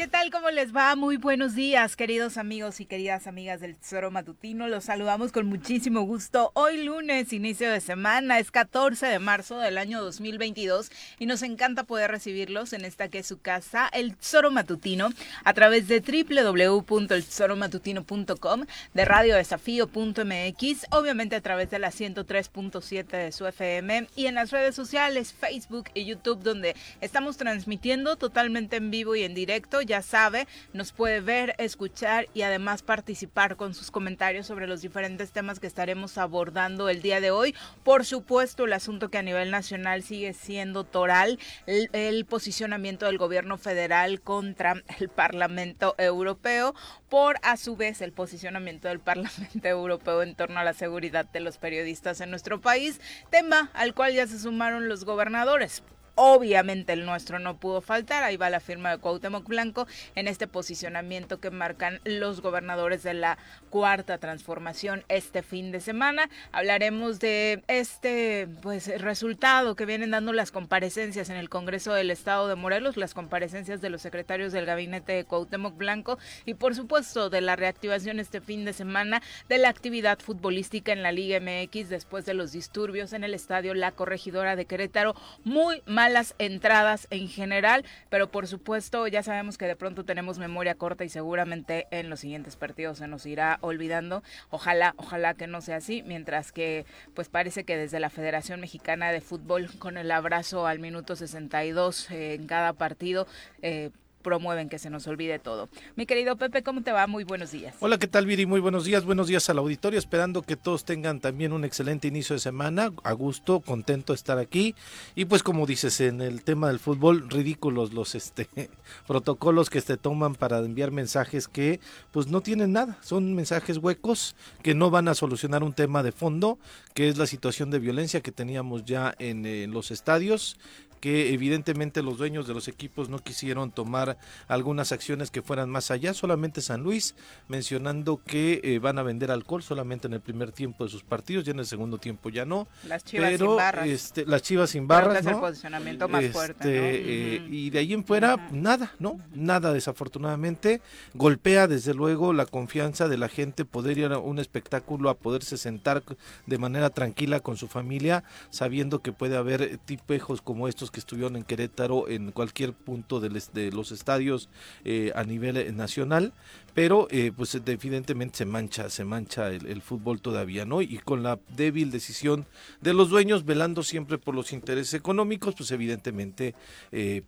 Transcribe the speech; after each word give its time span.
¿Qué 0.00 0.08
tal? 0.08 0.30
¿Cómo 0.30 0.48
les 0.48 0.74
va? 0.74 0.96
Muy 0.96 1.18
buenos 1.18 1.54
días, 1.54 1.94
queridos 1.94 2.38
amigos 2.38 2.80
y 2.80 2.86
queridas 2.86 3.26
amigas 3.26 3.60
del 3.60 3.76
Tesoro 3.76 4.10
Matutino. 4.10 4.66
Los 4.66 4.84
saludamos 4.84 5.30
con 5.30 5.44
muchísimo 5.44 6.00
gusto. 6.04 6.52
Hoy 6.54 6.84
lunes, 6.84 7.34
inicio 7.34 7.70
de 7.70 7.82
semana, 7.82 8.38
es 8.38 8.50
14 8.50 9.04
de 9.04 9.18
marzo 9.18 9.58
del 9.58 9.76
año 9.76 10.00
2022 10.00 10.90
y 11.18 11.26
nos 11.26 11.42
encanta 11.42 11.84
poder 11.84 12.10
recibirlos 12.10 12.72
en 12.72 12.86
esta 12.86 13.08
que 13.08 13.18
es 13.18 13.26
su 13.26 13.42
casa, 13.42 13.90
el 13.92 14.16
Tesoro 14.16 14.50
Matutino, 14.50 15.10
a 15.44 15.52
través 15.52 15.86
de 15.86 16.00
www.eltesoromatutino.com, 16.00 18.64
de 18.94 19.04
radiodesafío.mx, 19.04 20.86
obviamente 20.92 21.36
a 21.36 21.42
través 21.42 21.68
de 21.68 21.78
la 21.78 21.90
103.7 21.90 23.04
de 23.04 23.32
su 23.32 23.46
FM 23.46 24.06
y 24.16 24.28
en 24.28 24.36
las 24.36 24.50
redes 24.50 24.74
sociales, 24.74 25.34
Facebook 25.34 25.90
y 25.92 26.06
YouTube, 26.06 26.42
donde 26.42 26.74
estamos 27.02 27.36
transmitiendo 27.36 28.16
totalmente 28.16 28.76
en 28.76 28.90
vivo 28.90 29.14
y 29.14 29.24
en 29.24 29.34
directo 29.34 29.82
ya 29.90 30.02
sabe, 30.02 30.46
nos 30.72 30.92
puede 30.92 31.20
ver, 31.20 31.56
escuchar 31.58 32.28
y 32.32 32.42
además 32.42 32.82
participar 32.82 33.56
con 33.56 33.74
sus 33.74 33.90
comentarios 33.90 34.46
sobre 34.46 34.68
los 34.68 34.82
diferentes 34.82 35.32
temas 35.32 35.58
que 35.58 35.66
estaremos 35.66 36.16
abordando 36.16 36.88
el 36.88 37.02
día 37.02 37.20
de 37.20 37.32
hoy. 37.32 37.56
Por 37.82 38.04
supuesto, 38.04 38.66
el 38.66 38.72
asunto 38.72 39.10
que 39.10 39.18
a 39.18 39.22
nivel 39.22 39.50
nacional 39.50 40.04
sigue 40.04 40.32
siendo 40.32 40.84
toral, 40.84 41.40
el, 41.66 41.90
el 41.92 42.24
posicionamiento 42.24 43.06
del 43.06 43.18
gobierno 43.18 43.58
federal 43.58 44.20
contra 44.20 44.80
el 45.00 45.08
Parlamento 45.08 45.96
Europeo, 45.98 46.76
por 47.08 47.38
a 47.42 47.56
su 47.56 47.74
vez 47.74 48.00
el 48.00 48.12
posicionamiento 48.12 48.86
del 48.86 49.00
Parlamento 49.00 49.66
Europeo 49.68 50.22
en 50.22 50.36
torno 50.36 50.60
a 50.60 50.64
la 50.64 50.72
seguridad 50.72 51.24
de 51.24 51.40
los 51.40 51.58
periodistas 51.58 52.20
en 52.20 52.30
nuestro 52.30 52.60
país, 52.60 53.00
tema 53.28 53.70
al 53.74 53.92
cual 53.92 54.14
ya 54.14 54.28
se 54.28 54.38
sumaron 54.38 54.88
los 54.88 55.04
gobernadores. 55.04 55.82
Obviamente 56.22 56.92
el 56.92 57.06
nuestro 57.06 57.38
no 57.38 57.56
pudo 57.56 57.80
faltar, 57.80 58.24
ahí 58.24 58.36
va 58.36 58.50
la 58.50 58.60
firma 58.60 58.90
de 58.90 58.98
Cuauhtémoc 58.98 59.48
Blanco 59.48 59.86
en 60.14 60.28
este 60.28 60.46
posicionamiento 60.46 61.40
que 61.40 61.50
marcan 61.50 61.98
los 62.04 62.42
gobernadores 62.42 63.02
de 63.02 63.14
la 63.14 63.38
cuarta 63.70 64.18
transformación 64.18 65.02
este 65.08 65.42
fin 65.42 65.72
de 65.72 65.80
semana. 65.80 66.28
Hablaremos 66.52 67.20
de 67.20 67.62
este 67.68 68.48
pues 68.60 69.00
resultado 69.00 69.76
que 69.76 69.86
vienen 69.86 70.10
dando 70.10 70.34
las 70.34 70.52
comparecencias 70.52 71.30
en 71.30 71.36
el 71.36 71.48
Congreso 71.48 71.94
del 71.94 72.10
Estado 72.10 72.48
de 72.48 72.54
Morelos, 72.54 72.98
las 72.98 73.14
comparecencias 73.14 73.80
de 73.80 73.88
los 73.88 74.02
secretarios 74.02 74.52
del 74.52 74.66
gabinete 74.66 75.12
de 75.12 75.24
Cuauhtémoc 75.24 75.78
Blanco 75.78 76.18
y 76.44 76.52
por 76.52 76.74
supuesto 76.74 77.30
de 77.30 77.40
la 77.40 77.56
reactivación 77.56 78.20
este 78.20 78.42
fin 78.42 78.66
de 78.66 78.74
semana 78.74 79.22
de 79.48 79.56
la 79.56 79.70
actividad 79.70 80.18
futbolística 80.18 80.92
en 80.92 81.02
la 81.02 81.12
Liga 81.12 81.40
MX 81.40 81.88
después 81.88 82.26
de 82.26 82.34
los 82.34 82.52
disturbios 82.52 83.14
en 83.14 83.24
el 83.24 83.32
estadio 83.32 83.72
La 83.72 83.92
Corregidora 83.92 84.54
de 84.54 84.66
Querétaro, 84.66 85.14
muy 85.44 85.82
mal 85.86 86.09
las 86.12 86.34
entradas 86.38 87.06
en 87.10 87.28
general, 87.28 87.84
pero 88.08 88.30
por 88.30 88.46
supuesto 88.46 89.06
ya 89.06 89.22
sabemos 89.22 89.58
que 89.58 89.66
de 89.66 89.76
pronto 89.76 90.04
tenemos 90.04 90.38
memoria 90.38 90.74
corta 90.74 91.04
y 91.04 91.08
seguramente 91.08 91.86
en 91.90 92.10
los 92.10 92.20
siguientes 92.20 92.56
partidos 92.56 92.98
se 92.98 93.08
nos 93.08 93.26
irá 93.26 93.58
olvidando. 93.60 94.22
Ojalá, 94.50 94.94
ojalá 94.96 95.34
que 95.34 95.46
no 95.46 95.60
sea 95.60 95.76
así, 95.76 96.02
mientras 96.02 96.52
que 96.52 96.84
pues 97.14 97.28
parece 97.28 97.64
que 97.64 97.76
desde 97.76 98.00
la 98.00 98.10
Federación 98.10 98.60
Mexicana 98.60 99.12
de 99.12 99.20
Fútbol 99.20 99.70
con 99.78 99.96
el 99.96 100.10
abrazo 100.10 100.66
al 100.66 100.78
minuto 100.78 101.16
62 101.16 102.10
eh, 102.10 102.34
en 102.34 102.46
cada 102.46 102.72
partido 102.72 103.26
eh, 103.62 103.90
promueven 104.20 104.68
que 104.68 104.78
se 104.78 104.90
nos 104.90 105.06
olvide 105.06 105.38
todo. 105.38 105.68
Mi 105.96 106.06
querido 106.06 106.36
Pepe, 106.36 106.62
¿cómo 106.62 106.82
te 106.82 106.92
va? 106.92 107.06
Muy 107.06 107.24
buenos 107.24 107.52
días. 107.52 107.74
Hola, 107.80 107.98
¿qué 107.98 108.06
tal, 108.06 108.26
Viri? 108.26 108.46
Muy 108.46 108.60
buenos 108.60 108.84
días. 108.84 109.04
Buenos 109.04 109.28
días 109.28 109.48
al 109.50 109.58
auditorio. 109.58 109.98
Esperando 109.98 110.42
que 110.42 110.56
todos 110.56 110.84
tengan 110.84 111.20
también 111.20 111.52
un 111.52 111.64
excelente 111.64 112.08
inicio 112.08 112.34
de 112.34 112.40
semana. 112.40 112.92
A 113.02 113.12
gusto, 113.12 113.60
contento 113.60 114.12
de 114.12 114.16
estar 114.16 114.38
aquí. 114.38 114.74
Y 115.14 115.24
pues, 115.24 115.42
como 115.42 115.66
dices, 115.66 116.00
en 116.00 116.20
el 116.20 116.42
tema 116.42 116.68
del 116.68 116.78
fútbol, 116.78 117.28
ridículos 117.28 117.92
los 117.92 118.14
este, 118.14 118.48
protocolos 119.06 119.70
que 119.70 119.80
se 119.80 119.96
toman 119.96 120.34
para 120.34 120.58
enviar 120.58 120.90
mensajes 120.90 121.48
que 121.48 121.80
pues 122.12 122.28
no 122.28 122.40
tienen 122.40 122.72
nada. 122.72 122.98
Son 123.02 123.34
mensajes 123.34 123.78
huecos 123.78 124.36
que 124.62 124.74
no 124.74 124.90
van 124.90 125.08
a 125.08 125.14
solucionar 125.14 125.62
un 125.62 125.72
tema 125.72 126.02
de 126.02 126.12
fondo, 126.12 126.58
que 126.94 127.08
es 127.08 127.18
la 127.18 127.26
situación 127.26 127.70
de 127.70 127.78
violencia 127.78 128.20
que 128.20 128.32
teníamos 128.32 128.84
ya 128.84 129.14
en, 129.18 129.46
en 129.46 129.70
los 129.72 129.90
estadios 129.90 130.56
que 131.00 131.32
evidentemente 131.32 132.02
los 132.02 132.18
dueños 132.18 132.46
de 132.46 132.54
los 132.54 132.68
equipos 132.68 133.08
no 133.08 133.18
quisieron 133.18 133.70
tomar 133.70 134.18
algunas 134.48 134.92
acciones 134.92 135.30
que 135.30 135.42
fueran 135.42 135.70
más 135.70 135.90
allá, 135.90 136.14
solamente 136.14 136.60
San 136.60 136.82
Luis 136.82 137.14
mencionando 137.48 138.22
que 138.24 138.60
eh, 138.62 138.78
van 138.78 138.98
a 138.98 139.02
vender 139.02 139.30
alcohol 139.30 139.62
solamente 139.62 140.06
en 140.06 140.12
el 140.14 140.20
primer 140.20 140.52
tiempo 140.52 140.84
de 140.84 140.90
sus 140.90 141.02
partidos, 141.02 141.44
ya 141.44 141.52
en 141.52 141.58
el 141.58 141.66
segundo 141.66 141.98
tiempo 141.98 142.28
ya 142.30 142.44
no. 142.44 142.68
Las 142.86 143.04
chivas 143.04 143.30
pero, 143.30 143.46
sin 143.46 143.56
barras. 143.56 143.86
Este, 143.88 144.26
las 144.26 144.42
chivas 144.42 144.70
sin 144.70 144.86
barras, 144.86 145.18
es 145.18 145.24
¿no? 145.24 145.30
el 145.30 145.40
posicionamiento 145.40 146.08
más 146.08 146.22
Este, 146.22 146.32
fuerte. 146.32 146.64
¿no? 146.64 146.86
eh, 146.86 147.46
y 147.50 147.70
de 147.70 147.78
ahí 147.78 147.92
en 147.92 148.04
fuera, 148.04 148.48
nada, 148.52 148.92
¿no? 148.98 149.18
Nada, 149.32 149.72
desafortunadamente. 149.72 150.80
Golpea 151.14 151.66
desde 151.66 151.94
luego 151.94 152.32
la 152.32 152.46
confianza 152.46 153.08
de 153.08 153.18
la 153.18 153.28
gente, 153.28 153.64
poder 153.64 153.98
ir 153.98 154.12
a 154.12 154.18
un 154.18 154.38
espectáculo, 154.38 155.10
a 155.10 155.14
poderse 155.14 155.56
sentar 155.56 156.02
de 156.46 156.58
manera 156.58 156.90
tranquila 156.90 157.40
con 157.40 157.56
su 157.56 157.68
familia, 157.68 158.24
sabiendo 158.50 159.00
que 159.00 159.12
puede 159.12 159.36
haber 159.36 159.78
tipejos 159.78 160.42
como 160.42 160.68
estos 160.68 160.89
que 160.90 161.00
estuvieron 161.00 161.36
en 161.36 161.44
Querétaro, 161.44 162.08
en 162.08 162.32
cualquier 162.32 162.72
punto 162.72 163.20
de 163.20 163.70
los 163.72 163.92
estadios 163.92 164.48
eh, 164.84 165.12
a 165.14 165.24
nivel 165.24 165.56
eh, 165.56 165.72
nacional. 165.72 166.32
Pero 166.72 167.08
eh, 167.10 167.32
pues 167.36 167.52
evidentemente 167.56 168.38
se 168.38 168.44
mancha, 168.44 168.90
se 168.90 169.04
mancha 169.04 169.48
el, 169.48 169.82
fútbol 169.82 170.20
todavía, 170.20 170.64
¿no? 170.64 170.82
Y 170.82 170.98
con 170.98 171.24
la 171.24 171.40
débil 171.56 171.90
decisión 171.90 172.46
de 172.80 172.94
los 172.94 173.10
dueños, 173.10 173.44
velando 173.44 173.82
siempre 173.82 174.18
por 174.18 174.36
los 174.36 174.52
intereses 174.52 174.94
económicos, 174.94 175.56
pues 175.56 175.72
evidentemente, 175.72 176.54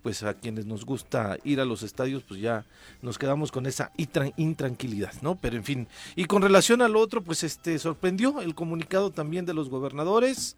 pues 0.00 0.23
a 0.23 0.34
quienes 0.34 0.67
nos 0.67 0.84
gusta 0.87 1.39
ir 1.43 1.61
a 1.61 1.65
los 1.65 1.83
estadios, 1.83 2.23
pues 2.23 2.41
ya 2.41 2.65
nos 3.03 3.19
quedamos 3.19 3.50
con 3.50 3.67
esa 3.67 3.91
intran- 3.99 4.33
intranquilidad, 4.37 5.12
¿no? 5.23 5.34
Pero 5.34 5.56
en 5.56 5.65
fin, 5.65 5.89
y 6.15 6.27
con 6.27 6.43
relación 6.43 6.81
al 6.81 6.94
otro, 6.94 7.25
pues 7.25 7.43
este 7.43 7.81
sorprendió 7.81 8.41
el 8.43 8.55
comunicado 8.55 9.11
también 9.11 9.44
de 9.44 9.55
los 9.55 9.69
gobernadores. 9.69 10.56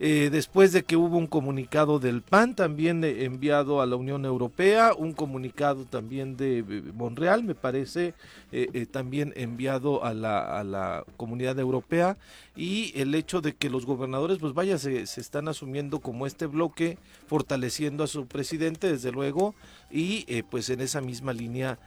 Eh, 0.00 0.30
después 0.32 0.72
de 0.72 0.82
que 0.82 0.96
hubo 0.96 1.16
un 1.16 1.26
comunicado 1.26 1.98
del 1.98 2.22
PAN 2.22 2.56
también 2.56 3.04
eh, 3.04 3.24
enviado 3.24 3.80
a 3.80 3.86
la 3.86 3.96
Unión 3.96 4.24
Europea, 4.24 4.92
un 4.96 5.12
comunicado 5.12 5.84
también 5.84 6.36
de 6.36 6.58
eh, 6.58 6.64
Monreal, 6.94 7.44
me 7.44 7.54
parece, 7.54 8.14
eh, 8.50 8.86
también 8.90 9.32
enviado 9.36 10.04
a 10.04 10.12
la, 10.14 10.58
a 10.58 10.64
la 10.64 11.04
comunidad 11.16 11.58
europea, 11.58 12.16
y 12.56 12.92
el 13.00 13.14
hecho 13.14 13.40
de 13.40 13.54
que 13.54 13.70
los 13.70 13.86
gobernadores, 13.86 14.38
pues 14.38 14.54
vaya, 14.54 14.78
se, 14.78 15.06
se 15.06 15.20
están 15.20 15.48
asumiendo 15.48 16.00
como 16.00 16.26
este 16.26 16.46
bloque, 16.46 16.98
fortaleciendo 17.26 18.04
a 18.04 18.08
su 18.08 18.26
presidente, 18.26 18.90
desde 18.90 19.12
luego, 19.12 19.54
y 19.90 20.42
pues 20.44 20.70
en 20.70 20.80
esa 20.80 21.00
misma 21.00 21.32
línea, 21.32 21.78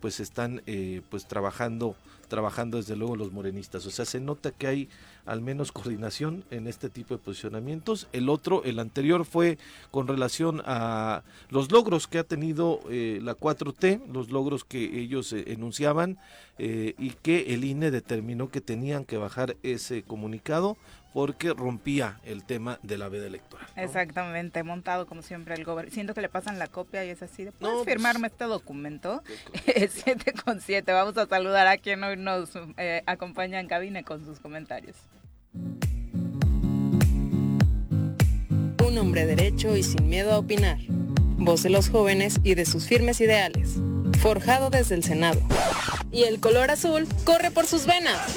pues 0.00 0.20
están 0.20 0.62
pues 1.10 1.26
trabajando 1.26 1.94
trabajando 2.28 2.76
desde 2.76 2.96
luego 2.96 3.16
los 3.16 3.32
morenistas. 3.32 3.84
O 3.86 3.90
sea, 3.90 4.04
se 4.04 4.20
nota 4.20 4.50
que 4.50 4.66
hay 4.66 4.88
al 5.26 5.42
menos 5.42 5.72
coordinación 5.72 6.44
en 6.50 6.66
este 6.66 6.88
tipo 6.88 7.14
de 7.14 7.22
posicionamientos. 7.22 8.08
El 8.12 8.28
otro, 8.28 8.62
el 8.64 8.78
anterior, 8.78 9.24
fue 9.24 9.58
con 9.90 10.06
relación 10.06 10.62
a 10.64 11.22
los 11.50 11.70
logros 11.70 12.06
que 12.06 12.18
ha 12.18 12.24
tenido 12.24 12.80
eh, 12.90 13.20
la 13.22 13.36
4T, 13.36 14.06
los 14.12 14.30
logros 14.30 14.64
que 14.64 15.00
ellos 15.00 15.32
eh, 15.32 15.44
enunciaban 15.48 16.18
eh, 16.58 16.94
y 16.98 17.10
que 17.10 17.54
el 17.54 17.64
INE 17.64 17.90
determinó 17.90 18.50
que 18.50 18.60
tenían 18.60 19.04
que 19.04 19.18
bajar 19.18 19.56
ese 19.62 20.02
comunicado 20.02 20.76
porque 21.18 21.52
rompía 21.52 22.20
el 22.22 22.44
tema 22.44 22.78
de 22.84 22.96
la 22.96 23.08
veda 23.08 23.26
electoral. 23.26 23.66
¿no? 23.76 23.82
Exactamente, 23.82 24.62
montado 24.62 25.04
como 25.08 25.22
siempre 25.22 25.56
el 25.56 25.64
gobierno. 25.64 25.90
Siento 25.92 26.14
que 26.14 26.20
le 26.20 26.28
pasan 26.28 26.60
la 26.60 26.68
copia 26.68 27.04
y 27.04 27.10
es 27.10 27.20
así 27.24 27.42
de, 27.42 27.50
¿puedes 27.50 27.76
No, 27.76 27.82
pues- 27.82 27.92
firmarme 27.92 28.28
este 28.28 28.44
documento? 28.44 29.24
7 29.64 30.32
con 30.44 30.60
7. 30.60 30.92
Vamos 30.92 31.16
a 31.18 31.26
saludar 31.26 31.66
a 31.66 31.76
quien 31.76 32.04
hoy 32.04 32.16
nos 32.16 32.50
eh, 32.76 33.02
acompaña 33.06 33.58
en 33.58 33.66
cabina 33.66 34.04
con 34.04 34.24
sus 34.24 34.38
comentarios. 34.38 34.94
Un 38.86 38.96
hombre 38.96 39.26
derecho 39.26 39.76
y 39.76 39.82
sin 39.82 40.08
miedo 40.08 40.30
a 40.32 40.38
opinar. 40.38 40.78
Voz 41.36 41.64
de 41.64 41.70
los 41.70 41.88
jóvenes 41.88 42.38
y 42.44 42.54
de 42.54 42.64
sus 42.64 42.86
firmes 42.86 43.20
ideales. 43.20 43.74
Forjado 44.20 44.70
desde 44.70 44.94
el 44.94 45.02
Senado. 45.02 45.40
Y 46.12 46.22
el 46.22 46.38
color 46.38 46.70
azul 46.70 47.08
corre 47.24 47.50
por 47.50 47.66
sus 47.66 47.86
venas. 47.86 48.36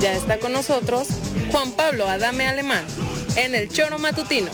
Ya 0.00 0.14
está 0.14 0.38
con 0.38 0.52
nosotros 0.52 1.08
Juan 1.52 1.72
Pablo 1.72 2.06
Adame 2.08 2.46
Alemán 2.46 2.84
en 3.36 3.54
el 3.54 3.68
Choro 3.68 3.98
Matutino. 3.98 4.50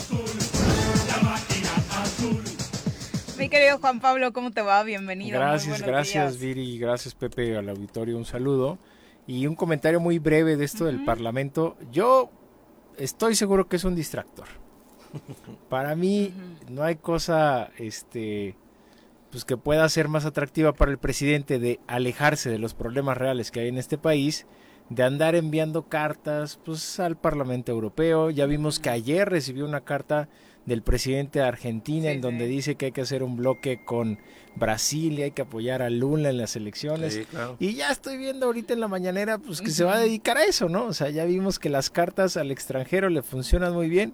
Mi 3.37 3.49
querido 3.49 3.77
Juan 3.79 3.99
Pablo, 3.99 4.33
¿cómo 4.33 4.51
te 4.51 4.61
va? 4.61 4.83
Bienvenido. 4.83 5.39
Gracias, 5.39 5.81
gracias 5.81 6.39
días. 6.39 6.55
Viri, 6.55 6.79
gracias 6.79 7.13
Pepe 7.13 7.55
al 7.55 7.69
auditorio, 7.69 8.17
un 8.17 8.25
saludo. 8.25 8.77
Y 9.27 9.45
un 9.45 9.55
comentario 9.55 9.99
muy 9.99 10.19
breve 10.19 10.57
de 10.57 10.65
esto 10.65 10.85
del 10.85 11.03
Parlamento. 11.03 11.77
Yo 11.91 12.31
estoy 12.97 13.35
seguro 13.35 13.67
que 13.67 13.75
es 13.75 13.83
un 13.83 13.95
distractor. 13.95 14.47
Para 15.69 15.95
mí 15.95 16.33
no 16.69 16.83
hay 16.83 16.95
cosa 16.95 17.71
este 17.77 18.55
pues 19.29 19.43
que 19.45 19.57
pueda 19.57 19.87
ser 19.89 20.07
más 20.07 20.25
atractiva 20.25 20.73
para 20.73 20.91
el 20.91 20.97
presidente 20.97 21.59
de 21.59 21.79
alejarse 21.87 22.49
de 22.49 22.59
los 22.59 22.73
problemas 22.73 23.17
reales 23.17 23.51
que 23.51 23.59
hay 23.59 23.67
en 23.67 23.77
este 23.77 23.97
país, 23.97 24.45
de 24.89 25.03
andar 25.03 25.35
enviando 25.35 25.83
cartas 25.83 26.59
pues 26.63 26.99
al 26.99 27.17
Parlamento 27.17 27.71
Europeo. 27.71 28.29
Ya 28.29 28.45
vimos 28.45 28.79
que 28.79 28.89
ayer 28.89 29.27
recibió 29.29 29.65
una 29.65 29.81
carta 29.81 30.29
del 30.65 30.81
presidente 30.81 31.39
de 31.39 31.45
Argentina, 31.45 32.09
Sí, 32.09 32.15
en 32.15 32.21
donde 32.21 32.45
sí. 32.45 32.51
dice 32.51 32.75
que 32.75 32.87
hay 32.87 32.91
que 32.91 33.01
hacer 33.01 33.23
un 33.23 33.37
bloque 33.37 33.83
con 33.85 34.19
Brasil 34.55 35.17
y 35.19 35.23
hay 35.23 35.31
que 35.31 35.43
apoyar 35.43 35.81
a 35.81 35.89
Lula 35.89 36.29
en 36.29 36.37
las 36.37 36.55
elecciones. 36.55 37.13
Sí, 37.13 37.23
claro. 37.25 37.55
Y 37.59 37.75
ya 37.75 37.89
estoy 37.91 38.17
viendo 38.17 38.47
ahorita 38.47 38.73
en 38.73 38.81
la 38.81 38.87
mañanera 38.89 39.37
pues 39.37 39.61
que 39.61 39.69
se 39.71 39.83
va 39.85 39.95
a 39.95 39.99
dedicar 39.99 40.37
a 40.37 40.43
eso, 40.43 40.67
¿no? 40.67 40.85
O 40.85 40.93
sea, 40.93 41.09
ya 41.09 41.23
vimos 41.25 41.57
que 41.59 41.69
las 41.69 41.89
cartas 41.89 42.35
al 42.37 42.51
extranjero 42.51 43.09
le 43.09 43.21
funcionan 43.21 43.73
muy 43.73 43.87
bien 43.89 44.13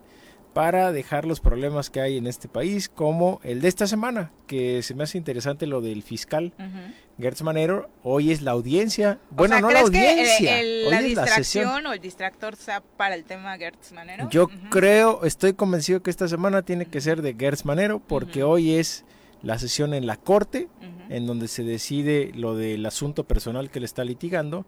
para 0.54 0.92
dejar 0.92 1.26
los 1.26 1.40
problemas 1.40 1.90
que 1.90 2.00
hay 2.02 2.18
en 2.18 2.28
este 2.28 2.48
país, 2.48 2.90
como 2.90 3.40
el 3.44 3.62
de 3.62 3.68
esta 3.68 3.88
semana, 3.88 4.32
que 4.48 4.82
se 4.84 4.94
me 4.94 5.04
hace 5.04 5.18
interesante 5.18 5.66
lo 5.68 5.82
del 5.82 6.04
fiscal 6.04 6.54
Ujú. 6.60 7.22
Gertz 7.22 7.42
Manero. 7.44 7.90
Hoy 8.04 8.32
es 8.32 8.42
la 8.42 8.52
audiencia. 8.52 9.20
O 9.32 9.36
Bueno, 9.36 9.56
sea, 9.56 9.62
no 9.62 9.72
la 9.72 9.84
¿crees 9.84 9.90
que, 9.92 9.98
eh, 9.98 10.10
audiencia. 10.12 10.60
el- 10.60 10.84
hoy 10.86 10.92
la 10.92 11.00
es 11.02 11.14
la 11.16 11.26
sesión. 11.28 11.64
distracción 11.66 11.86
o 11.88 11.94
el 11.94 12.00
distractor 12.00 12.56
sea 12.56 12.82
para 12.98 13.16
el 13.16 13.24
tema 13.24 13.58
Gertz 13.58 13.92
Manero? 13.94 14.30
Yo 14.30 14.48
creo, 14.70 15.24
estoy 15.24 15.54
convencido 15.54 16.02
que 16.04 16.10
esta 16.10 16.28
semana 16.28 16.62
tiene 16.62 16.86
que 16.86 17.02
ser 17.02 17.22
de 17.22 17.34
Gertz 17.34 17.66
Manero, 17.66 18.00
porque 18.00 18.44
hoy 18.44 18.74
es 18.76 19.06
la 19.42 19.60
sesión 19.60 19.94
en 19.94 20.06
la 20.08 20.16
corte, 20.16 20.70
en 21.10 21.28
donde 21.28 21.50
se 21.50 21.64
decide 21.64 22.32
lo 22.34 22.56
del 22.56 22.86
asunto 22.86 23.26
personal 23.26 23.70
que 23.70 23.80
le 23.82 23.86
está 23.86 24.04
litigando. 24.06 24.66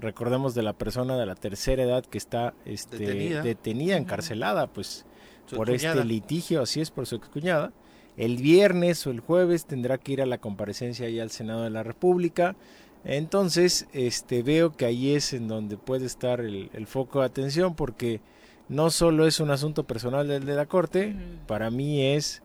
Recordemos 0.00 0.54
de 0.54 0.62
la 0.62 0.72
persona 0.72 1.16
de 1.16 1.26
la 1.26 1.34
tercera 1.36 1.82
edad 1.84 2.04
que 2.04 2.18
está 2.18 2.52
este, 2.64 2.98
Detenida. 3.42 3.96
encarcelada, 3.96 4.66
pues 4.66 5.06
Su 5.46 5.56
por 5.56 5.68
cuñada. 5.68 5.94
este 5.94 6.04
litigio, 6.04 6.62
así 6.62 6.80
es, 6.80 6.90
por 6.90 7.06
su 7.06 7.16
excuñada. 7.16 7.72
El 8.16 8.38
viernes 8.38 9.06
o 9.06 9.10
el 9.10 9.20
jueves 9.20 9.66
tendrá 9.66 9.98
que 9.98 10.12
ir 10.12 10.22
a 10.22 10.26
la 10.26 10.38
comparecencia 10.38 11.06
ahí 11.06 11.20
al 11.20 11.30
Senado 11.30 11.64
de 11.64 11.70
la 11.70 11.82
República. 11.82 12.56
Entonces, 13.04 13.86
este, 13.92 14.42
veo 14.42 14.76
que 14.76 14.86
ahí 14.86 15.14
es 15.14 15.32
en 15.32 15.48
donde 15.48 15.76
puede 15.76 16.06
estar 16.06 16.40
el, 16.40 16.70
el 16.72 16.86
foco 16.86 17.20
de 17.20 17.26
atención, 17.26 17.74
porque 17.74 18.20
no 18.68 18.90
solo 18.90 19.26
es 19.26 19.38
un 19.38 19.50
asunto 19.50 19.84
personal 19.84 20.26
del 20.26 20.44
de 20.44 20.54
la 20.54 20.66
Corte, 20.66 21.14
para 21.46 21.70
mí 21.70 22.02
es 22.02 22.42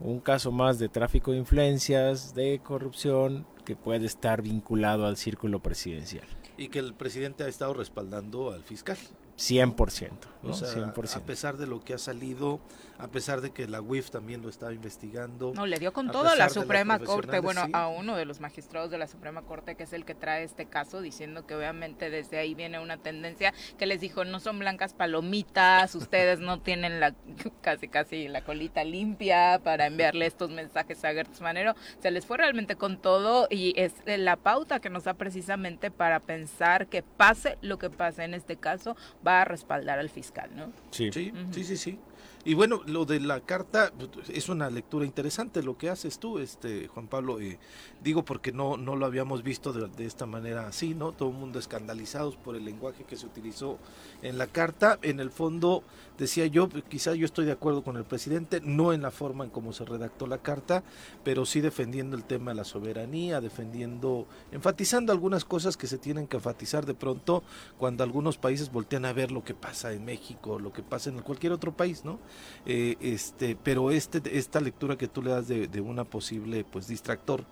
un 0.00 0.20
caso 0.20 0.52
más 0.52 0.78
de 0.78 0.88
tráfico 0.88 1.32
de 1.32 1.38
influencias, 1.38 2.34
de 2.34 2.60
corrupción, 2.62 3.46
que 3.64 3.76
puede 3.76 4.06
estar 4.06 4.42
vinculado 4.42 5.06
al 5.06 5.16
círculo 5.16 5.60
presidencial. 5.60 6.26
Y 6.58 6.68
que 6.68 6.80
el 6.80 6.92
presidente 6.94 7.44
ha 7.44 7.48
estado 7.48 7.72
respaldando 7.72 8.52
al 8.52 8.62
fiscal. 8.62 8.98
100%. 9.38 10.10
¿No? 10.44 10.50
O 10.50 10.54
sea, 10.54 10.68
100%. 10.68 11.16
a 11.16 11.20
pesar 11.20 11.56
de 11.56 11.66
lo 11.66 11.82
que 11.82 11.94
ha 11.94 11.98
salido, 11.98 12.60
a 12.98 13.08
pesar 13.08 13.40
de 13.40 13.50
que 13.50 13.66
la 13.66 13.80
UIF 13.80 14.10
también 14.10 14.42
lo 14.42 14.48
estaba 14.48 14.72
investigando. 14.72 15.52
No, 15.54 15.66
le 15.66 15.78
dio 15.78 15.92
con 15.92 16.10
todo 16.10 16.28
a 16.28 16.36
la 16.36 16.48
Suprema 16.48 16.98
Corte, 16.98 17.40
bueno, 17.40 17.64
sí. 17.64 17.70
a 17.72 17.88
uno 17.88 18.16
de 18.16 18.24
los 18.24 18.40
magistrados 18.40 18.90
de 18.90 18.98
la 18.98 19.06
Suprema 19.06 19.42
Corte, 19.42 19.74
que 19.74 19.84
es 19.84 19.92
el 19.92 20.04
que 20.04 20.14
trae 20.14 20.44
este 20.44 20.66
caso, 20.66 21.00
diciendo 21.00 21.46
que 21.46 21.54
obviamente 21.54 22.10
desde 22.10 22.38
ahí 22.38 22.54
viene 22.54 22.78
una 22.78 22.98
tendencia 22.98 23.52
que 23.78 23.86
les 23.86 24.00
dijo, 24.00 24.24
no 24.24 24.40
son 24.40 24.58
blancas 24.58 24.94
palomitas, 24.94 25.94
ustedes 25.94 26.40
no 26.40 26.60
tienen 26.60 27.00
la 27.00 27.14
casi 27.62 27.88
casi 27.88 28.28
la 28.28 28.42
colita 28.42 28.84
limpia 28.84 29.60
para 29.62 29.86
enviarle 29.86 30.26
estos 30.26 30.50
mensajes 30.50 31.04
a 31.04 31.12
Gertz 31.12 31.40
Manero, 31.40 31.74
se 32.00 32.10
les 32.10 32.26
fue 32.26 32.36
realmente 32.36 32.76
con 32.76 32.98
todo 32.98 33.46
y 33.50 33.74
es 33.76 33.92
la 34.06 34.36
pauta 34.36 34.80
que 34.80 34.90
nos 34.90 35.04
da 35.04 35.14
precisamente 35.14 35.90
para 35.90 36.20
pensar 36.20 36.86
que 36.86 37.02
pase 37.02 37.58
lo 37.60 37.78
que 37.78 37.90
pase 37.90 38.24
en 38.24 38.34
este 38.34 38.56
caso, 38.56 38.96
va 39.26 39.42
a 39.42 39.44
respaldar 39.44 39.98
al 39.98 40.10
fiscal, 40.10 40.33
¿no? 40.56 40.72
Sí. 40.90 41.10
Sí, 41.12 41.32
sí, 41.52 41.64
sí, 41.64 41.76
sí. 41.76 41.98
Y 42.46 42.52
bueno, 42.52 42.82
lo 42.86 43.06
de 43.06 43.20
la 43.20 43.40
carta 43.40 43.90
pues, 43.96 44.28
es 44.28 44.50
una 44.50 44.68
lectura 44.68 45.06
interesante 45.06 45.62
lo 45.62 45.78
que 45.78 45.88
haces 45.88 46.18
tú, 46.18 46.38
este 46.38 46.88
Juan 46.88 47.06
Pablo. 47.06 47.40
eh, 47.40 47.58
digo 48.02 48.22
porque 48.22 48.52
no 48.52 48.76
no 48.76 48.96
lo 48.96 49.06
habíamos 49.06 49.42
visto 49.42 49.72
de, 49.72 50.04
esta 50.04 50.26
manera 50.26 50.66
así, 50.66 50.94
¿no? 50.94 51.12
Todo 51.12 51.30
el 51.30 51.36
mundo 51.36 51.58
escandalizados 51.58 52.36
por 52.36 52.54
el 52.54 52.66
lenguaje 52.66 53.04
que 53.04 53.16
se 53.16 53.24
utilizó 53.24 53.78
en 54.22 54.36
la 54.36 54.46
carta. 54.46 54.98
En 55.00 55.20
el 55.20 55.30
fondo, 55.30 55.82
decía 56.18 56.46
yo, 56.46 56.68
quizá 56.68 57.14
yo 57.14 57.24
estoy 57.24 57.46
de 57.46 57.52
acuerdo 57.52 57.82
con 57.82 57.96
el 57.96 58.04
presidente, 58.04 58.60
no 58.62 58.92
en 58.92 59.00
la 59.00 59.10
forma 59.10 59.44
en 59.44 59.50
cómo 59.50 59.72
se 59.72 59.86
redactó 59.86 60.26
la 60.26 60.38
carta, 60.38 60.84
pero 61.24 61.46
sí 61.46 61.62
defendiendo 61.62 62.14
el 62.14 62.24
tema 62.24 62.50
de 62.50 62.56
la 62.56 62.64
soberanía, 62.64 63.40
defendiendo, 63.40 64.26
enfatizando 64.52 65.12
algunas 65.12 65.46
cosas 65.46 65.78
que 65.78 65.86
se 65.86 65.96
tienen 65.96 66.26
que 66.26 66.36
enfatizar 66.36 66.84
de 66.84 66.94
pronto 66.94 67.42
cuando 67.78 68.04
algunos 68.04 68.36
países 68.36 68.70
voltean 68.70 69.06
a 69.06 69.14
ver 69.14 69.32
lo 69.32 69.42
que 69.44 69.54
pasa 69.54 69.92
en 69.92 70.04
México, 70.04 70.58
lo 70.58 70.74
que 70.74 70.82
pasa 70.82 71.08
en 71.08 71.20
cualquier 71.20 71.52
otro 71.52 71.72
país, 71.72 72.04
¿no? 72.04 72.18
Eh, 72.66 72.96
este, 73.00 73.56
pero 73.62 73.90
este, 73.90 74.20
esta 74.38 74.60
lectura 74.60 74.96
que 74.96 75.08
tú 75.08 75.22
le 75.22 75.30
das 75.30 75.48
de, 75.48 75.68
de 75.68 75.80
una 75.80 76.04
posible, 76.04 76.64
pues, 76.64 76.88
distractor 76.88 77.44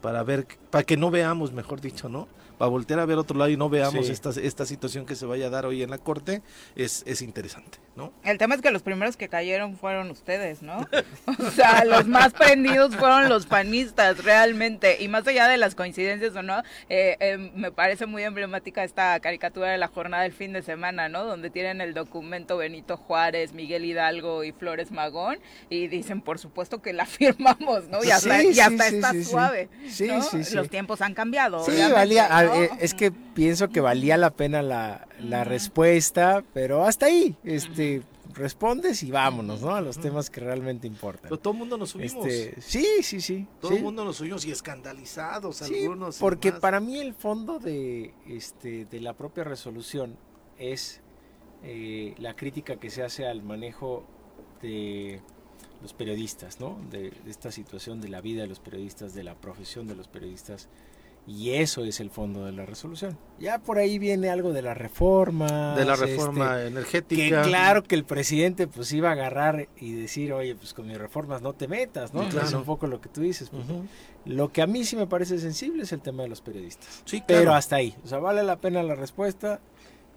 para 0.00 0.22
ver, 0.22 0.46
para 0.70 0.84
que 0.84 0.96
no 0.96 1.10
veamos, 1.10 1.52
mejor 1.52 1.80
dicho, 1.80 2.08
¿no? 2.08 2.28
Para 2.58 2.70
voltear 2.70 3.00
a 3.00 3.06
ver 3.06 3.18
otro 3.18 3.36
lado 3.38 3.50
y 3.50 3.56
no 3.56 3.68
veamos 3.68 4.06
Sí. 4.06 4.12
esta, 4.12 4.30
esta 4.30 4.64
situación 4.66 5.04
que 5.06 5.14
se 5.14 5.26
vaya 5.26 5.46
a 5.46 5.50
dar 5.50 5.66
hoy 5.66 5.82
en 5.82 5.90
la 5.90 5.98
corte, 5.98 6.42
es, 6.74 7.02
es 7.06 7.22
interesante, 7.22 7.78
¿no? 7.96 8.12
El 8.24 8.38
tema 8.38 8.54
es 8.54 8.62
que 8.62 8.70
los 8.70 8.82
primeros 8.82 9.16
que 9.16 9.28
cayeron 9.28 9.76
fueron 9.76 10.10
ustedes, 10.10 10.62
¿no? 10.62 10.86
O 11.46 11.50
sea, 11.50 11.84
los 11.84 12.06
más 12.06 12.32
prendidos 12.32 12.96
fueron 12.96 13.28
los 13.28 13.46
panistas, 13.46 14.24
realmente. 14.24 14.96
Y 15.02 15.08
más 15.08 15.26
allá 15.26 15.48
de 15.48 15.56
las 15.58 15.74
coincidencias 15.74 16.34
o 16.36 16.42
no, 16.42 16.58
eh, 16.88 17.16
eh, 17.20 17.50
me 17.54 17.70
parece 17.72 18.06
muy 18.06 18.22
emblemática 18.22 18.84
esta 18.84 19.18
caricatura 19.20 19.70
de 19.70 19.78
la 19.78 19.88
jornada 19.88 20.22
del 20.22 20.32
fin 20.32 20.52
de 20.52 20.62
semana, 20.62 21.08
¿no? 21.08 21.24
Donde 21.24 21.50
tienen 21.50 21.80
el 21.80 21.94
documento 21.94 22.56
Benito 22.56 22.96
Juárez, 22.96 23.52
Miguel 23.52 23.84
Hidalgo 23.84 24.44
y 24.44 24.52
Flores 24.52 24.90
Magón 24.90 25.38
y 25.68 25.88
dicen, 25.88 26.20
por 26.20 26.38
supuesto 26.38 26.80
que 26.82 26.92
la 26.92 27.06
firmamos, 27.06 27.88
¿no? 27.88 28.02
Y 28.04 28.10
hasta, 28.10 28.40
Sí, 28.40 28.50
y 28.54 28.60
hasta 28.60 28.88
sí, 28.88 28.96
está 28.96 29.12
suave. 29.24 29.68
Sí, 29.88 30.06
¿no? 30.08 30.22
sí, 30.22 30.44
sí. 30.44 30.54
Los 30.54 30.68
tiempos 30.68 31.00
han 31.00 31.14
cambiado. 31.14 31.64
Sí, 31.64 31.70
obviamente, 31.72 31.94
valía. 31.94 32.45
Eh, 32.54 32.70
es 32.80 32.94
que 32.94 33.10
pienso 33.10 33.68
que 33.68 33.80
valía 33.80 34.16
la 34.16 34.30
pena 34.30 34.62
la, 34.62 35.06
la 35.20 35.44
respuesta, 35.44 36.44
pero 36.52 36.84
hasta 36.84 37.06
ahí, 37.06 37.36
este, 37.44 38.02
respondes 38.34 39.02
y 39.02 39.10
vámonos, 39.10 39.62
¿no? 39.62 39.74
A 39.74 39.80
los 39.80 39.98
temas 39.98 40.30
que 40.30 40.40
realmente 40.40 40.86
importan. 40.86 41.22
Pero 41.24 41.38
todo 41.38 41.52
el 41.52 41.58
mundo 41.58 41.76
nos 41.76 41.90
subimos. 41.90 42.26
Este, 42.26 42.60
sí, 42.60 42.86
sí, 43.02 43.20
sí. 43.20 43.46
todo 43.60 43.70
sí. 43.70 43.78
el 43.78 43.82
mundo 43.82 44.04
nos 44.04 44.16
subimos 44.16 44.44
y 44.44 44.50
escandalizados 44.50 45.56
Sí, 45.56 45.82
algunos. 45.82 46.18
porque 46.18 46.52
para 46.52 46.80
mí 46.80 46.98
el 46.98 47.14
fondo 47.14 47.58
de, 47.58 48.14
este, 48.26 48.84
de 48.84 49.00
la 49.00 49.14
propia 49.14 49.44
resolución 49.44 50.16
es 50.58 51.00
eh, 51.62 52.14
la 52.18 52.34
crítica 52.36 52.76
que 52.76 52.90
se 52.90 53.02
hace 53.02 53.26
al 53.26 53.42
manejo 53.42 54.04
de 54.62 55.20
los 55.82 55.92
periodistas, 55.92 56.60
¿no? 56.60 56.78
De, 56.90 57.10
de 57.10 57.30
esta 57.30 57.50
situación 57.50 58.00
de 58.00 58.08
la 58.08 58.20
vida 58.20 58.42
de 58.42 58.48
los 58.48 58.60
periodistas, 58.60 59.14
de 59.14 59.24
la 59.24 59.34
profesión 59.34 59.86
de 59.86 59.94
los 59.94 60.08
periodistas. 60.08 60.68
Y 61.28 61.54
eso 61.54 61.84
es 61.84 61.98
el 61.98 62.10
fondo 62.10 62.44
de 62.44 62.52
la 62.52 62.64
resolución. 62.66 63.18
Ya 63.40 63.58
por 63.58 63.78
ahí 63.78 63.98
viene 63.98 64.30
algo 64.30 64.52
de 64.52 64.62
la 64.62 64.74
reforma. 64.74 65.74
de 65.74 65.84
la 65.84 65.96
reforma 65.96 66.56
que 66.58 66.66
energética. 66.68 67.42
claro 67.42 67.82
que 67.82 67.96
el 67.96 68.04
presidente 68.04 68.68
pues 68.68 68.92
iba 68.92 69.08
a 69.08 69.12
agarrar 69.12 69.68
y 69.80 69.92
decir, 69.92 70.32
oye, 70.32 70.54
pues 70.54 70.72
con 70.72 70.86
mis 70.86 70.96
reformas 70.98 71.42
no 71.42 71.52
te 71.52 71.66
metas, 71.66 72.14
¿no? 72.14 72.20
Que 72.20 72.28
Es 72.28 72.34
claro. 72.34 72.58
un 72.58 72.64
poco 72.64 72.86
lo 72.86 73.00
que 73.00 73.08
tú 73.08 73.22
dices. 73.22 73.50
pues. 73.50 73.64
Ujú. 73.64 73.86
Lo 74.24 74.52
que 74.52 74.62
a 74.62 74.66
mí 74.68 74.84
sí 74.84 74.94
me 74.94 75.08
parece 75.08 75.38
sensible 75.40 75.82
es 75.82 75.92
el 75.92 76.00
tema 76.00 76.22
de 76.22 76.28
los 76.28 76.40
periodistas. 76.42 77.02
Sí, 77.04 77.22
Pero 77.26 77.42
claro. 77.42 77.56
hasta 77.56 77.76
ahí. 77.76 77.96
O 78.04 78.06
sea, 78.08 78.18
vale 78.18 78.44
la 78.44 78.56
pena 78.60 78.82
la 78.84 78.94
respuesta 78.94 79.60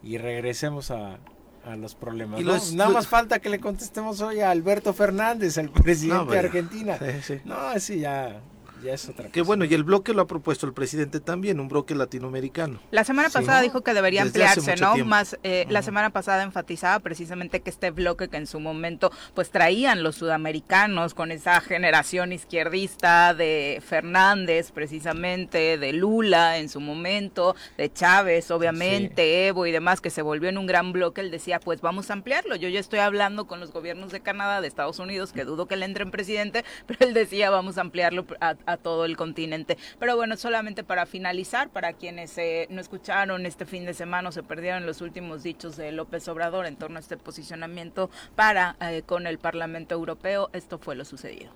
y 0.03 0.17
regresemos 0.19 0.91
a, 0.91 1.17
a 1.65 1.75
los 1.75 1.95
problemas. 1.95 2.39
Y 2.39 2.43
¿no? 2.43 2.51
los- 2.53 2.73
Nada 2.73 2.89
los- 2.91 2.95
más 2.97 3.07
falta 3.07 3.39
que 3.39 3.49
le 3.49 3.59
contestemos 3.59 4.21
hoy 4.21 4.41
a 4.41 4.51
Alberto 4.51 4.93
Fernández, 4.93 5.57
el 5.57 5.69
presidente 5.71 6.25
No, 6.25 6.31
de. 6.31 6.37
Argentina. 6.39 6.97
Sí, 6.99 7.05
sí. 7.23 7.41
No, 7.45 7.79
sí, 7.79 7.99
ya, 7.99 8.41
ya 8.83 8.93
es 8.93 9.05
otra 9.09 9.23
cosa. 9.25 9.31
Que 9.31 9.41
bueno, 9.41 9.65
y 9.65 9.73
el 9.73 9.83
bloque 9.83 10.13
lo 10.13 10.21
ha 10.21 10.27
propuesto 10.27 10.65
el 10.65 10.73
presidente 10.73 11.19
también, 11.19 11.59
un 11.59 11.67
bloque 11.67 11.95
latinoamericano. 11.95 12.79
La 12.91 13.03
semana 13.03 13.29
Sí. 13.29 13.33
pasada 13.35 13.61
dijo 13.61 13.81
que 13.81 13.93
debería 13.93 14.23
Desde 14.25 14.45
ampliarse, 14.45 14.81
¿no? 14.81 14.93
tiempo. 14.93 15.09
Más, 15.09 15.37
eh, 15.43 15.65
la 15.69 15.81
semana 15.81 16.09
pasada 16.11 16.43
enfatizaba 16.43 16.99
precisamente 16.99 17.61
que 17.61 17.69
este 17.69 17.91
bloque 17.91 18.27
que 18.29 18.37
en 18.37 18.47
su 18.47 18.59
momento 18.59 19.11
pues 19.33 19.49
traían 19.51 20.03
los 20.03 20.15
sudamericanos 20.15 21.13
con 21.13 21.31
esa 21.31 21.59
generación 21.61 22.31
izquierdista 22.31 23.33
de 23.33 23.81
Fernández 23.85 24.71
precisamente, 24.71 25.77
de 25.77 25.93
Lula 25.93 26.57
en 26.57 26.69
su 26.69 26.79
momento, 26.79 27.55
de 27.77 27.91
Chávez 27.91 28.51
obviamente, 28.51 29.47
Evo 29.47 29.65
y 29.65 29.71
demás, 29.71 30.01
que 30.01 30.09
se 30.09 30.21
volvió 30.21 30.49
en 30.49 30.57
un 30.57 30.65
gran 30.67 30.91
bloque, 30.93 31.21
él 31.21 31.31
decía 31.31 31.59
pues 31.59 31.81
vamos 31.81 32.09
a 32.09 32.13
ampliarlo. 32.13 32.55
Yo 32.55 32.69
ya 32.69 32.79
estoy 32.79 32.99
hablando 32.99 33.47
con 33.47 33.59
los 33.59 33.71
gobiernos 33.71 34.11
de 34.11 34.19
Canadá, 34.21 34.61
de 34.61 34.67
Estados 34.67 34.99
Unidos, 34.99 35.33
que 35.33 35.45
dudo 35.45 35.67
que 35.67 35.75
le 35.75 35.85
entren 35.85 36.11
presidente, 36.11 36.63
pero 36.87 37.05
él 37.07 37.13
decía 37.13 37.49
vamos 37.49 37.77
a 37.77 37.81
ampliarlo 37.81 38.25
a, 38.39 38.68
a 38.71 38.77
todo 38.77 39.05
el 39.05 39.17
continente. 39.17 39.77
Pero 39.99 40.15
bueno, 40.15 40.37
solamente 40.37 40.83
para 40.83 41.05
finalizar, 41.05 41.69
para 41.69 41.93
quienes 41.93 42.37
eh, 42.37 42.67
no 42.69 42.81
escucharon 42.81 43.45
este 43.45 43.65
fin 43.65 43.85
de 43.85 43.93
semana 43.93 44.29
o 44.29 44.31
se 44.31 44.43
perdieron 44.43 44.85
los 44.85 45.01
últimos 45.01 45.43
dichos 45.43 45.77
de 45.77 45.91
López 45.91 46.27
Obrador 46.27 46.65
en 46.65 46.75
torno 46.75 46.97
a 46.97 46.99
este 46.99 47.17
posicionamiento 47.17 48.09
para 48.35 48.75
eh, 48.81 49.03
con 49.05 49.27
el 49.27 49.39
Parlamento 49.39 49.95
Europeo, 49.95 50.49
esto 50.53 50.77
fue 50.77 50.95
lo 50.95 51.05
sucedido. 51.05 51.51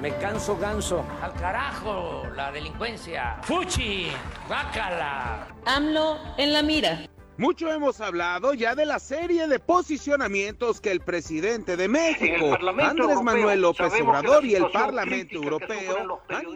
Me 0.00 0.14
canso 0.18 0.56
ganso. 0.56 1.04
Al 1.20 1.32
carajo, 1.34 2.24
la 2.36 2.52
delincuencia. 2.52 3.38
Fuchi, 3.42 4.08
bácala. 4.48 5.48
AMLO 5.64 6.18
en 6.36 6.52
la 6.52 6.62
mira. 6.62 7.08
Mucho 7.38 7.70
hemos 7.70 8.00
hablado 8.00 8.54
ya 8.54 8.74
de 8.74 8.86
la 8.86 8.98
serie 8.98 9.46
de 9.46 9.58
posicionamientos 9.58 10.80
que 10.80 10.90
el 10.90 11.00
presidente 11.00 11.76
de 11.76 11.86
México, 11.86 12.56
Andrés 12.80 13.20
Manuel 13.22 13.60
López 13.60 13.92
Obrador 14.00 14.44
y 14.46 14.54
el 14.54 14.70
Parlamento 14.70 15.34
Europeo 15.34 16.22
han 16.28 16.46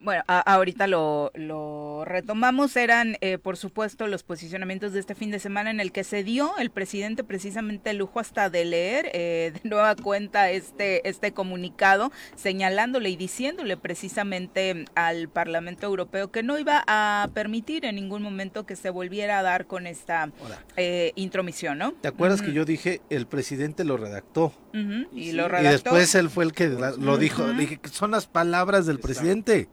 Bueno, 0.00 0.22
a- 0.28 0.40
ahorita 0.54 0.86
lo, 0.86 1.32
lo 1.34 2.04
retomamos. 2.04 2.76
Eran, 2.76 3.16
eh, 3.20 3.36
por 3.38 3.56
supuesto, 3.56 4.06
los 4.06 4.22
posicionamientos 4.22 4.92
de 4.92 5.00
este 5.00 5.14
fin 5.16 5.30
de 5.32 5.40
semana 5.40 5.70
en 5.70 5.80
el 5.80 5.90
que 5.90 6.04
se 6.04 6.22
dio 6.22 6.56
el 6.58 6.70
presidente 6.70 7.24
precisamente 7.24 7.90
el 7.90 7.96
lujo 7.98 8.20
hasta 8.20 8.48
de 8.48 8.64
leer 8.64 9.10
eh, 9.12 9.52
de 9.60 9.68
nueva 9.68 9.96
cuenta 9.96 10.50
este, 10.50 11.08
este 11.08 11.32
comunicado, 11.32 12.12
señalándole 12.36 13.10
y 13.10 13.16
diciéndole 13.16 13.76
precisamente 13.76 14.84
al 14.94 15.28
Parlamento 15.28 15.86
Europeo 15.86 16.30
que 16.30 16.42
no 16.42 16.58
iba 16.58 16.84
a 16.86 17.28
permitir 17.34 17.84
en 17.84 17.96
ningún 17.96 18.22
momento 18.22 18.66
que 18.66 18.76
se 18.76 18.90
volviera 18.90 19.40
a 19.40 19.42
dar 19.42 19.66
con 19.66 19.86
esta 19.86 20.30
eh, 20.76 21.12
intromisión, 21.16 21.78
¿no? 21.78 21.92
¿te 21.92 22.08
acuerdas 22.08 22.40
que 22.40 22.52
yo 22.52 22.64
dije 22.64 23.00
el 23.10 23.26
presidente 23.26 23.84
lo 23.84 23.96
redactó? 23.96 24.52
y 25.12 25.30
Sí, 25.30 25.32
lo 25.32 25.46
Y 25.46 25.48
redactó. 25.48 25.70
después 25.72 26.14
él 26.14 26.30
fue 26.30 26.44
el 26.44 26.52
que 26.52 26.68
la- 26.68 26.92
lo 26.92 27.18
dijo. 27.18 27.42
Ujú. 27.42 27.54
Dije 27.54 27.78
que 27.78 27.88
son 27.88 28.12
las 28.12 28.26
palabras 28.28 28.86
del 28.86 29.00
presidente. 29.00 29.68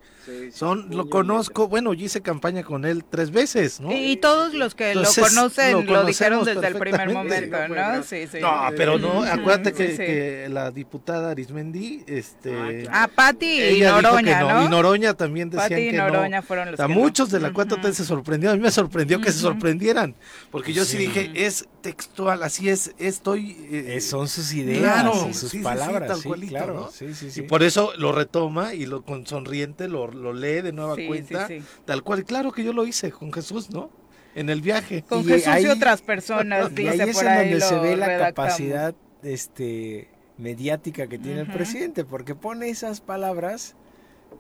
Son, 0.54 0.88
lo 0.90 1.10
conozco, 1.10 1.68
bueno, 1.68 1.94
yo 1.94 2.06
hice 2.06 2.22
campaña 2.22 2.64
con 2.64 2.86
él 2.86 3.04
tres 3.04 3.32
veces, 3.32 3.80
¿no? 3.80 3.92
Y 3.92 4.18
todos 4.18 4.54
los 4.54 4.76
que 4.76 4.92
Entonces, 4.92 5.18
lo 5.18 5.24
conocen 5.24 5.86
lo 5.86 5.94
lo, 5.94 6.06
dijeron 6.06 6.44
desde 6.46 6.68
el 6.68 6.76
primer 6.76 7.10
momento, 7.12 7.58
¿no? 7.68 8.04
Sí, 8.04 8.28
sí. 8.32 8.40
No, 8.42 8.70
pero 8.76 8.98
no, 8.98 9.24
acuérdate 9.24 9.74
que, 9.74 9.88
sí, 9.88 9.92
sí. 9.92 9.98
que 9.98 10.48
la 10.50 10.72
diputada 10.72 11.32
Arismendi, 11.32 12.04
este... 12.08 12.88
Ah, 12.92 13.10
Pati 13.14 13.46
y 13.46 13.62
ella 13.62 13.98
dijo 13.98 14.02
Noroña, 14.02 14.40
que 14.40 14.46
¿no? 14.46 14.66
Y 14.66 14.70
Noroña 14.70 15.14
también 15.14 15.50
decían 15.50 15.70
Pati 15.70 15.82
y 15.82 15.92
que 15.92 15.98
Noroña 15.98 16.38
no. 16.42 16.44
fueron 16.44 16.66
los 16.72 16.74
O 16.76 16.78
sea, 16.78 16.88
que 16.88 16.94
no. 16.96 17.00
muchos 17.00 17.30
de 17.32 17.40
la 17.40 17.52
4T 17.52 17.92
se 17.94 18.06
sorprendieron. 18.06 18.56
A 18.56 18.58
mí 18.58 18.64
me 18.64 18.72
sorprendió 18.72 19.22
que 19.22 19.32
se 19.32 19.40
sorprendieran. 19.40 20.16
Porque 20.52 20.74
yo 20.74 20.84
sí, 20.86 20.96
Sí. 20.96 20.98
dije, 20.98 21.32
es 21.36 21.68
textual, 21.82 22.42
así 22.42 22.70
es, 22.70 22.94
estoy... 22.98 23.58
eh, 23.70 24.00
son 24.02 24.28
sus 24.28 24.54
ideas 24.54 25.04
Claro, 25.04 25.28
y 25.30 25.34
sus 25.34 25.52
sí, 25.52 25.58
sí, 25.58 25.58
sí, 25.58 25.64
palabras, 25.64 26.08
tal 26.08 26.18
sí, 26.22 26.28
cualito, 26.28 26.54
claro. 26.54 26.74
¿no? 26.74 26.92
Sí, 26.92 27.14
sí, 27.14 27.30
sí. 27.30 27.42
Y 27.42 27.44
por 27.44 27.64
eso 27.64 27.92
lo 27.98 28.12
retoma 28.12 28.74
y 28.74 28.86
lo 28.86 29.04
con 29.04 29.28
sonriente 29.28 29.88
lo, 29.88 30.08
lo 30.16 30.34
lee 30.34 30.62
de 30.62 30.72
nueva 30.72 30.96
Sí, 30.96 31.08
cuenta. 31.08 31.48
sí. 31.48 31.62
Tal 31.86 32.04
cual, 32.04 32.24
claro 32.26 32.52
que 32.52 32.64
yo 32.64 32.74
lo 32.74 32.86
hice 32.88 33.12
con 33.12 33.32
Jesús, 33.32 33.70
¿no? 33.70 33.90
En 34.36 34.50
el 34.50 34.62
viaje. 34.62 35.04
Con 35.04 35.22
Y 35.22 35.26
Jesús 35.26 35.48
ahí- 35.48 35.64
y 35.66 35.68
otras 35.68 36.02
personas, 36.02 36.70
dice 36.76 36.90
ahí 37.04 37.10
es 37.10 37.16
por 37.16 37.26
en 37.26 37.30
ahí 37.32 37.50
donde 37.52 37.66
se 37.66 37.80
ve 37.80 37.96
la 37.96 38.08
redactamos. 38.08 38.50
capacidad 38.50 38.96
este, 39.24 40.08
mediática 40.38 41.08
que 41.08 41.18
tiene 41.18 41.42
el 41.42 41.48
presidente, 41.48 42.04
porque 42.06 42.36
pone 42.36 42.70
esas 42.70 43.02
palabras 43.02 43.76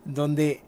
donde, 0.03 0.62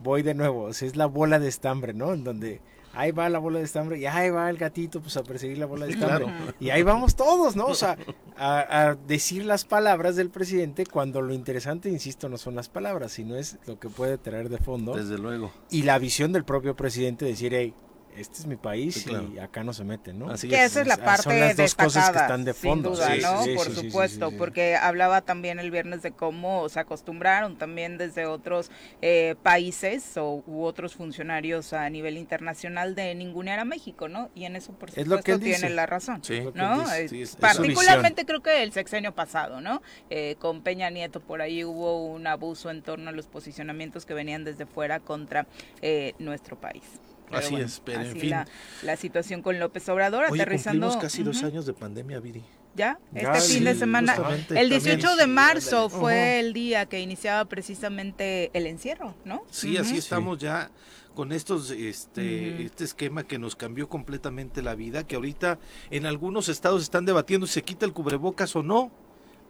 voy 0.00 0.22
de 0.22 0.34
nuevo, 0.34 0.62
o 0.64 0.72
sea, 0.72 0.88
es 0.88 0.96
la 0.96 1.06
bola 1.06 1.38
de 1.38 1.48
estambre, 1.48 1.92
¿no? 1.94 2.12
En 2.14 2.24
donde 2.24 2.60
ahí 2.94 3.12
va 3.12 3.28
la 3.28 3.38
bola 3.38 3.58
de 3.58 3.64
estambre 3.64 3.98
y 3.98 4.06
ahí 4.06 4.30
va 4.30 4.48
el 4.50 4.56
gatito 4.56 5.00
pues 5.00 5.16
a 5.16 5.22
perseguir 5.22 5.58
la 5.58 5.66
bola 5.66 5.86
de 5.86 5.92
estambre. 5.92 6.24
Claro. 6.24 6.54
Y 6.60 6.70
ahí 6.70 6.82
vamos 6.82 7.16
todos, 7.16 7.56
¿no? 7.56 7.66
O 7.66 7.74
sea, 7.74 7.96
a, 8.36 8.88
a 8.88 8.94
decir 8.94 9.44
las 9.44 9.64
palabras 9.64 10.16
del 10.16 10.30
presidente 10.30 10.86
cuando 10.86 11.22
lo 11.22 11.34
interesante, 11.34 11.88
insisto, 11.88 12.28
no 12.28 12.36
son 12.36 12.54
las 12.54 12.68
palabras, 12.68 13.12
sino 13.12 13.36
es 13.36 13.58
lo 13.66 13.78
que 13.78 13.88
puede 13.88 14.18
traer 14.18 14.48
de 14.48 14.58
fondo. 14.58 14.94
Desde 14.94 15.18
luego. 15.18 15.52
Y 15.70 15.82
la 15.82 15.98
visión 15.98 16.32
del 16.32 16.44
propio 16.44 16.76
presidente 16.76 17.24
de 17.24 17.32
decir, 17.32 17.54
hey, 17.54 17.74
este 18.16 18.38
es 18.38 18.46
mi 18.46 18.56
país 18.56 18.94
Sí, 18.94 19.04
claro. 19.10 19.28
y 19.34 19.38
acá 19.38 19.62
no 19.64 19.72
se 19.72 19.84
meten, 19.84 20.18
¿no? 20.18 20.30
Así 20.30 20.48
Que 20.48 20.56
es. 20.64 20.72
esa 20.72 20.82
es 20.82 20.86
la 20.86 20.96
Son 21.16 21.38
las 21.40 21.56
dos 21.56 21.74
cosas 21.74 22.10
que 22.10 22.18
están 22.18 22.44
de 22.44 22.54
fondo. 22.54 22.94
sin 22.94 23.04
duda, 23.06 23.14
Sí, 23.14 23.22
¿no? 23.22 23.42
sí, 23.44 23.50
sí, 23.50 23.56
Por 23.56 23.70
supuesto, 23.74 24.26
sí, 24.26 24.32
sí. 24.32 24.38
porque 24.38 24.76
hablaba 24.76 25.20
también 25.22 25.58
el 25.58 25.70
viernes 25.70 26.02
de 26.02 26.12
cómo 26.12 26.68
se 26.68 26.80
acostumbraron 26.80 27.56
también 27.56 27.98
desde 27.98 28.26
otros 28.26 28.70
eh, 29.00 29.34
países 29.42 30.16
o, 30.16 30.42
u 30.46 30.64
otros 30.64 30.94
funcionarios 30.94 31.72
a 31.72 31.88
nivel 31.90 32.16
internacional 32.18 32.94
de 32.94 33.14
ningunear 33.14 33.58
a 33.58 33.64
México, 33.64 34.08
¿no? 34.08 34.30
Y 34.34 34.44
en 34.44 34.56
eso, 34.56 34.72
por 34.72 34.88
Es 34.90 34.94
supuesto, 34.94 35.16
lo 35.16 35.22
que 35.22 35.32
él 35.32 35.40
tiene 35.40 35.56
dice. 35.56 35.70
la 35.70 35.86
razón. 35.86 36.22
¿no? 36.54 36.92
es- 36.92 37.12
es 37.12 37.36
particularmente 37.36 38.24
creo 38.26 38.42
que 38.42 38.62
el 38.62 38.72
sexenio 38.72 39.14
pasado, 39.14 39.60
¿no? 39.60 39.82
Eh, 40.10 40.36
con 40.38 40.62
Peña 40.62 40.90
Nieto 40.90 41.20
por 41.20 41.40
ahí 41.42 41.64
hubo 41.64 42.06
un 42.06 42.26
abuso 42.26 42.70
en 42.70 42.82
torno 42.82 43.10
a 43.10 43.12
los 43.12 43.26
posicionamientos 43.26 44.06
que 44.06 44.14
venían 44.14 44.44
desde 44.44 44.66
fuera 44.66 45.00
contra 45.00 45.46
eh, 45.80 46.14
nuestro 46.18 46.60
país. 46.60 46.82
Pero 47.32 47.44
Así 47.46 47.56
es, 47.56 47.80
pero 47.84 48.02
en 48.02 48.16
fin. 48.16 48.30
La, 48.30 48.46
la 48.82 48.96
situación 48.96 49.42
con 49.42 49.58
López 49.58 49.88
Obrador 49.88 50.26
Oye, 50.30 50.42
aterrizando. 50.42 50.86
cumplimos 50.86 51.02
casi 51.02 51.22
dos 51.22 51.42
años 51.42 51.66
de 51.66 51.72
pandemia, 51.72 52.20
Viri. 52.20 52.42
Ya, 52.74 52.98
Ya, 53.12 53.34
este 53.34 53.40
fin 53.48 53.58
sí, 53.58 53.64
de 53.64 53.74
semana. 53.74 54.14
El 54.14 54.46
también. 54.46 54.68
18 54.68 55.16
de 55.16 55.26
marzo 55.26 55.88
fue 55.90 56.40
el 56.40 56.52
día 56.52 56.86
que 56.86 57.00
iniciaba 57.00 57.44
precisamente 57.44 58.50
el 58.54 58.66
encierro, 58.66 59.14
¿no? 59.24 59.44
Sí, 59.50 59.76
así 59.76 59.96
estamos 59.98 60.38
ya 60.38 60.70
con 61.14 61.32
estos 61.32 61.70
este 61.70 62.62
este 62.64 62.84
esquema 62.84 63.24
que 63.24 63.38
nos 63.38 63.56
cambió 63.56 63.88
completamente 63.88 64.62
la 64.62 64.74
vida, 64.74 65.06
que 65.06 65.16
ahorita 65.16 65.58
en 65.90 66.06
algunos 66.06 66.48
estados 66.48 66.82
están 66.82 67.04
debatiendo 67.04 67.46
si 67.46 67.54
se 67.54 67.62
quita 67.62 67.84
el 67.84 67.92
cubrebocas 67.92 68.56
o 68.56 68.62
no. 68.62 68.90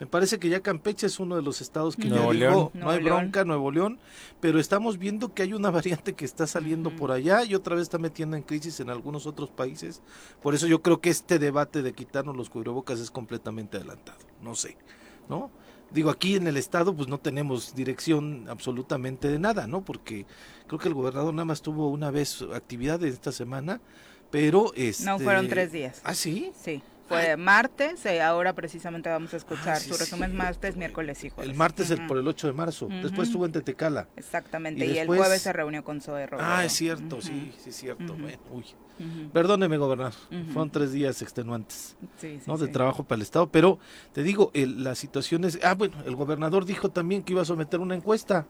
Me 0.03 0.07
parece 0.09 0.41
que 0.41 0.49
ya 0.49 0.59
Campeche 0.59 1.07
es 1.07 1.21
uno 1.21 1.37
de 1.37 1.43
los 1.43 1.61
estados 1.61 1.95
que 1.95 2.09
Nuevo 2.09 2.33
ya 2.33 2.41
León. 2.41 2.71
no 2.75 2.91
hay 2.91 3.01
León. 3.01 3.19
bronca, 3.21 3.45
Nuevo 3.45 3.71
León, 3.71 4.01
pero 4.41 4.59
estamos 4.59 4.99
viendo 4.99 5.33
que 5.33 5.45
hay 5.45 5.53
una 5.53 5.71
variante 5.71 6.15
que 6.15 6.25
está 6.25 6.49
saliendo 6.49 6.91
por 6.91 7.13
allá 7.13 7.45
y 7.45 7.55
otra 7.55 7.77
vez 7.77 7.83
está 7.83 7.99
metiendo 7.99 8.37
en 8.37 8.43
crisis 8.43 8.81
en 8.81 8.91
algunos 8.91 9.29
otros 9.29 9.51
países. 9.51 10.03
Por 10.43 10.57
eso 10.57 10.67
yo 10.67 10.83
creo 10.83 11.01
que 11.01 11.09
este 11.09 11.39
debate 11.39 11.83
de 11.83 11.93
quitarnos 11.93 12.37
los 12.37 12.51
cubrebocas 12.51 12.99
es 12.99 13.13
completamente 13.13 13.77
adelantado. 13.77 14.19
No 14.43 14.57
sé, 14.57 14.77
¿no? 15.29 15.53
Digo, 15.93 16.11
aquí 16.11 16.35
en 16.35 16.49
el 16.49 16.57
estado 16.57 16.97
pues 16.97 17.07
no 17.07 17.19
tenemos 17.19 17.77
dirección 17.77 18.47
absolutamente 18.49 19.29
de 19.29 19.39
nada, 19.39 19.69
¿no? 19.69 19.85
Porque 19.85 20.27
creo 20.67 20.81
que 20.81 20.89
el 20.89 20.95
gobernador 20.95 21.33
nada 21.33 21.45
más 21.45 21.63
tuvo 21.63 21.91
una 21.91 22.11
vez 22.11 22.43
actividad 22.53 22.99
de 22.99 23.09
esta 23.09 23.31
semana, 23.31 23.81
pero 24.33 24.73
este... 24.75 25.05
No, 25.05 25.21
fueron 25.21 25.47
tres 25.47 25.71
días. 25.71 26.01
¿Ah, 26.03 26.17
sí? 26.17 26.51
Sí, 26.61 26.83
fue 27.13 27.37
martes, 27.37 28.07
eh, 28.07 28.23
ahora 28.23 28.53
precisamente 28.55 29.09
vamos 29.09 29.33
a 29.35 29.37
escuchar 29.37 29.75
Ah, 29.77 29.81
sí, 29.81 29.89
su 29.91 29.97
resumen 29.99 30.31
sí. 30.31 30.37
martes, 30.37 30.77
miércoles 30.77 31.23
y 31.25 31.31
jueves. 31.31 31.51
El 31.51 31.57
martes 31.57 31.91
el- 31.91 31.99
Ujú. 32.01 32.09
por 32.09 32.19
el 32.19 32.29
8 32.29 32.47
de 32.47 32.53
marzo, 32.53 32.89
después 33.03 33.29
estuvo 33.29 33.47
en 33.47 33.53
Tetecala. 33.53 34.09
Exactamente, 34.17 34.85
y 34.85 34.91
y, 34.91 34.93
después- 34.95 35.19
el 35.19 35.25
jueves 35.25 35.43
se 35.43 35.53
reunió 35.53 35.85
con 35.85 36.01
Zoe 36.01 36.27
Robledo. 36.27 36.49
Ah, 36.51 36.65
es 36.65 36.73
cierto, 36.73 37.21
sí, 37.21 37.53
sí 37.59 37.71
es 37.71 37.77
cierto. 37.77 38.15
Bueno, 38.15 38.39
uy. 38.51 38.65
Perdóneme, 39.33 39.79
gobernador, 39.79 40.15
Ujú. 40.31 40.45
fueron 40.53 40.71
tres 40.71 40.93
días 40.93 41.23
extenuantes. 41.23 41.97
Sí, 42.19 42.39
sí, 42.39 42.43
¿no? 42.47 42.57
de 42.59 42.69
trabajo 42.69 43.03
para 43.05 43.17
el 43.17 43.23
Estado, 43.23 43.49
pero 43.51 43.79
te 44.13 44.23
digo, 44.23 44.51
el- 44.55 44.85
la 44.85 44.95
situación 44.95 45.45
es... 45.45 45.59
Ah, 45.65 45.75
bueno, 45.75 45.97
el 46.07 46.15
gobernador 46.15 46.65
dijo 46.65 46.91
también 46.91 47.23
que 47.23 47.33
iba 47.33 47.43
a 47.43 47.45
someter 47.45 47.81
una 47.81 47.95
encuesta 47.97 48.47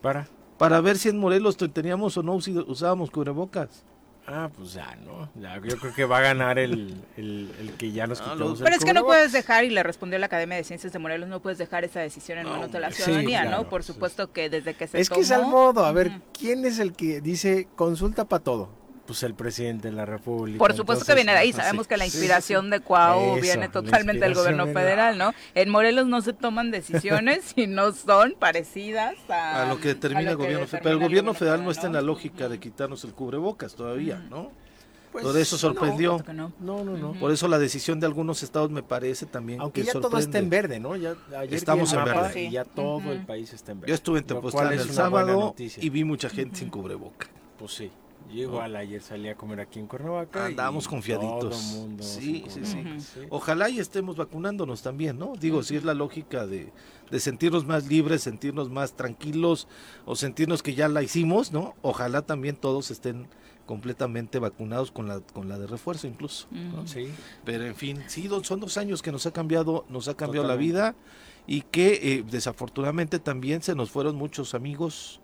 Para. 0.00 0.26
para 0.58 0.80
ver 0.80 0.96
si 0.96 1.08
en 1.10 1.18
Morelos 1.18 1.56
te- 1.56 1.68
teníamos 1.68 2.16
o 2.16 2.22
no 2.22 2.34
usábamos 2.34 3.10
cubrebocas. 3.10 3.84
Ah, 4.26 4.48
pues 4.56 4.74
ya, 4.74 4.96
¿no? 5.04 5.28
Ya, 5.34 5.60
yo 5.60 5.76
creo 5.78 5.92
que 5.92 6.04
va 6.04 6.18
a 6.18 6.20
ganar 6.20 6.58
el, 6.58 6.94
el, 7.16 7.50
el 7.58 7.72
que 7.72 7.90
ya 7.90 8.06
nos 8.06 8.20
quitamos 8.20 8.38
los- 8.40 8.60
el 8.60 8.64
Pero 8.64 8.76
es 8.76 8.84
que 8.84 8.92
no 8.92 9.04
puedes 9.04 9.32
dejar, 9.32 9.64
y 9.64 9.70
le 9.70 9.82
respondió 9.82 10.18
la 10.20 10.26
Academia 10.26 10.56
de 10.56 10.62
Ciencias 10.64 10.92
de 10.92 10.98
Morelos, 11.00 11.28
no 11.28 11.40
puedes 11.40 11.58
dejar 11.58 11.84
esa 11.84 12.00
decisión 12.00 12.38
en 12.38 12.44
No, 12.44 12.50
manos 12.50 12.70
de 12.70 12.78
la 12.80 12.90
sí, 12.92 13.02
ciudadanía, 13.02 13.42
claro, 13.42 13.62
¿no? 13.64 13.68
Por 13.68 13.82
sí. 13.82 13.92
supuesto 13.92 14.30
que 14.32 14.48
desde 14.48 14.74
que 14.74 14.86
se 14.86 15.00
Es 15.00 15.10
que 15.10 15.20
es 15.20 15.30
al 15.32 15.46
modo, 15.46 15.84
a 15.84 15.92
ver. 15.92 16.12
¿quién 16.38 16.64
es 16.64 16.78
el 16.78 16.92
que 16.92 17.20
dice 17.20 17.66
consulta 17.76 18.24
para 18.24 18.42
todo? 18.44 18.79
Pues 19.10 19.24
el 19.24 19.34
presidente 19.34 19.88
de 19.88 19.94
la 19.96 20.06
República. 20.06 20.58
Por 20.58 20.72
supuesto 20.72 21.04
que 21.04 21.10
entonces, 21.10 21.16
viene 21.16 21.32
de 21.32 21.38
ahí. 21.38 21.52
Sabemos 21.52 21.86
sí. 21.86 21.88
que 21.88 21.96
la 21.96 22.04
Sí, 22.04 22.10
sí, 22.12 22.16
inspiración 22.18 22.70
de 22.70 22.78
Cuau 22.78 23.32
Eso, 23.32 23.42
viene 23.42 23.68
totalmente 23.68 24.20
del 24.20 24.30
inspiración 24.30 24.56
gobierno 24.56 24.80
federal, 24.80 25.18
¿no? 25.18 25.34
En 25.56 25.68
Morelos 25.68 26.06
no 26.06 26.20
se 26.20 26.32
toman 26.32 26.70
decisiones 26.70 27.52
y 27.56 27.66
no 27.66 27.90
son 27.90 28.36
parecidas 28.38 29.16
a, 29.28 29.64
a 29.64 29.68
lo 29.68 29.80
que 29.80 29.88
determina 29.88 30.20
a 30.20 30.22
lo 30.22 30.30
el 30.34 30.36
que 30.36 30.44
gobierno 30.44 30.66
federal. 30.68 30.82
Pero 30.84 30.94
el 30.96 31.02
gobierno 31.02 31.34
federal 31.34 31.64
no 31.64 31.72
está 31.72 31.88
en 31.88 31.94
la 31.94 32.02
lógica 32.02 32.48
de 32.48 32.60
quitarnos 32.60 33.02
el 33.02 33.14
cubrebocas 33.14 33.74
todavía, 33.74 34.24
¿no? 34.30 34.52
Pues, 35.10 35.24
Por 35.24 35.36
eso 35.36 35.58
sorprendió. 35.58 36.18
No, 36.18 36.24
que 36.24 36.32
no. 36.32 36.52
No, 36.60 36.84
no, 36.84 36.96
no. 36.96 37.12
Por 37.14 37.32
eso 37.32 37.48
la 37.48 37.58
decisión 37.58 37.98
de 37.98 38.06
algunos 38.06 38.44
estados 38.44 38.70
me 38.70 38.84
parece 38.84 39.26
también 39.26 39.60
Aunque 39.60 39.80
que 39.80 39.88
ya 39.88 39.92
todo 39.94 40.02
sorprende. 40.02 40.24
está 40.26 40.38
en 40.38 40.50
verde, 40.50 40.78
¿no? 40.78 40.94
Ya, 40.94 41.16
ayer 41.36 41.54
Estamos 41.54 41.92
el 41.92 41.98
en 41.98 42.04
verde. 42.04 42.42
Y 42.44 42.50
ya 42.52 42.64
todo 42.64 42.98
Ujú. 42.98 43.10
el 43.10 43.26
país 43.26 43.52
está 43.52 43.72
en 43.72 43.80
verde. 43.80 43.88
Yo 43.88 43.94
estuve 43.96 44.20
en 44.20 44.24
Tepoztlán 44.26 44.72
el 44.72 44.88
sábado 44.92 45.56
y 45.58 45.90
vi 45.90 46.04
mucha 46.04 46.28
gente 46.30 46.60
sin 46.60 46.70
cubreboca. 46.70 47.26
Pues 47.58 47.72
sí. 47.72 47.90
Yo 48.32 48.42
igual 48.42 48.76
ayer 48.76 49.02
salí 49.02 49.28
a 49.28 49.34
comer 49.36 49.60
aquí 49.60 49.78
en 49.78 49.86
Cuernavaca. 49.86 50.44
y 50.48 50.52
Andábamos 50.52 50.88
confiaditos. 50.88 51.50
Todo 51.50 51.80
mundo 51.80 52.02
Sí, 52.02 52.44
sí, 52.48 52.64
sí. 52.64 52.82
Ojalá 53.28 53.68
y 53.68 53.78
estemos 53.80 54.16
vacunándonos 54.16 54.82
también, 54.82 55.18
¿no? 55.18 55.34
Digo, 55.38 55.62
si 55.62 55.76
es 55.76 55.84
la 55.84 55.94
lógica 55.94 56.46
de, 56.46 56.72
de 57.10 57.20
sentirnos 57.20 57.66
más 57.66 57.86
libres, 57.86 58.22
sentirnos 58.22 58.70
más 58.70 58.94
tranquilos 58.94 59.68
o 60.04 60.16
sentirnos 60.16 60.62
que 60.62 60.74
ya 60.74 60.88
la 60.88 61.02
hicimos, 61.02 61.52
¿no? 61.52 61.74
Ojalá 61.82 62.22
también 62.22 62.56
todos 62.56 62.90
estén 62.90 63.26
completamente 63.66 64.40
vacunados 64.40 64.90
con 64.90 65.06
la 65.06 65.20
con 65.20 65.48
la 65.48 65.56
de 65.56 65.68
refuerzo 65.68 66.08
incluso. 66.08 66.48
Sí. 66.86 67.08
Pero 67.44 67.64
en 67.66 67.76
fin, 67.76 68.02
sí, 68.08 68.28
son 68.42 68.58
dos 68.58 68.76
años 68.76 69.00
que 69.00 69.12
nos 69.12 69.26
ha 69.26 69.32
cambiado, 69.32 69.84
nos 69.88 70.08
ha 70.08 70.16
cambiado 70.16 70.44
la 70.46 70.56
vida 70.56 70.96
y 71.46 71.62
que 71.62 72.00
eh, 72.02 72.24
desafortunadamente 72.28 73.20
también 73.20 73.62
se 73.62 73.76
nos 73.76 73.90
fueron 73.90 74.16
muchos 74.16 74.54
amigos, 74.54 75.20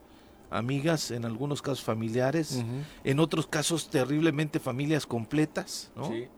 amigas, 0.50 1.10
en 1.10 1.24
algunos 1.24 1.62
casos 1.62 1.82
familiares, 1.82 2.64
en 3.04 3.20
otros 3.20 3.46
casos 3.46 3.90
terriblemente 3.90 4.60
familias 4.60 5.06
completas, 5.06 5.90
¿no? 5.96 6.10
Sí. 6.10 6.28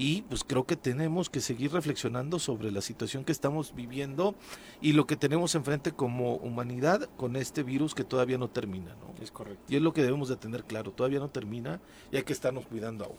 Y 0.00 0.22
pues 0.22 0.44
creo 0.44 0.64
que 0.64 0.76
tenemos 0.76 1.28
que 1.28 1.40
seguir 1.40 1.72
reflexionando 1.72 2.38
sobre 2.38 2.70
la 2.70 2.80
situación 2.80 3.24
que 3.24 3.32
estamos 3.32 3.74
viviendo 3.74 4.36
y 4.80 4.92
lo 4.92 5.08
que 5.08 5.16
tenemos 5.16 5.56
enfrente 5.56 5.90
como 5.90 6.36
humanidad 6.36 7.10
con 7.16 7.34
este 7.34 7.64
virus 7.64 7.96
que 7.96 8.04
todavía 8.04 8.38
no 8.38 8.48
termina, 8.48 8.94
¿no? 8.94 9.20
Es 9.20 9.32
correcto. 9.32 9.64
Y 9.68 9.74
es 9.74 9.82
lo 9.82 9.92
que 9.92 10.02
debemos 10.02 10.28
de 10.28 10.36
tener 10.36 10.62
claro, 10.62 10.92
todavía 10.92 11.18
no 11.18 11.30
termina 11.30 11.80
y 12.12 12.16
hay 12.16 12.22
que 12.22 12.32
estarnos 12.32 12.66
cuidando 12.66 13.06
aún. 13.06 13.16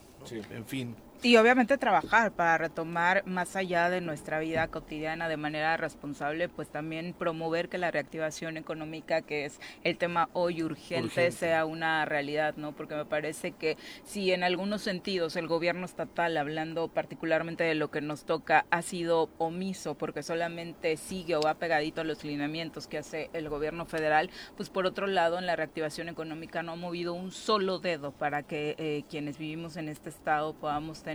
En 0.50 0.64
fin. 0.64 0.96
Y 1.22 1.36
obviamente 1.36 1.76
trabajar 1.76 2.32
para 2.32 2.56
retomar 2.56 3.26
más 3.26 3.54
allá 3.54 3.90
de 3.90 4.00
nuestra 4.00 4.38
vida 4.38 4.68
cotidiana 4.68 5.28
de 5.28 5.36
manera 5.36 5.76
responsable, 5.76 6.48
pues 6.48 6.70
también 6.70 7.12
promover 7.12 7.68
que 7.68 7.76
la 7.76 7.90
reactivación 7.90 8.56
económica, 8.56 9.20
que 9.20 9.44
es 9.44 9.60
el 9.84 9.98
tema 9.98 10.30
hoy 10.32 10.62
urgente, 10.62 11.08
Urgente. 11.08 11.32
sea 11.32 11.66
una 11.66 12.06
realidad, 12.06 12.54
¿no? 12.56 12.72
Porque 12.72 12.94
me 12.94 13.04
parece 13.04 13.52
que 13.52 13.76
si 14.02 14.32
en 14.32 14.42
algunos 14.42 14.80
sentidos 14.80 15.36
el 15.36 15.46
gobierno 15.46 15.84
estatal, 15.84 16.38
hablando 16.38 16.88
particularmente 16.88 17.64
de 17.64 17.74
lo 17.74 17.90
que 17.90 18.00
nos 18.00 18.24
toca, 18.24 18.64
ha 18.70 18.80
sido 18.80 19.28
omiso 19.36 19.96
porque 19.96 20.22
solamente 20.22 20.96
sigue 20.96 21.36
o 21.36 21.42
va 21.42 21.52
pegadito 21.52 22.00
a 22.00 22.04
los 22.04 22.24
lineamientos 22.24 22.86
que 22.86 22.96
hace 22.96 23.28
el 23.34 23.50
gobierno 23.50 23.84
federal, 23.84 24.30
pues 24.56 24.70
por 24.70 24.86
otro 24.86 25.06
lado 25.06 25.38
en 25.38 25.44
la 25.44 25.54
reactivación 25.54 26.08
económica 26.08 26.62
no 26.62 26.72
ha 26.72 26.76
movido 26.76 27.12
un 27.12 27.30
solo 27.30 27.78
dedo 27.78 28.10
para 28.10 28.42
que 28.42 28.74
eh, 28.78 29.04
quienes 29.10 29.36
vivimos 29.36 29.76
en 29.76 29.90
este 29.90 30.08
estado 30.08 30.54
podamos 30.54 31.02
tener 31.02 31.09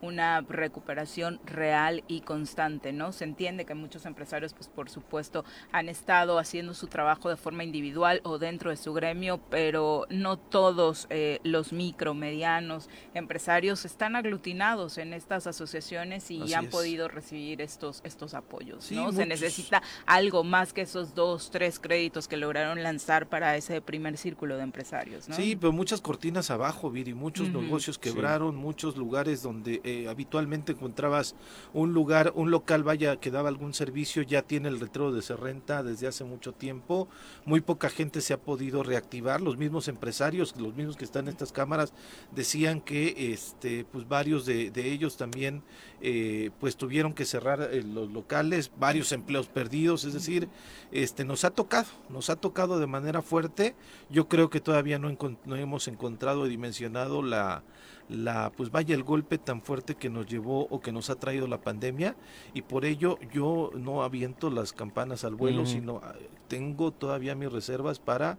una 0.00 0.40
recuperación 0.42 1.40
real 1.44 2.04
y 2.08 2.20
constante, 2.22 2.92
¿no? 2.92 3.12
Se 3.12 3.24
entiende 3.24 3.64
que 3.64 3.74
muchos 3.74 4.06
empresarios, 4.06 4.54
pues 4.54 4.68
por 4.68 4.90
supuesto, 4.90 5.44
han 5.72 5.88
estado 5.88 6.38
haciendo 6.38 6.74
su 6.74 6.86
trabajo 6.86 7.28
de 7.28 7.36
forma 7.36 7.64
individual 7.64 8.20
o 8.24 8.38
dentro 8.38 8.70
de 8.70 8.76
su 8.76 8.92
gremio, 8.92 9.40
pero 9.50 10.06
no 10.10 10.38
todos 10.38 11.06
eh, 11.10 11.40
los 11.44 11.72
micro, 11.72 12.14
medianos 12.14 12.88
empresarios 13.14 13.84
están 13.84 14.16
aglutinados 14.16 14.98
en 14.98 15.12
estas 15.12 15.46
asociaciones 15.46 16.30
y 16.30 16.42
Así 16.42 16.54
han 16.54 16.66
es. 16.66 16.70
podido 16.70 17.08
recibir 17.08 17.60
estos, 17.60 18.00
estos 18.04 18.34
apoyos, 18.34 18.84
Sí, 18.84 18.94
¿no? 18.96 19.12
Se 19.12 19.26
necesita 19.26 19.82
algo 20.06 20.44
más 20.44 20.72
que 20.72 20.82
esos 20.82 21.14
dos, 21.14 21.50
tres 21.50 21.78
créditos 21.78 22.28
que 22.28 22.36
lograron 22.36 22.82
lanzar 22.82 23.28
para 23.28 23.56
ese 23.56 23.80
primer 23.80 24.16
círculo 24.16 24.56
de 24.56 24.62
empresarios, 24.62 25.28
¿no? 25.28 25.34
Sí, 25.34 25.56
pero 25.56 25.72
muchas 25.72 26.00
cortinas 26.00 26.50
abajo, 26.50 26.90
Viri, 26.90 27.14
muchos 27.14 27.48
negocios 27.48 27.98
quebraron, 27.98 28.56
muchos 28.56 28.96
lugares 28.96 29.33
donde 29.42 29.80
eh, 29.84 30.08
habitualmente 30.08 30.72
encontrabas 30.72 31.34
un 31.72 31.92
lugar, 31.92 32.32
un 32.34 32.50
local, 32.50 32.82
vaya, 32.82 33.16
que 33.16 33.30
daba 33.30 33.48
algún 33.48 33.74
servicio, 33.74 34.22
ya 34.22 34.42
tiene 34.42 34.68
el 34.68 34.78
letrero 34.78 35.12
de 35.12 35.22
se 35.22 35.36
renta 35.36 35.82
desde 35.82 36.06
hace 36.06 36.24
mucho 36.24 36.52
tiempo, 36.52 37.08
muy 37.44 37.60
poca 37.60 37.88
gente 37.88 38.20
se 38.20 38.34
ha 38.34 38.38
podido 38.38 38.82
reactivar, 38.82 39.40
los 39.40 39.56
mismos 39.56 39.88
empresarios, 39.88 40.54
los 40.56 40.74
mismos 40.74 40.96
que 40.96 41.04
están 41.04 41.24
en 41.24 41.30
estas 41.30 41.52
cámaras, 41.52 41.92
decían 42.32 42.80
que 42.80 43.32
este, 43.32 43.84
pues 43.84 44.08
varios 44.08 44.46
de, 44.46 44.72
ellos 44.76 45.16
también 45.16 45.62
eh, 46.00 46.50
pues 46.60 46.76
tuvieron 46.76 47.14
que 47.14 47.24
cerrar 47.24 47.62
eh, 47.62 47.82
los 47.82 48.10
locales, 48.10 48.70
varios 48.78 49.12
empleos 49.12 49.48
perdidos, 49.48 50.04
es 50.04 50.12
decir, 50.12 50.48
este 50.92 51.24
nos 51.24 51.44
ha 51.44 51.50
tocado, 51.50 51.88
nos 52.10 52.30
ha 52.30 52.36
tocado 52.36 52.78
de 52.78 52.86
manera 52.86 53.22
fuerte. 53.22 53.74
Yo 54.10 54.28
creo 54.28 54.50
que 54.50 54.60
todavía 54.60 54.98
no, 54.98 55.16
no 55.44 55.56
hemos 55.56 55.88
encontrado 55.88 56.46
y 56.46 56.50
dimensionado 56.50 57.22
la, 57.22 57.62
la, 58.08 58.50
pues 58.50 58.70
vaya 58.70 58.94
el 58.94 59.02
golpe 59.02 59.38
tan 59.38 59.62
fuerte 59.62 59.94
que 59.94 60.10
nos 60.10 60.26
llevó 60.26 60.66
o 60.68 60.80
que 60.80 60.92
nos 60.92 61.10
ha 61.10 61.16
traído 61.16 61.46
la 61.46 61.60
pandemia 61.60 62.16
y 62.52 62.62
por 62.62 62.84
ello 62.84 63.18
yo 63.32 63.70
no 63.74 64.02
aviento 64.02 64.50
las 64.50 64.72
campanas 64.72 65.24
al 65.24 65.34
vuelo, 65.34 65.66
sino 65.66 66.00
ah, 66.02 66.14
tengo 66.48 66.90
todavía 66.90 67.34
mis 67.34 67.50
reservas 67.50 67.98
para, 67.98 68.38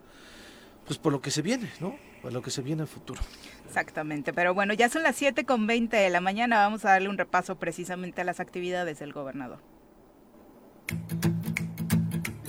pues 0.85 0.99
por 0.99 1.11
lo 1.11 1.21
que 1.21 1.31
se 1.31 1.41
viene, 1.41 1.69
¿no? 1.79 1.95
Para 2.21 2.33
lo 2.33 2.41
que 2.41 2.51
se 2.51 2.61
viene 2.61 2.81
en 2.81 2.87
el 2.87 2.87
futuro. 2.87 3.21
Exactamente, 3.65 4.33
pero 4.33 4.53
bueno, 4.53 4.73
ya 4.73 4.89
son 4.89 5.03
las 5.03 5.15
7 5.15 5.45
con 5.45 5.67
20 5.67 5.97
de 5.97 6.09
la 6.09 6.21
mañana, 6.21 6.57
vamos 6.57 6.85
a 6.85 6.91
darle 6.91 7.09
un 7.09 7.17
repaso 7.17 7.55
precisamente 7.57 8.21
a 8.21 8.23
las 8.23 8.39
actividades 8.39 8.99
del 8.99 9.13
gobernador. 9.13 9.59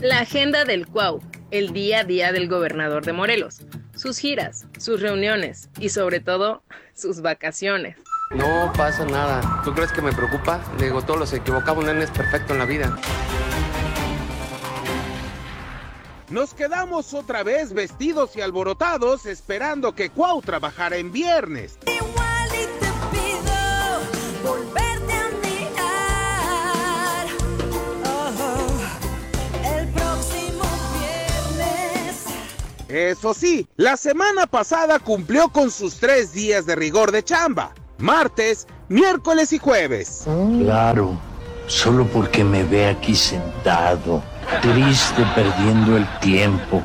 La 0.01 0.21
agenda 0.21 0.67
del 0.67 0.87
Cuau, 0.87 1.21
el 1.51 1.73
día 1.73 2.01
a 2.01 2.05
día 2.05 2.31
del 2.31 2.49
gobernador 2.49 3.05
de 3.07 3.15
Morelos, 3.15 3.63
sus 3.97 4.19
giras, 4.19 4.67
sus 4.79 5.01
reuniones 5.01 5.69
y 5.81 5.89
sobre 5.89 6.21
todo 6.21 6.63
sus 6.95 7.21
vacaciones. 7.21 7.97
No 8.31 8.73
pasa 8.77 9.05
nada. 9.05 9.63
¿Tú 9.65 9.73
crees 9.73 9.93
que 9.93 10.03
me 10.03 10.13
preocupa? 10.13 10.61
Le 10.79 10.87
digo, 10.87 11.03
todos 11.03 11.19
los 11.21 11.33
equivocamos, 11.33 11.85
nadie 11.85 12.05
es 12.05 12.11
perfecto 12.11 12.53
en 12.53 12.59
la 12.59 12.65
vida. 12.65 12.97
Nos 16.29 16.55
quedamos 16.55 17.15
otra 17.15 17.45
vez 17.45 17.73
vestidos 17.73 18.37
y 18.37 18.41
alborotados 18.41 19.27
esperando 19.27 19.95
que 19.95 20.11
Cuau 20.11 20.43
trabajara 20.43 20.97
en 20.97 21.13
viernes. 21.13 21.79
Eso 32.89 33.35
sí, 33.35 33.67
la 33.77 33.97
semana 33.97 34.47
pasada 34.47 34.99
cumplió 35.01 35.49
con 35.49 35.71
sus 35.71 35.97
tres 35.97 36.33
días 36.33 36.67
de 36.67 36.77
rigor 36.77 37.11
de 37.11 37.25
chamba. 37.25 37.75
Martes, 37.99 38.67
miércoles 38.89 39.53
y 39.53 39.59
jueves. 39.59 40.25
Claro, 40.61 41.19
solo 41.67 42.07
porque 42.07 42.45
me 42.45 42.63
ve 42.63 42.87
aquí 42.87 43.17
sentado, 43.17 44.23
triste 44.63 45.25
perdiendo 45.35 45.97
el 45.97 46.07
tiempo, 46.21 46.83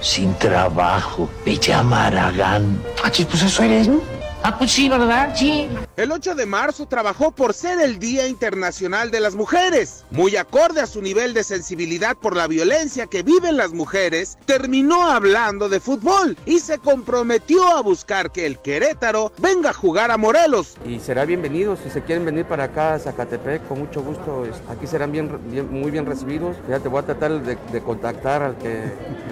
sin 0.00 0.34
trabajo, 0.38 1.28
me 1.44 1.58
llama 1.58 2.06
Aragán. 2.06 2.82
Ah, 3.04 3.10
chis, 3.10 3.26
pues 3.26 3.42
eso 3.42 3.62
eres, 3.62 3.88
¿no? 3.88 4.11
Ah, 4.44 4.58
pues 4.58 4.72
sí, 4.72 4.88
¿verdad? 4.88 5.32
Sí. 5.36 5.68
El 5.96 6.10
8 6.10 6.34
de 6.34 6.46
marzo 6.46 6.86
trabajó 6.86 7.30
por 7.30 7.54
ser 7.54 7.78
el 7.78 8.00
Día 8.00 8.26
Internacional 8.26 9.12
de 9.12 9.20
las 9.20 9.36
Mujeres. 9.36 10.04
Muy 10.10 10.34
acorde 10.34 10.80
a 10.80 10.86
su 10.88 11.00
nivel 11.00 11.32
de 11.32 11.44
sensibilidad 11.44 12.16
por 12.16 12.34
la 12.34 12.48
violencia 12.48 13.06
que 13.06 13.22
viven 13.22 13.56
las 13.56 13.72
mujeres, 13.72 14.36
terminó 14.44 15.08
hablando 15.08 15.68
de 15.68 15.78
fútbol 15.78 16.36
y 16.44 16.58
se 16.58 16.78
comprometió 16.78 17.68
a 17.76 17.82
buscar 17.82 18.32
que 18.32 18.44
el 18.46 18.58
Querétaro 18.58 19.30
venga 19.38 19.70
a 19.70 19.74
jugar 19.74 20.10
a 20.10 20.16
Morelos. 20.16 20.74
Y 20.84 20.98
será 20.98 21.24
bienvenido. 21.24 21.76
Si 21.76 21.88
se 21.90 22.02
quieren 22.02 22.24
venir 22.24 22.44
para 22.44 22.64
acá 22.64 22.94
a 22.94 22.98
Zacatepec, 22.98 23.68
con 23.68 23.78
mucho 23.78 24.02
gusto. 24.02 24.44
Aquí 24.68 24.88
serán 24.88 25.12
bien, 25.12 25.38
bien- 25.52 25.70
muy 25.70 25.92
bien 25.92 26.04
recibidos. 26.04 26.56
Ya 26.68 26.80
te 26.80 26.88
voy 26.88 26.98
a 27.00 27.06
tratar 27.06 27.40
de, 27.42 27.56
de 27.70 27.80
contactar 27.80 28.42
al 28.42 28.58
que 28.58 28.82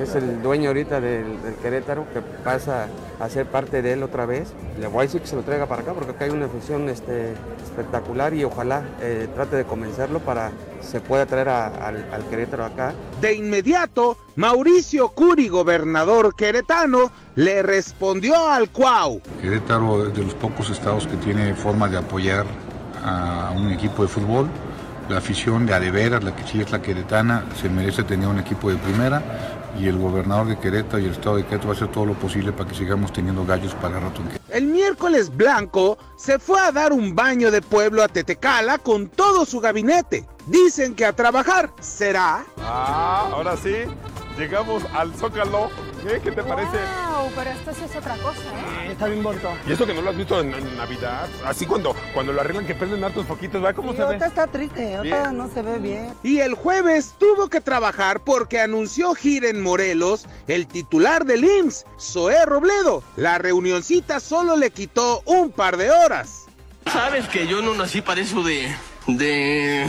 es 0.00 0.14
el 0.14 0.40
dueño 0.40 0.68
ahorita 0.68 1.00
del, 1.00 1.42
del 1.42 1.54
Querétaro, 1.56 2.06
que 2.12 2.20
pasa 2.44 2.86
a 3.18 3.28
ser 3.28 3.46
parte 3.46 3.82
de 3.82 3.94
él 3.94 4.04
otra 4.04 4.24
vez. 4.24 4.50
Le 4.78 4.86
voy 4.86 4.99
a 5.00 5.06
decir 5.06 5.20
que 5.20 5.26
se 5.26 5.36
lo 5.36 5.42
traiga 5.42 5.66
para 5.66 5.82
acá, 5.82 5.92
porque 5.92 6.10
acá 6.12 6.24
hay 6.24 6.30
una 6.30 6.46
afición 6.46 6.88
este, 6.88 7.32
espectacular 7.64 8.32
y 8.34 8.44
ojalá 8.44 8.82
eh, 9.00 9.28
trate 9.34 9.56
de 9.56 9.64
convencerlo 9.64 10.20
para 10.20 10.50
se 10.80 11.00
pueda 11.00 11.26
traer 11.26 11.48
a- 11.48 11.66
al, 11.86 12.06
al 12.12 12.24
Querétaro 12.28 12.64
acá. 12.64 12.92
De 13.20 13.34
inmediato, 13.34 14.16
Mauricio 14.36 15.08
Curi, 15.10 15.48
gobernador 15.48 16.34
queretano, 16.34 17.10
le 17.36 17.62
respondió 17.62 18.48
al 18.48 18.70
Cuau. 18.70 19.20
Querétaro 19.40 20.06
es 20.08 20.14
de 20.14 20.24
los 20.24 20.34
pocos 20.34 20.70
estados 20.70 21.06
que 21.06 21.16
tiene 21.18 21.54
forma 21.54 21.88
de 21.88 21.98
apoyar 21.98 22.46
a 23.04 23.52
un 23.56 23.70
equipo 23.70 24.02
de 24.02 24.08
fútbol. 24.08 24.48
La 25.08 25.18
afición 25.18 25.66
de 25.66 25.74
Adeveras, 25.74 26.22
la 26.22 26.34
que 26.36 26.46
sí 26.46 26.60
es 26.60 26.70
la 26.70 26.80
queretana, 26.80 27.44
se 27.60 27.68
merece 27.68 28.04
tener 28.04 28.28
un 28.28 28.38
equipo 28.38 28.70
de 28.70 28.76
primera 28.76 29.20
y 29.80 29.88
el 29.88 29.98
gobernador 29.98 30.48
de 30.48 30.58
Querétaro 30.58 30.98
y 30.98 31.06
el 31.06 31.12
estado 31.12 31.36
de 31.36 31.44
Querétaro 31.44 31.68
va 31.68 31.74
a 31.74 31.76
hacer 31.76 31.88
todo 31.88 32.06
lo 32.06 32.14
posible 32.14 32.52
para 32.52 32.68
que 32.68 32.76
sigamos 32.76 33.12
teniendo 33.12 33.44
gallos 33.46 33.74
para 33.74 33.98
rato. 33.98 34.20
El 34.50 34.66
miércoles 34.66 35.34
blanco 35.34 35.96
se 36.16 36.38
fue 36.38 36.60
a 36.60 36.70
dar 36.70 36.92
un 36.92 37.14
baño 37.14 37.50
de 37.50 37.62
pueblo 37.62 38.02
a 38.02 38.08
Tetecala 38.08 38.78
con 38.78 39.08
todo 39.08 39.46
su 39.46 39.60
gabinete. 39.60 40.26
Dicen 40.46 40.94
que 40.94 41.04
a 41.04 41.12
trabajar 41.12 41.70
será. 41.80 42.44
Ah, 42.58 43.28
ahora 43.32 43.56
sí, 43.56 43.74
llegamos 44.38 44.82
al 44.94 45.14
Zócalo. 45.14 45.70
¿Qué, 46.02 46.18
¿Qué 46.20 46.32
te 46.32 46.42
parece? 46.42 46.78
Wow, 46.78 47.30
pero 47.36 47.50
esto 47.50 47.72
sí 47.74 47.82
es 47.84 47.94
otra 47.94 48.16
cosa, 48.16 48.40
¿eh? 48.40 48.92
Está 48.92 49.06
bien 49.06 49.22
bonito. 49.22 49.50
Y 49.68 49.72
eso 49.72 49.84
que 49.84 49.92
no 49.92 50.00
lo 50.00 50.08
has 50.08 50.16
visto 50.16 50.40
en, 50.40 50.54
en 50.54 50.76
Navidad. 50.78 51.28
Así 51.44 51.66
cuando, 51.66 51.94
cuando 52.14 52.32
lo 52.32 52.40
arreglan 52.40 52.66
que 52.66 52.74
prenden 52.74 53.04
hartos 53.04 53.26
poquitos, 53.26 53.60
¿verdad 53.60 53.76
cómo 53.76 53.92
se 53.92 54.02
ve? 54.02 54.16
está 54.16 54.46
triste, 54.46 54.98
otra 54.98 55.30
no 55.32 55.48
se 55.52 55.60
ve 55.60 55.78
bien. 55.78 56.14
Y 56.22 56.38
el 56.40 56.54
jueves 56.54 57.14
tuvo 57.18 57.48
que 57.48 57.60
trabajar 57.60 58.20
porque 58.20 58.60
anunció 58.60 59.14
gira 59.14 59.50
en 59.50 59.60
Morelos 59.62 60.26
el 60.48 60.66
titular 60.66 61.26
del 61.26 61.44
IMSS, 61.44 61.84
Zoé 62.00 62.46
Robledo. 62.46 63.02
La 63.16 63.36
reunioncita 63.36 64.20
solo 64.20 64.56
le 64.56 64.70
quitó 64.70 65.20
un 65.26 65.50
par 65.50 65.76
de 65.76 65.90
horas. 65.90 66.46
Sabes 66.90 67.28
que 67.28 67.46
yo 67.46 67.60
no 67.60 67.74
nací 67.74 68.00
para 68.00 68.22
eso 68.22 68.42
de. 68.42 68.74
De. 69.06 69.86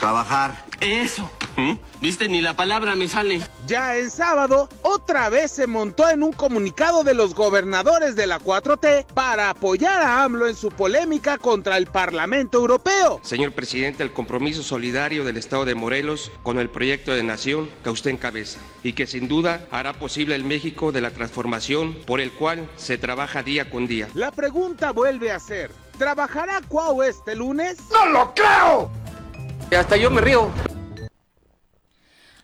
trabajar. 0.00 0.64
Eso. 0.80 1.30
¿Mm? 1.56 1.72
¿Viste? 2.02 2.28
Ni 2.28 2.42
la 2.42 2.54
palabra 2.54 2.94
me 2.94 3.08
sale. 3.08 3.40
Ya 3.66 3.96
en 3.96 4.10
sábado, 4.10 4.68
otra 4.82 5.30
vez 5.30 5.50
se 5.50 5.66
montó 5.66 6.08
en 6.10 6.22
un 6.22 6.32
comunicado 6.32 7.02
de 7.02 7.14
los 7.14 7.34
gobernadores 7.34 8.14
de 8.14 8.26
la 8.26 8.38
4T 8.38 9.06
para 9.06 9.50
apoyar 9.50 10.02
a 10.02 10.22
AMLO 10.22 10.46
en 10.46 10.54
su 10.54 10.68
polémica 10.68 11.38
contra 11.38 11.78
el 11.78 11.86
Parlamento 11.86 12.58
Europeo. 12.58 13.20
Señor 13.22 13.52
presidente, 13.52 14.02
el 14.02 14.12
compromiso 14.12 14.62
solidario 14.62 15.24
del 15.24 15.38
Estado 15.38 15.64
de 15.64 15.74
Morelos 15.74 16.30
con 16.42 16.58
el 16.58 16.68
proyecto 16.68 17.12
de 17.14 17.22
nación 17.22 17.70
que 17.82 17.90
usted 17.90 18.10
encabeza 18.10 18.60
y 18.82 18.92
que 18.92 19.06
sin 19.06 19.26
duda 19.26 19.66
hará 19.70 19.94
posible 19.94 20.34
el 20.34 20.44
México 20.44 20.92
de 20.92 21.00
la 21.00 21.10
transformación 21.10 21.96
por 22.06 22.20
el 22.20 22.32
cual 22.32 22.68
se 22.76 22.98
trabaja 22.98 23.42
día 23.42 23.70
con 23.70 23.86
día. 23.86 24.08
La 24.12 24.30
pregunta 24.30 24.92
vuelve 24.92 25.32
a 25.32 25.40
ser, 25.40 25.70
¿trabajará 25.98 26.60
Cuau 26.68 27.02
este 27.02 27.34
lunes? 27.34 27.78
¡No 27.90 28.06
lo 28.06 28.34
creo! 28.34 28.90
Hasta 29.76 29.96
yo 29.96 30.10
me 30.10 30.20
río. 30.20 30.50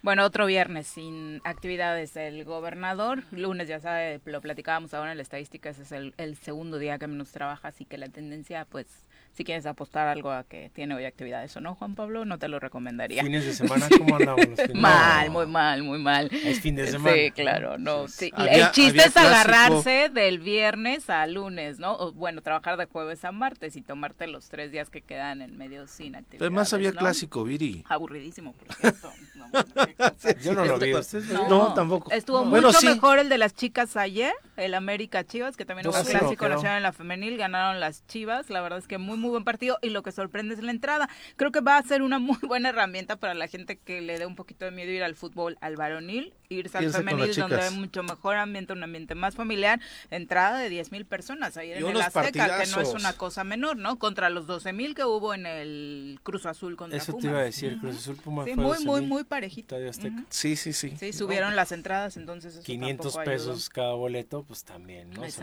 Bueno, 0.03 0.25
otro 0.25 0.47
viernes 0.47 0.89
sin 0.89 1.41
actividades 1.45 2.15
del 2.15 2.45
gobernador. 2.45 3.23
Lunes, 3.31 3.69
ya 3.69 3.79
sabe, 3.79 4.21
lo 4.25 4.41
platicábamos 4.41 4.95
ahora 4.95 5.13
en 5.13 5.19
la 5.19 5.23
estadística, 5.23 5.71
ese 5.71 5.83
es 5.83 5.93
el, 5.93 6.15
el 6.17 6.37
segundo 6.37 6.79
día 6.79 6.99
que 6.99 7.07
menos 7.07 7.31
trabaja, 7.31 7.69
así 7.69 7.85
que 7.85 7.99
la 7.99 8.09
tendencia, 8.09 8.65
pues, 8.65 8.89
si 9.35 9.45
quieres 9.45 9.65
apostar 9.67 10.09
algo 10.09 10.31
a 10.31 10.45
que 10.45 10.71
tiene 10.75 10.95
hoy 10.95 11.05
actividades 11.07 11.57
o 11.57 11.61
no, 11.61 11.75
Juan 11.75 11.95
Pablo, 11.95 12.25
no 12.25 12.39
te 12.39 12.49
lo 12.49 12.61
recomendaría. 12.61 13.23
Fines 13.23 13.45
de 13.47 13.53
semana, 13.55 13.89
¿cómo 13.97 14.17
andamos? 14.17 14.47
Mal, 14.75 15.27
No. 15.29 15.33
muy 15.33 15.47
mal, 15.47 15.83
muy 15.83 15.99
mal. 15.99 16.29
Es 16.33 16.61
fin 16.61 16.77
de 16.77 16.87
semana. 16.87 17.17
Sí, 17.17 17.31
claro, 17.31 17.79
no. 17.79 18.09
sí. 18.09 18.31
Había- 18.35 18.67
el 18.67 18.71
chiste 18.73 19.03
es 19.05 19.17
agarrarse 19.17 20.11
del 20.13 20.39
viernes 20.39 21.09
a 21.11 21.27
lunes, 21.27 21.79
¿no? 21.79 21.95
O, 21.97 22.13
bueno, 22.13 22.43
trabajar 22.43 22.77
de 22.77 22.85
jueves 22.87 23.25
a 23.25 23.33
martes 23.33 23.77
y 23.77 23.83
tomarte 23.83 24.27
los 24.27 24.49
tres 24.49 24.71
días 24.71 24.91
que 24.91 25.01
quedan 25.01 25.41
en 25.43 25.57
medio 25.57 25.87
sin 25.87 26.15
actividades. 26.15 26.43
Además 26.43 26.73
había 26.75 26.93
¿no? 26.93 26.99
clásico, 26.99 27.45
Viri. 27.45 27.85
Aburridísimo, 27.89 28.53
por 28.53 28.75
cierto. 28.75 29.13
Yo 30.43 30.55
no 30.55 30.65
lo 30.65 30.79
vi. 30.79 30.95
¿ustedes 30.95 31.29
lo 31.29 31.49
No, 31.49 31.75
tampoco. 31.75 32.11
Estuvo 32.11 32.45
Bueno, 32.45 32.69
mucho 32.69 32.81
sí. 32.81 32.87
mejor 32.87 33.19
el 33.19 33.29
de 33.29 33.39
las 33.39 33.55
chicas 33.55 33.97
ayer, 33.97 34.33
el 34.57 34.75
América 34.75 35.25
Chivas, 35.25 35.57
que 35.57 35.65
también 35.65 35.87
hubo 35.89 35.97
2-0 35.97 36.19
clásico 36.19 36.49
nacional 36.49 36.77
en 36.79 36.83
la 36.83 36.93
femenil, 36.93 37.37
ganaron 37.37 37.81
las 37.81 38.07
Chivas, 38.07 38.51
la 38.51 38.61
verdad 38.61 38.79
es 38.79 38.87
que 38.89 38.99
muy 38.99 39.17
muy 39.23 39.31
buen 39.31 39.45
partido 39.45 39.79
y 39.83 39.89
lo 39.91 40.03
que 40.03 40.13
sorprende 40.13 40.55
es 40.55 40.63
la 40.63 40.71
entrada. 40.73 41.09
Creo 41.37 41.51
que 41.53 41.61
va 41.61 41.79
a 41.79 41.83
ser 41.83 42.03
una 42.03 42.19
muy 42.19 42.37
buena 42.43 42.69
herramienta 42.69 43.17
para 43.17 43.35
la 43.35 43.49
gente 43.49 43.79
que 43.79 44.01
le 44.03 44.19
dé 44.19 44.27
un 44.27 44.37
poquito 44.37 44.65
de 44.67 44.71
miedo 44.73 44.91
ir 44.91 45.03
al 45.03 45.15
fútbol 45.15 45.57
al 45.61 45.77
varonil, 45.77 46.35
irse 46.51 46.77
al 46.79 46.91
femenil 46.91 47.35
donde 47.35 47.61
hay 47.61 47.71
mucho 47.75 48.03
mejor 48.03 48.37
ambiente, 48.37 48.73
un 48.75 48.83
ambiente 48.83 49.15
más 49.15 49.35
familiar, 49.35 49.81
entrada 50.11 50.59
de 50.59 50.69
10 50.69 50.93
mil 50.93 51.07
personas 51.07 51.57
ayer 51.57 51.81
Y 51.81 51.85
en 51.85 51.91
el 51.91 52.03
Azteca, 52.03 52.31
que 52.33 52.67
no 52.67 52.81
es 52.83 52.91
partidazos. 52.91 53.01
una 53.01 53.13
cosa 53.15 53.45
menor, 53.45 53.77
¿no? 53.79 53.99
Contra 53.99 54.29
los 54.31 54.47
12 54.47 54.73
mil 54.73 54.95
que 54.95 55.05
hubo 55.05 55.33
en 55.35 55.47
el 55.47 56.21
Cruz 56.23 56.45
Azul 56.47 56.77
contra 56.77 56.99
Eso 56.99 57.13
te 57.13 57.13
Pumas. 57.13 57.25
iba 57.31 57.39
a 57.41 57.45
decir, 57.45 57.79
Cruz 57.81 57.97
Azul 57.97 58.17
Puma 58.17 58.45
Sí, 58.45 58.55
fue 58.55 58.65
muy, 58.65 58.79
muy, 58.85 59.01
12,000. 59.01 59.09
muy 59.09 59.25
parejito. 59.25 59.77
Estadio 59.77 59.91
Azteca. 59.91 60.25
Sí, 60.29 60.57
sí, 60.57 60.73
sí. 60.73 60.95
Sí, 60.99 61.13
subieron 61.13 61.57
las 61.57 61.73
entradas, 61.73 62.17
entonces 62.17 62.55
eso 62.57 62.63
500 62.65 63.13
tampoco 63.15 63.21
ayudó. 63.21 63.53
pesos 63.53 63.69
cada 63.71 63.93
boleto, 63.95 64.43
pues 64.45 64.65
también, 64.65 65.11
¿no? 65.11 65.29
Se. 65.31 65.43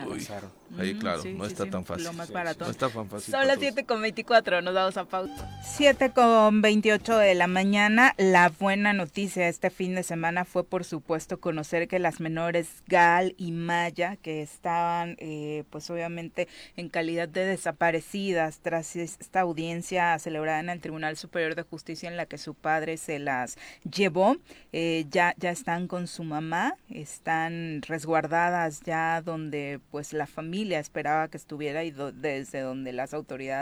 Ahí, 0.78 0.94
claro, 0.94 1.22
sí, 1.22 1.32
no 1.34 1.44
sí, 1.44 1.52
está 1.52 1.64
sí, 1.64 1.70
tan 1.70 1.84
fácil. 1.84 2.04
Lo 2.04 2.12
más 2.12 2.28
Sí, 2.28 2.32
barato. 2.32 2.64
No 2.64 2.70
está 2.70 2.88
tan 2.88 3.08
fácil. 3.08 3.32
Son 3.32 3.32
para 3.32 3.44
las 3.46 3.56
todos. 3.56 3.69
7 3.70 3.84
con 3.84 4.02
24, 4.02 4.62
nos 4.62 4.74
vamos 4.74 4.96
a 4.96 5.04
pausa. 5.04 5.48
7 5.62 6.10
con 6.10 6.60
28 6.60 7.18
de 7.18 7.36
la 7.36 7.46
mañana. 7.46 8.14
La 8.18 8.48
buena 8.48 8.92
noticia 8.92 9.46
este 9.46 9.70
fin 9.70 9.94
de 9.94 10.02
semana 10.02 10.44
fue, 10.44 10.64
por 10.64 10.84
supuesto, 10.84 11.38
conocer 11.38 11.86
que 11.86 12.00
las 12.00 12.18
menores 12.18 12.82
Gal 12.88 13.36
y 13.38 13.52
Maya, 13.52 14.16
que 14.16 14.42
estaban, 14.42 15.14
eh, 15.20 15.62
pues 15.70 15.88
obviamente, 15.88 16.48
en 16.76 16.88
calidad 16.88 17.28
de 17.28 17.44
desaparecidas 17.46 18.58
tras 18.58 18.96
esta 18.96 19.42
audiencia 19.42 20.18
celebrada 20.18 20.58
en 20.58 20.70
el 20.70 20.80
Tribunal 20.80 21.16
Superior 21.16 21.54
de 21.54 21.62
Justicia 21.62 22.08
en 22.08 22.16
la 22.16 22.26
que 22.26 22.38
su 22.38 22.54
padre 22.54 22.96
se 22.96 23.20
las 23.20 23.56
llevó, 23.88 24.36
eh, 24.72 25.06
ya, 25.10 25.36
están 25.42 25.86
con 25.86 26.08
su 26.08 26.24
mamá, 26.24 26.74
están 26.88 27.82
resguardadas 27.82 28.80
ya 28.80 29.22
donde 29.22 29.78
pues 29.92 30.12
la 30.12 30.26
familia 30.26 30.80
esperaba 30.80 31.28
que 31.28 31.36
estuviera 31.36 31.84
y 31.84 31.92
desde 31.92 32.60
donde 32.62 32.92
las 32.92 33.14
autoridades 33.14 33.59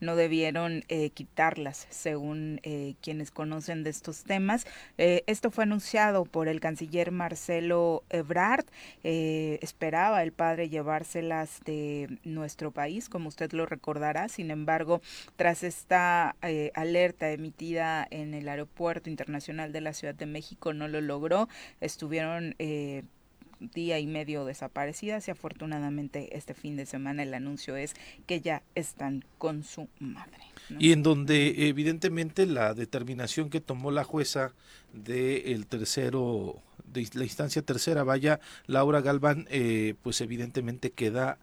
no 0.00 0.16
debieron 0.16 0.84
eh, 0.88 1.10
quitarlas, 1.10 1.86
según 1.90 2.60
eh, 2.62 2.94
quienes 3.00 3.30
conocen 3.30 3.84
de 3.84 3.90
estos 3.90 4.24
temas. 4.24 4.66
Eh, 4.98 5.22
esto 5.26 5.50
fue 5.50 5.64
anunciado 5.64 6.24
por 6.24 6.48
el 6.48 6.60
canciller 6.60 7.10
Marcelo 7.10 8.04
Ebrard. 8.10 8.66
Esperaba 9.02 10.22
el 10.22 10.32
padre 10.32 10.68
llevárselas 10.68 11.60
de 11.64 12.18
nuestro 12.24 12.70
país, 12.70 13.08
como 13.08 13.28
usted 13.28 13.52
lo 13.52 13.66
recordará. 13.66 14.28
Sin 14.28 14.50
embargo, 14.50 15.00
tras 15.36 15.62
esta 15.62 16.36
alerta 16.74 17.30
emitida 17.30 18.06
en 18.10 18.34
el 18.34 18.48
Aeropuerto 18.48 19.10
Internacional 19.10 19.72
de 19.72 19.80
la 19.80 19.92
Ciudad 19.92 20.14
de 20.14 20.26
México, 20.26 20.72
no 20.72 20.88
lo 20.88 21.00
logró. 21.00 21.48
Estuvieron 21.80 22.54
día 23.60 23.98
y 23.98 24.06
medio 24.06 24.44
desaparecidas 24.44 25.28
y 25.28 25.30
afortunadamente 25.30 26.36
este 26.36 26.54
fin 26.54 26.76
de 26.76 26.86
semana 26.86 27.22
el 27.22 27.34
anuncio 27.34 27.76
es 27.76 27.94
que 28.26 28.40
ya 28.40 28.62
están 28.74 29.24
con 29.38 29.64
su 29.64 29.88
madre. 29.98 30.42
Y 30.78 30.92
en 30.92 31.02
donde 31.02 31.68
evidentemente 31.68 32.46
la 32.46 32.74
determinación 32.74 33.50
que 33.50 33.60
tomó 33.60 33.90
la 33.90 34.04
jueza 34.04 34.52
del 34.92 35.66
tercero, 35.66 36.60
de 36.92 37.08
la 37.14 37.24
instancia 37.24 37.62
tercera, 37.62 38.04
vaya, 38.04 38.40
Laura 38.66 39.00
Galván, 39.00 39.46
eh, 39.50 39.94
pues 40.02 40.20
evidentemente 40.20 40.90
queda 40.90 41.38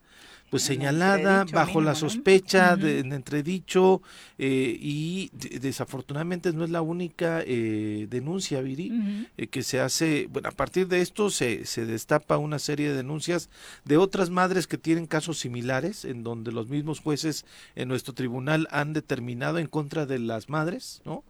pues 0.54 0.64
señalada 0.64 1.46
bajo 1.52 1.82
la 1.82 1.92
¿no? 1.92 1.96
sospecha, 1.98 2.76
de, 2.76 3.00
en 3.00 3.12
entredicho, 3.14 4.02
eh, 4.38 4.78
y 4.80 5.30
de- 5.34 5.60
desafortunadamente 5.60 6.54
no 6.54 6.64
es 6.64 6.70
la 6.70 6.82
única 6.82 7.42
eh, 7.46 8.08
denuncia, 8.10 8.62
Viri, 8.62 8.92
eh, 9.38 9.48
que 9.48 9.64
se 9.64 9.80
hace, 9.80 10.28
bueno, 10.32 10.50
a 10.50 10.52
partir 10.52 10.88
de 10.88 11.02
esto 11.02 11.30
se, 11.30 11.66
se 11.66 11.86
destapa 11.86 12.38
una 12.38 12.60
serie 12.60 12.90
de 12.90 12.96
denuncias 12.96 13.50
de 13.84 13.98
otras 13.98 14.30
madres 14.30 14.68
que 14.68 14.78
tienen 14.78 15.08
casos 15.08 15.40
similares, 15.40 16.06
en 16.06 16.24
donde 16.24 16.52
los 16.52 16.68
mismos 16.70 17.00
jueces 17.00 17.46
en 17.76 17.88
nuestro 17.88 18.14
tribunal 18.14 18.68
han 18.70 18.94
determinado 18.94 19.58
en 19.58 19.68
contra 19.68 20.06
de 20.06 20.20
las 20.20 20.50
madres, 20.50 21.02
¿no? 21.06 21.24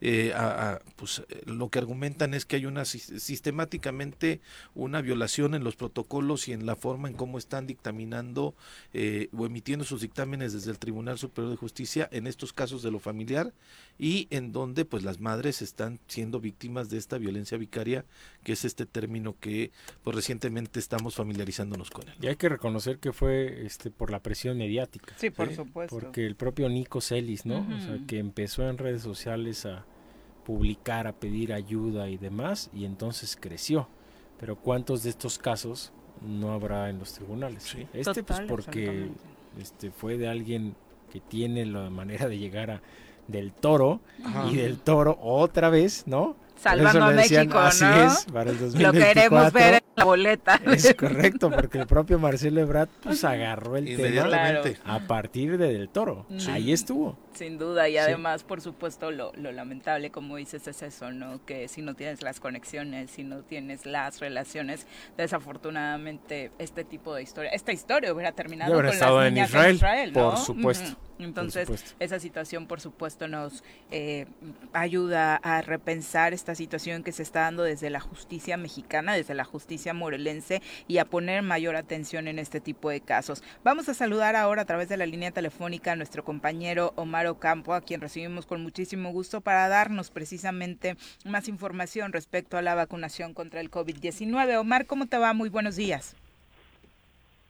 Eh, 0.00 0.32
a- 0.34 0.72
a, 0.74 0.78
pues 0.96 1.22
eh, 1.28 1.42
lo 1.46 1.68
que 1.70 1.78
argumentan 1.78 2.34
es 2.34 2.44
que 2.44 2.56
hay 2.56 2.66
una 2.66 2.84
sis- 2.84 3.12
sistemáticamente 3.20 4.40
una 4.74 5.00
violación 5.00 5.54
en 5.54 5.64
los 5.64 5.76
protocolos 5.76 6.48
y 6.48 6.52
en 6.52 6.66
la 6.66 6.76
forma 6.76 7.08
en 7.08 7.14
cómo 7.14 7.38
están 7.38 7.66
dictaminando 7.66 8.54
eh, 8.92 9.28
o 9.36 9.46
emitiendo 9.46 9.84
sus 9.84 10.00
dictámenes 10.00 10.52
desde 10.52 10.70
el 10.70 10.78
Tribunal 10.78 11.18
Superior 11.18 11.50
de 11.52 11.56
Justicia 11.56 12.08
en 12.12 12.26
estos 12.26 12.52
casos 12.52 12.82
de 12.82 12.90
lo 12.90 12.98
familiar 12.98 13.52
y 13.98 14.26
en 14.30 14.52
donde 14.52 14.84
pues 14.84 15.04
las 15.04 15.20
madres 15.20 15.62
están 15.62 16.00
siendo 16.08 16.40
víctimas 16.40 16.90
de 16.90 16.98
esta 16.98 17.16
violencia 17.18 17.56
vicaria 17.56 18.04
que 18.42 18.52
es 18.52 18.64
este 18.64 18.86
término 18.86 19.36
que 19.38 19.70
pues 20.02 20.16
recientemente 20.16 20.80
estamos 20.80 21.14
familiarizándonos 21.14 21.90
con 21.90 22.08
él. 22.08 22.14
Y 22.20 22.26
hay 22.26 22.36
que 22.36 22.48
reconocer 22.48 22.98
que 22.98 23.12
fue 23.12 23.64
este 23.64 23.90
por 23.90 24.10
la 24.10 24.20
presión 24.20 24.58
mediática. 24.58 25.14
Sí, 25.18 25.30
por 25.30 25.54
supuesto. 25.54 25.94
Porque 25.98 26.26
el 26.26 26.34
propio 26.36 26.68
Nico 26.68 27.00
Celis, 27.00 27.46
¿no? 27.46 27.60
O 27.60 27.80
sea, 27.80 27.98
que 28.06 28.18
empezó 28.18 28.68
en 28.68 28.78
redes 28.78 29.02
sociales 29.02 29.64
a 29.66 29.84
publicar, 30.44 31.06
a 31.06 31.12
pedir 31.12 31.52
ayuda 31.52 32.08
y 32.08 32.16
demás, 32.16 32.70
y 32.72 32.84
entonces 32.84 33.36
creció. 33.38 33.88
Pero 34.38 34.56
¿cuántos 34.56 35.02
de 35.02 35.10
estos 35.10 35.38
casos 35.38 35.92
no 36.20 36.52
habrá 36.52 36.90
en 36.90 36.98
los 36.98 37.12
tribunales? 37.12 37.76
Este 37.92 38.22
pues 38.22 38.40
porque 38.42 39.08
este 39.60 39.90
fue 39.90 40.18
de 40.18 40.28
alguien 40.28 40.74
que 41.12 41.20
tiene 41.20 41.64
la 41.66 41.90
manera 41.90 42.28
de 42.28 42.38
llegar 42.38 42.70
a 42.70 42.82
del 43.28 43.52
toro 43.52 44.00
Ajá. 44.24 44.48
y 44.50 44.56
del 44.56 44.78
toro 44.78 45.18
otra 45.22 45.70
vez, 45.70 46.04
¿no? 46.06 46.36
Salvando 46.56 47.04
a 47.04 47.12
decían, 47.12 47.46
México, 47.46 47.58
Así 47.58 47.84
¿no? 47.84 48.06
es, 48.06 48.24
para 48.26 48.50
el 48.50 48.56
Lo 48.56 48.66
2024. 48.66 49.14
queremos 49.14 49.52
ver 49.52 49.74
en 49.74 49.82
la 49.96 50.04
boleta. 50.04 50.60
Es 50.66 50.94
correcto, 50.94 51.50
porque 51.50 51.78
el 51.78 51.86
propio 51.86 52.18
Marcelo 52.18 52.60
Ebrard 52.60 52.88
pues 53.02 53.24
agarró 53.24 53.76
el 53.76 53.96
tema 53.96 54.62
a 54.84 55.00
partir 55.00 55.58
de 55.58 55.72
Del 55.72 55.88
Toro. 55.88 56.26
Sí. 56.38 56.50
Ahí 56.50 56.72
estuvo. 56.72 57.18
Sin 57.34 57.58
duda, 57.58 57.88
y 57.88 57.92
Sí. 57.92 57.98
además, 57.98 58.44
por 58.44 58.60
supuesto, 58.60 59.10
lo, 59.10 59.32
lo 59.34 59.52
lamentable, 59.52 60.10
como 60.10 60.36
dices, 60.36 60.66
es 60.68 60.82
eso, 60.82 61.10
¿no? 61.12 61.44
Que 61.44 61.68
si 61.68 61.82
no 61.82 61.94
tienes 61.94 62.22
las 62.22 62.40
conexiones, 62.40 63.10
si 63.10 63.24
no 63.24 63.42
tienes 63.42 63.86
las 63.86 64.20
relaciones, 64.20 64.86
desafortunadamente, 65.16 66.50
este 66.58 66.84
tipo 66.84 67.14
de 67.14 67.22
historia, 67.22 67.50
esta 67.50 67.72
historia 67.72 68.12
hubiera 68.12 68.32
terminado 68.32 68.72
con 68.74 68.86
estado 68.86 69.18
las 69.20 69.28
en 69.28 69.34
niñas 69.34 69.48
Israel, 69.50 69.68
en 69.70 69.74
Israel, 69.76 70.12
¿no? 70.12 70.30
por 70.30 70.38
supuesto, 70.38 70.98
Entonces, 71.18 71.94
esa 72.00 72.18
situación, 72.18 72.66
por 72.66 72.80
supuesto, 72.80 73.28
nos 73.28 73.62
eh, 73.92 74.26
ayuda 74.72 75.36
a 75.36 75.62
repensar 75.62 76.32
esta 76.34 76.56
situación 76.56 77.04
que 77.04 77.12
se 77.12 77.22
está 77.22 77.40
dando 77.42 77.62
desde 77.62 77.88
la 77.88 78.00
justicia 78.00 78.56
mexicana, 78.56 79.14
desde 79.14 79.34
la 79.34 79.44
justicia 79.44 79.94
morelense, 79.94 80.60
y 80.88 80.98
a 80.98 81.04
poner 81.04 81.42
mayor 81.42 81.76
atención 81.76 82.26
en 82.26 82.40
este 82.40 82.60
tipo 82.60 82.90
de 82.90 83.00
casos. 83.00 83.44
Vamos 83.62 83.88
a 83.88 83.94
saludar 83.94 84.34
ahora 84.34 84.62
a 84.62 84.64
través 84.64 84.88
de 84.88 84.96
la 84.96 85.06
línea 85.06 85.30
telefónica 85.30 85.92
a 85.92 85.96
nuestro 85.96 86.24
compañero 86.24 86.92
Omar 86.96 87.23
Ocampo, 87.28 87.74
a 87.74 87.80
quien 87.80 88.00
recibimos 88.00 88.46
con 88.46 88.62
muchísimo 88.62 89.10
gusto 89.10 89.40
para 89.40 89.68
darnos 89.68 90.10
precisamente 90.10 90.96
más 91.24 91.48
información 91.48 92.12
respecto 92.12 92.56
a 92.56 92.62
la 92.62 92.74
vacunación 92.74 93.34
contra 93.34 93.60
el 93.60 93.70
COVID-19. 93.70 94.58
Omar, 94.58 94.86
¿cómo 94.86 95.06
te 95.06 95.18
va? 95.18 95.32
Muy 95.32 95.48
buenos 95.48 95.76
días. 95.76 96.16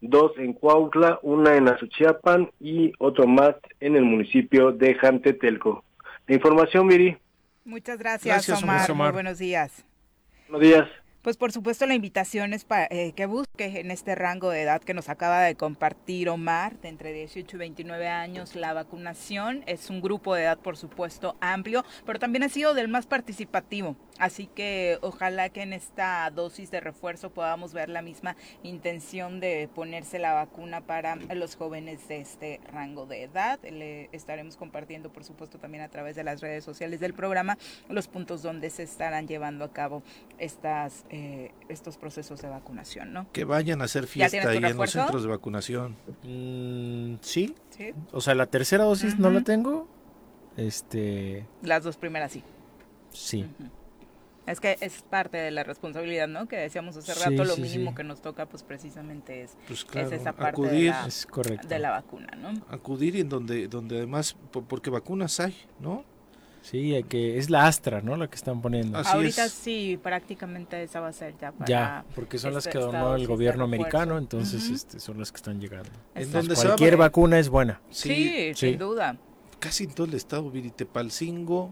dos 0.01 0.31
en 0.39 0.53
Cuautla, 0.53 1.19
una 1.21 1.55
en 1.55 1.67
Azuchiapan 1.67 2.49
y 2.59 2.93
otro 2.97 3.27
más 3.27 3.53
en 3.79 3.95
el 3.95 4.05
municipio 4.05 4.71
de 4.71 4.95
Jantetelco. 4.95 5.83
La 6.25 6.33
información, 6.33 6.87
Miri. 6.87 7.15
Muchas 7.63 7.99
gracias, 7.99 8.47
Gracias, 8.47 8.63
Omar. 8.63 8.89
Omar. 8.89 9.07
Muy 9.09 9.13
buenos 9.13 9.37
días. 9.37 9.85
Buenos 10.47 10.61
días. 10.61 11.04
Pues 11.25 11.37
por 11.37 11.51
supuesto 11.51 11.87
la 11.87 11.95
invitación 11.95 12.53
es 12.53 12.65
para 12.65 12.87
que 12.87 13.25
busque 13.25 13.79
en 13.79 13.89
este 13.89 14.13
rango 14.13 14.51
de 14.51 14.61
edad 14.61 14.79
que 14.79 14.93
nos 14.93 15.09
acaba 15.09 15.41
de 15.41 15.55
compartir 15.55 16.29
Omar, 16.29 16.79
de 16.81 16.89
entre 16.89 17.13
18 17.13 17.55
y 17.55 17.59
29 17.59 18.07
años, 18.07 18.55
la 18.55 18.73
vacunación. 18.73 19.63
Es 19.65 19.89
un 19.89 20.01
grupo 20.01 20.35
de 20.35 20.43
edad 20.43 20.59
por 20.59 20.77
supuesto 20.77 21.35
amplio, 21.41 21.83
pero 22.05 22.19
también 22.19 22.43
ha 22.43 22.49
sido 22.49 22.75
del 22.75 22.89
más 22.89 23.07
participativo. 23.07 23.95
Así 24.19 24.45
que 24.45 24.99
ojalá 25.01 25.49
que 25.49 25.63
en 25.63 25.73
esta 25.73 26.29
dosis 26.29 26.69
de 26.69 26.79
refuerzo 26.79 27.31
podamos 27.31 27.73
ver 27.73 27.89
la 27.89 28.03
misma 28.03 28.35
intención 28.61 29.39
de 29.39 29.67
ponerse 29.73 30.19
la 30.19 30.33
vacuna 30.33 30.81
para 30.81 31.15
los 31.15 31.55
jóvenes 31.55 32.07
de 32.07 32.21
este 32.21 32.61
rango 32.71 33.07
de 33.07 33.23
edad. 33.23 33.59
Le 33.63 34.09
estaremos 34.11 34.57
compartiendo 34.57 35.11
por 35.11 35.23
supuesto 35.23 35.57
también 35.57 35.83
a 35.83 35.89
través 35.89 36.15
de 36.15 36.23
las 36.23 36.39
redes 36.41 36.63
sociales 36.63 36.99
del 36.99 37.15
programa 37.15 37.57
los 37.89 38.07
puntos 38.07 38.43
donde 38.43 38.69
se 38.69 38.83
estarán 38.83 39.27
llevando 39.27 39.65
a 39.65 39.73
cabo 39.73 40.03
estas 40.37 41.03
eh, 41.17 41.51
estos 41.69 41.97
procesos 41.97 42.41
de 42.41 42.49
vacunación, 42.49 43.13
¿no? 43.13 43.31
Que 43.31 43.45
vayan 43.45 43.81
a 43.81 43.85
hacer 43.85 44.03
¿Ya 44.03 44.07
fiesta 44.29 44.49
ahí 44.49 44.57
en 44.57 44.75
los 44.77 44.91
centros 44.91 45.23
de 45.23 45.29
vacunación. 45.29 45.95
Mm, 46.23 47.15
sí. 47.21 47.55
Sí. 47.69 47.93
O 48.11 48.19
sea, 48.21 48.35
la 48.35 48.47
tercera 48.47 48.83
dosis 48.83 49.17
no 49.17 49.29
la 49.29 49.41
tengo. 49.41 49.87
Este, 50.57 51.45
Las 51.61 51.83
dos 51.83 51.97
primeras 51.97 52.31
sí. 52.31 52.43
sí. 53.11 53.45
Es 54.47 54.59
que 54.59 54.77
es 54.79 55.01
parte 55.01 55.37
de 55.37 55.49
la 55.49 55.63
responsabilidad, 55.63 56.27
¿no? 56.27 56.47
Que 56.47 56.57
decíamos 56.57 56.95
hace 56.95 57.13
Sí, 57.13 57.19
rato, 57.23 57.43
lo 57.45 57.55
sí, 57.55 57.61
mínimo 57.61 57.91
sí. 57.91 57.95
que 57.97 58.03
nos 58.03 58.21
toca, 58.21 58.45
pues 58.45 58.61
precisamente 58.61 59.41
es, 59.41 59.57
Pues 59.67 59.85
es 59.95 60.11
esa 60.11 60.33
parte 60.33 60.61
de 60.61 60.67
acudir. 60.67 60.89
la, 60.91 61.07
Es 61.07 61.25
correcto. 61.25 61.67
de 61.67 61.79
la 61.79 61.89
vacuna, 61.89 62.27
¿no? 62.37 62.49
Acudir 62.69 63.15
y 63.15 63.21
en 63.21 63.29
donde, 63.29 63.67
donde 63.67 63.97
además, 63.97 64.35
po- 64.51 64.61
porque 64.63 64.91
vacunas 64.91 65.39
hay, 65.39 65.55
¿no? 65.79 66.05
Sí, 66.69 66.95
hay 66.95 67.03
que 67.03 67.37
es 67.37 67.51
la 67.51 67.67
Astra, 67.67 68.01
¿no? 68.01 68.15
La 68.17 68.27
que 68.27 68.35
están 68.35 68.59
poniendo. 68.59 68.97
Así 68.97 69.11
Ahorita 69.13 69.45
es. 69.45 69.51
sí, 69.51 69.99
prácticamente 70.01 70.81
esa 70.81 70.99
va 70.99 71.09
a 71.09 71.13
ser 71.13 71.35
ya 71.39 71.51
para... 71.51 71.67
Ya, 71.67 72.05
porque 72.15 72.39
son 72.39 72.55
las 72.55 72.65
este- 72.65 72.79
que 72.79 72.83
donó 72.83 73.15
el 73.15 73.27
gobierno 73.27 73.63
americano, 73.65 74.17
entonces 74.17 74.67
este, 74.71 74.99
son 74.99 75.19
las 75.19 75.31
que 75.31 75.37
están 75.37 75.61
llegando. 75.61 75.91
En 76.15 76.23
Exacto. 76.23 76.37
donde 76.39 76.55
se 76.55 76.63
va- 76.63 76.69
Cualquier 76.73 76.97
vacuna 76.97 77.37
es 77.37 77.49
buena. 77.49 77.81
Sí, 77.91 78.51
sin 78.55 78.79
duda. 78.79 79.15
Casi 79.59 79.83
en 79.83 79.93
todo 79.93 80.07
el 80.07 80.15
estado, 80.15 80.49
Viritepalcingo, 80.49 81.71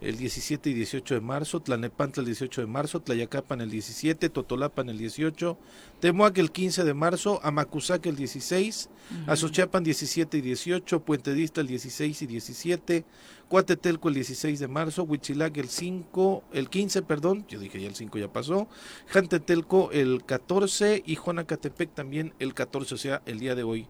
el 0.00 0.16
17 0.16 0.70
y 0.70 0.74
18 0.74 1.14
de 1.14 1.20
marzo, 1.20 1.60
Tlanepantla 1.60 2.20
el 2.20 2.26
18 2.26 2.60
de 2.60 2.66
marzo, 2.66 3.00
Tlayacapan 3.00 3.60
el 3.60 3.70
17, 3.70 4.28
Totolapan 4.28 4.88
el 4.88 4.98
18, 4.98 5.58
Temuac 6.00 6.38
el 6.38 6.52
15 6.52 6.84
de 6.84 6.94
marzo, 6.94 7.40
Amacuzac 7.42 8.06
el 8.06 8.16
16, 8.16 8.90
Ujú. 9.22 9.30
Azochiapan 9.30 9.84
17 9.84 10.38
y 10.38 10.40
18, 10.40 11.00
Puente 11.00 11.32
Dista 11.32 11.60
el 11.60 11.66
16 11.66 12.22
y 12.22 12.26
17, 12.26 13.04
Cuatetelco 13.48 14.08
el 14.08 14.14
16 14.14 14.58
de 14.58 14.68
marzo, 14.68 15.04
Huichilac 15.04 15.56
el 15.56 15.68
5, 15.68 16.44
el 16.52 16.68
15, 16.68 17.02
perdón, 17.02 17.46
yo 17.48 17.58
dije 17.58 17.80
ya 17.80 17.88
el 17.88 17.94
5 17.94 18.18
ya 18.18 18.32
pasó, 18.32 18.68
Jantetelco 19.06 19.90
el 19.92 20.24
14 20.24 21.02
y 21.06 21.16
Jonacatepec 21.16 21.94
también 21.94 22.34
el 22.38 22.54
14, 22.54 22.94
o 22.94 22.98
sea, 22.98 23.22
el 23.24 23.38
día 23.38 23.54
de 23.54 23.62
hoy 23.62 23.86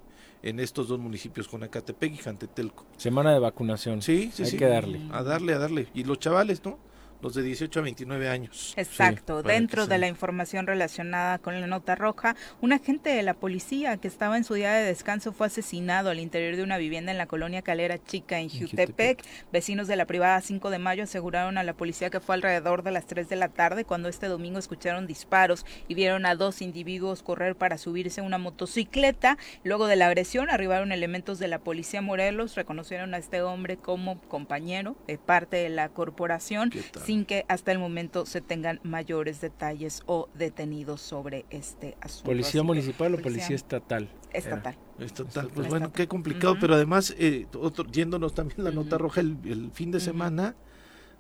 en 0.49 0.61
estos 0.61 0.89
dos 0.89 0.99
municipios, 0.99 1.49
Jonacatepec 1.51 2.15
y 2.15 2.17
Jantetelco. 2.19 2.87
Semana 2.97 3.33
de 3.33 3.39
vacunación. 3.41 4.01
Sí, 4.03 4.31
sí, 4.33 4.45
Hay 4.45 4.51
sí. 4.51 4.57
que 4.57 4.67
darle. 4.67 5.01
A 5.11 5.23
darle, 5.23 5.55
a 5.55 5.59
darle. 5.59 5.89
Y 5.95 6.05
los 6.05 6.19
chavales, 6.19 6.65
¿no? 6.65 6.79
Los 7.23 7.35
de 7.35 7.43
18 7.43 7.81
a 7.81 7.83
29 7.83 8.29
años. 8.29 8.75
Exacto, 8.77 9.43
dentro 9.43 9.87
de 9.87 9.99
la 9.99 10.07
información 10.07 10.67
relacionada 10.67 11.39
con 11.39 11.61
la 11.61 11.67
nota 11.67 11.95
roja, 11.95 12.37
un 12.61 12.73
agente 12.73 13.11
de 13.11 13.23
la 13.23 13.35
policía 13.35 13.97
que 13.97 14.09
estaba 14.09 14.37
en 14.37 14.45
su 14.45 14.55
día 14.55 14.73
de 14.73 14.85
descanso 14.85 15.33
fue 15.33 15.47
asesinado 15.47 16.11
al 16.11 16.21
interior 16.21 16.57
de 16.57 16.63
una 16.63 16.79
vivienda 16.79 17.13
en 17.13 17.19
la 17.19 17.27
colonia 17.27 17.63
Calera 17.63 18.03
Chica 18.03 18.39
en 18.39 18.51
Jutepec. 18.51 19.25
Vecinos 19.53 19.89
de 19.89 19.97
la 19.97 20.07
privada 20.07 20.41
5 20.41 20.71
de 20.71 20.79
mayo 20.79 21.05
aseguraron 21.05 21.59
a 21.59 21.63
la 21.63 21.75
policía 21.75 22.11
que 22.11 22.21
fue 22.21 22.35
alrededor 22.35 22.83
de 22.83 22.93
las 22.93 23.07
3 23.07 23.29
de 23.29 23.37
la 23.37 23.49
tarde 23.49 23.85
cuando 23.85 24.09
este 24.09 24.27
domingo 24.27 24.59
escucharon 24.59 25.07
disparos 25.07 25.65
y 25.89 25.95
vieron 25.95 26.27
a 26.27 26.35
dos 26.35 26.63
individuos 26.63 27.23
correr 27.23 27.57
para 27.57 27.79
subirse 27.79 28.21
a 28.21 28.25
una 28.25 28.39
motocicleta. 28.39 29.39
Luego 29.65 29.87
de 29.87 29.97
la 29.97 30.07
agresión 30.07 30.51
arribaron 30.51 30.93
elementos 30.93 31.39
de 31.39 31.49
la 31.49 31.59
policía 31.59 32.03
Morelos, 32.03 32.55
reconocieron 32.55 33.15
a 33.15 33.19
este 33.19 33.43
hombre 33.43 33.77
como 33.77 34.21
compañero 34.23 34.97
de 35.07 35.19
parte 35.19 35.57
de 35.57 35.69
la 35.69 35.89
corporación 35.89 36.71
sin 37.07 37.25
que 37.25 37.45
hasta 37.49 37.71
el 37.71 37.79
momento 37.79 38.27
se 38.27 38.41
tengan 38.41 38.81
mayores 38.83 39.41
detalles 39.41 40.03
o 40.07 40.29
detenidos 40.35 41.01
sobre 41.01 41.45
este 41.51 41.97
asunto. 42.01 42.31
¿Policía 42.31 42.63
Así 42.63 42.67
municipal 42.67 43.15
o 43.15 43.19
policía 43.19 43.55
estatal? 43.55 44.09
Estatal. 44.33 44.77
Estatal. 44.99 45.49
Pues 45.55 45.69
bueno, 45.69 45.93
qué 45.93 46.09
complicado, 46.09 46.57
pero 46.61 46.75
además, 46.75 47.15
eh, 47.17 47.47
otro, 47.55 47.87
yéndonos 47.87 48.35
también 48.35 48.65
la 48.65 48.73
nota 48.73 48.99
roja, 48.99 49.21
el, 49.21 49.39
el 49.45 49.71
fin 49.71 49.93
de 49.93 50.01
semana 50.01 50.57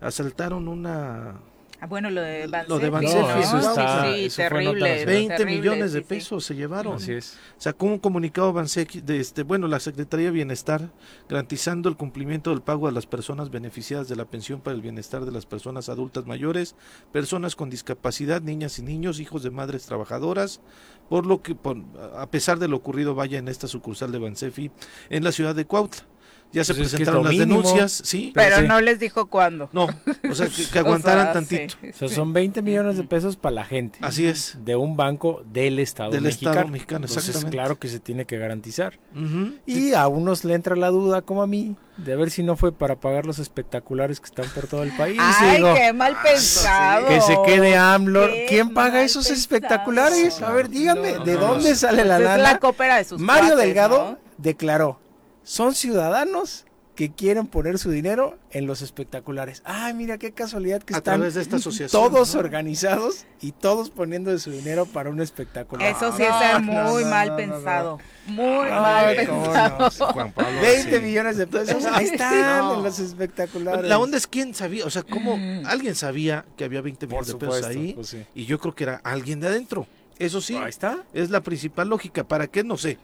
asaltaron 0.01 0.66
una... 0.66 1.40
Ah, 1.81 1.87
bueno, 1.87 2.09
lo 2.11 2.21
de 2.23 2.47
Bansefi, 2.47 2.69
Lo 2.71 2.79
de 2.79 2.87
¿no? 2.87 2.93
Bansefi, 2.93 3.45
Sí, 3.45 3.53
Cuautla. 3.61 4.15
sí, 4.29 4.37
terrible. 4.37 5.05
20 5.05 5.37
terrible, 5.37 5.57
millones 5.61 5.93
de 5.93 5.99
sí, 6.01 6.05
sí. 6.05 6.09
pesos 6.15 6.45
se 6.45 6.55
llevaron. 6.55 6.95
Así 6.97 7.12
es. 7.12 7.37
Sacó 7.59 7.87
un 7.87 7.99
comunicado 7.99 8.53
Bansefi 8.53 9.01
de 9.03 9.21
este, 9.21 9.43
bueno, 9.43 9.69
la 9.69 9.79
Secretaría 9.79 10.27
de 10.27 10.33
Bienestar 10.33 10.91
garantizando 11.29 11.89
el 11.89 11.97
cumplimiento 11.97 12.51
del 12.51 12.62
pago 12.62 12.89
a 12.89 12.93
las 12.93 13.07
personas 13.07 13.51
beneficiadas 13.51 14.09
de 14.09 14.17
la 14.17 14.25
pensión 14.25 14.61
para 14.61 14.75
el 14.75 14.81
bienestar 14.83 15.25
de 15.27 15.33
las 15.33 15.45
personas 15.45 15.89
adultas 15.89 16.27
mayores, 16.27 16.77
personas 17.12 17.57
con 17.57 17.69
discapacidad, 17.69 18.41
niñas 18.41 18.79
y 18.79 18.83
niños, 18.83 19.21
hijos 19.21 19.43
de 19.43 19.51
madres 19.51 19.85
trabajadoras, 19.85 20.61
por 21.09 21.27
lo 21.27 21.43
que 21.43 21.55
por- 21.55 21.83
a 22.17 22.31
pesar 22.31 22.59
de 22.59 22.69
lo 22.69 22.77
ocurrido 22.79 23.15
vaya 23.15 23.39
en 23.39 23.49
esta 23.49 23.69
sucursal 23.69 24.12
de 24.12 24.19
Bansefi 24.19 24.71
en 25.11 25.25
la 25.25 25.33
ciudad 25.33 25.55
de 25.55 25.67
Cuautla. 25.67 26.03
Ya 26.52 26.64
se 26.64 26.72
Pues 26.74 26.87
es 26.87 26.96
que 26.96 27.02
es 27.02 27.09
presentaron 27.09 27.24
las 27.24 27.32
mínimo. 27.32 27.59
denuncias, 27.62 27.92
sí. 28.04 28.30
Pero 28.35 28.59
sí. 28.59 28.64
no 28.66 28.80
les 28.80 28.98
dijo 28.98 29.26
cuándo. 29.26 29.68
No, 29.72 29.88
o 30.30 30.35
sea, 30.35 30.46
que, 30.48 30.64
que 30.66 30.78
aguantaran 30.78 31.20
O 31.20 31.24
sea, 31.24 31.32
tantito. 31.35 31.74
sí, 31.82 31.88
O 32.04 32.09
sea, 32.09 32.09
son 32.09 32.32
20 32.32 32.62
millones 32.62 32.96
de 32.96 33.04
pesos 33.04 33.37
para 33.37 33.54
la 33.56 33.64
gente. 33.64 33.98
Así 34.00 34.26
es. 34.26 34.56
De 34.64 34.74
un 34.76 34.96
banco 34.96 35.42
del 35.52 35.78
Estado 35.78 36.12
Del 36.12 36.22
mexicano. 36.22 36.52
Estado 36.52 36.68
mexicano, 36.72 37.04
Entonces, 37.06 37.28
exactamente. 37.28 37.56
claro 37.56 37.78
que 37.78 37.88
se 37.88 38.00
tiene 38.00 38.24
que 38.24 38.38
garantizar. 38.38 38.98
Y 39.66 39.92
a 39.94 40.06
unos 40.09 40.44
le 40.44 40.54
entra 40.54 40.76
la 40.76 40.88
duda, 40.88 41.22
como 41.22 41.42
a 41.42 41.46
mí, 41.46 41.76
de 41.98 42.14
ver 42.16 42.30
si 42.30 42.42
no 42.42 42.56
fue 42.56 42.72
para 42.72 42.96
pagar 42.96 43.26
los 43.26 43.38
espectaculares 43.38 44.20
que 44.20 44.26
están 44.26 44.46
por 44.54 44.66
todo 44.66 44.82
el 44.82 44.92
país. 44.92 45.18
Ay, 45.20 45.56
Digo, 45.56 45.74
qué 45.74 45.92
mal 45.92 46.16
pensado. 46.22 47.06
que 47.09 47.20
se 47.20 47.37
quede 47.44 47.76
AMLO. 47.76 48.26
Qué 48.26 48.46
¿Quién 48.48 48.72
paga 48.72 49.02
esos 49.02 49.26
pensado. 49.26 49.40
espectaculares? 49.40 50.40
A 50.42 50.52
ver, 50.52 50.68
díganme, 50.68 51.12
No, 51.14 51.24
¿de 51.24 51.35
no, 51.35 51.40
dónde 51.40 51.70
no. 51.70 51.76
sale 51.76 52.04
la 52.04 52.16
Pues 52.16 52.20
es 52.28 52.37
lana? 52.37 52.42
la 52.52 52.59
cópera 52.59 52.96
de 52.96 53.04
sus 53.04 53.20
Mario 53.20 53.50
cuates, 53.50 53.64
Delgado 53.66 53.98
¿no? 54.12 54.18
declaró, 54.38 55.00
son 55.46 55.74
ciudadanos 55.76 56.64
que 56.96 57.12
quieren 57.12 57.46
poner 57.46 57.78
su 57.78 57.90
dinero 57.90 58.38
en 58.50 58.66
los 58.66 58.80
espectaculares. 58.82 59.61
Ay, 59.66 59.92
mira 59.92 60.16
qué 60.18 60.32
casualidad 60.32 60.82
que 60.82 60.94
A 60.94 60.96
están 60.96 61.16
través 61.18 61.35
de 61.35 61.42
esta 61.42 61.56
asociación, 61.56 62.02
todos 62.02 62.35
¿no? 62.35 62.40
organizados 62.40 63.26
y 63.42 63.52
todos 63.52 63.90
poniendo 63.90 64.30
de 64.32 64.38
su 64.38 64.50
dinero 64.50 64.87
para 64.87 65.11
un 65.11 65.20
espectacular. 65.20 65.94
Eso 65.94 66.11
sí 66.16 66.22
No, 66.26 66.40
es 66.59 66.62
no, 66.64 66.72
muy 66.90 67.04
mal 67.04 67.37
pensado. 67.37 67.98
Muy 68.26 68.70
mal 68.70 69.14
pensado. 69.14 69.90
Juan 70.14 70.32
Pablo, 70.32 70.59
20 70.62 71.00
millones 71.00 71.37
de 71.37 71.46
pesos, 71.46 71.85
ahí 71.85 72.06
están 72.06 72.59
No. 72.61 72.74
en 72.78 72.82
los 72.82 72.98
espectaculares. 72.98 73.85
La 73.88 73.98
onda 73.98 74.16
es 74.16 74.26
quién 74.26 74.54
sabía, 74.54 74.85
o 74.87 74.90
sea, 74.90 75.02
cómo 75.02 75.38
alguien 75.66 75.94
sabía 75.94 76.44
que 76.56 76.64
había 76.64 76.80
20 76.80 77.06
millones 77.06 77.28
de 77.28 77.35
pesos 77.35 77.64
ahí 77.66 77.92
pues 77.92 78.09
sí. 78.09 78.24
y 78.35 78.46
yo 78.46 78.59
creo 78.59 78.74
que 78.74 78.85
era 78.85 79.00
alguien 79.04 79.38
de 79.40 79.48
adentro. 79.48 79.87
Eso 80.18 80.40
sí, 80.40 80.56
Ahí 80.56 80.70
está. 80.70 81.04
es 81.12 81.28
la 81.28 81.42
principal 81.42 81.88
lógica. 81.90 82.24
¿Para 82.24 82.46
qué? 82.46 82.64
No 82.64 82.78
sé. 82.78 82.96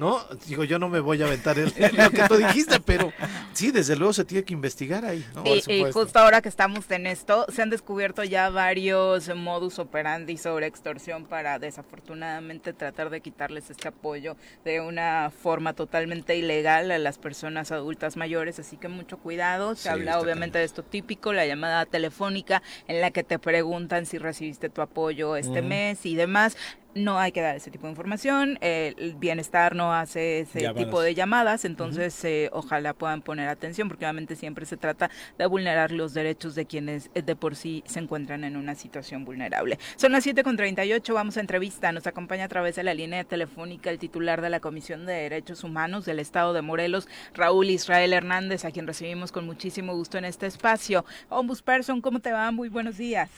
¿No? 0.00 0.18
Digo, 0.48 0.64
yo 0.64 0.78
no 0.78 0.88
me 0.88 0.98
voy 1.00 1.22
a 1.22 1.26
aventar 1.26 1.58
el- 1.58 1.72
lo 1.92 2.10
que 2.10 2.26
tú 2.26 2.36
dijiste, 2.36 2.80
pero 2.80 3.12
sí, 3.52 3.70
desde 3.70 3.96
luego 3.96 4.12
se 4.14 4.24
tiene 4.24 4.44
que 4.44 4.54
investigar 4.54 5.04
ahí, 5.04 5.24
¿no? 5.34 5.44
Y, 5.44 5.62
y 5.72 5.84
justo 5.92 6.18
ahora 6.18 6.40
que 6.40 6.48
estamos 6.48 6.90
en 6.90 7.06
esto, 7.06 7.46
se 7.52 7.60
han 7.62 7.68
descubierto 7.70 8.24
ya 8.24 8.48
varios 8.48 9.28
modus 9.36 9.78
operandi 9.78 10.38
sobre 10.38 10.66
extorsión 10.66 11.26
para 11.26 11.58
desafortunadamente 11.58 12.72
tratar 12.72 13.10
de 13.10 13.20
quitarles 13.20 13.70
este 13.70 13.88
apoyo 13.88 14.36
de 14.64 14.80
una 14.80 15.30
forma 15.30 15.74
totalmente 15.74 16.36
ilegal 16.36 16.90
a 16.90 16.98
las 16.98 17.18
personas 17.18 17.70
adultas 17.70 18.16
mayores, 18.16 18.58
así 18.58 18.76
que 18.78 18.88
mucho 18.88 19.18
cuidado. 19.18 19.74
Se 19.74 19.82
Sí, 19.82 19.88
habla 19.88 20.18
obviamente 20.18 20.58
de 20.58 20.64
esto 20.64 20.82
típico, 20.82 21.32
la 21.34 21.44
llamada 21.46 21.84
telefónica 21.86 22.62
en 22.88 23.00
la 23.02 23.10
que 23.10 23.22
te 23.22 23.38
preguntan 23.38 24.06
si 24.06 24.16
recibiste 24.18 24.70
tu 24.70 24.80
apoyo 24.80 25.36
este 25.36 25.60
mes 25.62 26.06
y 26.06 26.14
demás. 26.16 26.56
No 26.94 27.18
hay 27.20 27.30
que 27.30 27.40
dar 27.40 27.54
ese 27.54 27.70
tipo 27.70 27.86
de 27.86 27.90
información. 27.92 28.58
el 28.60 29.14
bienestar 29.14 29.76
no 29.76 29.94
hace 29.94 30.40
ese 30.40 30.62
Llamadas. 30.62 30.84
tipo 30.84 31.00
de 31.00 31.14
llamadas, 31.14 31.64
entonces 31.64 32.24
eh, 32.24 32.50
ojalá 32.52 32.94
puedan 32.94 33.22
poner 33.22 33.48
atención 33.48 33.88
porque 33.88 34.04
obviamente 34.04 34.34
siempre 34.34 34.66
se 34.66 34.76
trata 34.76 35.08
de 35.38 35.46
vulnerar 35.46 35.92
los 35.92 36.14
derechos 36.14 36.56
de 36.56 36.66
quienes 36.66 37.10
eh, 37.14 37.22
de 37.22 37.36
por 37.36 37.54
sí 37.54 37.84
se 37.86 38.00
encuentran 38.00 38.42
en 38.42 38.56
una 38.56 38.74
situación 38.74 39.24
vulnerable. 39.24 39.78
Son 39.96 40.10
las 40.10 40.26
7.38, 40.26 41.14
vamos 41.14 41.36
a 41.36 41.40
entrevista. 41.40 41.92
Nos 41.92 42.08
acompaña 42.08 42.46
a 42.46 42.48
través 42.48 42.74
de 42.74 42.82
la 42.82 42.92
línea 42.94 43.22
telefónica 43.22 43.90
el 43.90 43.98
titular 44.00 44.40
de 44.40 44.50
la 44.50 44.58
Comisión 44.58 45.06
de 45.06 45.12
Derechos 45.12 45.62
Humanos 45.62 46.04
del 46.06 46.18
Estado 46.18 46.52
de 46.52 46.62
Morelos, 46.62 47.06
Raúl 47.34 47.70
Israel 47.70 48.12
Hernández, 48.12 48.64
a 48.64 48.72
quien 48.72 48.86
recibimos 48.88 49.30
con 49.30 49.46
muchísimo 49.46 49.94
gusto 49.94 50.18
en 50.18 50.24
este 50.24 50.46
espacio. 50.46 51.04
Ombudsperson, 51.28 52.00
¿cómo 52.00 52.18
te 52.18 52.32
va? 52.32 52.50
Muy 52.50 52.68
buenos 52.68 52.96
días. 52.98 53.30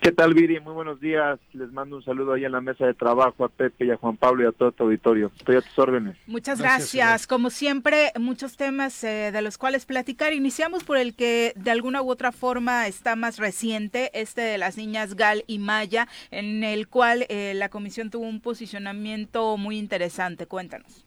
¿Qué 0.00 0.12
tal, 0.12 0.34
Viri? 0.34 0.60
Muy 0.60 0.72
buenos 0.72 1.00
días. 1.00 1.40
Les 1.52 1.72
mando 1.72 1.96
un 1.96 2.02
saludo 2.04 2.34
ahí 2.34 2.44
en 2.44 2.52
la 2.52 2.60
mesa 2.60 2.86
de 2.86 2.94
trabajo 2.94 3.44
a 3.44 3.48
Pepe 3.48 3.86
y 3.86 3.90
a 3.90 3.96
Juan 3.96 4.16
Pablo 4.16 4.44
y 4.44 4.46
a 4.46 4.52
todo 4.52 4.70
tu 4.70 4.84
auditorio. 4.84 5.32
Estoy 5.36 5.56
a 5.56 5.62
tus 5.62 5.76
órdenes. 5.78 6.16
Muchas 6.26 6.60
gracias. 6.60 7.26
Como 7.26 7.50
siempre, 7.50 8.12
muchos 8.18 8.56
temas 8.56 9.02
eh, 9.02 9.32
de 9.32 9.42
los 9.42 9.58
cuales 9.58 9.84
platicar. 9.84 10.32
Iniciamos 10.32 10.84
por 10.84 10.96
el 10.96 11.16
que 11.16 11.54
de 11.56 11.70
alguna 11.72 12.02
u 12.02 12.10
otra 12.10 12.30
forma 12.30 12.86
está 12.86 13.16
más 13.16 13.38
reciente, 13.38 14.10
este 14.14 14.42
de 14.42 14.58
las 14.58 14.76
niñas 14.76 15.16
Gal 15.16 15.42
y 15.48 15.58
Maya, 15.58 16.06
en 16.30 16.62
el 16.62 16.86
cual 16.88 17.26
eh, 17.28 17.54
la 17.54 17.68
comisión 17.68 18.10
tuvo 18.10 18.26
un 18.26 18.40
posicionamiento 18.40 19.56
muy 19.56 19.76
interesante. 19.76 20.46
Cuéntanos. 20.46 21.04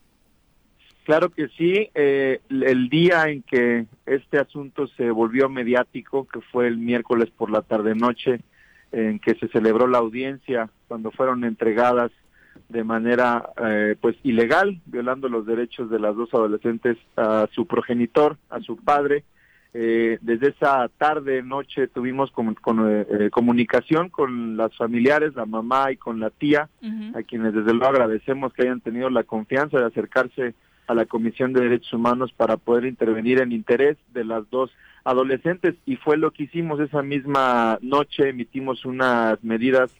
Claro 1.06 1.30
que 1.30 1.48
sí. 1.58 1.90
eh, 1.96 2.42
el 2.50 2.90
día 2.90 3.30
en 3.30 3.44
que 3.44 3.86
este 4.06 4.40
asunto 4.40 4.88
se 4.88 5.10
volvió 5.10 5.48
mediático, 5.48 6.28
que 6.28 6.42
fue 6.42 6.68
el 6.68 6.78
miércoles 6.78 7.30
por 7.32 7.50
la 7.50 7.62
tarde-noche, 7.62 8.42
en 8.92 9.20
que 9.20 9.36
se 9.36 9.48
celebró 9.50 9.88
la 9.88 10.00
audiencia, 10.00 10.70
cuando 10.88 11.12
fueron 11.12 11.44
entregadas 11.44 12.12
de 12.68 12.84
manera 12.84 13.50
eh, 13.64 13.96
pues 14.00 14.16
ilegal, 14.24 14.80
violando 14.86 15.30
los 15.30 15.46
derechos 15.46 15.90
de 15.90 16.00
las 16.00 16.16
dos 16.16 16.34
adolescentes 16.34 16.98
a 17.16 17.48
su 17.54 17.66
progenitor, 17.66 18.38
a 18.50 18.60
su 18.60 18.78
padre. 18.78 19.24
Eh, 19.72 20.18
desde 20.22 20.50
esa 20.50 20.90
tarde, 20.98 21.44
noche, 21.44 21.88
tuvimos 21.88 22.32
con, 22.32 22.56
eh, 22.90 23.06
eh, 23.10 23.30
comunicación 23.32 24.10
con 24.10 24.58
las 24.58 24.76
familiares, 24.76 25.36
la 25.36 25.46
mamá 25.46 25.92
y 25.92 25.98
con 25.98 26.20
la 26.20 26.32
tía, 26.32 26.70
a 27.14 27.24
quienes 27.24 27.54
desde 27.54 27.74
luego 27.74 27.86
agradecemos 27.86 28.52
que 28.54 28.64
hayan 28.64 28.82
tenido 28.82 29.10
la 29.12 29.24
confianza 29.24 29.78
de 29.78 29.86
acercarse 29.86 30.56
a 30.90 30.96
la 30.96 31.06
Comisión 31.06 31.54
de 31.54 31.62
Derechos 31.62 31.94
Humanos 31.94 32.34
para 32.36 32.58
poder 32.58 32.86
intervenir 32.86 33.40
en 33.40 33.52
interés 33.52 33.96
de 34.12 34.26
las 34.26 34.50
dos 34.50 34.72
adolescentes 35.04 35.76
y 35.86 35.98
fue 35.98 36.18
lo 36.18 36.32
que 36.32 36.44
hicimos. 36.44 36.80
Esa 36.80 37.04
misma 37.04 37.78
noche, 37.82 38.30
emitimos 38.30 38.86
unas 38.86 39.42
medidas 39.44 39.92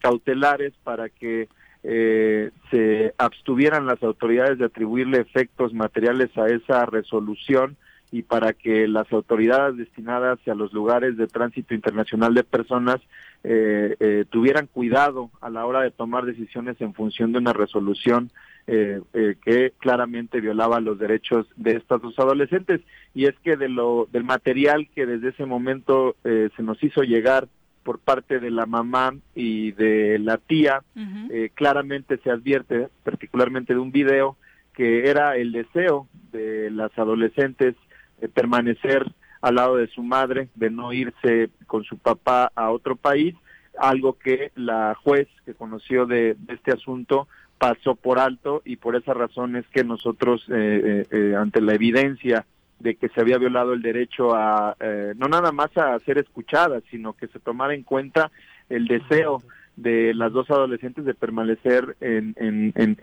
cautelares 0.00 0.74
para 0.84 1.08
que 1.08 1.48
eh, 1.82 2.50
se 2.70 3.14
abstuvieran 3.16 3.86
las 3.86 4.02
autoridades 4.02 4.58
de 4.58 4.66
atribuirle 4.66 5.18
efectos 5.18 5.72
materiales 5.72 6.36
a 6.36 6.46
esa 6.46 6.84
resolución 6.84 7.78
y 8.12 8.22
para 8.22 8.52
que 8.52 8.86
las 8.86 9.10
autoridades 9.12 9.78
destinadas 9.78 10.38
a 10.46 10.54
los 10.54 10.74
lugares 10.74 11.16
de 11.16 11.26
tránsito 11.26 11.74
internacional 11.74 12.34
de 12.34 12.44
personas 12.44 13.00
eh, 13.44 13.96
eh, 13.98 14.24
tuvieran 14.28 14.66
cuidado 14.66 15.30
a 15.40 15.48
la 15.48 15.64
hora 15.64 15.80
de 15.80 15.90
tomar 15.90 16.26
decisiones 16.26 16.78
en 16.80 16.92
función 16.92 17.32
de 17.32 17.38
una 17.38 17.54
resolución 17.54 18.30
eh, 18.66 19.00
eh, 19.12 19.36
que 19.44 19.72
claramente 19.78 20.40
violaba 20.40 20.80
los 20.80 20.98
derechos 20.98 21.46
de 21.56 21.72
estas 21.76 22.00
dos 22.00 22.18
adolescentes. 22.18 22.80
Y 23.14 23.26
es 23.26 23.34
que 23.44 23.56
de 23.56 23.68
lo 23.68 24.08
del 24.10 24.24
material 24.24 24.88
que 24.94 25.06
desde 25.06 25.30
ese 25.30 25.46
momento 25.46 26.16
eh, 26.24 26.48
se 26.56 26.62
nos 26.62 26.82
hizo 26.82 27.02
llegar 27.02 27.48
por 27.84 27.98
parte 27.98 28.40
de 28.40 28.50
la 28.50 28.66
mamá 28.66 29.14
y 29.34 29.72
de 29.72 30.18
la 30.18 30.38
tía 30.38 30.82
eh, 31.30 31.50
claramente 31.54 32.18
se 32.24 32.30
advierte 32.30 32.88
particularmente 33.04 33.74
de 33.74 33.78
un 33.78 33.92
video 33.92 34.36
que 34.72 35.10
era 35.10 35.36
el 35.36 35.52
deseo 35.52 36.08
de 36.32 36.70
las 36.70 36.98
adolescentes 36.98 37.76
de 38.20 38.28
permanecer 38.28 39.04
al 39.42 39.56
lado 39.56 39.76
de 39.76 39.88
su 39.88 40.02
madre, 40.02 40.48
de 40.54 40.70
no 40.70 40.94
irse 40.94 41.50
con 41.66 41.84
su 41.84 41.98
papá 41.98 42.50
a 42.54 42.70
otro 42.70 42.96
país, 42.96 43.34
algo 43.78 44.18
que 44.18 44.50
la 44.54 44.96
juez 45.04 45.28
que 45.44 45.52
conoció 45.52 46.06
de, 46.06 46.34
de 46.38 46.54
este 46.54 46.72
asunto 46.72 47.28
pasó 47.64 47.94
por 47.94 48.18
alto 48.18 48.60
y 48.66 48.76
por 48.76 48.94
esa 48.94 49.14
razón 49.14 49.56
es 49.56 49.64
que 49.68 49.84
nosotros, 49.84 50.44
eh, 50.50 50.54
eh, 50.84 51.06
eh, 51.10 51.34
ante 51.34 51.62
la 51.62 51.72
evidencia 51.74 52.44
de 52.78 52.96
que 52.96 53.08
se 53.08 53.20
había 53.22 53.38
violado 53.38 53.72
el 53.72 53.80
derecho 53.80 54.34
a, 54.34 54.76
eh, 54.80 55.14
no 55.16 55.28
nada 55.28 55.50
más 55.50 55.74
a 55.78 55.98
ser 56.00 56.18
escuchadas, 56.18 56.82
sino 56.90 57.14
que 57.14 57.26
se 57.28 57.38
tomara 57.40 57.72
en 57.74 57.82
cuenta 57.82 58.30
el 58.68 58.86
deseo 58.86 59.42
de 59.76 60.12
las 60.12 60.30
dos 60.32 60.50
adolescentes 60.50 61.06
de 61.06 61.14
permanecer 61.14 61.96
en, 62.02 62.34
en, 62.36 62.72
en, 62.76 62.98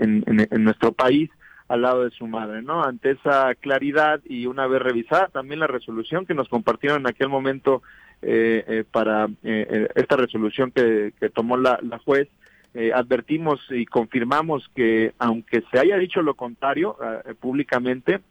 en- 0.51 0.63
nuestro 0.63 0.91
país 0.91 1.31
al 1.67 1.81
lado 1.81 2.03
de 2.03 2.11
su 2.11 2.27
madre, 2.27 2.61
¿no? 2.61 2.83
Ante 2.83 3.11
esa 3.11 3.55
claridad 3.55 4.21
y 4.25 4.45
una 4.45 4.67
vez 4.67 4.81
revisada 4.81 5.27
también 5.29 5.59
la 5.59 5.67
resolución 5.67 6.27
que 6.27 6.35
nos 6.35 6.49
compartieron 6.49 6.99
en 6.99 7.07
aquel 7.07 7.29
momento 7.29 7.81
eh, 8.21 8.63
eh, 8.67 8.83
para 8.91 9.27
eh, 9.43 9.87
esta 9.95 10.17
resolución 10.17 10.69
que, 10.69 11.13
que 11.19 11.29
tomó 11.29 11.57
la, 11.57 11.79
la 11.81 11.97
juez, 11.97 12.27
eh, 12.73 12.91
advertimos 12.93 13.59
y 13.69 13.85
confirmamos 13.85 14.69
que 14.75 15.13
aunque 15.19 15.63
se 15.71 15.79
haya 15.79 15.97
dicho 15.97 16.21
lo 16.21 16.35
contrario 16.35 16.97
eh, 17.25 17.33
públicamente, 17.33 18.21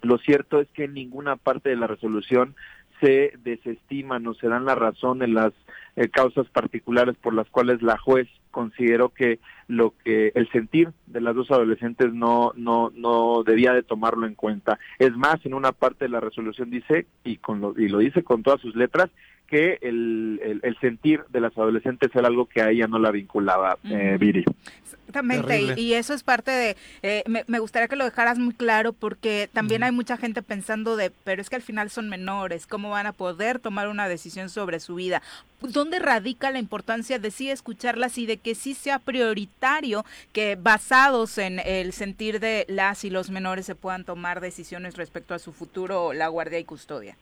lo 0.00 0.18
cierto 0.18 0.60
es 0.60 0.68
que 0.68 0.84
en 0.84 0.94
ninguna 0.94 1.36
parte 1.36 1.68
de 1.68 1.76
la 1.76 1.86
resolución 1.86 2.54
se 3.00 3.32
desestiman 3.42 4.26
o 4.26 4.34
se 4.34 4.48
dan 4.48 4.64
la 4.64 4.76
razón 4.76 5.22
en 5.22 5.34
las 5.34 5.52
eh, 5.96 6.08
causas 6.08 6.46
particulares 6.48 7.16
por 7.20 7.34
las 7.34 7.48
cuales 7.50 7.82
la 7.82 7.98
juez 7.98 8.28
consideró 8.50 9.08
que 9.10 9.40
lo 9.66 9.92
que 10.04 10.32
el 10.34 10.48
sentir 10.50 10.92
de 11.06 11.20
las 11.20 11.34
dos 11.34 11.50
adolescentes 11.50 12.14
no 12.14 12.52
no 12.54 12.92
no 12.94 13.42
debía 13.42 13.72
de 13.72 13.82
tomarlo 13.82 14.26
en 14.26 14.34
cuenta. 14.34 14.78
Es 14.98 15.16
más, 15.16 15.44
en 15.44 15.54
una 15.54 15.72
parte 15.72 16.04
de 16.04 16.10
la 16.10 16.20
resolución 16.20 16.70
dice 16.70 17.06
y 17.24 17.36
con 17.36 17.60
lo, 17.60 17.74
y 17.76 17.88
lo 17.88 17.98
dice 17.98 18.22
con 18.22 18.42
todas 18.42 18.60
sus 18.60 18.76
letras 18.76 19.10
que 19.52 19.78
el, 19.82 20.40
el, 20.42 20.60
el 20.62 20.78
sentir 20.80 21.24
de 21.28 21.38
las 21.38 21.52
adolescentes 21.58 22.10
era 22.14 22.26
algo 22.26 22.46
que 22.46 22.62
a 22.62 22.70
ella 22.70 22.86
no 22.86 22.98
la 22.98 23.10
vinculaba, 23.10 23.76
eh, 23.84 24.12
Ujú. 24.14 24.18
Viri. 24.18 24.44
Exactamente, 24.82 25.78
y, 25.78 25.92
eso 25.92 26.14
es 26.14 26.22
parte 26.22 26.50
de, 26.50 26.76
eh, 27.02 27.22
me, 27.26 27.44
me 27.48 27.58
gustaría 27.58 27.86
que 27.86 27.96
lo 27.96 28.06
dejaras 28.06 28.38
muy 28.38 28.54
claro 28.54 28.94
porque 28.94 29.50
también 29.52 29.82
hay 29.82 29.92
mucha 29.92 30.16
gente 30.16 30.40
pensando 30.40 30.96
de, 30.96 31.12
pero 31.24 31.42
es 31.42 31.50
que 31.50 31.56
al 31.56 31.60
final 31.60 31.90
son 31.90 32.08
menores, 32.08 32.66
¿cómo 32.66 32.88
van 32.88 33.06
a 33.06 33.12
poder 33.12 33.58
tomar 33.58 33.88
una 33.88 34.08
decisión 34.08 34.48
sobre 34.48 34.80
su 34.80 34.94
vida? 34.94 35.20
¿Dónde 35.60 35.98
radica 35.98 36.50
la 36.50 36.58
importancia 36.58 37.18
de 37.18 37.30
sí 37.30 37.50
escucharlas 37.50 38.16
y 38.16 38.24
de 38.24 38.38
que 38.38 38.54
sí 38.54 38.72
sea 38.72 39.00
prioritario 39.00 40.06
que 40.32 40.56
basados 40.56 41.36
en 41.36 41.58
el 41.58 41.92
sentir 41.92 42.40
de 42.40 42.64
las 42.68 43.04
y 43.04 43.10
los 43.10 43.28
menores 43.28 43.66
se 43.66 43.74
puedan 43.74 44.04
tomar 44.04 44.40
decisiones 44.40 44.96
respecto 44.96 45.34
a 45.34 45.38
su 45.38 45.52
futuro, 45.52 46.14
la 46.14 46.28
guardia 46.28 46.58
y 46.58 46.64
custodia? 46.64 47.18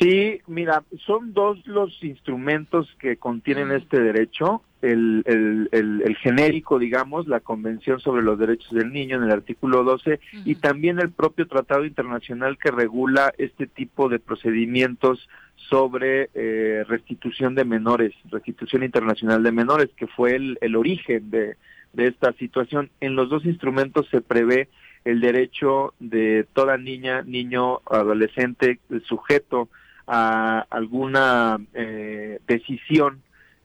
Sí, 0.00 0.40
mira, 0.46 0.82
son 1.04 1.34
dos 1.34 1.58
los 1.66 2.02
instrumentos 2.02 2.88
que 2.98 3.18
contienen 3.18 3.70
este 3.70 4.00
derecho. 4.00 4.62
El, 4.80 5.22
el, 5.26 5.68
el, 5.72 6.02
el 6.06 6.16
genérico, 6.16 6.78
digamos, 6.78 7.28
la 7.28 7.40
Convención 7.40 8.00
sobre 8.00 8.22
los 8.22 8.38
Derechos 8.38 8.70
del 8.72 8.94
Niño 8.94 9.18
en 9.18 9.24
el 9.24 9.30
artículo 9.30 9.84
12 9.84 10.18
y 10.46 10.54
también 10.54 11.00
el 11.00 11.10
propio 11.10 11.46
Tratado 11.46 11.84
Internacional 11.84 12.56
que 12.56 12.70
regula 12.70 13.34
este 13.36 13.66
tipo 13.66 14.08
de 14.08 14.20
procedimientos 14.20 15.28
sobre 15.68 16.30
eh, 16.32 16.82
restitución 16.88 17.54
de 17.54 17.66
menores, 17.66 18.14
restitución 18.30 18.82
internacional 18.82 19.42
de 19.42 19.52
menores, 19.52 19.90
que 19.94 20.06
fue 20.06 20.34
el, 20.34 20.56
el 20.62 20.76
origen 20.76 21.30
de, 21.30 21.56
de 21.92 22.06
esta 22.06 22.32
situación. 22.32 22.88
En 23.00 23.16
los 23.16 23.28
dos 23.28 23.44
instrumentos 23.44 24.08
se 24.10 24.22
prevé 24.22 24.70
el 25.04 25.20
derecho 25.20 25.92
de 26.00 26.46
toda 26.54 26.78
niña, 26.78 27.20
niño, 27.20 27.80
adolescente, 27.84 28.80
sujeto 29.04 29.68
a 30.12 30.66
alguna 30.70 31.58
eh, 31.72 32.40
decisión 32.48 33.22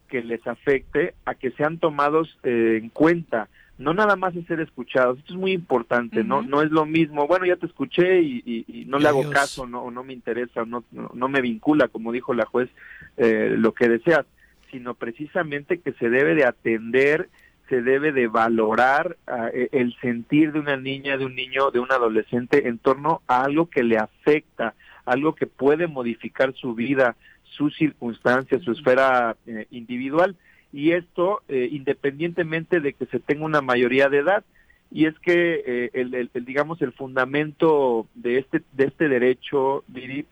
que 0.07 0.21
les 0.21 0.45
afecte, 0.45 1.15
a 1.25 1.33
que 1.33 1.49
sean 1.51 1.79
tomados 1.79 2.37
eh, 2.43 2.79
en 2.81 2.89
cuenta, 2.89 3.47
no 3.79 3.95
nada 3.95 4.15
más 4.15 4.37
a 4.37 4.41
ser 4.43 4.59
escuchados. 4.59 5.17
Esto 5.17 5.33
es 5.33 5.39
muy 5.39 5.51
importante, 5.53 6.23
no 6.23 6.43
no 6.43 6.61
es 6.61 6.69
lo 6.69 6.85
mismo. 6.85 7.25
Bueno, 7.27 7.47
ya 7.47 7.55
te 7.55 7.65
escuché 7.65 8.21
y, 8.21 8.43
y- 8.45 8.65
y 8.67 8.85
no 8.85 8.99
le 8.99 9.07
hago 9.09 9.21
caso, 9.33 9.65
no, 9.65 9.81
o 9.81 9.89
no 9.91 10.03
me 10.03 10.13
interesa, 10.13 10.61
o 10.61 10.65
no, 10.67 10.83
no, 10.91 11.09
no 11.15 11.27
me 11.27 11.41
vincula, 11.41 11.87
como 11.87 12.11
dijo 12.11 12.35
la 12.35 12.45
juez, 12.45 12.69
eh, 13.17 13.55
lo 13.57 13.73
que 13.73 13.89
deseas, 13.89 14.25
sino 14.71 14.93
precisamente 14.93 15.79
que 15.79 15.93
se 15.93 16.09
debe 16.09 16.35
de 16.35 16.45
atender 16.45 17.27
se 17.67 17.81
debe 17.81 18.11
de 18.11 18.27
valorar 18.27 19.17
ah, 19.25 19.49
e- 19.51 19.69
el 19.71 19.95
sentir 19.99 20.51
de 20.51 20.59
una 20.59 20.77
niña, 20.77 21.17
de 21.17 21.25
un 21.25 21.33
niño, 21.33 21.71
de 21.71 21.79
un 21.79 21.91
adolescente 21.91 22.67
en 22.67 22.77
torno 22.77 23.23
a 23.25 23.41
algo 23.43 23.71
que 23.71 23.81
le 23.83 23.97
afecta, 23.97 24.75
algo 25.05 25.33
que 25.35 25.47
puede 25.47 25.87
modificar 25.87 26.53
su 26.53 26.73
vida, 26.75 27.15
sus 27.43 27.75
circunstancias, 27.75 28.61
su 28.63 28.71
esfera 28.73 29.35
eh, 29.47 29.67
individual. 29.71 30.35
Y 30.73 30.91
esto 30.91 31.41
eh, 31.47 31.69
independientemente 31.71 32.79
de 32.81 32.93
que 32.93 33.05
se 33.05 33.19
tenga 33.19 33.45
una 33.45 33.61
mayoría 33.61 34.09
de 34.09 34.17
edad. 34.19 34.43
Y 34.91 35.05
es 35.07 35.17
que 35.19 35.63
eh, 35.65 35.89
el, 35.93 36.13
el- 36.13 36.29
el, 36.33 36.45
digamos 36.45 36.79
el 36.81 36.91
fundamento 36.91 38.07
de 38.13 38.37
este 38.37 38.61
de 38.73 38.85
este 38.85 39.09
derecho 39.09 39.83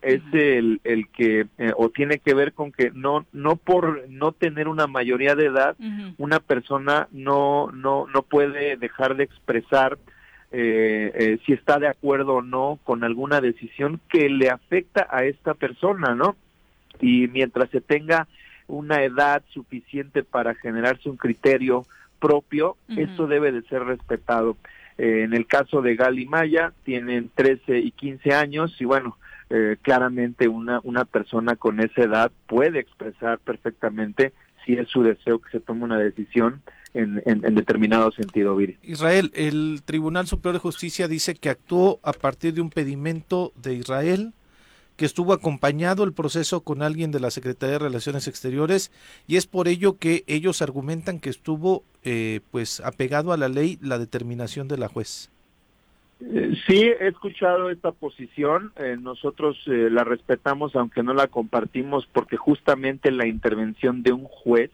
es 0.02 0.22
el, 0.32 0.80
el 0.84 1.08
que 1.10 1.48
eh, 1.58 1.72
o 1.76 1.90
tiene 1.90 2.20
que 2.20 2.34
ver 2.36 2.54
con 2.54 2.72
que 2.72 2.92
no 2.94 3.26
no 3.34 3.56
por 3.56 4.08
no 4.10 4.32
tener 4.32 4.68
una 4.68 4.86
mayoría 4.86 5.36
de 5.36 5.48
edad 5.48 5.76
una 6.18 6.40
persona 6.40 7.08
no 7.12 7.72
no 7.74 8.06
no 8.14 8.22
puede 8.22 8.78
dejar 8.78 9.16
de 9.18 9.24
expresar 9.24 9.98
eh, 10.56 11.12
eh, 11.16 11.40
si 11.46 11.54
está 11.54 11.80
de 11.80 11.88
acuerdo 11.88 12.36
o 12.36 12.42
no 12.44 12.80
con 12.84 13.04
alguna 13.04 13.42
decisión 13.42 14.00
que 14.08 14.30
le 14.30 14.52
afecta 14.52 15.08
a 15.10 15.26
esta 15.26 15.56
persona, 15.56 16.14
¿no? 16.14 16.36
Y 17.02 17.28
mientras 17.28 17.72
se 17.72 17.82
tenga 17.82 18.28
una 18.68 19.04
edad 19.04 19.42
suficiente 19.50 20.24
para 20.24 20.54
generarse 20.54 21.10
un 21.10 21.18
criterio 21.18 21.88
propio, 22.20 22.78
Ujú. 22.88 23.02
esto 23.02 23.26
debe 23.26 23.52
de 23.52 23.64
ser 23.64 23.84
respetado. 23.84 24.56
Eh, 25.00 25.24
en 25.24 25.34
el 25.34 25.48
caso 25.48 25.82
de 25.82 25.96
Gali 25.96 26.28
Maya, 26.28 26.72
tienen 26.84 27.32
13 27.34 27.80
y 27.80 27.90
15 27.90 28.36
años 28.36 28.80
y 28.80 28.86
bueno, 28.86 29.18
eh, 29.50 29.78
claramente 29.82 30.48
una, 30.48 30.82
una 30.84 31.06
persona 31.06 31.56
con 31.56 31.80
esa 31.80 32.04
edad 32.04 32.32
puede 32.46 32.80
expresar 32.80 33.40
perfectamente 33.40 34.34
si 34.66 34.74
es 34.74 34.88
su 34.88 35.02
deseo 35.02 35.40
que 35.40 35.50
se 35.50 35.60
tome 35.60 35.84
una 35.84 35.98
decisión 35.98 36.62
en, 36.94 37.22
en- 37.26 37.44
en 37.46 37.56
determinado 37.56 38.12
sentido, 38.12 38.56
Viri. 38.56 38.78
Israel, 38.84 39.32
el 39.36 39.82
Tribunal 39.86 40.28
Superior 40.28 40.54
de 40.56 40.60
Justicia 40.60 41.08
dice 41.08 41.36
que 41.36 41.50
actuó 41.50 42.00
a 42.04 42.14
partir 42.14 42.54
de 42.54 42.62
un 42.62 42.70
pedimento 42.70 43.52
de 43.62 43.74
Israel, 43.76 44.34
que 44.96 45.06
estuvo 45.06 45.34
acompañado 45.34 46.04
el 46.04 46.14
proceso 46.14 46.62
con 46.62 46.84
alguien 46.84 47.12
de 47.12 47.20
la 47.20 47.32
Secretaría 47.32 47.74
de 47.74 47.86
Relaciones 47.86 48.28
Exteriores 48.28 48.92
y 49.28 49.38
es 49.38 49.48
por 49.48 49.68
ello 49.68 49.98
que 49.98 50.24
ellos 50.28 50.62
argumentan 50.62 51.20
que 51.20 51.32
estuvo 51.32 51.84
eh, 52.04 52.42
pues 52.52 52.80
apegado 52.80 53.34
a 53.34 53.38
la 53.38 53.50
ley 53.50 53.80
la 53.82 53.98
determinación 53.98 54.68
de 54.68 54.78
la 54.78 54.88
juez. 54.90 55.32
Eh, 56.22 56.54
Sí, 56.68 56.80
he 56.84 57.08
escuchado 57.08 57.72
esta 57.72 57.92
posición. 57.92 58.72
eh, 58.78 58.96
nosotros 59.02 59.58
eh, 59.66 59.90
la 59.92 60.04
respetamos, 60.04 60.76
aunque 60.76 61.02
no 61.02 61.14
la 61.16 61.26
compartimos, 61.28 62.08
porque 62.14 62.38
justamente 62.38 63.10
la 63.12 63.26
intervención 63.28 64.04
de 64.04 64.14
un 64.14 64.26
juez 64.26 64.70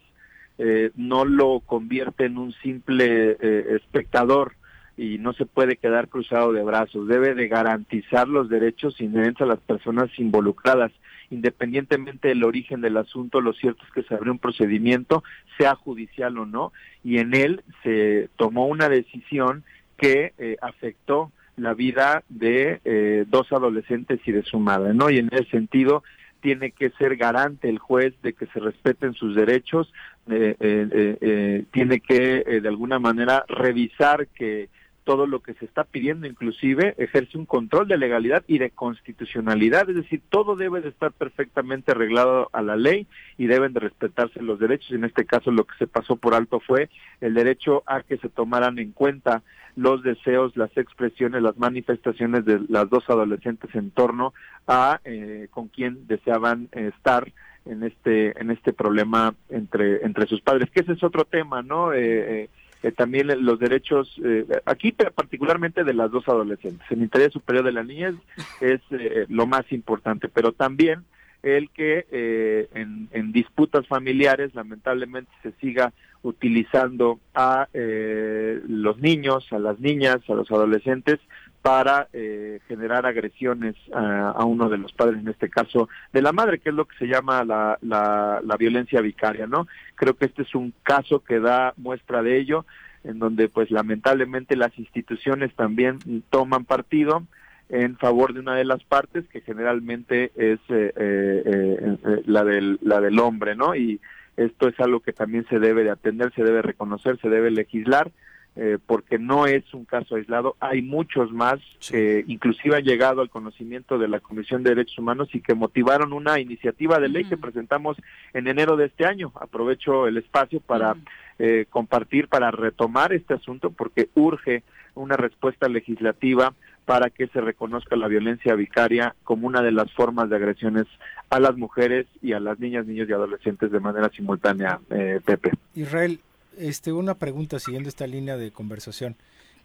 eh, 0.61 0.91
no 0.95 1.23
lo 1.23 1.61
convierte 1.61 2.25
en 2.25 2.37
un 2.37 2.51
simple 2.61 3.37
eh, 3.39 3.77
espectador 3.77 4.55
y 4.97 5.17
no 5.17 5.31
se 5.31 5.45
puede 5.45 5.77
quedar 5.77 6.09
cruzado 6.09 6.51
de 6.51 6.61
brazos. 6.63 7.07
Debe 7.07 7.33
de 7.33 7.47
garantizar 7.47 8.27
los 8.27 8.49
derechos 8.49 8.99
inherentes 8.99 9.41
a 9.41 9.45
las 9.45 9.59
personas 9.59 10.09
involucradas. 10.19 10.91
Independientemente 11.29 12.27
del 12.27 12.43
origen 12.43 12.81
del 12.81 12.97
asunto, 12.97 13.39
lo 13.39 13.53
cierto 13.53 13.85
es 13.85 13.91
que 13.93 14.03
se 14.03 14.13
abrió 14.13 14.33
un 14.33 14.39
procedimiento, 14.39 15.23
sea 15.57 15.75
judicial 15.75 16.37
o 16.37 16.45
no, 16.45 16.73
y 17.03 17.19
en 17.19 17.33
él 17.33 17.63
se 17.83 18.27
tomó 18.35 18.65
una 18.65 18.89
decisión 18.89 19.63
que 19.95 20.33
eh, 20.37 20.57
afectó 20.61 21.31
la 21.55 21.73
vida 21.73 22.23
de 22.27 22.81
eh, 22.83 23.25
dos 23.29 23.51
adolescentes 23.53 24.19
y 24.25 24.33
de 24.33 24.43
su 24.43 24.59
madre, 24.59 24.93
¿no? 24.93 25.09
Y 25.09 25.19
en 25.19 25.29
ese 25.31 25.45
sentido 25.45 26.03
tiene 26.41 26.71
que 26.71 26.89
ser 26.91 27.15
garante 27.17 27.69
el 27.69 27.79
juez 27.79 28.13
de 28.21 28.33
que 28.33 28.45
se 28.47 28.59
respeten 28.59 29.13
sus 29.13 29.35
derechos, 29.35 29.91
eh, 30.29 30.55
eh, 30.59 30.87
eh, 30.91 31.17
eh, 31.21 31.63
tiene 31.71 31.99
que 31.99 32.43
eh, 32.45 32.61
de 32.61 32.67
alguna 32.67 32.99
manera 32.99 33.45
revisar 33.47 34.27
que 34.27 34.69
todo 35.09 35.25
lo 35.25 35.39
que 35.39 35.55
se 35.55 35.65
está 35.65 35.85
pidiendo 35.85 36.27
inclusive 36.27 36.93
ejerce 36.99 37.35
un 37.39 37.47
control 37.47 37.87
de 37.87 37.97
legalidad 37.97 38.43
y 38.45 38.59
de 38.59 38.69
constitucionalidad, 38.69 39.89
es 39.89 39.95
decir, 39.95 40.21
todo 40.29 40.55
debe 40.55 40.81
de 40.81 40.89
estar 40.89 41.11
perfectamente 41.11 41.93
arreglado 41.93 42.47
a 42.53 42.61
la 42.61 42.75
ley 42.75 43.07
y 43.35 43.47
deben 43.47 43.73
de 43.73 43.79
respetarse 43.79 44.39
los 44.43 44.59
derechos. 44.59 44.91
En 44.91 45.05
este 45.05 45.25
caso 45.25 45.49
lo 45.49 45.63
que 45.63 45.75
se 45.79 45.87
pasó 45.87 46.15
por 46.15 46.35
alto 46.35 46.59
fue 46.59 46.89
el 47.21 47.33
derecho 47.33 47.81
a 47.87 48.03
que 48.03 48.17
se 48.17 48.29
tomaran 48.29 48.77
en 48.77 48.91
cuenta 48.91 49.41
los 49.75 50.03
deseos, 50.03 50.55
las 50.55 50.77
expresiones, 50.77 51.41
las 51.41 51.57
manifestaciones 51.57 52.45
de 52.45 52.61
las 52.69 52.87
dos 52.87 53.09
adolescentes 53.09 53.73
en 53.73 53.89
torno 53.89 54.35
a 54.67 54.99
eh, 55.05 55.47
con 55.49 55.69
quién 55.69 56.05
deseaban 56.05 56.69
eh, 56.71 56.91
estar 56.95 57.31
en 57.65 57.81
este 57.81 58.39
en 58.39 58.51
este 58.51 58.73
problema 58.73 59.33
entre 59.49 60.05
entre 60.05 60.27
sus 60.27 60.41
padres 60.41 60.69
que 60.69 60.81
ese 60.81 60.93
es 60.93 61.03
otro 61.03 61.25
tema 61.25 61.63
no 61.63 61.93
Eh, 61.93 62.47
eh, 62.83 62.91
también 62.91 63.27
los 63.45 63.59
derechos 63.59 64.19
eh, 64.23 64.45
aquí 64.65 64.91
particularmente 64.91 65.83
de 65.83 65.93
las 65.93 66.11
dos 66.11 66.27
adolescentes. 66.27 66.85
El 66.89 67.01
interés 67.01 67.33
superior 67.33 67.65
de 67.65 67.71
la 67.71 67.83
niñez 67.83 68.15
es 68.61 68.81
eh, 68.91 69.25
lo 69.29 69.47
más 69.47 69.71
importante 69.71 70.29
pero 70.29 70.53
también 70.53 71.03
el 71.43 71.69
que 71.69 72.05
eh, 72.11 72.67
en, 72.73 73.07
en 73.11 73.31
disputas 73.31 73.87
familiares 73.87 74.53
lamentablemente 74.55 75.31
se 75.41 75.51
siga 75.53 75.93
utilizando 76.21 77.19
a 77.33 77.69
eh, 77.73 78.59
los 78.67 78.99
niños, 78.99 79.47
a 79.51 79.59
las 79.59 79.79
niñas, 79.79 80.17
a 80.27 80.33
los 80.33 80.51
adolescentes 80.51 81.19
para 81.61 82.07
eh, 82.13 82.59
generar 82.67 83.05
agresiones 83.05 83.75
a, 83.93 84.31
a 84.31 84.45
uno 84.45 84.69
de 84.69 84.77
los 84.77 84.93
padres, 84.93 85.19
en 85.19 85.27
este 85.27 85.49
caso 85.49 85.89
de 86.13 86.21
la 86.21 86.31
madre, 86.31 86.59
que 86.59 86.69
es 86.69 86.75
lo 86.75 86.85
que 86.85 86.97
se 86.97 87.07
llama 87.07 87.43
la, 87.43 87.77
la, 87.81 88.41
la 88.43 88.57
violencia 88.57 89.01
vicaria, 89.01 89.45
¿no? 89.45 89.67
Creo 89.95 90.15
que 90.15 90.25
este 90.25 90.43
es 90.43 90.55
un 90.55 90.73
caso 90.83 91.19
que 91.23 91.39
da 91.39 91.73
muestra 91.77 92.23
de 92.23 92.37
ello, 92.37 92.65
en 93.03 93.19
donde 93.19 93.49
pues 93.49 93.71
lamentablemente 93.71 94.55
las 94.55 94.77
instituciones 94.77 95.53
también 95.55 95.99
toman 96.29 96.65
partido 96.65 97.23
en 97.69 97.97
favor 97.97 98.33
de 98.33 98.39
una 98.39 98.55
de 98.55 98.65
las 98.65 98.83
partes 98.83 99.27
que 99.27 99.41
generalmente 99.41 100.31
es 100.35 100.59
eh, 100.69 100.91
eh, 100.95 101.43
eh, 101.45 101.97
eh, 102.03 102.21
la 102.25 102.43
del 102.43 102.79
la 102.81 102.99
del 102.99 103.19
hombre 103.19 103.55
no 103.55 103.75
y 103.75 104.01
esto 104.37 104.67
es 104.67 104.79
algo 104.79 105.01
que 105.01 105.13
también 105.13 105.45
se 105.49 105.59
debe 105.59 105.83
de 105.83 105.91
atender 105.91 106.33
se 106.33 106.43
debe 106.43 106.63
reconocer 106.63 107.19
se 107.21 107.29
debe 107.29 107.51
legislar 107.51 108.11
eh, 108.55 108.77
porque 108.85 109.17
no 109.17 109.45
es 109.45 109.73
un 109.73 109.85
caso 109.85 110.15
aislado. 110.15 110.55
Hay 110.59 110.81
muchos 110.81 111.31
más 111.31 111.59
que 111.87 112.23
inclusive 112.27 112.75
han 112.75 112.83
llegado 112.83 113.21
al 113.21 113.29
conocimiento 113.29 113.97
de 113.97 114.07
la 114.07 114.19
Comisión 114.19 114.63
de 114.63 114.71
Derechos 114.71 114.97
Humanos 114.97 115.29
y 115.33 115.41
que 115.41 115.53
motivaron 115.53 116.13
una 116.13 116.39
iniciativa 116.39 116.99
de 116.99 117.09
ley 117.09 117.25
que 117.25 117.37
presentamos 117.37 117.97
en 118.33 118.47
enero 118.47 118.75
de 118.75 118.87
este 118.87 119.05
año. 119.05 119.31
Aprovecho 119.35 120.07
el 120.07 120.17
espacio 120.17 120.59
para 120.59 120.95
eh, 121.37 121.67
compartir 121.69 122.27
para 122.27 122.51
retomar 122.51 123.13
este 123.13 123.33
asunto 123.33 123.69
porque 123.69 124.09
urge 124.15 124.63
una 124.93 125.15
respuesta 125.15 125.69
legislativa 125.69 126.53
para 126.85 127.09
que 127.09 127.27
se 127.27 127.39
reconozca 127.39 127.95
la 127.95 128.07
violencia 128.07 128.55
vicaria 128.55 129.15
como 129.23 129.47
una 129.47 129.61
de 129.61 129.71
las 129.71 129.89
formas 129.93 130.29
de 130.29 130.35
agresiones 130.35 130.87
a 131.29 131.39
las 131.39 131.55
mujeres 131.55 132.07
y 132.21 132.33
a 132.33 132.39
las 132.39 132.59
niñas, 132.59 132.87
niños 132.87 133.07
y 133.07 133.13
adolescentes 133.13 133.71
de 133.71 133.79
manera 133.79 134.09
simultánea, 134.09 134.79
eh, 134.89 135.21
Pepe. 135.23 135.51
Israel, 135.75 136.19
este, 136.57 136.91
una 136.91 137.15
pregunta 137.15 137.59
siguiendo 137.59 137.89
esta 137.89 138.07
línea 138.07 138.37
de 138.37 138.51
conversación. 138.51 139.15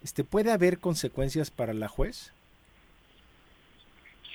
Este, 0.03 0.24
¿Puede 0.24 0.53
haber 0.53 0.78
consecuencias 0.78 1.51
para 1.51 1.74
la 1.74 1.89
juez? 1.89 2.32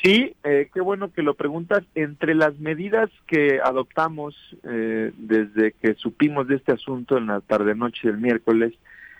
Sí, 0.01 0.33
eh, 0.43 0.69
qué 0.73 0.79
bueno 0.79 1.11
que 1.11 1.23
lo 1.23 1.33
preguntas. 1.33 1.83
Entre 1.93 2.33
las 2.33 2.57
medidas 2.59 3.09
que 3.27 3.59
adoptamos 3.63 4.35
eh, 4.63 5.11
desde 5.17 5.73
que 5.73 5.93
supimos 5.95 6.47
de 6.47 6.55
este 6.55 6.71
asunto 6.71 7.17
en 7.17 7.27
la 7.27 7.41
tarde-noche 7.41 8.07
del 8.07 8.17
miércoles, 8.17 8.73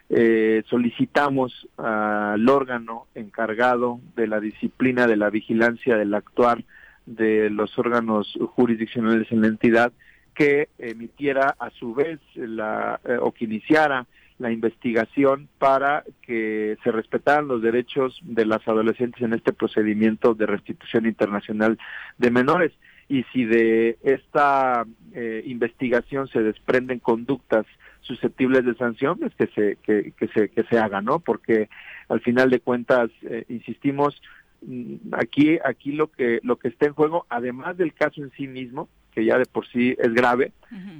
eh, 0.10 0.64
solicitamos 0.70 1.68
al 1.78 2.48
órgano 2.48 3.08
encargado 3.14 4.00
de 4.16 4.28
la 4.28 4.40
disciplina 4.40 5.06
de 5.06 5.18
la 5.18 5.30
vigilancia 5.30 5.98
del 5.98 6.14
actuar 6.14 6.64
de 7.06 7.50
los 7.50 7.78
órganos 7.78 8.38
jurisdiccionales 8.56 9.32
en 9.32 9.42
la 9.42 9.48
entidad 9.48 9.92
que 10.34 10.70
emitiera 10.78 11.56
a 11.60 11.70
su 11.72 11.94
vez 11.94 12.20
la 12.36 13.00
eh, 13.06 13.18
o 13.20 13.32
que 13.32 13.46
iniciara 13.46 14.06
la 14.40 14.52
investigación 14.52 15.50
para 15.60 16.06
que 16.22 16.78
se 16.84 16.92
respetaran 16.92 17.48
los 17.48 17.62
derechos 17.62 18.20
de 18.24 18.46
las 18.46 18.66
adolescentes 18.68 19.22
en 19.22 19.34
este 19.34 19.52
procedimiento 19.52 20.34
de 20.34 20.46
restitución 20.46 21.06
internacional 21.06 21.78
de 22.18 22.32
menores 22.32 22.72
y 23.10 23.24
si 23.34 23.44
de 23.44 23.98
esta 24.04 24.86
eh, 25.14 25.44
investigación 25.46 26.28
se 26.28 26.42
desprenden 26.42 27.00
conductas 27.00 27.66
susceptibles 28.02 28.64
de 28.64 28.76
sanción, 28.76 29.18
pues 29.18 29.34
que 29.36 29.48
se 29.48 29.78
que, 29.84 30.14
que 30.18 30.28
se 30.30 30.50
que 30.50 30.64
se 30.64 30.78
haga, 30.78 31.02
¿no? 31.02 31.20
Porque 31.20 31.70
al 32.08 32.22
final 32.22 32.50
de 32.50 32.60
cuentas 32.60 33.10
eh, 33.24 33.46
insistimos 33.50 34.22
mm, 34.62 34.96
aquí 35.12 35.58
aquí 35.66 35.92
lo 35.92 36.12
que 36.12 36.40
lo 36.44 36.58
que 36.58 36.70
está 36.70 36.86
en 36.86 36.94
juego, 36.94 37.26
además 37.30 37.78
del 37.78 37.94
caso 37.94 38.22
en 38.22 38.32
sí 38.38 38.48
mismo, 38.48 38.88
que 39.14 39.26
ya 39.26 39.38
de 39.38 39.46
por 39.46 39.68
sí 39.68 39.96
es 39.98 40.14
grave, 40.14 40.52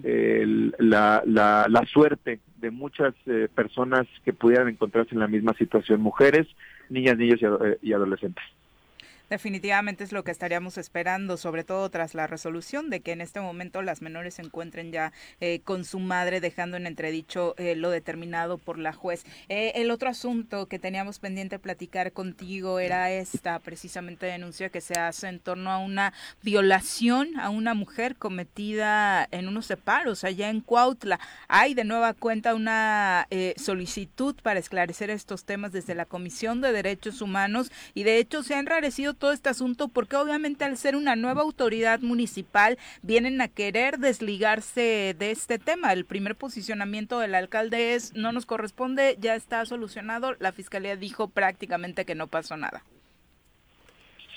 el- 0.04 0.76
la, 0.80 1.22
la, 1.26 1.66
la 1.70 1.86
suerte 1.86 2.40
de 2.58 2.72
muchas 2.72 3.14
eh, 3.26 3.48
personas 3.54 4.08
que 4.26 4.34
pudieran 4.34 4.68
encontrarse 4.68 5.14
en 5.14 5.20
la 5.22 5.28
misma 5.28 5.54
situación, 5.54 6.02
mujeres, 6.02 6.48
niñas, 6.90 7.18
niños 7.18 7.40
y, 7.42 7.46
eh, 7.46 7.78
y 7.82 7.94
adolescentes. 7.94 8.44
Definitivamente 9.30 10.04
es 10.04 10.12
lo 10.12 10.24
que 10.24 10.32
estaríamos 10.32 10.80
esperando, 10.80 11.38
sobre 11.38 11.64
todo 11.64 11.90
tras 11.92 12.16
la 12.16 12.26
resolución 12.26 12.90
de 12.90 13.02
que 13.02 13.12
en 13.12 13.22
este 13.22 13.40
momento 13.40 13.84
las 13.84 14.02
menores 14.02 14.36
se 14.36 14.42
encuentren 14.42 14.92
ya 14.92 15.14
eh, 15.40 15.60
con 15.64 15.86
su 15.86 16.00
madre, 16.00 16.42
dejando 16.42 16.78
en 16.78 16.88
entredicho 16.88 17.54
eh, 17.58 17.76
lo 17.76 17.92
determinado 17.92 18.58
por 18.58 18.80
la 18.80 18.92
juez. 18.92 19.26
Eh, 19.48 19.74
el 19.76 19.92
otro 19.92 20.10
asunto 20.10 20.66
que 20.66 20.80
teníamos 20.80 21.20
pendiente 21.20 21.60
platicar 21.60 22.12
contigo 22.12 22.80
era 22.80 23.12
esta 23.12 23.60
precisamente 23.60 24.26
denuncia 24.26 24.70
que 24.70 24.82
se 24.82 24.96
hace 24.96 25.28
en 25.28 25.40
torno 25.40 25.72
a 25.72 25.78
una 25.78 26.12
violación 26.42 27.40
a 27.40 27.52
una 27.52 27.76
mujer 27.76 28.16
cometida 28.16 29.28
en 29.30 29.48
unos 29.48 29.68
separos 29.68 30.24
allá 30.24 30.50
en 30.50 30.62
Cuautla. 30.62 31.20
Hay 31.48 31.76
de 31.76 31.84
nueva 31.84 32.14
cuenta 32.14 32.56
una 32.56 33.28
solicitud 33.58 34.36
para 34.42 34.60
esclarecer 34.60 35.12
estos 35.12 35.46
temas 35.46 35.72
desde 35.72 35.94
la 35.94 36.06
Comisión 36.06 36.62
de 36.62 36.72
Derechos 36.72 37.22
Humanos 37.22 37.72
y 37.94 38.04
de 38.04 38.18
hecho 38.18 38.42
se 38.42 38.56
ha 38.56 38.60
enrarecido 38.60 39.14
todo 39.20 39.32
este 39.32 39.50
asunto 39.50 39.90
porque 39.90 40.16
obviamente 40.16 40.66
al 40.66 40.78
ser 40.78 40.96
una 40.96 41.16
nueva 41.16 41.42
autoridad 41.42 42.00
municipal 42.00 42.78
vienen 43.04 43.42
a 43.42 43.48
querer 43.48 44.00
desligarse 44.00 45.16
de 45.18 45.32
este 45.32 45.60
tema. 45.60 45.94
El 45.94 46.06
primer 46.06 46.36
posicionamiento 46.36 47.20
del 47.20 47.36
alcalde 47.36 47.94
es 47.94 48.16
no 48.16 48.32
nos 48.32 48.46
corresponde, 48.46 49.18
ya 49.20 49.36
está 49.36 49.64
solucionado. 49.66 50.36
La 50.40 50.52
fiscalía 50.52 50.96
dijo 50.96 51.28
prácticamente 51.28 52.06
que 52.06 52.16
no 52.16 52.28
pasó 52.28 52.58
nada. 52.58 52.82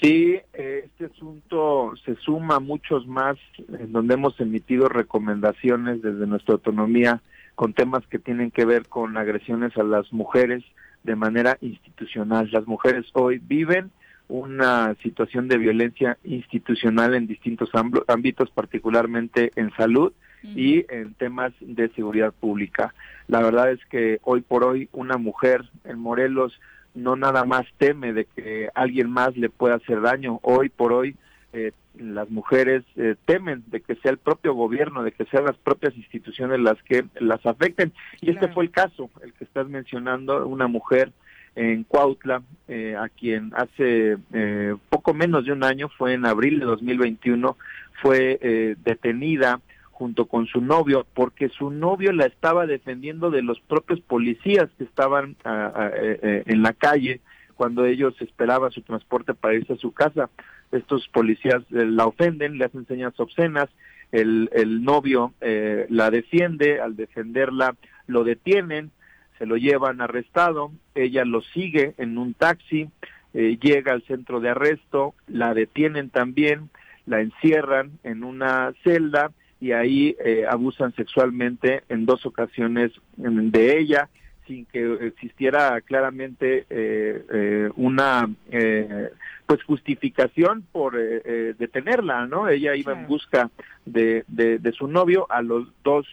Sí, 0.02 0.40
eh, 0.52 0.82
este 0.86 1.04
asunto 1.04 1.92
se 2.04 2.16
suma 2.16 2.56
a 2.56 2.60
muchos 2.60 3.06
más 3.06 3.38
en 3.68 3.92
donde 3.92 4.14
hemos 4.14 4.38
emitido 4.40 4.88
recomendaciones 4.88 6.02
desde 6.02 6.26
nuestra 6.26 6.54
autonomía 6.54 7.22
con 7.54 7.72
temas 7.72 8.04
que 8.08 8.18
tienen 8.18 8.50
que 8.50 8.64
ver 8.64 8.88
con 8.88 9.16
agresiones 9.16 9.76
a 9.76 9.84
las 9.84 10.12
mujeres 10.12 10.64
de 11.04 11.14
manera 11.14 11.56
institucional. 11.60 12.48
Las 12.50 12.66
mujeres 12.66 13.06
hoy 13.12 13.38
viven 13.38 13.92
una 14.28 14.94
situación 15.02 15.48
de 15.48 15.58
violencia 15.58 16.18
institucional 16.24 17.14
en 17.14 17.26
distintos 17.26 17.70
ámb- 17.72 18.04
ámbitos, 18.08 18.50
particularmente 18.50 19.52
en 19.56 19.70
salud 19.74 20.12
y 20.42 20.84
en 20.92 21.14
temas 21.14 21.52
de 21.60 21.88
seguridad 21.90 22.32
pública. 22.32 22.92
La 23.28 23.40
verdad 23.40 23.70
es 23.70 23.78
que 23.86 24.18
hoy 24.22 24.40
por 24.40 24.64
hoy 24.64 24.88
una 24.92 25.16
mujer 25.16 25.62
en 25.84 26.00
Morelos 26.00 26.58
no 26.94 27.14
nada 27.14 27.44
más 27.44 27.64
teme 27.78 28.12
de 28.12 28.24
que 28.24 28.68
alguien 28.74 29.08
más 29.08 29.36
le 29.36 29.50
pueda 29.50 29.76
hacer 29.76 30.00
daño. 30.00 30.40
Hoy 30.42 30.68
por 30.68 30.92
hoy 30.92 31.14
eh, 31.52 31.70
las 31.96 32.28
mujeres 32.28 32.82
eh, 32.96 33.14
temen 33.24 33.62
de 33.68 33.82
que 33.82 33.94
sea 33.96 34.10
el 34.10 34.18
propio 34.18 34.54
gobierno, 34.54 35.04
de 35.04 35.12
que 35.12 35.26
sean 35.26 35.44
las 35.44 35.56
propias 35.58 35.96
instituciones 35.96 36.58
las 36.58 36.82
que 36.82 37.04
las 37.20 37.46
afecten. 37.46 37.92
Y 38.20 38.30
este 38.30 38.48
fue 38.48 38.64
el 38.64 38.70
caso, 38.70 39.10
el 39.22 39.32
que 39.34 39.44
estás 39.44 39.68
mencionando, 39.68 40.46
una 40.48 40.66
mujer 40.66 41.12
en 41.54 41.84
Cuautla, 41.84 42.42
eh, 42.68 42.96
a 42.96 43.08
quien 43.08 43.52
hace 43.54 44.16
eh, 44.32 44.76
poco 44.88 45.14
menos 45.14 45.44
de 45.44 45.52
un 45.52 45.64
año, 45.64 45.88
fue 45.88 46.14
en 46.14 46.26
abril 46.26 46.60
de 46.60 46.66
2021, 46.66 47.56
fue 48.00 48.38
eh, 48.40 48.76
detenida 48.84 49.60
junto 50.02 50.26
con 50.26 50.46
su 50.48 50.60
novio 50.60 51.06
porque 51.14 51.48
su 51.48 51.70
novio 51.70 52.12
la 52.12 52.26
estaba 52.26 52.66
defendiendo 52.66 53.30
de 53.30 53.42
los 53.42 53.60
propios 53.60 54.00
policías 54.00 54.68
que 54.76 54.82
estaban 54.82 55.36
eh, 55.44 56.18
eh, 56.20 56.42
en 56.46 56.62
la 56.62 56.72
calle 56.72 57.20
cuando 57.54 57.84
ellos 57.84 58.12
esperaban 58.20 58.72
su 58.72 58.82
transporte 58.82 59.32
para 59.32 59.54
irse 59.54 59.74
a 59.74 59.76
su 59.76 59.92
casa. 59.92 60.28
Estos 60.72 61.06
policías 61.06 61.62
eh, 61.70 61.84
la 61.86 62.06
ofenden, 62.06 62.58
le 62.58 62.64
hacen 62.64 62.84
señas 62.88 63.14
obscenas, 63.20 63.68
el, 64.10 64.50
el 64.52 64.82
novio 64.82 65.32
la 65.40 66.10
defiende, 66.10 66.80
al 66.80 66.96
defenderla 66.96 67.76
lo 68.06 68.24
detienen, 68.24 68.90
se 69.38 69.46
lo 69.46 69.56
llevan 69.56 70.00
arrestado, 70.00 70.72
ella 70.94 71.24
lo 71.24 71.40
sigue 71.42 71.94
en 71.98 72.18
un 72.18 72.34
taxi, 72.34 72.88
eh, 73.34 73.58
llega 73.60 73.92
al 73.92 74.02
centro 74.02 74.40
de 74.40 74.50
arresto, 74.50 75.14
la 75.26 75.54
detienen 75.54 76.10
también, 76.10 76.70
la 77.06 77.20
encierran 77.20 77.98
en 78.04 78.24
una 78.24 78.72
celda 78.84 79.32
y 79.60 79.72
ahí 79.72 80.16
eh, 80.24 80.44
abusan 80.48 80.94
sexualmente 80.94 81.82
en 81.88 82.04
dos 82.04 82.26
ocasiones 82.26 82.92
mm, 83.16 83.50
de 83.50 83.78
ella 83.78 84.08
sin 84.46 84.66
que 84.66 85.06
existiera 85.06 85.80
claramente 85.82 86.66
eh, 86.68 87.24
eh, 87.32 87.70
una 87.76 88.28
eh, 88.50 89.10
pues 89.46 89.62
justificación 89.62 90.64
por 90.72 90.96
detenerla 90.96 92.26
no 92.26 92.48
ella 92.48 92.74
iba 92.74 92.92
en 92.92 93.06
busca 93.06 93.50
de, 93.84 94.24
de, 94.26 94.58
de 94.58 94.72
su 94.72 94.88
novio 94.88 95.26
a 95.30 95.42
los 95.42 95.68
dos 95.84 96.06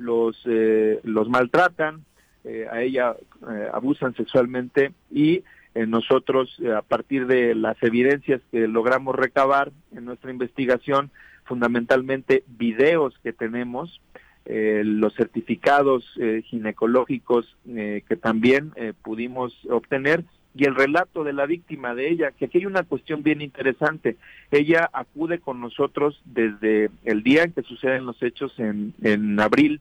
los 0.00 0.40
eh, 0.46 1.00
los 1.04 1.28
maltratan 1.28 2.04
eh, 2.44 2.66
a 2.70 2.82
ella 2.82 3.16
eh, 3.50 3.68
abusan 3.72 4.14
sexualmente 4.14 4.92
y 5.10 5.42
eh, 5.74 5.86
nosotros 5.86 6.56
eh, 6.62 6.72
a 6.72 6.82
partir 6.82 7.26
de 7.26 7.54
las 7.54 7.80
evidencias 7.82 8.40
que 8.50 8.66
logramos 8.66 9.14
recabar 9.14 9.72
en 9.94 10.04
nuestra 10.04 10.30
investigación 10.30 11.10
fundamentalmente 11.44 12.44
videos 12.46 13.18
que 13.22 13.32
tenemos 13.32 14.00
eh, 14.46 14.82
los 14.84 15.14
certificados 15.14 16.04
eh, 16.18 16.42
ginecológicos 16.46 17.56
eh, 17.68 18.02
que 18.08 18.16
también 18.16 18.72
pudimos 19.02 19.54
obtener 19.68 20.24
y 20.54 20.64
el 20.64 20.74
relato 20.74 21.22
de 21.22 21.32
la 21.32 21.46
víctima 21.46 21.94
de 21.94 22.10
ella, 22.10 22.32
que 22.32 22.46
aquí 22.46 22.58
hay 22.58 22.66
una 22.66 22.82
cuestión 22.82 23.22
bien 23.22 23.40
interesante. 23.40 24.16
Ella 24.50 24.90
acude 24.92 25.38
con 25.38 25.60
nosotros 25.60 26.20
desde 26.24 26.90
el 27.04 27.22
día 27.22 27.44
en 27.44 27.52
que 27.52 27.62
suceden 27.62 28.06
los 28.06 28.20
hechos 28.22 28.58
en, 28.58 28.92
en 29.02 29.38
abril, 29.38 29.80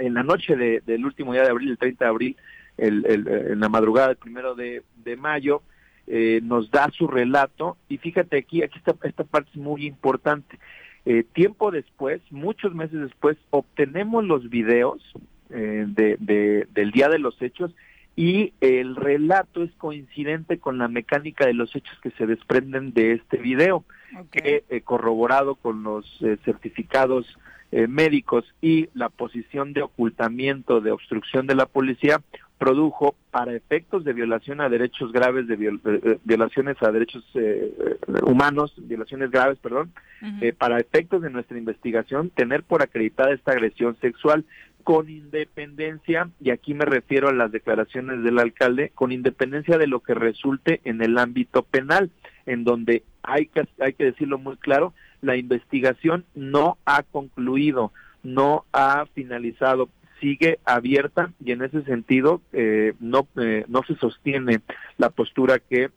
en 0.00 0.14
la 0.14 0.22
noche 0.22 0.56
de- 0.56 0.80
del 0.86 1.04
último 1.04 1.32
día 1.32 1.42
de 1.42 1.50
abril, 1.50 1.70
el 1.70 1.78
30 1.78 2.04
de 2.04 2.08
abril, 2.10 2.36
el, 2.76 3.04
el- 3.06 3.28
en 3.28 3.60
la 3.60 3.68
madrugada 3.68 4.08
del 4.08 4.16
primero 4.16 4.54
de, 4.54 4.82
de 5.04 5.16
mayo, 5.16 5.62
eh, 6.06 6.40
nos 6.42 6.70
da 6.70 6.90
su 6.90 7.06
relato 7.08 7.76
y 7.88 7.98
fíjate 7.98 8.36
aquí, 8.38 8.62
aquí 8.62 8.78
está, 8.78 8.94
esta 9.06 9.24
parte 9.24 9.50
es 9.54 9.56
muy 9.56 9.86
importante. 9.86 10.58
Eh, 11.06 11.24
tiempo 11.34 11.70
después, 11.70 12.20
muchos 12.30 12.74
meses 12.74 13.00
después, 13.00 13.36
obtenemos 13.50 14.24
los 14.24 14.48
videos 14.50 15.02
eh, 15.50 15.84
de, 15.86 16.16
de- 16.18 16.66
del 16.72 16.90
día 16.90 17.08
de 17.08 17.18
los 17.18 17.40
hechos 17.42 17.74
y 18.16 18.52
el 18.60 18.96
relato 18.96 19.62
es 19.62 19.72
coincidente 19.72 20.58
con 20.58 20.78
la 20.78 20.88
mecánica 20.88 21.46
de 21.46 21.52
los 21.54 21.74
hechos 21.74 21.98
que 22.02 22.10
se 22.12 22.26
desprenden 22.26 22.92
de 22.92 23.12
este 23.12 23.38
video, 23.38 23.84
que 24.30 24.64
eh, 24.68 24.80
corroborado 24.82 25.56
con 25.56 25.82
los 25.82 26.06
eh, 26.22 26.36
certificados 26.44 27.26
eh, 27.72 27.86
médicos 27.86 28.44
y 28.60 28.88
la 28.94 29.08
posición 29.08 29.72
de 29.72 29.82
ocultamiento, 29.82 30.80
de 30.80 30.92
obstrucción 30.92 31.46
de 31.46 31.54
la 31.54 31.66
policía, 31.66 32.20
produjo 32.58 33.16
para 33.30 33.52
efectos 33.54 34.04
de 34.04 34.12
violación 34.12 34.60
a 34.60 34.68
derechos 34.68 35.12
graves, 35.12 35.48
de 35.48 35.58
viol- 35.58 35.80
eh, 35.84 36.00
eh, 36.04 36.18
violaciones 36.24 36.76
a 36.82 36.92
derechos 36.92 37.24
eh, 37.34 37.74
eh, 37.76 37.96
humanos, 38.24 38.72
violaciones 38.78 39.30
graves, 39.30 39.58
perdón, 39.58 39.92
eh, 40.40 40.52
para 40.52 40.78
efectos 40.78 41.20
de 41.20 41.30
nuestra 41.30 41.58
investigación, 41.58 42.30
tener 42.30 42.62
por 42.62 42.80
acreditada 42.80 43.32
esta 43.34 43.52
agresión 43.52 43.96
sexual 44.00 44.44
con 44.84 45.08
independencia, 45.10 46.28
y 46.40 46.50
aquí 46.50 46.74
me 46.74 46.84
refiero 46.84 47.28
a 47.28 47.32
las 47.32 47.50
declaraciones 47.50 48.22
del 48.22 48.38
alcalde, 48.38 48.92
con 48.94 49.12
independencia 49.12 49.78
de 49.78 49.86
lo 49.86 50.00
que 50.00 50.14
resulte 50.14 50.80
en 50.84 51.02
el 51.02 51.18
ámbito 51.18 51.62
penal, 51.62 52.10
en 52.46 52.64
donde 52.64 53.02
hay 53.22 53.46
que, 53.46 53.66
hay 53.80 53.94
que 53.94 54.04
decirlo 54.04 54.38
muy 54.38 54.56
claro, 54.58 54.92
la 55.24 55.36
investigación 55.36 56.24
no 56.34 56.78
ha 56.84 57.02
concluido, 57.02 57.92
no 58.22 58.64
ha 58.72 59.06
finalizado, 59.14 59.88
sigue 60.20 60.58
abierta 60.64 61.32
y 61.44 61.52
en 61.52 61.62
ese 61.62 61.82
sentido 61.82 62.40
eh, 62.52 62.94
no, 63.00 63.26
eh, 63.36 63.64
no 63.68 63.82
se 63.82 63.96
sostiene 63.96 64.60
la 64.96 65.10
postura 65.10 65.58
que 65.58 65.90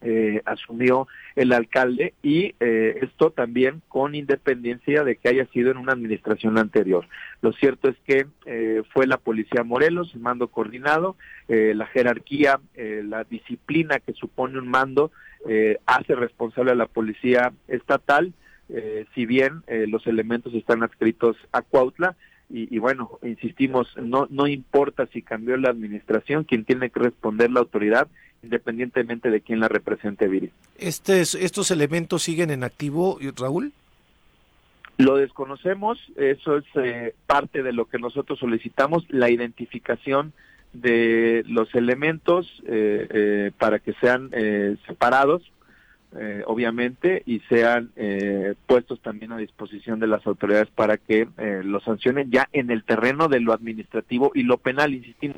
eh, 0.00 0.42
asumió 0.44 1.08
el 1.34 1.52
alcalde 1.52 2.14
y 2.22 2.54
eh, 2.60 2.98
esto 3.02 3.30
también 3.30 3.82
con 3.88 4.14
independencia 4.14 5.02
de 5.02 5.16
que 5.16 5.28
haya 5.28 5.46
sido 5.46 5.70
en 5.70 5.76
una 5.76 5.92
administración 5.92 6.56
anterior. 6.56 7.06
Lo 7.42 7.52
cierto 7.52 7.88
es 7.88 7.96
que 8.06 8.26
eh, 8.46 8.82
fue 8.92 9.06
la 9.06 9.18
Policía 9.18 9.64
Morelos, 9.64 10.12
el 10.14 10.20
mando 10.20 10.48
coordinado, 10.48 11.16
eh, 11.48 11.72
la 11.74 11.86
jerarquía, 11.86 12.60
eh, 12.74 13.02
la 13.04 13.24
disciplina 13.24 13.98
que 13.98 14.12
supone 14.12 14.58
un 14.58 14.68
mando 14.68 15.10
hace 15.86 16.16
responsable 16.16 16.72
a 16.72 16.74
la 16.74 16.86
Policía 16.86 17.52
Estatal, 17.68 18.32
eh, 18.68 19.06
si 19.14 19.26
bien 19.26 19.62
eh, 19.66 19.86
los 19.88 20.06
elementos 20.06 20.54
están 20.54 20.82
adscritos 20.82 21.36
a 21.52 21.62
Cuautla, 21.62 22.16
y, 22.50 22.74
y 22.74 22.78
bueno, 22.78 23.18
insistimos, 23.22 23.94
no, 23.98 24.26
no 24.30 24.46
importa 24.46 25.06
si 25.12 25.20
cambió 25.22 25.56
la 25.58 25.68
administración, 25.70 26.44
quien 26.44 26.64
tiene 26.64 26.88
que 26.90 27.00
responder 27.00 27.50
la 27.50 27.60
autoridad, 27.60 28.08
independientemente 28.42 29.30
de 29.30 29.40
quién 29.42 29.60
la 29.60 29.68
represente, 29.68 30.28
Viri. 30.28 30.50
Estes- 30.78 31.34
¿Estos 31.34 31.70
elementos 31.70 32.22
siguen 32.22 32.50
en 32.50 32.64
activo, 32.64 33.18
Raúl? 33.36 33.72
Lo 34.96 35.16
desconocemos, 35.16 35.98
eso 36.16 36.56
es 36.56 36.64
eh, 36.76 37.14
parte 37.26 37.62
de 37.62 37.72
lo 37.72 37.84
que 37.84 37.98
nosotros 37.98 38.38
solicitamos, 38.38 39.04
la 39.10 39.30
identificación 39.30 40.32
de 40.72 41.44
los 41.46 41.72
elementos 41.74 42.62
eh, 42.66 43.06
eh, 43.10 43.50
para 43.58 43.78
que 43.78 43.92
sean 44.00 44.30
eh, 44.32 44.76
separados, 44.86 45.42
eh, 46.16 46.42
obviamente, 46.46 47.22
y 47.26 47.40
sean 47.48 47.90
eh, 47.96 48.54
puestos 48.66 49.00
también 49.00 49.32
a 49.32 49.36
disposición 49.36 50.00
de 50.00 50.06
las 50.06 50.26
autoridades 50.26 50.68
para 50.70 50.96
que 50.96 51.28
eh, 51.36 51.60
los 51.62 51.84
sancionen 51.84 52.30
ya 52.30 52.48
en 52.52 52.70
el 52.70 52.84
terreno 52.84 53.28
de 53.28 53.40
lo 53.40 53.52
administrativo 53.52 54.32
y 54.34 54.42
lo 54.44 54.58
penal, 54.58 54.94
insistimos. 54.94 55.36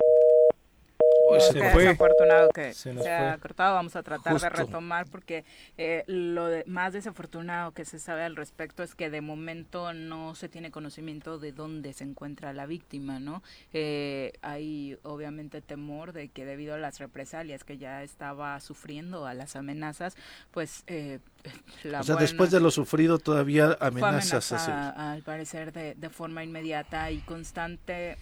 Uy, 1.34 1.40
se 1.40 1.70
fue. 1.70 1.82
desafortunado 1.84 2.48
que 2.50 2.72
Se 2.74 2.94
se, 2.94 3.10
ha 3.10 3.30
fue. 3.32 3.40
cortado. 3.40 3.74
Vamos 3.74 3.96
a 3.96 4.02
tratar 4.02 4.38
de 4.40 4.48
retomar 4.48 5.06
porque 5.10 5.44
eh, 5.78 6.04
lo 6.06 6.46
de- 6.46 6.64
más 6.66 6.92
desafortunado 6.92 7.72
que 7.72 7.84
se 7.84 7.98
sabe 7.98 8.22
al 8.24 8.36
respecto 8.36 8.82
es 8.82 8.94
que 8.94 9.10
de 9.10 9.20
momento 9.20 9.92
no 9.92 10.34
se 10.34 10.48
tiene 10.48 10.70
conocimiento 10.70 11.38
de 11.38 11.52
dónde 11.52 11.92
se 11.92 12.04
encuentra 12.04 12.52
la 12.52 12.66
víctima, 12.66 13.18
¿no? 13.20 13.42
Eh, 13.72 14.32
hay 14.42 14.98
obviamente 15.02 15.60
temor 15.62 16.12
de 16.12 16.28
que 16.28 16.44
debido 16.44 16.74
a 16.74 16.78
las 16.78 16.98
represalias 16.98 17.64
que 17.64 17.78
ya 17.78 18.02
estaba 18.02 18.58
sufriendo 18.60 19.26
a 19.26 19.34
las 19.34 19.56
amenazas, 19.56 20.16
pues 20.50 20.84
eh, 20.86 21.18
la 21.84 22.00
O 22.00 22.02
sea, 22.04 22.14
buena- 22.16 22.20
después 22.22 22.50
de 22.50 22.60
lo 22.60 22.70
sufrido 22.70 23.18
todavía 23.18 23.76
fue 23.78 23.88
amenazas. 23.88 24.52
amenazada, 24.52 25.12
al 25.12 25.22
parecer 25.22 25.72
de, 25.72 25.94
de 25.94 26.10
forma 26.10 26.44
inmediata 26.44 27.10
y 27.10 27.18
constante 27.20 28.16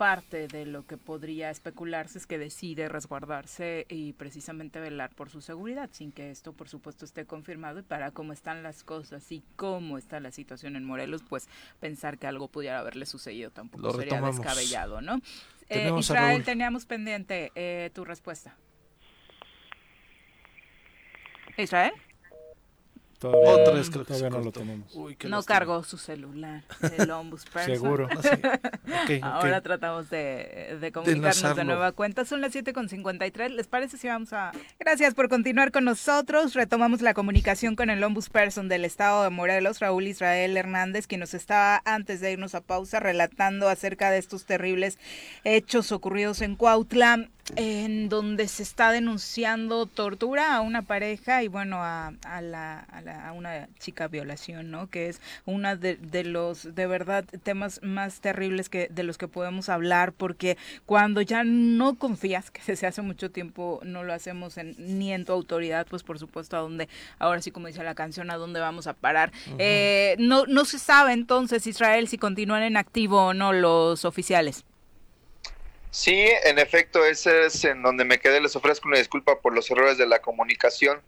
parte 0.00 0.48
de 0.48 0.64
lo 0.64 0.86
que 0.86 0.96
podría 0.96 1.50
especularse 1.50 2.16
es 2.16 2.26
que 2.26 2.38
decide 2.38 2.88
resguardarse 2.88 3.84
y 3.90 4.14
precisamente 4.14 4.80
velar 4.80 5.14
por 5.14 5.28
su 5.28 5.42
seguridad 5.42 5.90
sin 5.92 6.10
que 6.10 6.30
esto 6.30 6.54
por 6.54 6.70
supuesto 6.70 7.04
esté 7.04 7.26
confirmado 7.26 7.80
y 7.80 7.82
para 7.82 8.10
cómo 8.10 8.32
están 8.32 8.62
las 8.62 8.82
cosas 8.82 9.30
y 9.30 9.44
cómo 9.56 9.98
está 9.98 10.18
la 10.18 10.30
situación 10.30 10.74
en 10.76 10.84
Morelos 10.84 11.22
pues 11.28 11.50
pensar 11.80 12.16
que 12.16 12.26
algo 12.26 12.48
pudiera 12.48 12.78
haberle 12.78 13.04
sucedido 13.04 13.50
tampoco 13.50 13.82
Lo 13.82 13.90
sería 13.90 14.14
retomamos. 14.14 14.36
descabellado 14.38 15.02
¿no? 15.02 15.20
Eh, 15.68 15.92
Israel 15.98 16.44
teníamos 16.44 16.86
pendiente 16.86 17.52
eh, 17.54 17.90
tu 17.92 18.06
respuesta 18.06 18.56
Israel 21.58 21.92
Todavía, 23.20 23.50
Otra 23.50 23.74
vez 23.74 23.90
creo 23.90 24.06
que 24.06 24.14
todavía 24.14 24.30
no 24.30 24.42
lo 24.42 24.50
tenemos. 24.50 24.94
Uy, 24.94 25.14
no 25.28 25.42
cargó 25.42 25.84
su 25.84 25.98
celular 25.98 26.64
el 26.96 27.10
ombudsperson. 27.10 27.74
Seguro. 27.74 28.08
Ah, 28.92 29.04
sí. 29.06 29.20
Ahora 29.22 29.60
tratamos 29.60 30.10
de, 30.10 30.78
de 30.80 30.90
comunicarnos 30.90 31.54
de, 31.56 31.64
nueva 31.64 31.92
cuenta. 31.92 32.24
Son 32.24 32.40
las 32.40 32.52
7.53. 32.54 33.50
¿Les 33.50 33.68
parece 33.68 33.96
si 33.98 34.08
vamos 34.08 34.32
a...? 34.32 34.50
Gracias 34.80 35.14
por 35.14 35.28
continuar 35.28 35.70
con 35.70 35.84
nosotros. 35.84 36.54
Retomamos 36.54 37.00
la 37.00 37.14
comunicación 37.14 37.76
con 37.76 37.88
el 37.88 38.02
ombudsperson 38.02 38.68
del 38.68 38.84
estado 38.84 39.22
de 39.22 39.30
Morelos, 39.30 39.78
Raúl 39.78 40.08
Israel 40.08 40.56
Hernández, 40.56 41.06
quien 41.06 41.20
nos 41.20 41.34
estaba, 41.34 41.82
antes 41.84 42.20
de 42.20 42.32
irnos 42.32 42.56
a 42.56 42.62
pausa, 42.62 42.98
relatando 42.98 43.68
acerca 43.68 44.10
de 44.10 44.18
estos 44.18 44.44
terribles 44.44 44.98
hechos 45.44 45.92
ocurridos 45.92 46.40
en 46.42 46.56
Cuautla, 46.56 47.28
en 47.56 48.08
donde 48.08 48.48
se 48.48 48.62
está 48.62 48.90
denunciando 48.92 49.86
tortura 49.86 50.54
a 50.54 50.60
una 50.60 50.82
pareja 50.82 51.42
y, 51.42 51.48
bueno, 51.48 51.76
a, 51.82 52.12
a 52.24 52.40
la, 52.40 52.80
a, 52.80 53.00
la- 53.02 53.28
a 53.28 53.32
una 53.32 53.68
chica 53.78 54.08
violación, 54.08 54.70
¿no? 54.70 54.88
Que 54.88 55.08
es 55.08 55.20
una 55.46 55.76
de, 55.76 55.96
de 55.96 56.24
los, 56.24 56.74
de 56.74 56.86
verdad, 56.86 57.24
temas 57.42 57.80
más 57.82 58.20
terribles 58.20 58.68
que 58.68 58.88
de 58.90 59.02
los 59.02 59.18
que 59.18 59.28
podemos 59.28 59.68
hablar, 59.68 60.12
porque 60.12 60.56
cuando 60.86 61.20
ya 61.22 61.44
no 61.44 61.96
confías, 61.96 62.50
que 62.50 62.60
desde 62.66 62.86
hace 62.86 63.02
mucho 63.02 63.30
tiempo 63.30 63.80
no 63.82 64.04
lo 64.04 64.12
hacemos 64.12 64.56
en- 64.56 64.74
ni 64.78 65.12
en 65.12 65.24
tu 65.24 65.32
autoridad, 65.32 65.86
pues 65.88 66.02
por 66.02 66.18
supuesto 66.18 66.56
a 66.56 66.60
dónde, 66.60 66.88
ahora 67.18 67.42
sí 67.42 67.50
como 67.50 67.66
dice 67.66 67.82
la 67.82 67.94
canción, 67.94 68.30
a 68.30 68.36
dónde 68.36 68.60
vamos 68.60 68.86
a 68.86 68.92
parar. 68.94 69.32
Eh, 69.58 70.16
no, 70.18 70.46
no 70.46 70.64
se 70.64 70.78
sabe 70.78 71.12
entonces, 71.12 71.66
Israel, 71.66 72.08
si 72.08 72.18
continúan 72.18 72.62
en 72.62 72.76
activo 72.76 73.26
o 73.26 73.34
no 73.34 73.52
los 73.52 74.04
oficiales. 74.04 74.64
Sí, 75.90 76.28
en 76.44 76.58
efecto, 76.60 77.04
ese 77.04 77.46
es 77.46 77.64
en 77.64 77.82
donde 77.82 78.04
me 78.04 78.20
quedé. 78.20 78.40
Les 78.40 78.54
ofrezco 78.54 78.88
una 78.88 78.98
disculpa 78.98 79.40
por 79.40 79.54
los 79.54 79.70
errores 79.70 79.98
de 79.98 80.06
la 80.06 80.20
comunicación, 80.20 81.00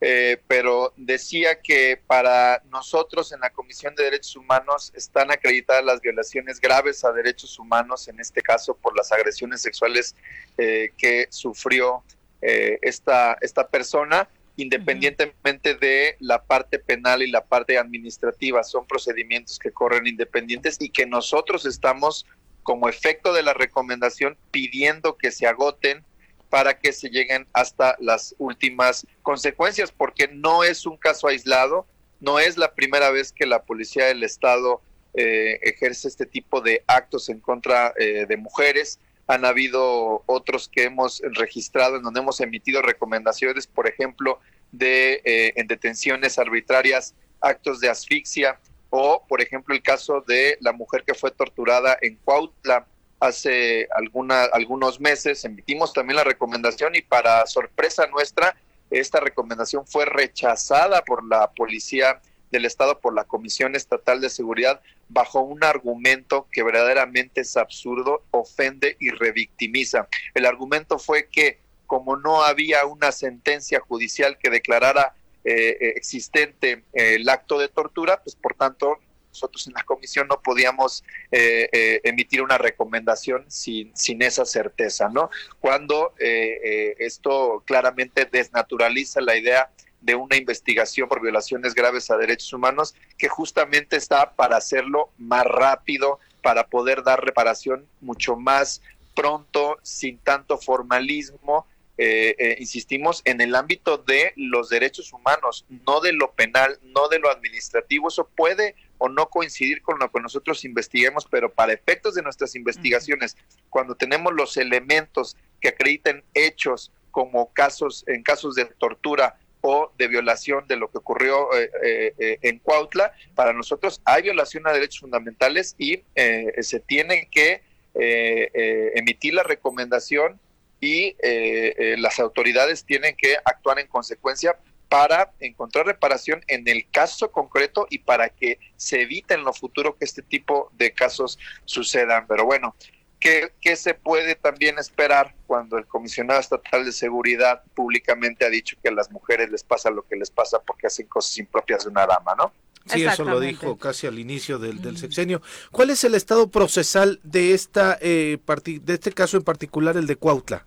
eh, 0.00 0.40
pero 0.48 0.94
decía 0.96 1.60
que 1.60 2.00
para 2.06 2.62
nosotros 2.70 3.32
en 3.32 3.40
la 3.40 3.50
Comisión 3.50 3.94
de 3.94 4.04
Derechos 4.04 4.36
Humanos 4.36 4.92
están 4.94 5.30
acreditadas 5.30 5.84
las 5.84 6.00
violaciones 6.00 6.58
graves 6.58 7.04
a 7.04 7.12
derechos 7.12 7.58
humanos, 7.58 8.08
en 8.08 8.18
este 8.18 8.40
caso 8.40 8.74
por 8.74 8.96
las 8.96 9.12
agresiones 9.12 9.60
sexuales 9.60 10.16
eh, 10.56 10.90
que 10.96 11.26
sufrió 11.28 12.02
eh, 12.40 12.78
esta, 12.80 13.36
esta 13.42 13.68
persona 13.68 14.26
independientemente 14.56 15.74
de 15.74 16.16
la 16.20 16.42
parte 16.42 16.78
penal 16.78 17.22
y 17.22 17.30
la 17.30 17.44
parte 17.44 17.78
administrativa. 17.78 18.62
Son 18.62 18.86
procedimientos 18.86 19.58
que 19.58 19.70
corren 19.70 20.06
independientes 20.06 20.76
y 20.80 20.90
que 20.90 21.06
nosotros 21.06 21.64
estamos 21.64 22.26
como 22.62 22.88
efecto 22.88 23.32
de 23.32 23.42
la 23.42 23.54
recomendación 23.54 24.36
pidiendo 24.50 25.16
que 25.16 25.30
se 25.30 25.46
agoten 25.46 26.04
para 26.50 26.78
que 26.78 26.92
se 26.92 27.08
lleguen 27.08 27.46
hasta 27.52 27.96
las 28.00 28.34
últimas 28.38 29.06
consecuencias, 29.22 29.92
porque 29.92 30.28
no 30.28 30.64
es 30.64 30.84
un 30.84 30.96
caso 30.96 31.28
aislado, 31.28 31.86
no 32.18 32.38
es 32.38 32.58
la 32.58 32.74
primera 32.74 33.10
vez 33.10 33.32
que 33.32 33.46
la 33.46 33.62
policía 33.62 34.06
del 34.06 34.24
Estado 34.24 34.82
eh, 35.14 35.58
ejerce 35.62 36.08
este 36.08 36.26
tipo 36.26 36.60
de 36.60 36.84
actos 36.86 37.28
en 37.28 37.40
contra 37.40 37.94
eh, 37.98 38.26
de 38.28 38.36
mujeres. 38.36 39.00
Han 39.26 39.44
habido 39.44 40.22
otros 40.26 40.68
que 40.68 40.84
hemos 40.84 41.22
registrado 41.22 41.96
en 41.96 42.02
donde 42.02 42.20
hemos 42.20 42.40
emitido 42.40 42.82
recomendaciones, 42.82 43.66
por 43.66 43.88
ejemplo, 43.88 44.40
de 44.72 45.22
eh, 45.24 45.52
en 45.56 45.66
detenciones 45.66 46.38
arbitrarias, 46.38 47.14
actos 47.40 47.80
de 47.80 47.88
asfixia, 47.88 48.60
o 48.90 49.24
por 49.26 49.40
ejemplo 49.40 49.74
el 49.74 49.82
caso 49.82 50.22
de 50.26 50.58
la 50.60 50.72
mujer 50.72 51.04
que 51.04 51.14
fue 51.14 51.30
torturada 51.30 51.96
en 52.00 52.16
Cuautla 52.16 52.86
hace 53.20 53.86
alguna, 53.94 54.44
algunos 54.44 55.00
meses. 55.00 55.44
Emitimos 55.44 55.92
también 55.92 56.16
la 56.16 56.24
recomendación 56.24 56.94
y 56.96 57.02
para 57.02 57.46
sorpresa 57.46 58.06
nuestra, 58.06 58.56
esta 58.90 59.20
recomendación 59.20 59.86
fue 59.86 60.04
rechazada 60.06 61.02
por 61.02 61.24
la 61.24 61.50
policía 61.52 62.20
del 62.50 62.64
Estado, 62.64 62.98
por 62.98 63.14
la 63.14 63.24
Comisión 63.24 63.76
Estatal 63.76 64.20
de 64.20 64.30
Seguridad, 64.30 64.80
bajo 65.08 65.40
un 65.40 65.62
argumento 65.62 66.48
que 66.50 66.64
verdaderamente 66.64 67.42
es 67.42 67.56
absurdo, 67.56 68.24
ofende 68.32 68.96
y 68.98 69.10
revictimiza. 69.10 70.08
El 70.34 70.46
argumento 70.46 70.98
fue 70.98 71.28
que 71.28 71.60
como 71.86 72.16
no 72.16 72.42
había 72.42 72.86
una 72.86 73.12
sentencia 73.12 73.80
judicial 73.80 74.38
que 74.38 74.50
declarara 74.50 75.14
eh, 75.44 75.76
eh, 75.80 75.92
existente 75.96 76.84
eh, 76.92 77.14
el 77.14 77.28
acto 77.28 77.58
de 77.58 77.68
tortura, 77.68 78.22
pues 78.22 78.36
por 78.36 78.54
tanto 78.54 78.98
nosotros 79.30 79.66
en 79.66 79.74
la 79.74 79.84
comisión 79.84 80.28
no 80.28 80.40
podíamos 80.42 81.04
eh, 81.30 81.68
eh, 81.72 82.00
emitir 82.04 82.42
una 82.42 82.58
recomendación 82.58 83.44
sin, 83.48 83.96
sin 83.96 84.22
esa 84.22 84.44
certeza, 84.44 85.08
¿no? 85.08 85.30
Cuando 85.60 86.14
eh, 86.18 86.94
esto 86.98 87.62
claramente 87.64 88.24
desnaturaliza 88.24 89.20
la 89.20 89.36
idea 89.36 89.70
de 90.00 90.14
una 90.14 90.36
investigación 90.36 91.08
por 91.08 91.20
violaciones 91.20 91.74
graves 91.74 92.10
a 92.10 92.16
derechos 92.16 92.52
humanos 92.52 92.94
que 93.18 93.28
justamente 93.28 93.96
está 93.96 94.32
para 94.32 94.56
hacerlo 94.56 95.10
más 95.18 95.44
rápido, 95.44 96.18
para 96.42 96.66
poder 96.66 97.02
dar 97.02 97.22
reparación 97.22 97.86
mucho 98.00 98.36
más 98.36 98.82
pronto, 99.14 99.78
sin 99.82 100.18
tanto 100.18 100.56
formalismo, 100.56 101.66
eh, 102.02 102.34
eh, 102.38 102.56
insistimos, 102.58 103.20
en 103.26 103.42
el 103.42 103.54
ámbito 103.54 103.98
de 103.98 104.32
los 104.34 104.70
derechos 104.70 105.12
humanos, 105.12 105.66
no 105.86 106.00
de 106.00 106.14
lo 106.14 106.32
penal, 106.32 106.78
no 106.82 107.08
de 107.08 107.18
lo 107.18 107.30
administrativo. 107.30 108.08
Eso 108.08 108.26
puede 108.34 108.74
o 108.96 109.10
no 109.10 109.28
coincidir 109.28 109.82
con 109.82 109.98
lo 109.98 110.10
que 110.10 110.18
nosotros 110.18 110.64
investiguemos, 110.64 111.26
pero 111.30 111.52
para 111.52 111.74
efectos 111.74 112.14
de 112.14 112.22
nuestras 112.22 112.54
investigaciones, 112.54 113.36
cuando 113.68 113.94
tenemos 113.94 114.32
los 114.32 114.56
elementos 114.56 115.36
que 115.60 115.68
acrediten 115.68 116.24
hechos 116.32 116.90
como 117.10 117.52
casos, 117.52 118.04
en 118.06 118.22
casos 118.22 118.54
de 118.54 118.64
tortura 118.64 119.38
o 119.60 119.92
de 119.98 120.08
violación 120.08 120.66
de 120.68 120.76
lo 120.76 120.90
que 120.90 120.96
ocurrió 120.96 121.54
eh, 121.54 121.70
eh, 121.84 122.14
eh, 122.18 122.38
en 122.40 122.60
Cuautla, 122.60 123.12
para 123.34 123.52
nosotros 123.52 124.00
hay 124.06 124.22
violación 124.22 124.66
a 124.66 124.72
derechos 124.72 125.00
fundamentales 125.00 125.74
y 125.76 126.02
eh, 126.14 126.62
se 126.62 126.80
tiene 126.80 127.28
que 127.30 127.68
emitir 127.92 129.34
la 129.34 129.42
recomendación 129.42 130.38
y 130.80 131.04
eh, 131.04 131.16
eh, 131.22 131.96
las 131.98 132.18
autoridades 132.18 132.84
tienen 132.84 133.14
que 133.16 133.36
actuar 133.44 133.78
en 133.78 133.86
consecuencia 133.86 134.56
para 134.88 135.32
encontrar 135.38 135.86
reparación 135.86 136.42
en 136.48 136.66
el 136.66 136.90
caso 136.90 137.30
concreto 137.30 137.86
y 137.90 137.98
para 137.98 138.28
que 138.28 138.58
se 138.76 139.02
evite 139.02 139.34
en 139.34 139.44
lo 139.44 139.52
futuro 139.52 139.96
que 139.96 140.04
este 140.04 140.22
tipo 140.22 140.70
de 140.76 140.92
casos 140.92 141.38
sucedan. 141.64 142.26
Pero 142.26 142.44
bueno, 142.44 142.74
¿qué, 143.20 143.52
qué 143.60 143.76
se 143.76 143.94
puede 143.94 144.34
también 144.34 144.78
esperar 144.78 145.34
cuando 145.46 145.78
el 145.78 145.86
comisionado 145.86 146.40
estatal 146.40 146.84
de 146.84 146.92
seguridad 146.92 147.62
públicamente 147.74 148.44
ha 148.44 148.50
dicho 148.50 148.76
que 148.82 148.88
a 148.88 148.92
las 148.92 149.12
mujeres 149.12 149.50
les 149.50 149.62
pasa 149.62 149.90
lo 149.90 150.02
que 150.02 150.16
les 150.16 150.30
pasa 150.30 150.60
porque 150.60 150.88
hacen 150.88 151.06
cosas 151.06 151.38
impropias 151.38 151.84
de 151.84 151.90
una 151.90 152.06
dama, 152.06 152.34
¿no? 152.36 152.52
Sí, 152.92 153.04
eso 153.04 153.24
lo 153.24 153.40
dijo 153.40 153.76
casi 153.78 154.06
al 154.06 154.18
inicio 154.18 154.58
del, 154.58 154.80
del 154.82 154.96
sexenio. 154.98 155.42
¿Cuál 155.70 155.90
es 155.90 156.04
el 156.04 156.14
estado 156.14 156.48
procesal 156.50 157.20
de 157.22 157.54
esta 157.54 157.98
eh, 158.00 158.38
parti- 158.44 158.78
de 158.80 158.94
este 158.94 159.12
caso 159.12 159.36
en 159.36 159.42
particular, 159.44 159.96
el 159.96 160.06
de 160.06 160.16
Cuautla? 160.16 160.64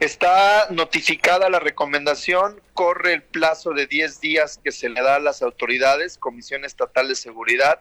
Está 0.00 0.68
notificada 0.70 1.48
la 1.48 1.60
recomendación, 1.60 2.60
corre 2.74 3.14
el 3.14 3.22
plazo 3.22 3.70
de 3.72 3.86
10 3.86 4.20
días 4.20 4.58
que 4.62 4.72
se 4.72 4.88
le 4.88 5.00
da 5.02 5.16
a 5.16 5.20
las 5.20 5.42
autoridades, 5.42 6.18
Comisión 6.18 6.64
Estatal 6.64 7.08
de 7.08 7.14
Seguridad, 7.14 7.80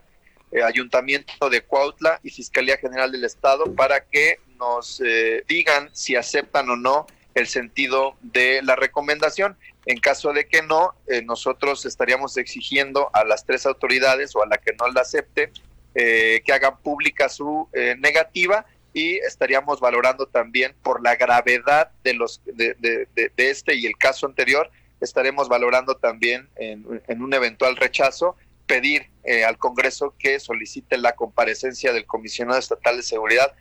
eh, 0.51 0.61
Ayuntamiento 0.63 1.49
de 1.49 1.61
Cuautla 1.61 2.19
y 2.23 2.29
Fiscalía 2.29 2.77
General 2.77 3.11
del 3.11 3.23
Estado 3.23 3.73
para 3.73 4.01
que 4.05 4.39
nos 4.59 5.01
eh, 5.03 5.43
digan 5.47 5.89
si 5.93 6.15
aceptan 6.15 6.69
o 6.69 6.75
no 6.75 7.07
el 7.33 7.47
sentido 7.47 8.15
de 8.21 8.61
la 8.61 8.75
recomendación. 8.75 9.57
En 9.85 9.99
caso 9.99 10.31
de 10.31 10.47
que 10.47 10.61
no, 10.61 10.93
eh, 11.07 11.23
nosotros 11.23 11.85
estaríamos 11.85 12.37
exigiendo 12.37 13.09
a 13.13 13.23
las 13.23 13.45
tres 13.45 13.65
autoridades 13.65 14.35
o 14.35 14.43
a 14.43 14.45
la 14.45 14.57
que 14.57 14.73
no 14.79 14.87
la 14.89 15.01
acepte 15.01 15.51
eh, 15.95 16.41
que 16.45 16.53
hagan 16.53 16.77
pública 16.77 17.29
su 17.29 17.67
eh, 17.73 17.95
negativa 17.99 18.65
y 18.93 19.15
estaríamos 19.17 19.79
valorando 19.79 20.27
también 20.27 20.75
por 20.83 21.01
la 21.01 21.15
gravedad 21.15 21.91
de 22.03 22.13
los 22.13 22.41
de, 22.45 23.07
este 23.37 23.75
y 23.75 23.85
el 23.85 23.97
caso 23.97 24.27
anterior 24.27 24.69
estaremos 24.99 25.49
valorando 25.49 25.95
también 25.95 26.49
en, 26.57 26.85
un 26.85 27.33
eventual 27.33 27.75
rechazo 27.77 28.35
pedir 28.67 29.09
al 29.47 29.57
Congreso 29.57 30.13
que 30.19 30.39
solicite 30.39 30.97
la 30.97 31.13
comparecencia 31.13 31.93
del 31.93 32.05
comisionado 32.05 32.59
estatal 32.59 32.97
de 32.97 33.03
seguridad 33.03 33.53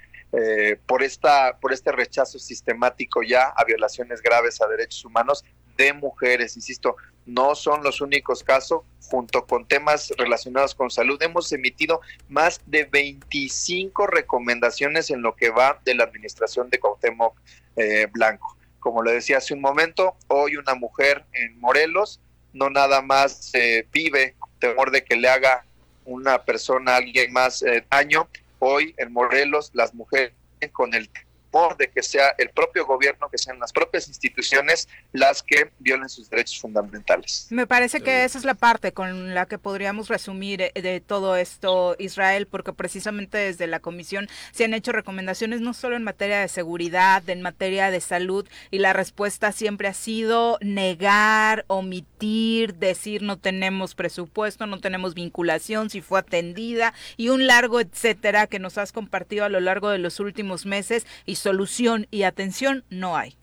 por 0.86 1.04
esta 1.04 1.58
por 1.60 1.72
este 1.72 1.92
rechazo 1.92 2.40
sistemático 2.40 3.22
ya 3.22 3.52
a 3.56 3.64
violaciones 3.64 4.20
graves 4.20 4.60
a 4.60 4.66
derechos 4.66 5.04
humanos 5.04 5.44
de 5.80 5.94
mujeres. 5.94 6.56
Insisto 6.56 6.96
no 7.24 7.54
son 7.54 7.82
los 7.82 8.00
únicos 8.00 8.44
casos. 8.44 8.82
Junto 9.10 9.44
con 9.44 9.66
temas 9.66 10.12
relacionados 10.18 10.74
con 10.74 10.88
salud 10.88 11.20
hemos 11.20 11.50
emitido 11.52 12.00
más 12.28 12.60
de 12.66 12.84
25 12.84 14.06
recomendaciones 14.06 15.10
en 15.10 15.22
lo 15.22 15.34
que 15.34 15.50
va 15.50 15.80
de 15.84 15.94
la 15.94 16.04
administración 16.04 16.70
de 16.70 16.78
Cuauhtémoc 16.78 17.36
eh, 17.76 18.06
Blanco. 18.12 18.56
Como 18.78 19.02
le 19.02 19.12
decía 19.12 19.38
hace 19.38 19.54
un 19.54 19.60
momento 19.60 20.14
hoy 20.28 20.56
una 20.56 20.74
mujer 20.74 21.24
en 21.32 21.58
Morelos 21.58 22.20
no 22.52 22.70
nada 22.70 23.02
más 23.02 23.50
eh, 23.54 23.86
vive 23.92 24.36
temor 24.60 24.90
de 24.90 25.02
que 25.02 25.16
le 25.16 25.28
haga 25.28 25.64
una 26.04 26.44
persona, 26.44 26.96
alguien 26.96 27.32
más 27.32 27.62
eh, 27.62 27.84
daño. 27.90 28.28
Hoy 28.58 28.94
en 28.98 29.12
Morelos 29.12 29.70
las 29.72 29.94
mujeres 29.94 30.32
con 30.72 30.94
el 30.94 31.08
temor 31.51 31.76
de 31.76 31.90
que 31.90 32.03
sea 32.03 32.34
el 32.38 32.51
propio 32.51 32.86
gobierno, 32.86 33.28
que 33.30 33.38
sean 33.38 33.59
las 33.59 33.72
propias 33.72 34.09
instituciones 34.09 34.88
las 35.12 35.42
que 35.42 35.70
violen 35.78 36.09
sus 36.09 36.30
derechos 36.30 36.61
fundamentales. 36.61 37.46
Me 37.51 37.66
parece 37.66 38.01
que 38.01 38.24
esa 38.24 38.38
es 38.38 38.44
la 38.44 38.55
parte 38.55 38.92
con 38.92 39.34
la 39.34 39.46
que 39.46 39.59
podríamos 39.59 40.09
resumir 40.09 40.62
eh, 40.62 40.72
de 40.74 41.01
todo 41.01 41.36
esto, 41.36 41.96
Israel, 41.98 42.46
porque 42.46 42.72
precisamente 42.72 43.38
desde 43.38 43.66
la 43.66 43.80
comisión 43.80 44.28
se 44.53 44.64
han 44.64 44.74
hecho 44.74 44.92
recomendaciones 44.92 45.61
no 45.61 45.74
solo 45.74 45.96
en 45.96 46.05
materia 46.05 46.40
de 46.40 46.48
seguridad, 46.48 47.28
en 47.28 47.42
materia 47.42 47.90
de 47.90 48.01
salud, 48.01 48.46
y 48.70 48.78
la 48.78 48.92
respuesta 48.92 49.53
siempre 49.53 49.88
ha 49.88 49.94
sido 49.94 50.59
negar, 50.61 51.64
omitir, 51.68 52.09
decir 52.20 53.22
no 53.22 53.38
tenemos 53.38 53.94
presupuesto, 53.94 54.66
no 54.66 54.80
tenemos 54.80 55.14
vinculación, 55.14 55.90
si 55.90 56.00
fue 56.00 56.20
atendida, 56.20 56.92
y 57.16 57.30
un 57.30 57.46
largo 57.46 57.80
etcétera 57.80 58.46
que 58.46 58.58
nos 58.58 58.78
has 58.78 58.92
compartido 58.92 59.44
a 59.44 59.48
lo 59.48 59.60
largo 59.60 59.90
de 59.90 59.98
los 59.98 60.20
últimos 60.20 60.66
meses, 60.66 61.06
y 61.24 61.36
solución 61.36 62.06
y 62.10 62.24
atención 62.24 62.84
no 62.90 63.16
hay. 63.16 63.36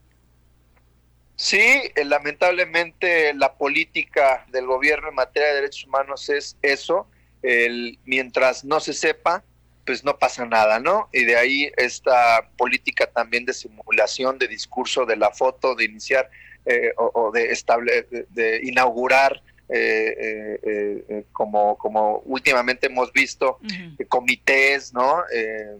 Sí, 1.35 1.59
eh, 1.59 2.05
lamentablemente 2.05 3.33
la 3.35 3.53
política 3.53 4.45
del 4.51 4.65
gobierno 4.65 5.09
en 5.09 5.15
materia 5.15 5.49
de 5.49 5.55
derechos 5.55 5.85
humanos 5.85 6.29
es 6.29 6.57
eso. 6.63 7.07
El, 7.43 7.99
mientras 8.05 8.65
no 8.65 8.79
se 8.79 8.93
sepa, 8.93 9.43
pues 9.85 10.03
no 10.03 10.17
pasa 10.17 10.45
nada, 10.45 10.79
¿no? 10.79 11.09
Y 11.13 11.25
de 11.25 11.37
ahí 11.37 11.71
esta 11.77 12.49
política 12.57 13.07
también 13.07 13.45
de 13.45 13.53
simulación, 13.53 14.39
de 14.39 14.47
discurso, 14.47 15.05
de 15.05 15.15
la 15.15 15.31
foto, 15.31 15.75
de 15.75 15.85
iniciar 15.85 16.29
eh, 16.67 16.91
o, 16.97 17.11
o 17.13 17.31
de, 17.31 17.51
estable, 17.51 18.03
de, 18.11 18.25
de 18.29 18.59
inaugurar, 18.63 19.41
eh, 19.69 20.59
eh, 20.63 21.05
eh, 21.09 21.23
como, 21.33 21.77
como 21.77 22.19
últimamente 22.19 22.87
hemos 22.87 23.11
visto, 23.11 23.59
comités, 24.07 24.93
¿no? 24.93 25.23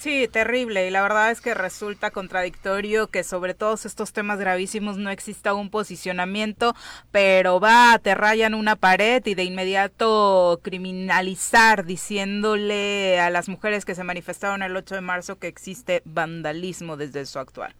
Sí, 0.00 0.28
terrible. 0.28 0.86
Y 0.86 0.90
la 0.90 1.02
verdad 1.02 1.30
es 1.30 1.42
que 1.42 1.52
resulta 1.52 2.10
contradictorio 2.10 3.08
que 3.08 3.22
sobre 3.22 3.52
todos 3.52 3.84
estos 3.84 4.14
temas 4.14 4.38
gravísimos 4.38 4.96
no 4.96 5.10
exista 5.10 5.52
un 5.52 5.68
posicionamiento, 5.68 6.74
pero 7.10 7.60
va, 7.60 7.98
te 8.02 8.14
rayan 8.14 8.54
una 8.54 8.76
pared 8.76 9.22
y 9.26 9.34
de 9.34 9.44
inmediato 9.44 10.58
criminalizar 10.62 11.84
diciéndole 11.84 13.20
a 13.20 13.28
las 13.28 13.50
mujeres 13.50 13.84
que 13.84 13.94
se 13.94 14.02
manifestaron 14.02 14.62
el 14.62 14.74
8 14.74 14.94
de 14.94 15.00
marzo 15.02 15.38
que 15.38 15.48
existe 15.48 16.00
vandalismo 16.06 16.96
desde 16.96 17.26
su 17.26 17.38
actual. 17.38 17.76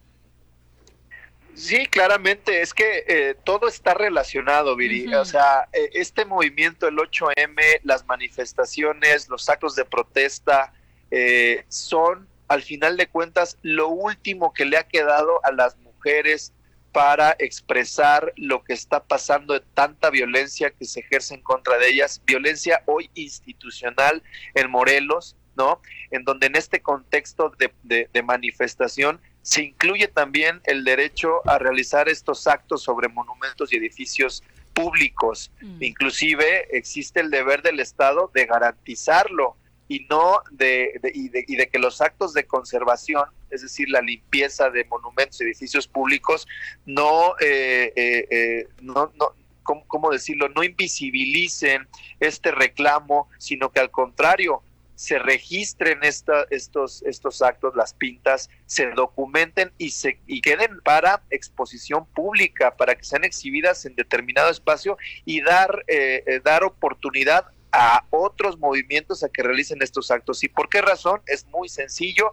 Sí, 1.55 1.87
claramente, 1.87 2.61
es 2.61 2.75
que 2.75 3.05
eh, 3.09 3.35
todo 3.45 3.67
está 3.67 3.95
relacionado, 3.95 4.77
Viri. 4.77 5.13
O 5.15 5.25
sea, 5.25 5.69
eh, 5.73 5.89
este 5.95 6.27
movimiento, 6.27 6.87
el 6.87 6.97
8M, 6.97 7.81
las 7.83 8.07
manifestaciones, 8.07 9.31
los 9.31 9.49
actos 9.49 9.75
de 9.75 9.87
protesta, 9.87 10.75
eh, 11.11 11.65
son, 11.69 12.29
al 12.49 12.63
final 12.63 12.97
de 12.97 13.07
cuentas, 13.09 13.59
lo 13.63 13.89
último 13.89 14.53
que 14.53 14.65
le 14.65 14.77
ha 14.77 14.85
quedado 14.89 15.45
a 15.45 15.53
las 15.53 15.77
mujeres 15.79 16.53
para 16.93 17.37
expresar 17.39 18.33
lo 18.37 18.65
que 18.65 18.73
está 18.73 19.05
pasando 19.05 19.55
de 19.55 19.61
tanta 19.75 20.11
violencia 20.11 20.71
que 20.71 20.85
se 20.85 21.01
ejerce 21.01 21.35
en 21.35 21.43
contra 21.43 21.79
de 21.79 21.89
ellas, 21.89 22.21
violencia 22.27 22.83
hoy 22.87 23.11
institucional 23.15 24.23
en 24.55 24.71
Morelos, 24.71 25.37
¿no? 25.57 25.81
En 26.11 26.25
donde 26.25 26.47
en 26.49 26.57
este 26.57 26.81
contexto 26.81 27.53
de, 27.59 27.73
de- 27.85 28.09
de 28.13 28.23
manifestación 28.23 29.21
se 29.43 29.63
incluye 29.63 30.09
también 30.09 30.61
el 30.65 30.85
derecho 30.85 31.49
a 31.49 31.59
realizar 31.59 32.09
estos 32.09 32.47
actos 32.47 32.83
sobre 32.83 33.09
monumentos 33.09 33.73
y 33.73 33.77
edificios 33.77 34.43
públicos. 34.75 35.51
Inclusive 35.81 36.77
existe 36.77 37.21
el 37.21 37.31
deber 37.31 37.63
del 37.63 37.79
Estado 37.81 38.31
de 38.35 38.47
garantizarlo 38.47 39.57
y 39.91 40.07
no 40.09 40.41
de, 40.53 41.01
y, 41.13 41.29
de, 41.31 41.45
y 41.49 41.57
de 41.57 41.69
que 41.69 41.81
los 41.81 42.01
actos 42.01 42.33
de 42.33 42.45
conservación, 42.45 43.25
es 43.51 43.63
decir, 43.63 43.91
la 43.91 44.01
limpieza 44.01 44.71
de 44.71 44.85
monumentos 44.85 45.41
y 45.41 45.45
edificios 45.45 45.89
públicos, 45.89 46.47
no, 46.87 47.35
eh, 47.41 47.93
eh, 47.97 48.27
eh, 48.31 48.69
no, 48.83 49.13
no 49.17 49.35
¿cómo, 49.65 49.85
cómo 49.89 50.11
decirlo? 50.13 50.49
No 50.49 50.63
invisibilicen 50.63 51.89
este 52.21 52.53
reclamo, 52.53 53.29
sino 53.39 53.73
que 53.73 53.81
al 53.81 53.91
contrario, 53.91 54.63
se 55.01 55.19
registren 55.19 56.05
esta, 56.05 56.45
estos, 56.51 57.03
estos 57.05 57.41
actos, 57.41 57.75
las 57.75 57.95
pintas, 57.95 58.51
se 58.67 58.91
documenten 58.91 59.73
y, 59.79 59.91
se, 59.91 60.21
y 60.27 60.41
queden 60.41 60.79
para 60.85 61.23
exposición 61.31 62.05
pública, 62.05 62.77
para 62.77 62.95
que 62.95 63.03
sean 63.03 63.25
exhibidas 63.25 63.87
en 63.87 63.97
determinado 63.97 64.51
espacio 64.51 64.99
y 65.25 65.41
dar, 65.41 65.85
eh, 65.89 66.23
eh, 66.27 66.41
dar 66.45 66.65
oportunidad 66.65 67.47
a 67.73 68.05
otros 68.11 68.59
movimientos 68.59 69.23
a 69.23 69.29
que 69.29 69.43
realicen 69.43 69.83
estos 69.83 70.11
actos. 70.11 70.43
¿Y 70.43 70.49
por 70.49 70.69
qué 70.69 70.83
razón? 70.83 71.21
Es 71.27 71.47
muy 71.47 71.69
sencillo. 71.69 72.33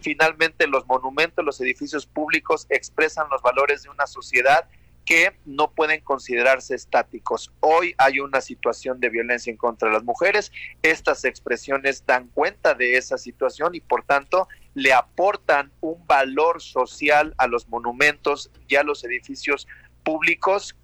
Finalmente 0.00 0.66
los 0.66 0.86
monumentos, 0.86 1.44
los 1.44 1.60
edificios 1.60 2.06
públicos 2.06 2.66
expresan 2.70 3.28
los 3.30 3.42
valores 3.42 3.82
de 3.82 3.90
una 3.90 4.06
sociedad 4.06 4.68
que 5.04 5.32
no 5.46 5.70
pueden 5.70 6.02
considerarse 6.02 6.74
estáticos. 6.74 7.50
Hoy 7.60 7.94
hay 7.96 8.20
una 8.20 8.42
situación 8.42 9.00
de 9.00 9.08
violencia 9.08 9.50
en 9.50 9.56
contra 9.56 9.88
de 9.88 9.94
las 9.94 10.04
mujeres. 10.04 10.52
Estas 10.82 11.24
expresiones 11.24 12.04
dan 12.04 12.28
cuenta 12.28 12.74
de 12.74 12.98
esa 12.98 13.16
situación 13.16 13.74
y 13.74 13.80
por 13.80 14.02
tanto 14.02 14.48
le 14.74 14.92
aportan 14.92 15.72
un 15.80 16.06
valor 16.06 16.60
social 16.60 17.34
a 17.38 17.46
los 17.46 17.68
monumentos 17.68 18.50
y 18.68 18.76
a 18.76 18.82
los 18.82 19.02
edificios 19.02 19.64
públicos 19.64 19.87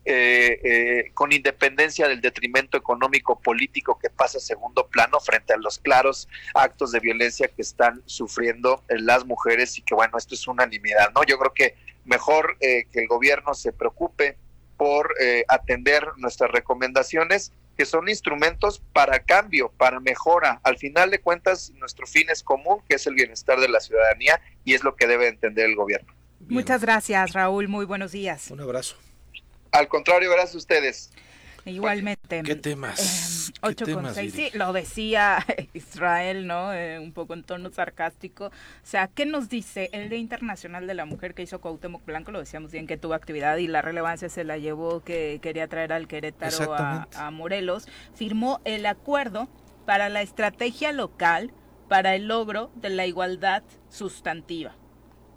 eh, 0.05 0.61
eh, 0.63 1.11
con 1.15 1.33
independencia 1.33 2.07
del 2.07 2.21
detrimento 2.21 2.77
económico 2.77 3.41
político 3.41 3.99
que 3.99 4.11
pasa 4.11 4.39
a 4.39 4.41
segundo 4.41 4.87
plano 4.87 5.19
frente 5.19 5.55
a 5.55 5.57
los 5.57 5.79
claros 5.79 6.29
actos 6.55 6.93
de 6.93 7.01
violencia 7.01 7.49
que 7.49 7.63
están 7.63 8.03
sufriendo 8.05 8.83
eh, 8.89 8.99
las 8.99 9.25
mujeres 9.25 9.79
y 9.79 9.83
que 9.83 9.95
bueno 9.95 10.19
esto 10.19 10.35
es 10.35 10.47
unanimidad 10.47 11.11
no 11.15 11.25
yo 11.25 11.39
creo 11.39 11.55
que 11.55 11.75
mejor 12.05 12.57
eh, 12.61 12.85
que 12.93 13.01
el 13.01 13.09
gobierno 13.09 13.55
se 13.55 13.73
preocupe 13.73 14.37
por 14.77 15.15
eh, 15.21 15.45
atender 15.49 16.07
nuestras 16.17 16.51
recomendaciones 16.51 17.53
que 17.77 17.87
son 17.87 18.09
instrumentos 18.09 18.83
para 18.93 19.19
cambio, 19.19 19.73
para 19.77 19.99
mejora. 19.99 20.61
Al 20.63 20.79
final 20.79 21.11
de 21.11 21.21
cuentas, 21.21 21.73
nuestro 21.77 22.07
fin 22.07 22.29
es 22.31 22.43
común, 22.43 22.81
que 22.89 22.97
es 22.97 23.07
el 23.09 23.15
bienestar 23.15 23.59
de 23.59 23.69
la 23.69 23.81
ciudadanía, 23.81 24.41
y 24.65 24.75
es 24.75 24.85
lo 24.85 24.95
que 24.95 25.09
debe 25.09 25.27
entender 25.27 25.67
el 25.67 25.75
gobierno. 25.75 26.14
Muchas 26.49 26.83
gracias, 26.83 27.33
Raúl. 27.33 27.69
Muy 27.69 27.85
buenos 27.85 28.13
días. 28.13 28.51
Un 28.51 28.61
abrazo. 28.61 28.97
Al 29.73 29.89
contrario, 29.89 30.31
gracias 30.31 30.55
a 30.55 30.59
ustedes. 30.59 31.11
Igualmente. 31.65 32.43
¿Qué 32.43 32.57
temas? 32.57 33.51
¿Qué 33.55 33.69
8 33.69 33.85
con 33.87 33.95
temas, 33.95 34.15
6, 34.15 34.37
Viri? 34.37 34.51
sí, 34.51 34.59
lo 34.59 34.73
decía 34.73 35.45
Israel, 35.73 36.47
¿no? 36.47 36.75
Eh, 36.75 36.99
un 36.99 37.13
poco 37.13 37.35
en 37.35 37.43
tono 37.43 37.71
sarcástico. 37.71 38.47
O 38.47 38.51
sea, 38.83 39.09
¿qué 39.09 39.25
nos 39.25 39.49
dice 39.49 39.89
el 39.93 40.11
Día 40.11 40.19
Internacional 40.19 40.87
de 40.87 40.95
la 40.95 41.07
Mujer 41.07 41.35
que 41.35 41.43
hizo 41.43 41.61
Cuauhtémoc 41.61 42.05
Blanco? 42.05 42.33
Lo 42.33 42.41
decíamos 42.41 42.71
bien 42.71 42.87
que 42.87 42.99
tuvo 42.99 43.15
actividad 43.15 43.57
y 43.57 43.67
la 43.67 43.81
relevancia 43.81 44.29
se 44.29 44.45
la 44.45 44.59
llevó 44.59 45.03
que 45.03 45.39
quería 45.43 45.67
traer 45.69 45.93
al 45.93 46.07
Querétaro 46.07 46.75
a 46.75 47.31
Morelos. 47.31 47.87
Firmó 48.15 48.61
el 48.65 48.85
acuerdo 48.85 49.49
para 49.87 50.09
la 50.11 50.23
estrategia 50.23 50.93
local 50.93 51.53
para 51.89 52.15
el 52.15 52.29
logro 52.29 52.71
de 52.75 52.91
la 52.91 53.07
igualdad 53.07 53.63
sustantiva. 53.89 54.77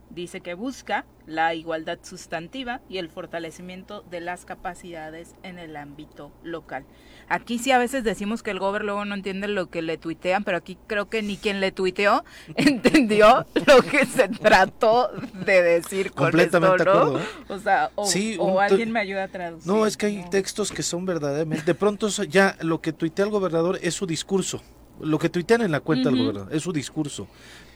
Dice 0.09 0.41
que 0.41 0.53
busca 0.53 1.05
la 1.25 1.53
igualdad 1.53 1.99
sustantiva 2.01 2.81
y 2.89 2.97
el 2.97 3.09
fortalecimiento 3.09 4.03
de 4.09 4.21
las 4.21 4.45
capacidades 4.45 5.35
en 5.43 5.59
el 5.59 5.75
ámbito 5.75 6.31
local. 6.43 6.85
Aquí 7.27 7.59
sí 7.59 7.71
a 7.71 7.77
veces 7.77 8.05
decimos 8.05 8.41
que 8.41 8.51
el 8.51 8.59
gobierno 8.59 8.87
luego 8.87 9.05
no 9.05 9.15
entiende 9.15 9.49
lo 9.49 9.69
que 9.69 9.81
le 9.81 9.97
tuitean, 9.97 10.45
pero 10.45 10.57
aquí 10.57 10.77
creo 10.87 11.09
que 11.09 11.21
ni 11.21 11.35
quien 11.35 11.59
le 11.59 11.73
tuiteó 11.73 12.23
entendió 12.55 13.45
lo 13.53 13.81
que 13.81 14.05
se 14.05 14.29
trató 14.29 15.09
de 15.45 15.61
decir 15.61 16.11
con 16.11 16.27
Completamente 16.27 16.83
esto, 16.83 16.93
¿no? 16.93 16.99
acuerdo, 17.01 17.19
¿eh? 17.19 17.27
O 17.49 17.59
sea, 17.59 17.91
o, 17.95 18.05
Sí, 18.05 18.37
alguien 18.61 18.91
me 18.91 19.01
ayuda 19.01 19.25
a 19.25 19.27
traducir. 19.27 19.67
No, 19.71 19.85
es 19.85 19.97
que 19.97 20.05
hay 20.05 20.29
textos 20.29 20.71
que 20.71 20.83
son 20.83 21.05
verdaderamente. 21.05 21.65
De 21.65 21.75
pronto 21.75 22.07
ya 22.07 22.55
lo 22.61 22.81
que 22.81 22.93
tuitea 22.93 23.25
el 23.25 23.31
gobernador 23.31 23.77
es 23.81 23.93
su 23.93 24.07
discurso. 24.07 24.61
Lo 24.99 25.19
que 25.19 25.29
tuitean 25.29 25.61
en 25.61 25.71
la 25.71 25.79
cuenta 25.79 26.09
del 26.09 26.19
gobernador 26.19 26.53
es 26.53 26.63
su 26.63 26.73
discurso. 26.73 27.27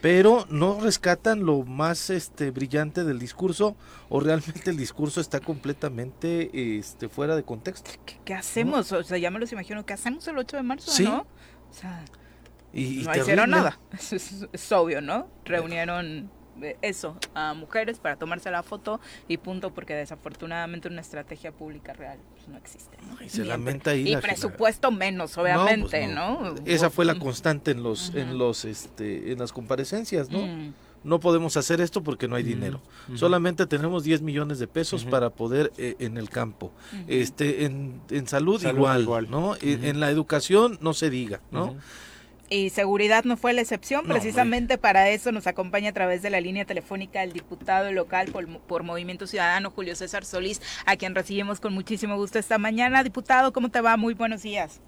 Pero 0.01 0.45
no 0.49 0.79
rescatan 0.79 1.45
lo 1.45 1.63
más 1.63 2.09
este 2.09 2.49
brillante 2.51 3.03
del 3.03 3.19
discurso 3.19 3.75
o 4.09 4.19
realmente 4.19 4.69
el 4.71 4.77
discurso 4.77 5.21
está 5.21 5.39
completamente 5.39 6.77
este 6.79 7.07
fuera 7.09 7.35
de 7.35 7.43
contexto. 7.43 7.91
¿Qué 8.25 8.33
hacemos? 8.33 8.91
O 8.91 9.03
sea, 9.03 9.17
ya 9.17 9.29
me 9.31 9.39
los 9.39 9.51
imagino. 9.51 9.85
¿Qué 9.85 9.93
hacemos 9.93 10.27
el 10.27 10.37
8 10.37 10.57
de 10.57 10.63
marzo, 10.63 10.91
Sí. 10.91 11.03
no? 11.03 11.27
O 11.69 11.73
sea, 11.73 12.03
Y, 12.73 13.03
no 13.05 13.15
hicieron 13.15 13.49
nada. 13.49 13.79
Es, 13.91 14.13
es- 14.13 14.47
es 14.51 14.71
obvio, 14.71 15.01
¿no? 15.01 15.27
Reunieron 15.45 16.31
eso 16.81 17.17
a 17.33 17.53
mujeres 17.53 17.99
para 17.99 18.15
tomarse 18.15 18.49
la 18.51 18.63
foto 18.63 18.99
y 19.27 19.37
punto, 19.37 19.73
porque 19.73 19.93
desafortunadamente 19.93 20.87
una 20.87 21.01
estrategia 21.01 21.51
pública 21.51 21.93
real 21.93 22.17
pues, 22.35 22.47
no 22.47 22.57
existe. 22.57 22.97
¿no? 23.07 23.23
Y 23.23 23.29
se 23.29 23.41
Ni 23.41 23.47
lamenta 23.47 23.91
ahí 23.91 24.07
Y 24.07 24.11
la- 24.13 24.21
presupuesto 24.21 24.91
menos, 24.91 25.35
No, 25.37 25.43
obviamente, 25.43 25.89
pues 25.89 26.09
¿no? 26.09 26.55
Esa 26.65 26.89
fue 26.89 27.05
la 27.05 27.17
constante 27.19 27.71
en 27.71 27.83
los 27.83 28.13
en 28.15 28.37
los 28.37 28.65
este 28.65 29.31
en 29.31 29.39
las 29.39 29.51
comparecencias, 29.53 30.29
¿no? 30.29 30.39
Mm. 30.45 30.73
No 31.03 31.19
podemos 31.19 31.57
hacer 31.57 31.81
esto 31.81 32.03
porque 32.03 32.27
no 32.27 32.35
hay 32.35 32.43
dinero. 32.43 32.79
Solamente 33.15 33.65
tenemos 33.65 34.03
10 34.03 34.21
millones 34.21 34.59
de 34.59 34.67
pesos 34.67 35.03
para 35.03 35.31
poder 35.31 35.71
eh, 35.79 35.95
en 35.97 36.15
el 36.17 36.29
campo. 36.29 36.71
Este 37.07 37.65
en, 37.65 37.99
en 38.11 38.27
salud, 38.27 38.61
Salud 38.61 38.77
igual, 38.77 39.01
igual. 39.01 39.31
¿no? 39.31 39.55
En- 39.61 39.83
En 39.83 39.99
la 39.99 40.11
educación 40.11 40.77
no 40.79 40.93
se 40.93 41.09
diga, 41.09 41.41
¿no? 41.49 41.75
Y 42.51 42.69
seguridad 42.69 43.23
no 43.23 43.37
fue 43.37 43.53
la 43.53 43.61
excepción. 43.61 44.05
No, 44.05 44.13
Precisamente 44.13 44.77
para 44.77 45.07
eso 45.07 45.31
nos 45.31 45.47
acompaña 45.47 45.91
a 45.91 45.93
través 45.93 46.21
de 46.21 46.29
la 46.29 46.41
línea 46.41 46.65
telefónica 46.65 47.23
el 47.23 47.31
diputado 47.31 47.89
local 47.93 48.29
por, 48.29 48.45
por 48.59 48.83
Movimiento 48.83 49.25
Ciudadano, 49.25 49.71
Julio 49.71 49.95
César 49.95 50.25
Solís, 50.25 50.61
a 50.85 50.97
quien 50.97 51.15
recibimos 51.15 51.61
con 51.61 51.73
muchísimo 51.73 52.17
gusto 52.17 52.39
esta 52.39 52.57
mañana. 52.57 53.05
Diputado, 53.05 53.53
¿cómo 53.53 53.69
te 53.69 53.79
va? 53.79 53.95
Muy 53.95 54.15
buenos 54.15 54.43
días. 54.43 54.81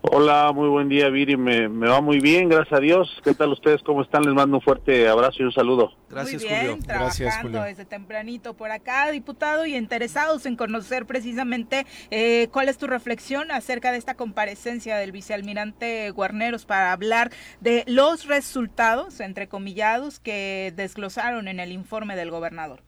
Hola, 0.00 0.52
muy 0.54 0.68
buen 0.68 0.88
día, 0.88 1.08
Viri. 1.08 1.36
Me, 1.36 1.68
me 1.68 1.88
va 1.88 2.00
muy 2.00 2.20
bien, 2.20 2.48
gracias 2.48 2.78
a 2.78 2.80
Dios. 2.80 3.20
¿Qué 3.24 3.34
tal 3.34 3.50
ustedes? 3.50 3.82
¿Cómo 3.82 4.00
están? 4.02 4.22
Les 4.22 4.32
mando 4.32 4.58
un 4.58 4.62
fuerte 4.62 5.08
abrazo 5.08 5.42
y 5.42 5.46
un 5.46 5.52
saludo. 5.52 5.92
Gracias, 6.08 6.42
Muy 6.42 6.50
bien, 6.50 6.66
Julio. 6.70 6.84
trabajando 6.86 7.62
desde 7.62 7.84
tempranito 7.84 8.54
por 8.54 8.70
acá, 8.70 9.10
diputado, 9.10 9.66
y 9.66 9.74
interesados 9.74 10.46
en 10.46 10.54
conocer 10.54 11.04
precisamente 11.04 11.84
eh, 12.12 12.46
cuál 12.52 12.68
es 12.68 12.78
tu 12.78 12.86
reflexión 12.86 13.50
acerca 13.50 13.90
de 13.90 13.98
esta 13.98 14.14
comparecencia 14.14 14.96
del 14.96 15.10
vicealmirante 15.10 16.10
Guarneros 16.10 16.64
para 16.64 16.92
hablar 16.92 17.30
de 17.60 17.82
los 17.88 18.26
resultados, 18.26 19.18
entrecomillados, 19.18 20.20
que 20.20 20.72
desglosaron 20.76 21.48
en 21.48 21.58
el 21.58 21.72
informe 21.72 22.14
del 22.14 22.30
gobernador. 22.30 22.82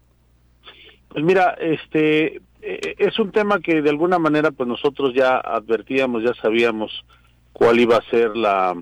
Pues 1.08 1.24
mira, 1.24 1.56
este 1.60 2.40
eh, 2.62 2.94
es 2.98 3.18
un 3.18 3.32
tema 3.32 3.60
que 3.60 3.82
de 3.82 3.90
alguna 3.90 4.18
manera 4.18 4.50
pues 4.50 4.68
nosotros 4.68 5.12
ya 5.14 5.38
advertíamos, 5.38 6.22
ya 6.22 6.34
sabíamos 6.34 7.04
cuál 7.52 7.80
iba 7.80 7.96
a 7.96 8.10
ser 8.10 8.36
la, 8.36 8.80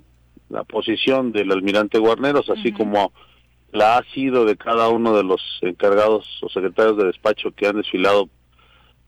la 0.48 0.64
posición 0.64 1.32
del 1.32 1.52
almirante 1.52 1.98
Guarneros, 1.98 2.48
así 2.50 2.72
como 2.72 3.12
la 3.72 3.98
ha 3.98 4.04
sido 4.14 4.44
de 4.44 4.56
cada 4.56 4.88
uno 4.88 5.16
de 5.16 5.22
los 5.22 5.40
encargados 5.62 6.26
o 6.42 6.48
secretarios 6.48 6.96
de 6.96 7.06
despacho 7.06 7.50
que 7.52 7.66
han 7.66 7.76
desfilado 7.76 8.28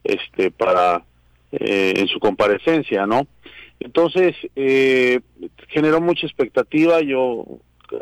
este 0.05 0.51
para 0.51 1.05
eh, 1.53 1.95
en 1.97 2.09
su 2.09 2.21
comparecencia, 2.21 3.07
¿no? 3.07 3.27
Entonces 3.81 4.37
eh, 4.57 5.21
generó 5.68 6.01
mucha 6.01 6.27
expectativa, 6.27 7.01
yo 7.01 7.45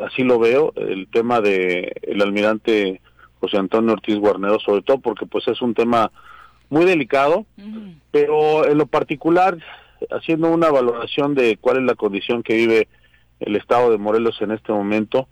así 0.05 0.23
lo 0.23 0.37
veo, 0.37 0.73
el 0.75 1.07
tema 1.09 1.39
de 1.39 1.93
el 2.01 2.21
almirante 2.21 3.01
José 3.39 3.57
Antonio 3.57 3.93
Ortiz 3.93 4.17
Guarneros, 4.17 4.63
sobre 4.63 4.81
todo 4.81 4.99
porque 4.99 5.25
pues 5.25 5.47
es 5.47 5.61
un 5.61 5.73
tema 5.73 6.11
muy 6.69 6.85
delicado, 6.85 7.45
pero 8.11 8.65
en 8.67 8.77
lo 8.77 8.85
particular, 8.85 9.57
haciendo 10.11 10.49
una 10.49 10.69
valoración 10.69 11.35
de 11.35 11.57
cuál 11.57 11.77
es 11.77 11.83
la 11.83 11.95
condición 11.95 12.43
que 12.43 12.55
vive 12.55 12.87
el 13.39 13.55
estado 13.55 13.91
de 13.91 13.97
Morelos 13.97 14.41
en 14.41 14.51
este 14.51 14.71
momento, 14.71 15.27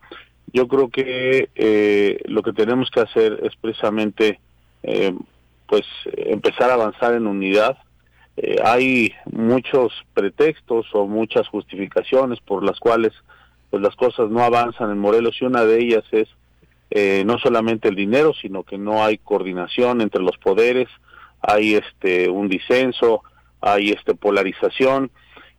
yo 0.53 0.67
creo 0.67 0.89
que 0.89 1.49
eh, 1.55 2.19
lo 2.25 2.41
que 2.41 2.53
tenemos 2.53 2.89
que 2.89 3.01
hacer 3.01 3.39
es 3.43 3.55
precisamente 3.57 4.39
eh, 4.83 5.13
pues 5.67 5.85
empezar 6.05 6.69
a 6.69 6.75
avanzar 6.75 7.13
en 7.13 7.27
unidad. 7.27 7.77
Eh, 8.37 8.57
hay 8.63 9.13
muchos 9.31 9.91
pretextos 10.13 10.87
o 10.93 11.07
muchas 11.07 11.47
justificaciones 11.49 12.39
por 12.39 12.63
las 12.63 12.79
cuales 12.79 13.13
pues 13.69 13.81
las 13.81 13.95
cosas 13.95 14.29
no 14.29 14.43
avanzan 14.43 14.91
en 14.91 14.97
Morelos 14.97 15.35
y 15.41 15.45
una 15.45 15.65
de 15.65 15.79
ellas 15.79 16.03
es 16.11 16.29
eh, 16.89 17.23
no 17.25 17.37
solamente 17.37 17.89
el 17.89 17.95
dinero, 17.95 18.33
sino 18.33 18.63
que 18.63 18.77
no 18.77 19.03
hay 19.03 19.17
coordinación 19.17 20.01
entre 20.01 20.21
los 20.21 20.37
poderes, 20.37 20.87
hay 21.41 21.75
este 21.75 22.29
un 22.29 22.49
disenso, 22.49 23.23
hay 23.61 23.89
este 23.89 24.15
polarización 24.15 25.11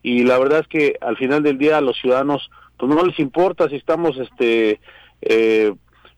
y 0.02 0.24
la 0.24 0.38
verdad 0.38 0.60
es 0.60 0.68
que 0.68 0.96
al 1.00 1.16
final 1.16 1.42
del 1.42 1.58
día 1.58 1.78
a 1.78 1.82
los 1.82 1.98
ciudadanos 1.98 2.50
pues 2.76 2.94
no 2.94 3.04
les 3.04 3.18
importa 3.18 3.68
si 3.68 3.76
estamos 3.76 4.16
este 4.18 4.80
eh, 5.22 5.72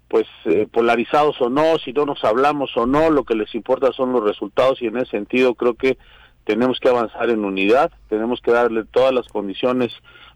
pues 0.08 0.26
eh, 0.44 0.66
polarizados 0.70 1.40
o 1.40 1.48
no, 1.48 1.78
si 1.78 1.92
no 1.92 2.04
nos 2.04 2.24
hablamos 2.24 2.76
o 2.76 2.84
no, 2.84 3.10
lo 3.10 3.24
que 3.24 3.36
les 3.36 3.54
importa 3.54 3.92
son 3.92 4.12
los 4.12 4.24
resultados 4.24 4.82
y 4.82 4.86
en 4.86 4.96
ese 4.96 5.12
sentido 5.12 5.54
creo 5.54 5.74
que 5.74 5.98
tenemos 6.44 6.80
que 6.80 6.88
avanzar 6.88 7.30
en 7.30 7.44
unidad, 7.44 7.92
tenemos 8.08 8.40
que 8.40 8.50
darle 8.50 8.84
todas 8.84 9.14
las 9.14 9.28
condiciones 9.28 9.92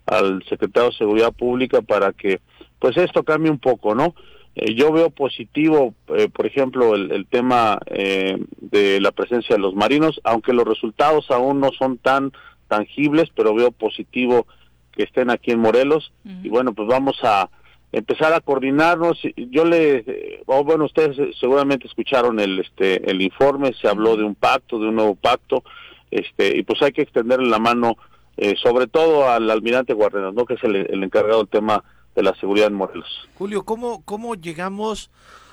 al 0.06 0.44
secretario 0.44 0.90
de 0.90 0.96
Seguridad 0.96 1.32
Pública 1.32 1.82
para 1.82 2.12
que 2.12 2.40
pues 2.78 2.96
esto 2.96 3.24
cambie 3.24 3.50
un 3.50 3.58
poco, 3.58 3.94
¿no? 3.96 4.14
Eh, 4.56 4.74
yo 4.74 4.92
veo 4.92 5.10
positivo, 5.10 5.94
eh, 6.16 6.28
por 6.28 6.46
ejemplo, 6.46 6.94
el, 6.94 7.10
el 7.10 7.26
tema 7.26 7.78
eh, 7.86 8.38
de 8.60 9.00
la 9.00 9.12
presencia 9.12 9.56
de 9.56 9.62
los 9.62 9.74
marinos, 9.74 10.20
aunque 10.24 10.52
los 10.52 10.64
resultados 10.64 11.30
aún 11.30 11.60
no 11.60 11.70
son 11.76 11.98
tan 11.98 12.32
tangibles, 12.68 13.30
pero 13.34 13.54
veo 13.54 13.72
positivo 13.72 14.46
que 14.92 15.02
estén 15.02 15.30
aquí 15.30 15.50
en 15.50 15.58
Morelos 15.58 16.12
y 16.42 16.48
bueno, 16.48 16.72
pues 16.72 16.88
vamos 16.88 17.18
a 17.24 17.50
empezar 17.92 18.32
a 18.32 18.40
coordinarnos. 18.40 19.18
Yo 19.36 19.64
le, 19.64 20.04
eh, 20.06 20.42
oh, 20.46 20.64
bueno, 20.64 20.84
ustedes 20.84 21.16
seguramente 21.38 21.86
escucharon 21.86 22.38
el, 22.40 22.60
este, 22.60 23.08
el 23.10 23.20
informe, 23.22 23.72
se 23.80 23.88
habló 23.88 24.16
de 24.16 24.24
un 24.24 24.34
pacto, 24.34 24.78
de 24.78 24.88
un 24.88 24.96
nuevo 24.96 25.14
pacto, 25.14 25.64
este, 26.10 26.56
y 26.56 26.62
pues 26.62 26.80
hay 26.82 26.92
que 26.92 27.02
extenderle 27.02 27.48
la 27.48 27.58
mano 27.58 27.96
eh, 28.36 28.54
sobre 28.60 28.86
todo 28.86 29.28
al 29.28 29.48
almirante 29.50 29.94
Guarneros, 29.94 30.34
¿no? 30.34 30.44
que 30.44 30.54
es 30.54 30.64
el, 30.64 30.76
el 30.76 31.02
encargado 31.02 31.38
del 31.38 31.48
tema 31.48 31.84
de 32.14 32.22
la 32.22 32.34
seguridad 32.36 32.68
en 32.68 32.74
Morelos. 32.74 33.28
Julio, 33.36 33.64
¿cómo, 33.64 34.02
cómo 34.04 34.34
llegamos 34.34 35.10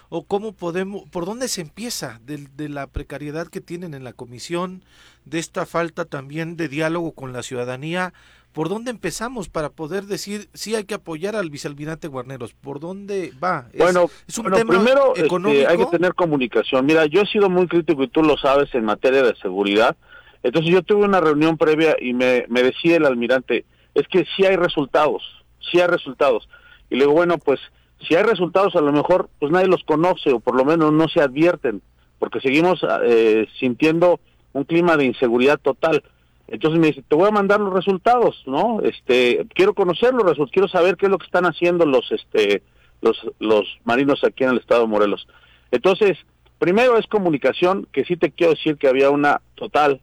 o 0.09 0.23
cómo 0.23 0.53
podemos, 0.53 1.09
por 1.09 1.25
dónde 1.25 1.47
se 1.47 1.61
empieza 1.61 2.19
de, 2.25 2.47
de 2.55 2.69
la 2.69 2.87
precariedad 2.87 3.47
que 3.47 3.61
tienen 3.61 3.93
en 3.93 4.03
la 4.03 4.13
comisión, 4.13 4.83
de 5.25 5.39
esta 5.39 5.65
falta 5.65 6.05
también 6.05 6.57
de 6.57 6.67
diálogo 6.67 7.13
con 7.13 7.33
la 7.33 7.43
ciudadanía? 7.43 8.13
¿Por 8.53 8.67
dónde 8.67 8.91
empezamos 8.91 9.47
para 9.47 9.69
poder 9.69 10.03
decir 10.03 10.49
sí 10.53 10.75
hay 10.75 10.83
que 10.83 10.95
apoyar 10.95 11.37
al 11.37 11.49
vicealmirante 11.49 12.09
Guarneros? 12.09 12.53
¿Por 12.53 12.81
dónde 12.81 13.31
va? 13.41 13.67
¿Es, 13.71 13.79
bueno, 13.79 14.09
es 14.27 14.37
un 14.37 14.43
bueno, 14.43 14.57
tema 14.57 14.73
primero 14.73 15.13
este, 15.15 15.25
económico? 15.25 15.69
hay 15.69 15.77
que 15.77 15.85
tener 15.85 16.13
comunicación. 16.13 16.85
Mira, 16.85 17.05
yo 17.05 17.21
he 17.21 17.25
sido 17.27 17.49
muy 17.49 17.67
crítico 17.67 18.03
y 18.03 18.09
tú 18.09 18.21
lo 18.23 18.37
sabes 18.37 18.73
en 18.75 18.83
materia 18.83 19.23
de 19.23 19.35
seguridad. 19.35 19.95
Entonces 20.43 20.69
yo 20.69 20.81
tuve 20.81 21.05
una 21.05 21.21
reunión 21.21 21.57
previa 21.57 21.95
y 21.99 22.13
me, 22.13 22.45
me 22.49 22.61
decía 22.63 22.97
el 22.97 23.05
almirante, 23.05 23.63
es 23.93 24.05
que 24.09 24.25
sí 24.35 24.45
hay 24.45 24.57
resultados, 24.57 25.23
sí 25.69 25.79
hay 25.79 25.87
resultados. 25.87 26.47
Y 26.89 26.95
le 26.95 27.01
digo, 27.01 27.13
bueno, 27.13 27.37
pues 27.37 27.59
si 28.07 28.15
hay 28.15 28.23
resultados 28.23 28.75
a 28.75 28.81
lo 28.81 28.91
mejor 28.91 29.29
pues 29.39 29.51
nadie 29.51 29.67
los 29.67 29.83
conoce 29.83 30.31
o 30.31 30.39
por 30.39 30.55
lo 30.55 30.65
menos 30.65 30.91
no 30.91 31.07
se 31.07 31.21
advierten, 31.21 31.81
porque 32.19 32.39
seguimos 32.39 32.85
eh, 33.03 33.47
sintiendo 33.59 34.19
un 34.53 34.63
clima 34.63 34.97
de 34.97 35.05
inseguridad 35.05 35.59
total. 35.59 36.03
Entonces 36.47 36.79
me 36.79 36.87
dice, 36.87 37.03
te 37.07 37.15
voy 37.15 37.29
a 37.29 37.31
mandar 37.31 37.61
los 37.61 37.73
resultados, 37.73 38.43
¿no? 38.45 38.81
Este, 38.81 39.45
quiero 39.53 39.73
conocer 39.73 40.13
los 40.13 40.23
resultados, 40.23 40.51
quiero 40.51 40.67
saber 40.67 40.97
qué 40.97 41.05
es 41.05 41.11
lo 41.11 41.17
que 41.17 41.25
están 41.25 41.45
haciendo 41.45 41.85
los, 41.85 42.11
este, 42.11 42.61
los, 43.01 43.17
los 43.39 43.79
marinos 43.85 44.23
aquí 44.23 44.43
en 44.43 44.51
el 44.51 44.57
estado 44.57 44.81
de 44.81 44.87
Morelos. 44.87 45.27
Entonces, 45.71 46.17
primero 46.59 46.97
es 46.97 47.07
comunicación, 47.07 47.87
que 47.93 48.03
sí 48.03 48.17
te 48.17 48.31
quiero 48.31 48.53
decir 48.53 48.77
que 48.77 48.89
había 48.89 49.09
una 49.09 49.41
total 49.55 50.01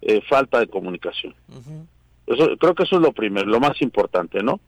eh, 0.00 0.20
falta 0.28 0.60
de 0.60 0.68
comunicación. 0.68 1.34
Eso, 2.26 2.56
creo 2.58 2.74
que 2.74 2.84
eso 2.84 2.96
es 2.96 3.02
lo 3.02 3.12
primero, 3.12 3.46
lo 3.46 3.58
más 3.58 3.82
importante, 3.82 4.42
¿no? 4.42 4.60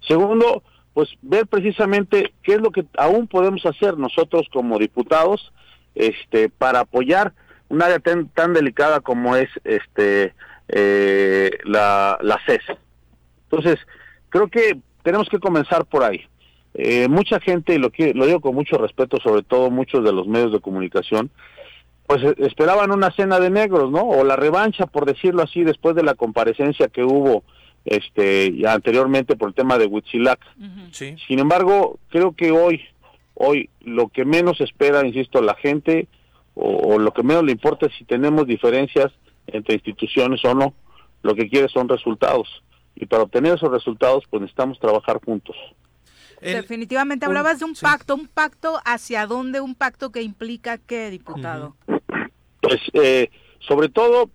Segundo, 0.00 0.62
pues 0.94 1.10
ver 1.22 1.46
precisamente 1.46 2.32
qué 2.42 2.54
es 2.54 2.60
lo 2.60 2.70
que 2.70 2.84
aún 2.96 3.26
podemos 3.26 3.64
hacer 3.66 3.96
nosotros 3.98 4.48
como 4.52 4.78
diputados, 4.78 5.52
este, 5.94 6.48
para 6.48 6.80
apoyar 6.80 7.32
un 7.68 7.82
área 7.82 7.98
tan, 7.98 8.28
tan 8.28 8.52
delicada 8.52 9.00
como 9.00 9.36
es, 9.36 9.48
este, 9.64 10.34
eh, 10.68 11.50
la, 11.64 12.18
la 12.22 12.38
CES. 12.46 12.62
Entonces, 13.50 13.78
creo 14.28 14.48
que 14.48 14.78
tenemos 15.02 15.28
que 15.28 15.38
comenzar 15.38 15.84
por 15.86 16.02
ahí. 16.02 16.26
Eh, 16.74 17.08
mucha 17.08 17.40
gente, 17.40 17.74
y 17.74 17.78
lo, 17.78 17.90
lo 18.14 18.26
digo 18.26 18.40
con 18.40 18.54
mucho 18.54 18.78
respeto, 18.78 19.18
sobre 19.22 19.42
todo 19.42 19.70
muchos 19.70 20.04
de 20.04 20.12
los 20.12 20.26
medios 20.26 20.52
de 20.52 20.60
comunicación, 20.60 21.30
pues 22.06 22.22
eh, 22.22 22.34
esperaban 22.38 22.90
una 22.90 23.10
cena 23.10 23.40
de 23.40 23.50
negros, 23.50 23.90
¿no? 23.90 24.02
O 24.02 24.24
la 24.24 24.36
revancha, 24.36 24.86
por 24.86 25.04
decirlo 25.04 25.42
así, 25.42 25.64
después 25.64 25.96
de 25.96 26.02
la 26.02 26.14
comparecencia 26.14 26.88
que 26.88 27.04
hubo 27.04 27.42
este 27.84 28.52
anteriormente 28.68 29.36
por 29.36 29.48
el 29.48 29.54
tema 29.54 29.78
de 29.78 29.86
Huitzilac. 29.86 30.40
Sí. 30.92 31.16
Sin 31.26 31.38
embargo, 31.38 31.98
creo 32.10 32.32
que 32.32 32.50
hoy, 32.50 32.82
hoy 33.34 33.70
lo 33.80 34.08
que 34.08 34.24
menos 34.24 34.60
espera, 34.60 35.06
insisto, 35.06 35.40
la 35.40 35.54
gente, 35.54 36.08
o, 36.54 36.94
o 36.94 36.98
lo 36.98 37.12
que 37.12 37.22
menos 37.22 37.44
le 37.44 37.52
importa 37.52 37.86
es 37.86 37.92
si 37.96 38.04
tenemos 38.04 38.46
diferencias 38.46 39.12
entre 39.46 39.74
instituciones 39.76 40.44
o 40.44 40.54
no, 40.54 40.74
lo 41.22 41.34
que 41.34 41.48
quiere 41.48 41.68
son 41.68 41.88
resultados. 41.88 42.62
Y 42.96 43.06
para 43.06 43.22
obtener 43.22 43.54
esos 43.54 43.70
resultados, 43.70 44.24
pues 44.28 44.40
necesitamos 44.42 44.78
trabajar 44.80 45.20
juntos. 45.24 45.56
Definitivamente 46.40 47.26
un- 47.26 47.30
hablabas 47.30 47.58
de 47.60 47.64
un 47.64 47.74
sí. 47.74 47.82
pacto, 47.82 48.14
un 48.14 48.28
pacto 48.28 48.78
hacia 48.84 49.26
dónde, 49.26 49.60
un 49.60 49.74
pacto 49.74 50.10
que 50.10 50.22
implica 50.22 50.78
qué, 50.78 51.10
diputado. 51.10 51.76
pues 52.60 52.80
eh, 52.92 53.30
sobre 53.60 53.88
todo 53.88 54.30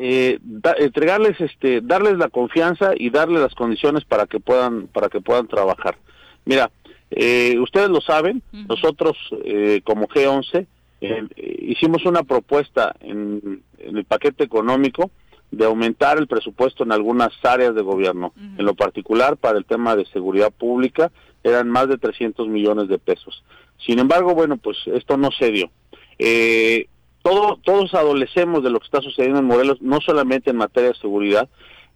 eh, 0.00 0.38
da- 0.42 0.76
entregarles 0.78 1.40
este 1.40 1.80
darles 1.80 2.16
la 2.18 2.28
confianza 2.28 2.92
y 2.96 3.10
darles 3.10 3.40
las 3.42 3.54
condiciones 3.54 4.04
para 4.04 4.26
que 4.26 4.40
puedan 4.40 4.86
para 4.88 5.08
que 5.08 5.20
puedan 5.20 5.48
trabajar. 5.48 5.98
Mira 6.44 6.70
eh, 7.10 7.58
ustedes 7.58 7.88
lo 7.88 8.00
saben 8.00 8.42
nosotros 8.68 9.16
eh, 9.44 9.80
como 9.84 10.06
G11 10.08 10.66
eh, 11.00 11.26
hicimos 11.62 12.04
una 12.06 12.22
propuesta 12.22 12.94
en, 13.00 13.62
en 13.78 13.96
el 13.96 14.04
paquete 14.04 14.44
económico 14.44 15.10
de 15.50 15.64
aumentar 15.64 16.18
el 16.18 16.26
presupuesto 16.26 16.82
en 16.84 16.92
algunas 16.92 17.30
áreas 17.42 17.74
de 17.74 17.80
gobierno. 17.82 18.34
En 18.58 18.64
lo 18.66 18.74
particular 18.74 19.36
para 19.38 19.56
el 19.58 19.64
tema 19.64 19.96
de 19.96 20.04
seguridad 20.06 20.50
pública 20.52 21.10
eran 21.42 21.70
más 21.70 21.88
de 21.88 21.96
300 21.96 22.46
millones 22.48 22.88
de 22.88 22.98
pesos. 22.98 23.42
Sin 23.78 23.98
embargo 23.98 24.34
bueno 24.34 24.56
pues 24.58 24.76
esto 24.86 25.16
no 25.16 25.30
se 25.30 25.50
dio. 25.50 25.70
Eh, 26.18 26.88
todo, 27.28 27.58
todos 27.62 27.94
adolecemos 27.94 28.62
de 28.62 28.70
lo 28.70 28.80
que 28.80 28.86
está 28.86 29.00
sucediendo 29.00 29.38
en 29.38 29.44
Morelos, 29.44 29.82
no 29.82 30.00
solamente 30.00 30.50
en 30.50 30.56
materia 30.56 30.90
de 30.90 30.98
seguridad, 30.98 31.48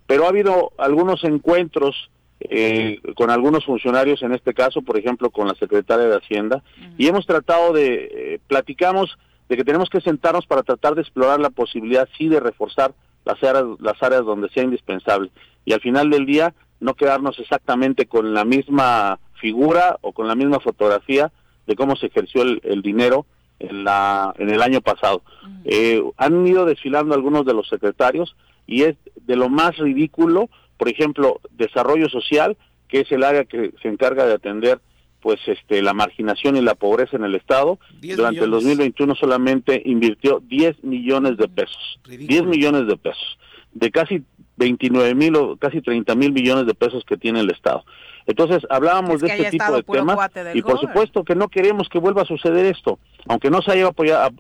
pero 0.07 0.25
ha 0.25 0.29
habido 0.29 0.73
algunos 0.79 1.25
encuentros 1.25 2.11
eh, 2.41 3.01
con 3.15 3.31
algunos 3.31 3.65
funcionarios, 3.65 4.23
en 4.23 4.33
este 4.33 4.53
caso, 4.53 4.83
por 4.83 4.99
ejemplo, 4.99 5.31
con 5.31 5.49
la 5.49 5.55
secretaria 5.55 6.07
de 6.07 6.17
Hacienda, 6.17 6.63
y 6.99 7.07
hemos 7.07 7.27
tratado 7.27 7.73
de, 7.73 8.11
eh, 8.13 8.41
platicamos 8.47 9.17
de 9.49 9.57
que 9.57 9.65
tenemos 9.65 9.89
que 9.89 10.01
sentarnos 10.01 10.47
para 10.47 10.63
tratar 10.63 10.95
de 10.95 11.03
explorar 11.03 11.41
la 11.41 11.51
posibilidad, 11.51 12.09
sí, 12.19 12.29
de 12.29 12.41
reforzar 12.41 12.93
las 13.25 13.43
áreas, 13.43 13.65
las 13.81 14.03
áreas 14.03 14.25
donde 14.25 14.49
sea 14.51 14.65
indispensable. 14.65 15.31
Y 15.65 15.73
al 15.73 15.81
final 15.81 16.11
del 16.11 16.27
día, 16.27 16.55
no 16.81 16.95
quedarnos 16.95 17.39
exactamente 17.39 18.07
con 18.07 18.35
la 18.35 18.45
misma 18.45 19.21
figura 19.35 19.99
o 20.01 20.13
con 20.13 20.27
la 20.27 20.35
misma 20.35 20.59
fotografía 20.59 21.31
de 21.67 21.77
cómo 21.77 21.95
se 21.97 22.07
ejerció 22.07 22.43
el, 22.43 22.61
el 22.65 22.83
dinero 22.83 23.25
en, 23.63 23.85
la, 23.85 24.35
en 24.39 24.51
el 24.51 24.63
año 24.63 24.81
pasado. 24.81 25.23
Eh, 25.65 26.03
han 26.17 26.47
ido 26.47 26.65
desfilando 26.65 27.15
algunos 27.15 27.45
de 27.45 27.55
los 27.55 27.69
secretarios 27.69 28.37
y 28.67 28.83
es 28.83 28.97
de 29.27 29.37
lo 29.37 29.49
más 29.49 29.77
ridículo, 29.77 30.49
por 30.77 30.89
ejemplo, 30.89 31.41
desarrollo 31.53 32.09
social, 32.09 32.57
que 32.89 33.01
es 33.01 33.13
el 33.13 33.25
área 33.25 33.45
que 33.45 33.73
se 33.83 33.89
encarga 33.89 34.27
de 34.27 34.35
atender 34.35 34.81
pues 35.21 35.39
este 35.47 35.83
la 35.83 35.95
marginación 35.95 36.57
y 36.57 36.61
la 36.61 36.75
pobreza 36.75 37.17
en 37.17 37.25
el 37.25 37.37
estado, 37.37 37.79
10 38.01 38.17
durante 38.17 38.41
el 38.41 38.51
millones. 38.51 38.65
2021 38.65 39.15
solamente 39.15 39.83
invirtió 39.85 40.41
10 40.41 40.83
millones 40.83 41.37
de 41.37 41.49
pesos. 41.49 42.01
10 42.09 42.45
millones 42.45 42.89
de 42.89 42.97
pesos, 42.97 43.39
de 43.73 43.91
casi 43.93 44.25
29 44.57 45.15
mil 45.15 45.37
o 45.37 45.57
casi 45.57 45.81
30 45.81 46.15
mil 46.17 46.33
millones 46.33 46.67
de 46.67 46.75
pesos 46.75 47.05
que 47.05 47.17
tiene 47.17 47.41
el 47.41 47.51
estado. 47.51 47.85
Entonces 48.27 48.63
hablábamos 48.71 49.17
Es 49.17 49.21
de 49.23 49.29
este 49.29 49.51
tipo 49.51 49.73
de 49.73 49.83
temas 49.83 50.31
y 50.55 50.63
por 50.63 50.81
supuesto 50.81 51.25
que 51.25 51.35
no 51.35 51.49
queremos 51.49 51.89
que 51.89 51.99
vuelva 51.99 52.23
a 52.23 52.27
suceder 52.27 52.67
esto. 52.67 52.99
Aunque 53.27 53.51
no 53.51 53.63
se 53.63 53.73
haya 53.73 53.91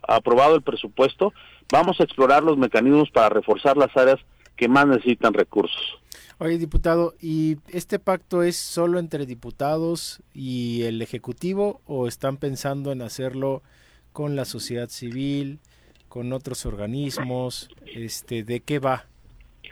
aprobado 0.09 0.55
el 0.55 0.63
presupuesto, 0.63 1.33
vamos 1.71 2.01
a 2.01 2.05
explorar 2.05 2.43
los 2.43 2.57
mecanismos 2.57 3.11
para 3.11 3.29
reforzar 3.29 3.77
las 3.77 3.97
áreas 3.97 4.19
que 4.57 4.69
más 4.69 4.87
necesitan 4.87 5.35
recursos. 5.35 5.99
Oye, 6.39 6.59
diputado, 6.59 7.15
¿y 7.21 7.59
este 7.69 7.99
pacto 7.99 8.43
es 8.43 8.57
solo 8.57 8.99
entre 8.99 9.27
diputados 9.27 10.23
y 10.35 10.83
el 10.83 11.01
Ejecutivo 11.01 11.81
o 11.87 12.09
están 12.09 12.37
pensando 12.37 12.91
en 12.91 13.03
hacerlo 13.03 13.63
con 14.13 14.35
la 14.35 14.45
sociedad 14.45 14.89
civil, 14.89 15.61
con 16.09 16.33
otros 16.33 16.67
organismos? 16.67 17.71
Este, 17.87 18.43
¿De 18.43 18.61
qué 18.61 18.81
va? 18.81 19.07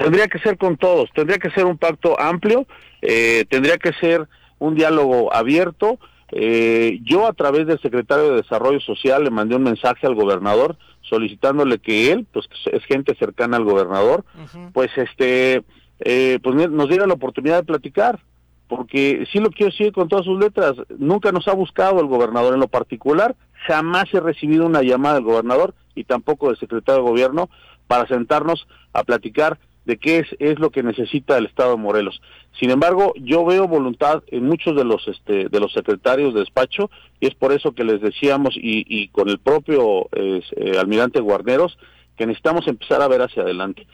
Tendría 0.00 0.28
que 0.28 0.38
ser 0.38 0.56
con 0.56 0.78
todos, 0.78 1.10
tendría 1.14 1.36
que 1.36 1.50
ser 1.50 1.66
un 1.66 1.76
pacto 1.76 2.18
amplio, 2.18 2.66
eh, 3.02 3.44
tendría 3.50 3.76
que 3.76 3.92
ser 3.92 4.26
un 4.58 4.74
diálogo 4.74 5.34
abierto. 5.34 5.98
Eh, 6.32 7.00
yo 7.02 7.26
a 7.26 7.34
través 7.34 7.66
del 7.66 7.78
secretario 7.80 8.30
de 8.30 8.36
Desarrollo 8.36 8.80
Social 8.80 9.22
le 9.24 9.30
mandé 9.30 9.56
un 9.56 9.62
mensaje 9.62 10.06
al 10.06 10.14
gobernador 10.14 10.78
solicitándole 11.02 11.80
que 11.80 12.12
él, 12.12 12.26
pues 12.32 12.48
que 12.48 12.74
es 12.74 12.82
gente 12.84 13.14
cercana 13.16 13.58
al 13.58 13.64
gobernador, 13.64 14.24
pues 14.72 14.90
este, 14.96 15.64
eh, 15.98 16.38
pues 16.42 16.70
nos 16.70 16.88
diera 16.88 17.06
la 17.06 17.14
oportunidad 17.14 17.56
de 17.56 17.64
platicar, 17.64 18.20
porque 18.68 19.26
sí 19.30 19.38
lo 19.38 19.50
quiero 19.50 19.70
decir 19.70 19.92
con 19.92 20.08
todas 20.08 20.24
sus 20.24 20.38
letras, 20.38 20.76
nunca 20.96 21.30
nos 21.30 21.46
ha 21.46 21.52
buscado 21.52 22.00
el 22.00 22.06
gobernador 22.06 22.54
en 22.54 22.60
lo 22.60 22.68
particular, 22.68 23.36
jamás 23.66 24.04
he 24.14 24.20
recibido 24.20 24.64
una 24.64 24.80
llamada 24.80 25.16
del 25.16 25.24
gobernador 25.24 25.74
y 25.94 26.04
tampoco 26.04 26.46
del 26.46 26.58
secretario 26.58 27.02
de 27.02 27.10
gobierno 27.10 27.50
para 27.86 28.06
sentarnos 28.06 28.66
a 28.92 29.02
platicar 29.02 29.58
de 29.84 29.96
qué 29.96 30.18
es, 30.18 30.26
es 30.38 30.58
lo 30.58 30.70
que 30.70 30.82
necesita 30.82 31.38
el 31.38 31.46
Estado 31.46 31.72
de 31.72 31.82
Morelos. 31.82 32.20
Sin 32.58 32.70
embargo, 32.70 33.12
yo 33.16 33.44
veo 33.44 33.66
voluntad 33.66 34.22
en 34.28 34.44
muchos 34.46 34.76
de 34.76 34.84
los 34.84 35.06
este, 35.08 35.48
de 35.48 35.60
los 35.60 35.72
secretarios 35.72 36.34
de 36.34 36.40
despacho 36.40 36.90
y 37.18 37.26
es 37.26 37.34
por 37.34 37.52
eso 37.52 37.72
que 37.72 37.84
les 37.84 38.00
decíamos 38.00 38.56
y, 38.56 38.84
y 38.88 39.08
con 39.08 39.28
el 39.28 39.38
propio 39.38 40.08
eh, 40.12 40.42
almirante 40.78 41.20
Guarneros 41.20 41.78
que 42.16 42.26
necesitamos 42.26 42.68
empezar 42.68 43.00
a 43.00 43.08
ver 43.08 43.22
hacia 43.22 43.42
adelante. 43.42 43.86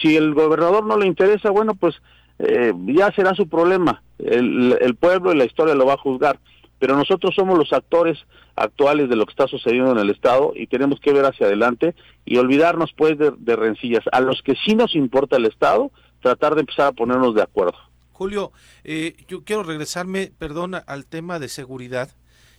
Si 0.00 0.16
el 0.16 0.32
gobernador 0.32 0.86
no 0.86 0.96
le 0.96 1.08
interesa, 1.08 1.50
bueno, 1.50 1.74
pues 1.74 1.96
eh, 2.38 2.72
ya 2.86 3.10
será 3.12 3.34
su 3.34 3.48
problema. 3.48 4.00
El, 4.20 4.78
el 4.80 4.94
pueblo 4.94 5.32
y 5.32 5.36
la 5.36 5.44
historia 5.44 5.74
lo 5.74 5.84
va 5.84 5.94
a 5.94 5.98
juzgar. 5.98 6.38
Pero 6.78 6.96
nosotros 6.96 7.34
somos 7.34 7.58
los 7.58 7.72
actores 7.72 8.16
actuales 8.58 9.08
de 9.08 9.16
lo 9.16 9.26
que 9.26 9.32
está 9.32 9.46
sucediendo 9.46 9.92
en 9.92 9.98
el 9.98 10.10
Estado 10.10 10.52
y 10.54 10.66
tenemos 10.66 11.00
que 11.00 11.12
ver 11.12 11.24
hacia 11.24 11.46
adelante 11.46 11.94
y 12.24 12.36
olvidarnos 12.36 12.92
pues 12.96 13.16
de, 13.18 13.56
rencillas. 13.56 14.04
A 14.12 14.20
los 14.20 14.42
que 14.42 14.54
sí 14.64 14.74
nos 14.74 14.94
importa 14.94 15.36
el 15.36 15.46
Estado, 15.46 15.90
tratar 16.20 16.54
de 16.54 16.60
empezar 16.60 16.88
a 16.88 16.92
ponernos 16.92 17.34
de 17.34 17.42
acuerdo. 17.42 17.78
Julio, 18.12 18.52
eh, 18.84 19.14
yo 19.28 19.44
quiero 19.44 19.62
regresarme, 19.62 20.32
perdona, 20.38 20.78
al 20.78 21.06
tema 21.06 21.38
de 21.38 21.48
seguridad. 21.48 22.10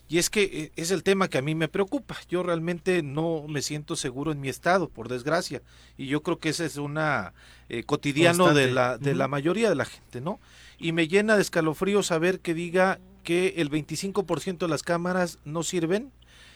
Y 0.10 0.18
es 0.18 0.32
que 0.32 0.43
eh, 0.43 0.72
es 0.76 0.89
el 0.89 1.03
tema 1.03 1.28
que 1.28 1.38
a 1.38 1.43
mí 1.43 1.53
me 1.53 1.68
preocupa. 1.68 2.18
Yo 2.28 2.41
realmente 2.41 3.03
no 3.03 3.45
me 3.47 3.62
siento 3.62 3.95
seguro 3.95 4.32
en 4.32 4.41
mi 4.41 4.49
estado, 4.49 4.89
por 4.89 5.07
desgracia. 5.07 5.62
Y 5.97 6.07
yo 6.07 6.24
creo 6.24 6.39
que 6.39 6.49
ese 6.49 6.66
es 6.66 6.78
una 6.78 7.34
eh, 7.70 7.84
cotidiano 7.84 8.55
de 8.55 8.72
la, 8.72 8.97
de 8.97 9.14
la 9.14 9.28
mayoría 9.28 9.70
de 9.70 9.76
la 9.76 9.86
gente, 9.86 10.20
¿no? 10.20 10.39
Y 10.80 10.93
me 10.93 11.07
llena 11.07 11.36
de 11.36 11.43
escalofrío 11.43 12.01
saber 12.01 12.39
que 12.39 12.55
diga 12.55 12.99
que 13.24 13.53
el 13.57 13.70
25% 13.70 14.57
de 14.57 14.68
las 14.68 14.82
cámaras 14.82 15.38
no 15.45 15.62
sirven 15.62 16.12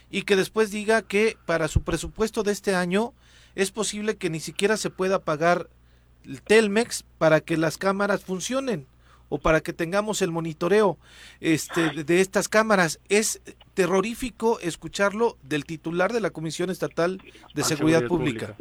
y 0.09 0.23
que 0.23 0.35
después 0.35 0.71
diga 0.71 1.03
que 1.03 1.37
para 1.45 1.67
su 1.67 1.83
presupuesto 1.83 2.41
de 2.41 2.53
este 2.53 2.73
año 2.73 3.13
es 3.53 3.69
posible 3.69 4.17
que 4.17 4.31
ni 4.31 4.39
siquiera 4.39 4.77
se 4.77 4.89
pueda 4.89 5.19
pagar 5.19 5.69
el 6.25 6.41
Telmex 6.41 7.03
para 7.19 7.41
que 7.41 7.57
las 7.57 7.77
cámaras 7.77 8.23
funcionen 8.23 8.87
o 9.29 9.39
para 9.39 9.61
que 9.61 9.73
tengamos 9.73 10.21
el 10.21 10.31
monitoreo 10.31 10.97
este, 11.41 12.03
de, 12.03 12.21
estas 12.21 12.49
cámaras. 12.49 12.99
Es 13.09 13.41
terrorífico 13.73 14.59
escucharlo 14.59 15.37
del 15.43 15.65
titular 15.65 16.13
de 16.13 16.21
la 16.21 16.29
Comisión 16.29 16.69
Estatal 16.69 17.17
de 17.53 17.63
Seguridad, 17.63 18.01
Seguridad 18.01 18.07
Pública. 18.07 18.55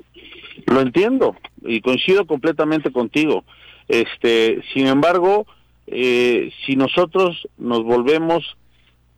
Lo 0.66 0.80
entiendo 0.80 1.36
y 1.62 1.80
coincido 1.80 2.26
completamente 2.26 2.90
contigo. 2.90 3.44
Este, 3.88 4.62
sin 4.72 4.86
embargo, 4.86 5.46
eh, 5.86 6.50
si 6.64 6.76
nosotros 6.76 7.48
nos 7.58 7.82
volvemos, 7.82 8.56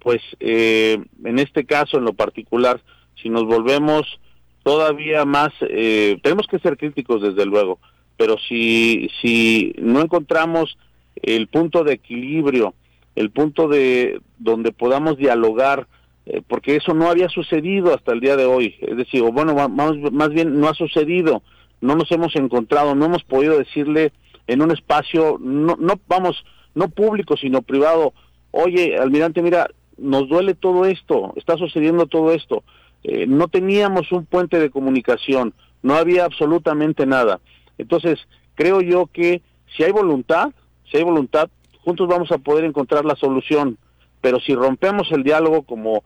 pues, 0.01 0.21
eh, 0.41 0.99
en 1.25 1.39
este 1.39 1.65
caso 1.65 1.99
en 1.99 2.05
lo 2.05 2.15
particular, 2.15 2.81
si 3.23 3.29
nos 3.29 3.45
volvemos 3.45 4.19
todavía 4.63 5.25
más, 5.25 5.53
eh, 5.61 6.19
tenemos 6.23 6.47
que 6.47 6.59
ser 6.59 6.77
críticos 6.77 7.23
desde 7.23 7.47
luego, 7.47 7.79
pero 8.17 8.37
si 8.49 9.09
si 9.21 9.75
no 9.79 10.01
encontramos 10.01 10.77
el 11.23 11.47
punto 11.49 11.85
de 11.85 11.95
equilibrio, 11.95 12.75
el 13.15 13.31
punto 13.31 13.69
de 13.69 14.21
donde 14.39 14.73
podamos 14.73 15.17
dialogar, 15.17 15.87
eh, 16.27 16.43
porque 16.47 16.77
eso 16.77 16.95
no 16.95 17.09
había 17.09 17.29
sucedido 17.29 17.95
hasta 17.95 18.13
el 18.13 18.21
día 18.21 18.37
de 18.37 18.47
hoy. 18.47 18.77
Es 18.81 18.97
decir, 18.97 19.23
o 19.23 19.33
bueno, 19.33 19.55
vamos, 19.55 20.13
más 20.13 20.31
bien 20.31 20.59
no 20.59 20.69
ha 20.69 20.75
sucedido, 20.75 21.43
no 21.81 21.95
nos 21.95 22.11
hemos 22.13 22.35
encontrado, 22.37 22.95
no 22.95 23.07
hemos 23.07 23.25
podido 23.25 23.59
decirle 23.59 24.13
en 24.47 24.63
un 24.63 24.71
espacio, 24.71 25.39
no, 25.41 25.77
no 25.79 26.01
vamos, 26.09 26.45
no 26.75 26.89
público, 26.89 27.37
sino 27.37 27.63
privado, 27.63 28.13
oye, 28.51 28.97
almirante, 28.97 29.43
mira, 29.43 29.69
nos 29.97 30.29
duele 30.29 30.55
todo 30.55 30.85
esto, 30.87 31.33
está 31.37 31.57
sucediendo 31.57 32.07
todo 32.07 32.33
esto. 32.33 32.65
Eh, 33.05 33.27
no 33.27 33.49
teníamos 33.49 34.11
un 34.13 34.25
puente 34.25 34.59
de 34.59 34.71
comunicación, 34.71 35.55
no 35.83 35.95
había 35.95 36.25
absolutamente 36.25 37.07
nada. 37.07 37.41
Entonces, 37.79 38.19
creo 38.55 38.81
yo 38.81 39.07
que 39.07 39.43
si 39.77 39.83
hay 39.83 39.93
voluntad, 39.93 40.53
si 40.91 40.97
hay 40.97 41.03
voluntad, 41.03 41.49
juntos 41.83 42.09
vamos 42.09 42.31
a 42.33 42.39
poder 42.39 42.65
encontrar 42.65 43.05
la 43.05 43.17
solución. 43.17 43.79
Pero 44.21 44.41
si 44.41 44.55
rompemos 44.55 45.11
el 45.13 45.23
diálogo 45.23 45.63
como, 45.63 46.03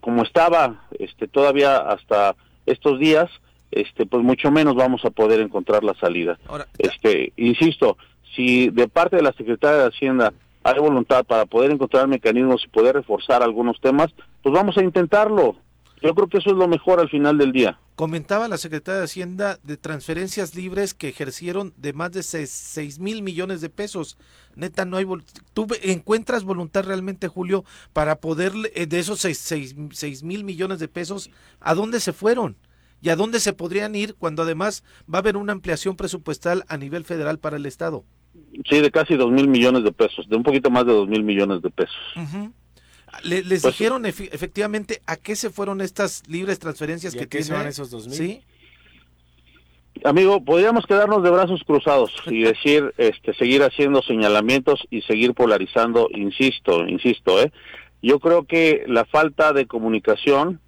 como 0.00 0.22
estaba 0.22 0.86
este, 0.98 1.28
todavía 1.28 1.76
hasta 1.76 2.34
estos 2.66 2.98
días, 2.98 3.30
este, 3.70 4.06
pues 4.06 4.22
mucho 4.22 4.50
menos 4.50 4.74
vamos 4.74 5.04
a 5.04 5.10
poder 5.10 5.40
encontrar 5.40 5.84
la 5.84 5.94
salida. 5.94 6.38
este, 6.78 7.32
insisto, 7.36 7.96
si 8.34 8.68
de 8.70 8.88
parte 8.88 9.16
de 9.16 9.22
la 9.22 9.32
Secretaría 9.32 9.82
de 9.82 9.88
Hacienda 9.88 10.32
hay 10.64 10.78
voluntad 10.78 11.24
para 11.24 11.44
poder 11.44 11.72
encontrar 11.72 12.06
mecanismos 12.06 12.62
y 12.64 12.68
poder 12.68 12.94
reforzar 12.94 13.42
algunos 13.42 13.80
temas, 13.80 14.12
pues 14.42 14.54
vamos 14.54 14.76
a 14.78 14.82
intentarlo. 14.82 15.56
Yo 16.02 16.14
creo 16.14 16.28
que 16.28 16.38
eso 16.38 16.50
es 16.50 16.56
lo 16.56 16.66
mejor 16.66 16.98
al 17.00 17.08
final 17.08 17.38
del 17.38 17.52
día. 17.52 17.78
Comentaba 17.94 18.48
la 18.48 18.58
Secretaria 18.58 18.98
de 18.98 19.04
Hacienda 19.04 19.58
de 19.62 19.76
transferencias 19.76 20.54
libres 20.56 20.94
que 20.94 21.08
ejercieron 21.08 21.72
de 21.76 21.92
más 21.92 22.10
de 22.10 22.22
6 22.22 22.98
mil 22.98 23.22
millones 23.22 23.60
de 23.60 23.70
pesos. 23.70 24.18
Neta, 24.56 24.84
no 24.84 24.96
hay... 24.96 25.06
¿Tú 25.54 25.66
encuentras 25.82 26.42
voluntad 26.42 26.84
realmente, 26.84 27.28
Julio, 27.28 27.64
para 27.92 28.16
poder, 28.16 28.52
eh, 28.74 28.86
de 28.86 28.98
esos 28.98 29.20
6 29.20 30.22
mil 30.24 30.44
millones 30.44 30.80
de 30.80 30.88
pesos, 30.88 31.30
¿a 31.60 31.74
dónde 31.74 32.00
se 32.00 32.12
fueron? 32.12 32.56
¿Y 33.00 33.10
a 33.10 33.16
dónde 33.16 33.40
se 33.40 33.52
podrían 33.52 33.94
ir 33.94 34.14
cuando 34.14 34.42
además 34.42 34.84
va 35.12 35.18
a 35.18 35.20
haber 35.20 35.36
una 35.36 35.52
ampliación 35.52 35.96
presupuestal 35.96 36.64
a 36.68 36.76
nivel 36.76 37.04
federal 37.04 37.38
para 37.38 37.56
el 37.56 37.66
Estado? 37.66 38.04
Sí, 38.68 38.80
de 38.80 38.90
casi 38.90 39.16
dos 39.16 39.30
mil 39.30 39.48
millones 39.48 39.84
de 39.84 39.92
pesos, 39.92 40.28
de 40.28 40.36
un 40.36 40.42
poquito 40.42 40.70
más 40.70 40.86
de 40.86 40.92
dos 40.92 41.08
mil 41.08 41.22
millones 41.22 41.62
de 41.62 41.70
pesos. 41.70 41.96
Ujú. 42.16 42.52
Le- 43.24 43.42
¿Les 43.44 43.62
Pues- 43.62 43.74
dijeron 43.78 44.04
efi- 44.04 44.28
efectivamente 44.32 45.02
a 45.06 45.16
qué 45.16 45.36
se 45.36 45.50
fueron 45.50 45.80
estas 45.80 46.22
libres 46.28 46.58
transferencias 46.58 47.14
¿Y 47.14 47.18
que 47.18 47.24
a 47.24 47.26
qué 47.28 47.38
se 47.38 47.44
tiene? 47.50 47.58
van 47.58 47.68
esos 47.68 47.90
2,000? 47.90 48.14
Sí. 48.16 48.42
Amigo, 50.04 50.42
podríamos 50.44 50.86
quedarnos 50.86 51.22
de 51.22 51.30
brazos 51.30 51.62
cruzados 51.64 52.10
y 52.26 52.42
decir, 52.42 52.92
este, 52.96 53.34
seguir 53.34 53.62
haciendo 53.62 54.02
señalamientos 54.02 54.80
y 54.90 55.02
seguir 55.02 55.34
polarizando, 55.34 56.08
insisto, 56.12 56.86
insisto, 56.88 57.40
¿eh? 57.42 57.52
Yo 58.02 58.18
creo 58.18 58.44
que 58.44 58.84
la 58.88 59.04
falta 59.04 59.52
de 59.52 59.66
comunicación, 59.66 60.60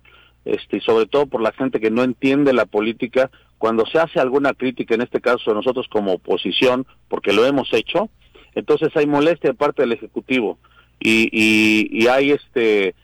este, 0.45 0.77
y 0.77 0.81
sobre 0.81 1.07
todo 1.07 1.27
por 1.27 1.41
la 1.41 1.53
gente 1.53 1.81
que 1.81 1.91
no 1.91 2.05
entiende 2.05 2.53
la 2.53 2.67
política, 2.67 3.31
cuando 3.59 3.87
se 3.87 3.99
hace 3.99 4.21
alguna 4.21 4.53
crítica, 4.53 4.95
en 4.95 5.01
este 5.03 5.21
caso 5.21 5.51
de 5.51 5.55
nosotros 5.57 5.87
como 5.91 6.13
oposición, 6.13 6.87
porque 7.09 7.33
lo 7.33 7.45
hemos 7.47 7.73
hecho, 7.73 8.11
entonces 8.55 8.91
hay 8.95 9.07
molestia 9.07 9.51
de 9.51 9.55
parte 9.57 9.83
del 9.83 9.93
Ejecutivo 9.93 10.59
y, 11.01 11.29
y, 11.33 11.89
y 12.05 12.07
hay 12.09 12.31
este 12.31 12.89
eh, 12.89 12.95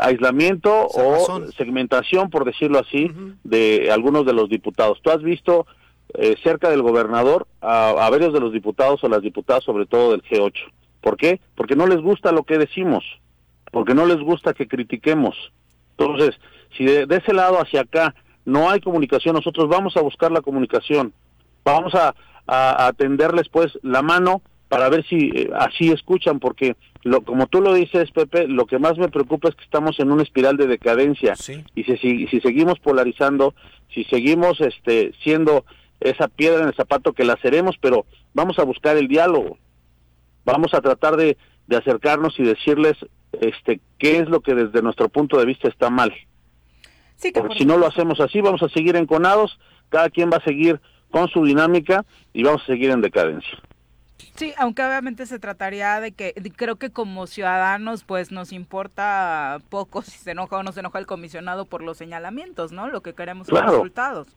aislamiento 0.00 0.86
o 0.86 1.16
segmentación, 1.56 2.30
por 2.30 2.44
decirlo 2.44 2.78
así, 2.78 3.10
de 3.44 3.90
algunos 3.92 4.24
de 4.26 4.32
los 4.32 4.48
diputados. 4.48 5.00
Tú 5.02 5.10
has 5.10 5.22
visto 5.22 5.66
eh, 6.14 6.36
cerca 6.42 6.70
del 6.70 6.82
gobernador 6.82 7.46
a, 7.60 7.90
a 7.90 8.10
varios 8.10 8.32
de 8.32 8.40
los 8.40 8.52
diputados 8.52 9.02
o 9.04 9.08
las 9.08 9.22
diputadas, 9.22 9.64
sobre 9.64 9.86
todo 9.86 10.12
del 10.12 10.22
G8. 10.22 10.52
¿Por 11.00 11.16
qué? 11.16 11.40
Porque 11.56 11.74
no 11.76 11.86
les 11.86 12.00
gusta 12.00 12.30
lo 12.32 12.44
que 12.44 12.58
decimos, 12.58 13.04
porque 13.70 13.94
no 13.94 14.06
les 14.06 14.18
gusta 14.20 14.54
que 14.54 14.68
critiquemos. 14.68 15.34
Entonces, 15.98 16.38
si 16.76 16.84
de, 16.84 17.06
de 17.06 17.16
ese 17.16 17.34
lado 17.34 17.58
hacia 17.60 17.80
acá 17.82 18.14
no 18.44 18.70
hay 18.70 18.80
comunicación, 18.80 19.34
nosotros 19.34 19.68
vamos 19.68 19.96
a 19.96 20.00
buscar 20.00 20.30
la 20.32 20.40
comunicación, 20.42 21.12
vamos 21.64 21.94
a, 21.94 22.14
a- 22.46 22.86
a 22.86 22.92
tenderles 22.92 23.48
pues 23.48 23.78
la 23.82 24.02
mano 24.02 24.42
para 24.68 24.88
ver 24.88 25.04
si 25.06 25.30
eh, 25.34 25.50
así 25.58 25.90
escuchan, 25.90 26.38
porque 26.40 26.76
lo, 27.04 27.22
como 27.22 27.46
tú 27.46 27.60
lo 27.60 27.74
dices, 27.74 28.10
Pepe, 28.12 28.46
lo 28.46 28.66
que 28.66 28.78
más 28.78 28.96
me 28.96 29.08
preocupa 29.08 29.48
es 29.48 29.56
que 29.56 29.64
estamos 29.64 29.98
en 29.98 30.12
una 30.12 30.22
espiral 30.22 30.56
de 30.56 30.66
decadencia 30.66 31.34
y 31.74 31.84
si, 31.84 31.96
si, 31.96 32.26
si 32.28 32.40
seguimos 32.40 32.78
polarizando, 32.78 33.54
si 33.92 34.04
seguimos 34.04 34.60
este 34.60 35.12
siendo 35.22 35.64
esa 36.00 36.28
piedra 36.28 36.62
en 36.62 36.68
el 36.68 36.74
zapato 36.74 37.12
que 37.12 37.24
la 37.24 37.36
seremos, 37.42 37.76
pero 37.80 38.06
vamos 38.34 38.58
a 38.58 38.64
buscar 38.64 38.96
el 38.96 39.08
diálogo, 39.08 39.58
vamos 40.44 40.74
a 40.74 40.80
tratar 40.80 41.16
de, 41.16 41.36
de 41.66 41.76
acercarnos 41.76 42.38
y 42.38 42.44
decirles 42.44 42.96
este 43.40 43.80
qué 43.98 44.18
es 44.18 44.28
lo 44.28 44.40
que 44.40 44.54
desde 44.54 44.82
nuestro 44.82 45.08
punto 45.08 45.38
de 45.38 45.46
vista 45.46 45.68
está 45.68 45.90
mal. 45.90 46.12
Sí, 47.16 47.32
que 47.32 47.40
Porque 47.40 47.48
por 47.48 47.58
si 47.58 47.64
no 47.64 47.78
lo 47.78 47.86
hacemos 47.86 48.20
así, 48.20 48.40
vamos 48.40 48.62
a 48.62 48.68
seguir 48.68 48.96
enconados, 48.96 49.58
cada 49.88 50.10
quien 50.10 50.30
va 50.30 50.36
a 50.36 50.44
seguir 50.44 50.80
con 51.10 51.28
su 51.28 51.44
dinámica 51.44 52.04
y 52.32 52.42
vamos 52.42 52.62
a 52.62 52.66
seguir 52.66 52.90
en 52.90 53.00
decadencia. 53.00 53.58
Sí, 54.36 54.52
aunque 54.58 54.82
obviamente 54.82 55.26
se 55.26 55.38
trataría 55.38 56.00
de 56.00 56.12
que 56.12 56.32
de- 56.36 56.50
creo 56.52 56.76
que 56.76 56.90
como 56.90 57.26
ciudadanos 57.26 58.04
pues 58.04 58.30
nos 58.32 58.52
importa 58.52 59.60
poco 59.68 60.02
si 60.02 60.12
se 60.12 60.30
enoja 60.32 60.56
o 60.58 60.62
no 60.62 60.72
se 60.72 60.80
enoja 60.80 60.98
el 60.98 61.06
comisionado 61.06 61.64
por 61.66 61.82
los 61.82 61.96
señalamientos, 61.98 62.72
¿no? 62.72 62.88
Lo 62.88 63.00
que 63.02 63.14
queremos 63.14 63.46
son 63.48 63.56
Claro. 63.56 63.72
resultados. 63.72 64.28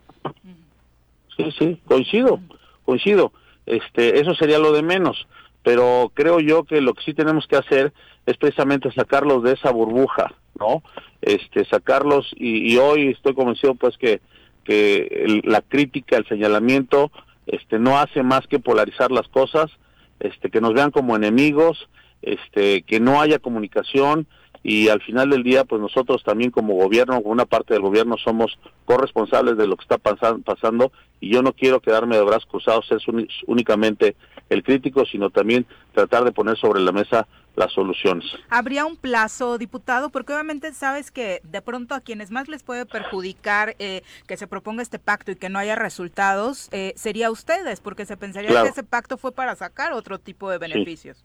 Sí, 1.37 1.51
sí, 1.57 1.81
coincido, 1.85 2.39
coincido. 2.85 3.33
Este, 3.65 4.19
eso 4.19 4.35
sería 4.35 4.59
lo 4.59 4.71
de 4.71 4.83
menos, 4.83 5.27
pero 5.63 6.11
creo 6.13 6.39
yo 6.39 6.63
que 6.63 6.81
lo 6.81 6.93
que 6.93 7.03
sí 7.03 7.13
tenemos 7.13 7.47
que 7.47 7.57
hacer 7.57 7.93
es 8.25 8.37
precisamente 8.37 8.91
sacarlos 8.93 9.43
de 9.43 9.53
esa 9.53 9.71
burbuja, 9.71 10.33
¿no? 10.59 10.83
Este, 11.21 11.65
sacarlos 11.65 12.31
y, 12.35 12.73
y 12.73 12.77
hoy 12.77 13.09
estoy 13.09 13.33
convencido 13.33 13.75
pues 13.75 13.97
que 13.97 14.21
que 14.63 15.05
el- 15.25 15.41
la 15.43 15.61
crítica, 15.61 16.17
el 16.17 16.27
señalamiento, 16.27 17.11
este, 17.47 17.79
no 17.79 17.97
hace 17.97 18.23
más 18.23 18.47
que 18.47 18.59
polarizar 18.59 19.11
las 19.11 19.27
cosas, 19.27 19.71
este, 20.19 20.49
que 20.49 20.61
nos 20.61 20.73
vean 20.73 20.91
como 20.91 21.15
enemigos, 21.15 21.87
este, 22.21 22.81
que 22.83 22.99
no 22.99 23.21
haya 23.21 23.39
comunicación 23.39 24.27
y 24.63 24.87
al 24.89 24.99
final 25.01 25.29
del 25.29 25.43
día, 25.43 25.63
pues 25.63 25.79
nosotros 25.79 26.23
también 26.23 26.49
como 26.49 26.73
gobierno, 26.73 27.21
como 27.21 27.31
una 27.33 27.45
parte 27.45 27.73
del 27.75 27.83
gobierno, 27.83 28.15
somos 28.17 28.57
corresponsables 28.85 29.57
de 29.57 29.67
lo 29.67 29.75
que 29.77 29.83
está 29.83 29.97
pasan- 29.99 30.41
pasando 30.41 30.91
y 31.19 31.29
yo 31.31 31.43
no 31.43 31.53
quiero 31.53 31.81
quedarme 31.81 32.15
de 32.17 32.23
brazos 32.23 32.47
cruzados, 32.47 32.87
ser 32.87 32.97
uni- 33.07 33.27
únicamente 33.45 34.15
el 34.49 34.63
crítico, 34.63 35.05
sino 35.05 35.29
también 35.29 35.65
tratar 35.93 36.23
de 36.23 36.31
poner 36.31 36.57
sobre 36.57 36.79
la 36.81 36.91
mesa 36.91 37.27
las 37.55 37.71
soluciones. 37.73 38.25
¿Habría 38.49 38.85
un 38.85 38.97
plazo, 38.97 39.57
diputado? 39.57 40.09
Porque 40.09 40.33
obviamente 40.33 40.73
sabes 40.73 41.11
que 41.11 41.41
de 41.43 41.61
pronto 41.61 41.95
a 41.95 42.01
quienes 42.01 42.31
más 42.31 42.47
les 42.47 42.63
puede 42.63 42.85
perjudicar 42.85 43.75
eh, 43.79 44.01
que 44.27 44.37
se 44.37 44.47
proponga 44.47 44.81
este 44.81 44.99
pacto 44.99 45.31
y 45.31 45.35
que 45.35 45.49
no 45.49 45.59
haya 45.59 45.75
resultados 45.75 46.69
eh, 46.71 46.93
sería 46.95 47.31
ustedes, 47.31 47.79
porque 47.81 48.05
se 48.05 48.17
pensaría 48.17 48.49
Claro. 48.49 48.65
que 48.65 48.71
ese 48.71 48.83
pacto 48.83 49.17
fue 49.17 49.31
para 49.31 49.55
sacar 49.55 49.93
otro 49.93 50.19
tipo 50.19 50.49
de 50.49 50.57
beneficios. 50.57 51.23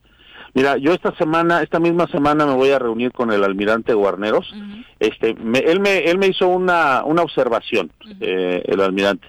Mira, 0.54 0.76
yo 0.78 0.92
esta 0.92 1.14
semana, 1.16 1.62
esta 1.62 1.78
misma 1.78 2.06
semana 2.08 2.46
me 2.46 2.54
voy 2.54 2.70
a 2.70 2.78
reunir 2.78 3.12
con 3.12 3.30
el 3.30 3.44
almirante 3.44 3.92
Guarneros. 3.94 4.52
Este, 4.98 5.34
me- 5.34 5.58
él 5.60 5.80
me, 5.80 5.98
él 6.04 6.18
me 6.18 6.28
hizo 6.28 6.48
una, 6.48 7.04
una 7.04 7.22
observación, 7.22 7.92
eh, 8.20 8.62
el 8.66 8.80
almirante, 8.80 9.26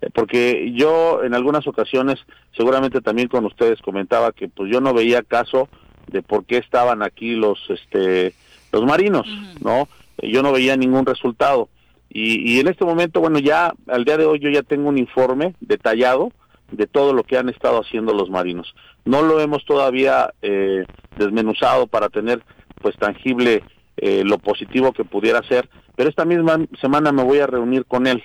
Eh, 0.00 0.08
porque 0.14 0.72
yo 0.74 1.22
en 1.24 1.34
algunas 1.34 1.66
ocasiones, 1.66 2.18
seguramente 2.56 3.00
también 3.00 3.28
con 3.28 3.44
ustedes 3.44 3.80
comentaba 3.82 4.32
que 4.32 4.48
pues 4.48 4.70
yo 4.72 4.80
no 4.80 4.92
veía 4.94 5.22
caso 5.22 5.68
de 6.08 6.22
por 6.22 6.44
qué 6.44 6.58
estaban 6.58 7.02
aquí 7.02 7.34
los, 7.34 7.58
este, 7.68 8.34
los 8.72 8.84
marinos, 8.84 9.26
¿no? 9.60 9.88
Yo 10.18 10.42
no 10.42 10.52
veía 10.52 10.76
ningún 10.76 11.06
resultado. 11.06 11.68
Y, 12.10 12.52
y 12.52 12.60
en 12.60 12.68
este 12.68 12.84
momento, 12.84 13.20
bueno, 13.20 13.38
ya 13.38 13.72
al 13.88 14.04
día 14.04 14.16
de 14.16 14.26
hoy 14.26 14.38
yo 14.38 14.50
ya 14.50 14.62
tengo 14.62 14.88
un 14.88 14.98
informe 14.98 15.54
detallado 15.60 16.32
de 16.70 16.86
todo 16.86 17.12
lo 17.12 17.22
que 17.22 17.38
han 17.38 17.48
estado 17.48 17.80
haciendo 17.80 18.12
los 18.12 18.30
marinos. 18.30 18.74
No 19.04 19.22
lo 19.22 19.40
hemos 19.40 19.64
todavía 19.64 20.32
eh, 20.42 20.84
desmenuzado 21.16 21.86
para 21.86 22.08
tener 22.08 22.42
pues 22.80 22.96
tangible 22.96 23.62
eh, 23.96 24.22
lo 24.24 24.38
positivo 24.38 24.92
que 24.92 25.04
pudiera 25.04 25.42
ser, 25.44 25.68
pero 25.94 26.08
esta 26.08 26.24
misma 26.24 26.58
semana 26.80 27.12
me 27.12 27.22
voy 27.22 27.38
a 27.38 27.46
reunir 27.46 27.84
con 27.86 28.06
él. 28.06 28.24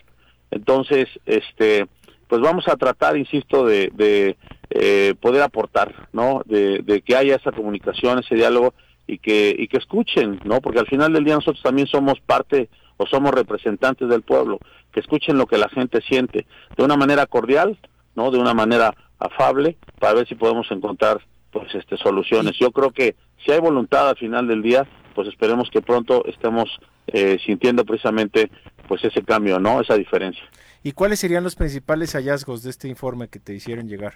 Entonces, 0.49 1.07
este, 1.25 1.87
pues 2.27 2.41
vamos 2.41 2.67
a 2.67 2.77
tratar, 2.77 3.17
insisto, 3.17 3.65
de, 3.65 3.91
de 3.93 4.37
eh, 4.69 5.15
poder 5.19 5.41
aportar, 5.41 6.09
¿no? 6.11 6.41
De, 6.45 6.79
de 6.79 7.01
que 7.01 7.15
haya 7.15 7.35
esa 7.35 7.51
comunicación, 7.51 8.19
ese 8.19 8.35
diálogo 8.35 8.73
y 9.05 9.19
que 9.19 9.55
y 9.57 9.67
que 9.67 9.77
escuchen, 9.77 10.39
¿no? 10.43 10.61
Porque 10.61 10.79
al 10.79 10.87
final 10.87 11.13
del 11.13 11.23
día 11.23 11.35
nosotros 11.35 11.63
también 11.63 11.87
somos 11.87 12.19
parte 12.19 12.69
o 12.97 13.05
somos 13.05 13.31
representantes 13.33 14.09
del 14.09 14.23
pueblo, 14.23 14.59
que 14.91 14.99
escuchen 14.99 15.37
lo 15.37 15.45
que 15.45 15.57
la 15.57 15.69
gente 15.69 16.01
siente 16.01 16.45
de 16.75 16.83
una 16.83 16.97
manera 16.97 17.25
cordial, 17.25 17.77
¿no? 18.15 18.31
De 18.31 18.39
una 18.39 18.53
manera 18.53 18.93
afable 19.19 19.77
para 19.99 20.13
ver 20.13 20.27
si 20.27 20.35
podemos 20.35 20.69
encontrar 20.71 21.21
pues 21.51 21.73
este 21.73 21.97
soluciones. 21.97 22.53
Yo 22.59 22.71
creo 22.71 22.91
que 22.91 23.15
si 23.45 23.51
hay 23.51 23.59
voluntad 23.59 24.09
al 24.09 24.17
final 24.17 24.47
del 24.47 24.61
día, 24.61 24.87
pues 25.15 25.27
esperemos 25.27 25.69
que 25.71 25.81
pronto 25.81 26.25
estemos 26.25 26.69
eh, 27.07 27.37
sintiendo 27.45 27.85
precisamente 27.85 28.51
pues 28.87 29.03
ese 29.03 29.23
cambio, 29.23 29.59
¿no? 29.59 29.81
Esa 29.81 29.95
diferencia. 29.95 30.43
¿Y 30.83 30.91
cuáles 30.91 31.19
serían 31.19 31.43
los 31.43 31.55
principales 31.55 32.13
hallazgos 32.13 32.63
de 32.63 32.69
este 32.69 32.87
informe 32.87 33.27
que 33.27 33.39
te 33.39 33.53
hicieron 33.53 33.87
llegar? 33.87 34.15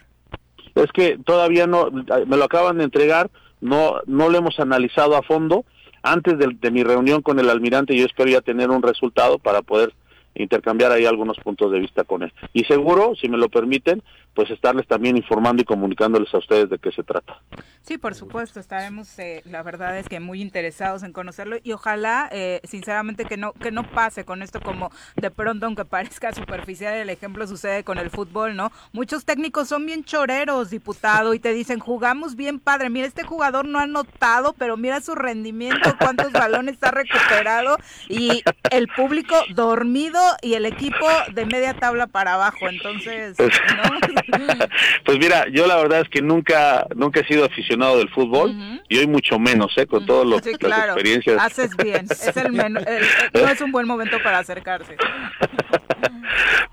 Es 0.76 0.92
que 0.92 1.18
todavía 1.18 1.68
no, 1.68 1.90
me 1.92 2.38
lo 2.38 2.44
acaban 2.44 2.78
de 2.78 2.86
entregar, 2.86 3.30
no, 3.60 3.96
no 4.06 4.30
lo 4.30 4.38
hemos 4.38 4.60
analizado 4.60 5.16
a 5.16 5.22
fondo. 5.22 5.66
Antes 6.04 6.38
de, 6.38 6.72
mi 6.72 6.84
reunión 6.84 7.22
con 7.22 7.40
el 7.40 7.50
almirante 7.50 7.96
yo 7.96 8.06
espero 8.06 8.30
ya 8.30 8.42
tener 8.42 8.70
un 8.72 8.82
resultado 8.82 9.38
para 9.38 9.62
poder 9.62 9.94
intercambiar 10.34 10.92
ahí 10.92 11.06
algunos 11.06 11.38
puntos 11.38 11.72
de 11.72 11.80
vista 11.80 12.04
con 12.04 12.24
él. 12.24 12.34
Y 12.54 12.64
seguro, 12.64 13.14
si 13.20 13.30
me 13.30 13.38
lo 13.38 13.50
permiten, 13.50 14.02
pues 14.34 14.50
estarles 14.50 14.88
también 14.88 15.18
informando 15.18 15.62
y 15.62 15.66
comunicándoles 15.66 16.34
a 16.34 16.38
ustedes 16.38 16.70
de 16.70 16.80
qué 16.80 16.92
se 16.92 17.04
trata. 17.04 17.42
Sí, 17.82 17.98
por 17.98 18.16
supuesto, 18.16 18.60
estaremos, 18.60 19.18
eh, 19.20 19.42
la 19.46 19.64
verdad 19.64 19.98
es 19.98 20.08
que 20.08 20.20
muy 20.20 20.42
interesados 20.42 21.04
en 21.04 21.12
conocerlo 21.12 21.58
y 21.62 21.74
ojalá, 21.74 22.30
eh, 22.32 22.62
sinceramente, 22.64 23.26
que 23.26 23.38
no 23.38 23.54
que 23.54 23.72
no 23.72 23.84
pase 23.84 24.24
con 24.24 24.42
esto 24.42 24.62
como 24.62 24.92
de 25.16 25.32
pronto, 25.32 25.66
aunque 25.66 25.84
parezca 25.84 26.32
superficial, 26.34 26.94
el 26.94 27.10
ejemplo 27.10 27.46
sucede 27.48 27.84
con 27.84 27.98
el 27.98 28.10
fútbol, 28.10 28.56
¿no? 28.56 28.72
Muchos 28.94 29.26
técnicos 29.26 29.68
son 29.68 29.86
bien 29.86 30.04
choreros, 30.04 30.70
diputado, 30.70 31.34
y 31.34 31.40
te 31.40 31.54
dicen, 31.54 31.80
jugamos 31.80 32.36
bien 32.36 32.60
padre, 32.60 32.90
mira, 32.90 33.08
este 33.08 33.24
jugador 33.24 33.68
no 33.68 33.80
ha 33.80 33.84
anotado, 33.84 34.54
pero 34.54 34.78
mira 34.78 35.02
su 35.02 35.16
rendimiento, 35.16 35.96
cuántos 36.00 36.32
balones 36.32 36.78
ha 36.82 36.92
recuperado, 36.92 37.78
y 38.08 38.44
el 38.70 38.88
público 38.88 39.36
dormido 39.54 40.20
y 40.42 40.54
el 40.54 40.66
equipo 40.66 41.08
de 41.34 41.46
media 41.46 41.74
tabla 41.74 42.08
para 42.08 42.36
abajo, 42.36 42.70
entonces, 42.70 43.38
¿no? 43.40 44.21
Pues 45.06 45.18
mira, 45.20 45.46
yo 45.52 45.68
la 45.68 45.78
verdad 45.78 46.02
es 46.02 46.10
que 46.10 46.22
nunca 46.22 46.86
nunca 46.96 47.20
he 47.22 47.26
sido 47.28 47.46
aficionado 47.46 47.98
del 47.98 48.10
fútbol 48.10 48.54
y 48.88 48.98
hoy 48.98 49.08
mucho 49.08 49.40
menos, 49.40 49.72
¿eh? 49.78 49.86
Con 49.88 50.06
todas 50.06 50.44
Sí, 50.44 50.50
las 50.52 50.58
claro, 50.60 50.94
experiencias. 50.94 51.38
haces 51.42 51.76
bien, 51.78 52.06
es 52.10 52.38
el 52.38 52.52
men- 52.54 52.78
el- 52.78 52.88
el- 53.34 53.42
no 53.44 53.48
es 53.50 53.62
un 53.62 53.72
buen 53.72 53.88
momento 53.88 54.18
para 54.24 54.40
acercarse. 54.40 54.96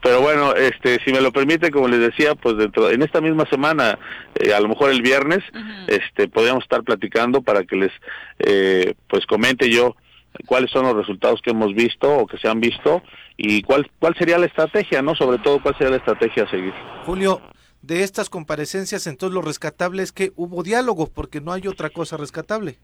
Pero 0.03 0.20
bueno, 0.20 0.55
este, 0.55 1.01
si 1.05 1.12
me 1.12 1.20
lo 1.20 1.33
permite, 1.33 1.70
como 1.70 1.89
les 1.89 2.01
decía, 2.01 2.35
pues 2.35 2.57
dentro 2.57 2.89
en 2.91 3.03
esta 3.03 3.20
misma 3.20 3.45
semana, 3.51 3.99
eh, 4.37 4.53
a 4.55 4.61
lo 4.61 4.69
mejor 4.69 4.91
el 4.91 5.03
viernes, 5.03 5.41
este, 5.89 6.29
podríamos 6.29 6.62
estar 6.62 6.83
platicando 6.83 7.43
para 7.43 7.65
que 7.65 7.77
les, 7.77 7.93
eh, 8.39 8.95
pues 9.09 9.27
comente 9.27 9.69
yo 9.70 9.97
cuáles 10.46 10.70
son 10.70 10.84
los 10.84 10.96
resultados 10.96 11.40
que 11.42 11.50
hemos 11.50 11.74
visto 11.74 12.10
o 12.10 12.26
que 12.26 12.38
se 12.38 12.48
han 12.48 12.60
visto 12.60 13.02
y 13.36 13.62
cuál 13.62 13.90
cuál 13.98 14.14
sería 14.16 14.38
la 14.38 14.46
estrategia, 14.46 15.02
¿no? 15.02 15.14
Sobre 15.14 15.38
todo 15.38 15.60
cuál 15.62 15.76
sería 15.76 15.90
la 15.90 15.96
estrategia 15.96 16.44
a 16.44 16.50
seguir. 16.50 16.72
Julio, 17.05 17.40
de 17.82 18.02
estas 18.02 18.28
comparecencias, 18.28 19.06
entonces 19.06 19.34
lo 19.34 19.42
rescatable 19.42 20.02
es 20.02 20.12
que 20.12 20.32
hubo 20.36 20.62
diálogo, 20.62 21.09
porque 21.09 21.40
no 21.40 21.52
hay 21.52 21.66
otra 21.66 21.90
cosa 21.90 22.16
rescatable. 22.16 22.78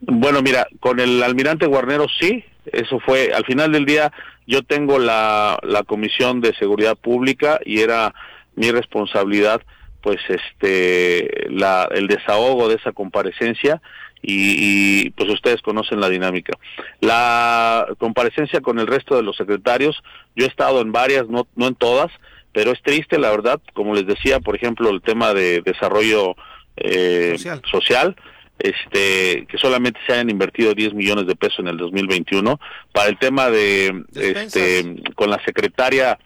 Bueno, 0.00 0.42
mira, 0.42 0.66
con 0.80 0.98
el 1.00 1.22
almirante 1.22 1.66
Guarnero 1.66 2.06
sí, 2.20 2.44
eso 2.66 2.98
fue, 3.00 3.32
al 3.32 3.44
final 3.44 3.72
del 3.72 3.86
día 3.86 4.12
yo 4.46 4.62
tengo 4.62 4.98
la, 4.98 5.58
la 5.62 5.84
Comisión 5.84 6.40
de 6.40 6.54
Seguridad 6.54 6.96
Pública 6.96 7.60
y 7.64 7.80
era 7.80 8.14
mi 8.56 8.70
responsabilidad 8.70 9.62
pues 10.02 10.18
este 10.28 11.46
la, 11.48 11.88
el 11.92 12.08
desahogo 12.08 12.68
de 12.68 12.74
esa 12.74 12.92
comparecencia 12.92 13.80
y, 14.22 15.04
y, 15.06 15.10
pues 15.10 15.28
ustedes 15.30 15.60
conocen 15.62 16.00
la 16.00 16.08
dinámica. 16.08 16.56
La 17.00 17.86
comparecencia 17.98 18.60
con 18.60 18.78
el 18.78 18.86
resto 18.86 19.16
de 19.16 19.22
los 19.22 19.36
secretarios, 19.36 20.02
yo 20.36 20.46
he 20.46 20.48
estado 20.48 20.80
en 20.80 20.92
varias, 20.92 21.28
no, 21.28 21.48
no 21.56 21.66
en 21.66 21.74
todas, 21.74 22.10
pero 22.52 22.70
es 22.70 22.80
triste 22.82 23.18
la 23.18 23.30
verdad, 23.30 23.60
como 23.74 23.94
les 23.94 24.06
decía, 24.06 24.40
por 24.40 24.54
ejemplo, 24.54 24.90
el 24.90 25.02
tema 25.02 25.34
de 25.34 25.60
desarrollo 25.62 26.36
eh, 26.76 27.34
Social. 27.36 27.62
social 27.70 28.16
este 28.58 29.46
que 29.46 29.58
solamente 29.58 29.98
se 30.06 30.12
hayan 30.12 30.30
invertido 30.30 30.72
10 30.72 30.94
millones 30.94 31.26
de 31.26 31.34
pesos 31.34 31.60
en 31.60 31.68
el 31.68 31.76
2021 31.76 32.60
para 32.92 33.08
el 33.08 33.18
tema 33.18 33.50
de 33.50 34.04
este 34.14 35.02
con 35.14 35.30
la 35.30 35.42
secretaria 35.44 36.18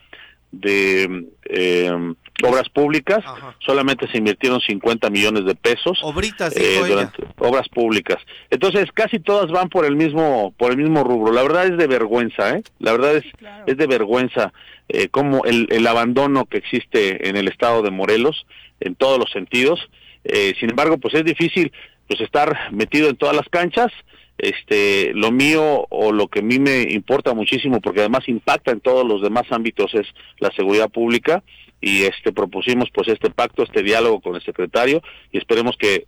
de 0.53 1.29
eh, 1.45 2.15
obras 2.43 2.69
públicas 2.69 3.25
solamente 3.61 4.09
se 4.09 4.19
invirtieron 4.19 4.61
50 4.61 5.11
millones 5.11 5.45
de 5.45 5.55
pesos 5.55 5.99
Obritas, 6.03 6.57
eh, 6.57 6.83
durante 6.87 7.25
obras 7.39 7.69
públicas. 7.69 8.19
Entonces 8.51 8.91
casi 8.93 9.19
todas 9.19 9.51
van 9.51 9.69
por 9.69 9.85
el 9.85 9.97
mismo 9.97 10.55
por 10.57 10.73
el 10.73 10.79
mismo 10.79 11.03
rubro. 11.05 11.33
La 11.33 11.43
verdad 11.43 11.67
es 11.67 11.77
de 11.79 11.87
vergüenza 11.87 12.57
¿eh? 12.57 12.63
la 12.79 12.93
verdad 12.93 13.17
es 13.17 13.25
es 13.67 13.77
de 13.77 13.87
vergüenza 13.87 14.53
eh, 14.89 15.09
como 15.09 15.45
el, 15.45 15.67
el 15.71 15.87
abandono 15.87 16.45
que 16.47 16.59
existe 16.59 17.29
en 17.29 17.37
el 17.37 17.49
estado 17.49 17.83
de 17.83 17.91
Morelos 17.91 18.47
en 18.81 18.95
todos 18.95 19.19
los 19.19 19.31
sentidos. 19.31 19.89
Eh, 20.25 20.55
sin 20.61 20.71
embargo 20.71 20.99
pues 20.99 21.15
es 21.15 21.25
difícil 21.25 21.73
pues 22.09 22.21
estar 22.21 22.73
metido 22.73 23.09
en 23.09 23.17
todas 23.17 23.35
las 23.35 23.49
canchas. 23.49 23.93
Este 24.39 25.15
lo 25.15 25.33
mío 25.33 25.87
o 25.89 26.13
lo 26.13 26.29
que 26.29 26.41
a 26.41 26.43
mí 26.43 26.59
me 26.59 26.83
importa 26.91 27.33
muchísimo 27.33 27.81
porque 27.81 28.01
además 28.01 28.29
impacta 28.29 28.71
en 28.71 28.81
todos 28.81 29.07
los 29.07 29.23
demás 29.23 29.45
ámbitos 29.51 29.95
es 29.95 30.07
la 30.41 30.51
seguridad 30.51 30.91
pública 30.91 31.43
y 31.81 32.05
este 32.05 32.33
propusimos 32.33 32.89
pues 32.93 33.09
este 33.09 33.31
pacto 33.31 33.63
este 33.63 33.83
diálogo 33.83 34.21
con 34.21 34.35
el 34.35 34.43
secretario 34.43 35.03
y 35.31 35.39
esperemos 35.39 35.77
que, 35.79 36.07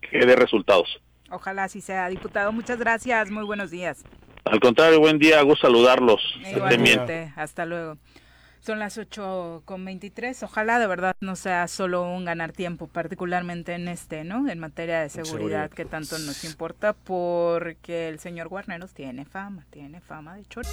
que 0.00 0.18
dé 0.18 0.36
resultados 0.36 1.00
Ojalá 1.30 1.64
así 1.64 1.80
sea, 1.80 2.08
diputado. 2.08 2.52
Muchas 2.52 2.78
gracias, 2.78 3.30
muy 3.30 3.44
buenos 3.44 3.70
días. 3.70 4.04
al 4.44 4.60
contrario 4.60 4.98
buen 5.00 5.18
día 5.18 5.42
gusto 5.42 5.66
saludarlos. 5.66 6.20
Igualmente, 6.50 7.32
hasta 7.36 7.66
luego. 7.66 7.98
Son 8.60 8.78
las 8.78 8.98
8 8.98 9.62
con 9.64 9.84
23. 9.84 10.42
Ojalá 10.42 10.78
de 10.78 10.86
verdad 10.86 11.14
no 11.20 11.36
sea 11.36 11.68
solo 11.68 12.02
un 12.02 12.24
ganar 12.24 12.52
tiempo, 12.52 12.88
particularmente 12.88 13.74
en 13.74 13.88
este, 13.88 14.24
¿no? 14.24 14.48
En 14.48 14.58
materia 14.58 15.00
de 15.00 15.10
seguridad, 15.10 15.34
seguridad. 15.36 15.70
que 15.70 15.84
tanto 15.84 16.18
nos 16.18 16.42
importa, 16.44 16.92
porque 16.92 18.08
el 18.08 18.18
señor 18.18 18.48
Guarneros 18.48 18.94
tiene 18.94 19.24
fama, 19.24 19.64
tiene 19.70 20.00
fama 20.00 20.34
de 20.34 20.44
chorro. 20.46 20.68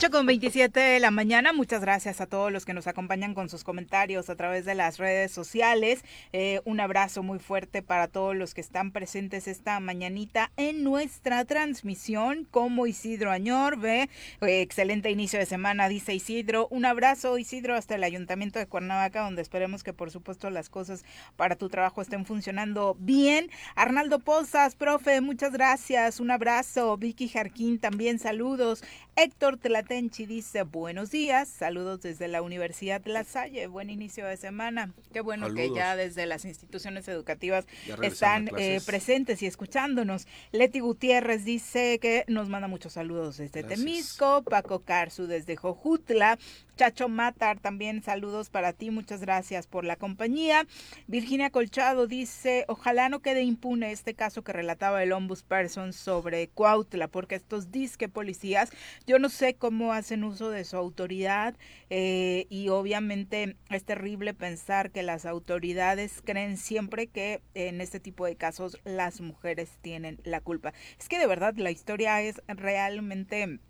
8 0.00 0.10
con 0.10 0.24
27 0.24 0.80
de 0.80 0.98
la 0.98 1.10
mañana. 1.10 1.52
Muchas 1.52 1.82
gracias 1.82 2.22
a 2.22 2.26
todos 2.26 2.50
los 2.50 2.64
que 2.64 2.72
nos 2.72 2.86
acompañan 2.86 3.34
con 3.34 3.50
sus 3.50 3.64
comentarios 3.64 4.30
a 4.30 4.34
través 4.34 4.64
de 4.64 4.74
las 4.74 4.96
redes 4.96 5.30
sociales. 5.30 6.02
Eh, 6.32 6.62
un 6.64 6.80
abrazo 6.80 7.22
muy 7.22 7.38
fuerte 7.38 7.82
para 7.82 8.08
todos 8.08 8.34
los 8.34 8.54
que 8.54 8.62
están 8.62 8.92
presentes 8.92 9.46
esta 9.46 9.78
mañanita 9.78 10.52
en 10.56 10.84
nuestra 10.84 11.44
transmisión, 11.44 12.48
como 12.50 12.86
Isidro 12.86 13.30
Añorbe. 13.30 14.08
Eh, 14.40 14.62
excelente 14.62 15.10
inicio 15.10 15.38
de 15.38 15.44
semana, 15.44 15.90
dice 15.90 16.14
Isidro. 16.14 16.66
Un 16.70 16.86
abrazo, 16.86 17.36
Isidro, 17.36 17.74
hasta 17.74 17.96
el 17.96 18.02
Ayuntamiento 18.02 18.58
de 18.58 18.66
Cuernavaca, 18.66 19.20
donde 19.20 19.42
esperemos 19.42 19.84
que, 19.84 19.92
por 19.92 20.10
supuesto, 20.10 20.48
las 20.48 20.70
cosas 20.70 21.04
para 21.36 21.56
tu 21.56 21.68
trabajo 21.68 22.00
estén 22.00 22.24
funcionando 22.24 22.96
bien. 22.98 23.50
Arnaldo 23.74 24.18
Pozas, 24.18 24.76
profe, 24.76 25.20
muchas 25.20 25.52
gracias. 25.52 26.20
Un 26.20 26.30
abrazo. 26.30 26.96
Vicky 26.96 27.28
Jarquín, 27.28 27.78
también 27.78 28.18
saludos. 28.18 28.82
Héctor 29.14 29.58
Tlatenchi 29.90 30.24
dice 30.24 30.62
buenos 30.62 31.10
días, 31.10 31.48
saludos 31.48 32.00
desde 32.00 32.28
la 32.28 32.42
Universidad 32.42 33.02
La 33.06 33.24
Salle, 33.24 33.66
buen 33.66 33.90
inicio 33.90 34.24
de 34.24 34.36
semana. 34.36 34.94
Qué 35.12 35.20
bueno 35.20 35.52
que 35.52 35.68
ya 35.74 35.96
desde 35.96 36.26
las 36.26 36.44
instituciones 36.44 37.08
educativas 37.08 37.66
están 38.00 38.50
eh, 38.56 38.80
presentes 38.86 39.42
y 39.42 39.46
escuchándonos. 39.46 40.28
Leti 40.52 40.78
Gutiérrez 40.78 41.44
dice 41.44 41.98
que 41.98 42.24
nos 42.28 42.48
manda 42.48 42.68
muchos 42.68 42.92
saludos 42.92 43.38
desde 43.38 43.62
Gracias. 43.62 43.80
Temisco, 43.80 44.44
Paco 44.44 44.84
Carzu 44.84 45.26
desde 45.26 45.56
Jojutla, 45.56 46.38
Chacho 46.80 47.10
Matar 47.10 47.60
también 47.60 48.02
saludos 48.02 48.48
para 48.48 48.72
ti, 48.72 48.90
muchas 48.90 49.20
gracias 49.20 49.66
por 49.66 49.84
la 49.84 49.96
compañía. 49.96 50.66
Virginia 51.08 51.50
Colchado 51.50 52.06
dice, 52.06 52.64
ojalá 52.68 53.10
no 53.10 53.20
quede 53.20 53.42
impune 53.42 53.92
este 53.92 54.14
caso 54.14 54.42
que 54.42 54.54
relataba 54.54 55.02
el 55.02 55.12
ombudsperson 55.12 55.92
sobre 55.92 56.48
Cuautla, 56.48 57.08
porque 57.08 57.34
estos 57.34 57.70
disque 57.70 58.08
policías, 58.08 58.70
yo 59.06 59.18
no 59.18 59.28
sé 59.28 59.56
cómo 59.56 59.92
hacen 59.92 60.24
uso 60.24 60.48
de 60.48 60.64
su 60.64 60.78
autoridad 60.78 61.54
eh, 61.90 62.46
y 62.48 62.70
obviamente 62.70 63.58
es 63.68 63.84
terrible 63.84 64.32
pensar 64.32 64.90
que 64.90 65.02
las 65.02 65.26
autoridades 65.26 66.22
creen 66.24 66.56
siempre 66.56 67.08
que 67.08 67.42
en 67.52 67.82
este 67.82 68.00
tipo 68.00 68.24
de 68.24 68.36
casos 68.36 68.78
las 68.84 69.20
mujeres 69.20 69.68
tienen 69.82 70.18
la 70.24 70.40
culpa. 70.40 70.72
Es 70.98 71.10
que 71.10 71.18
de 71.18 71.26
verdad 71.26 71.52
la 71.58 71.72
historia 71.72 72.22
es 72.22 72.40
realmente 72.48 73.60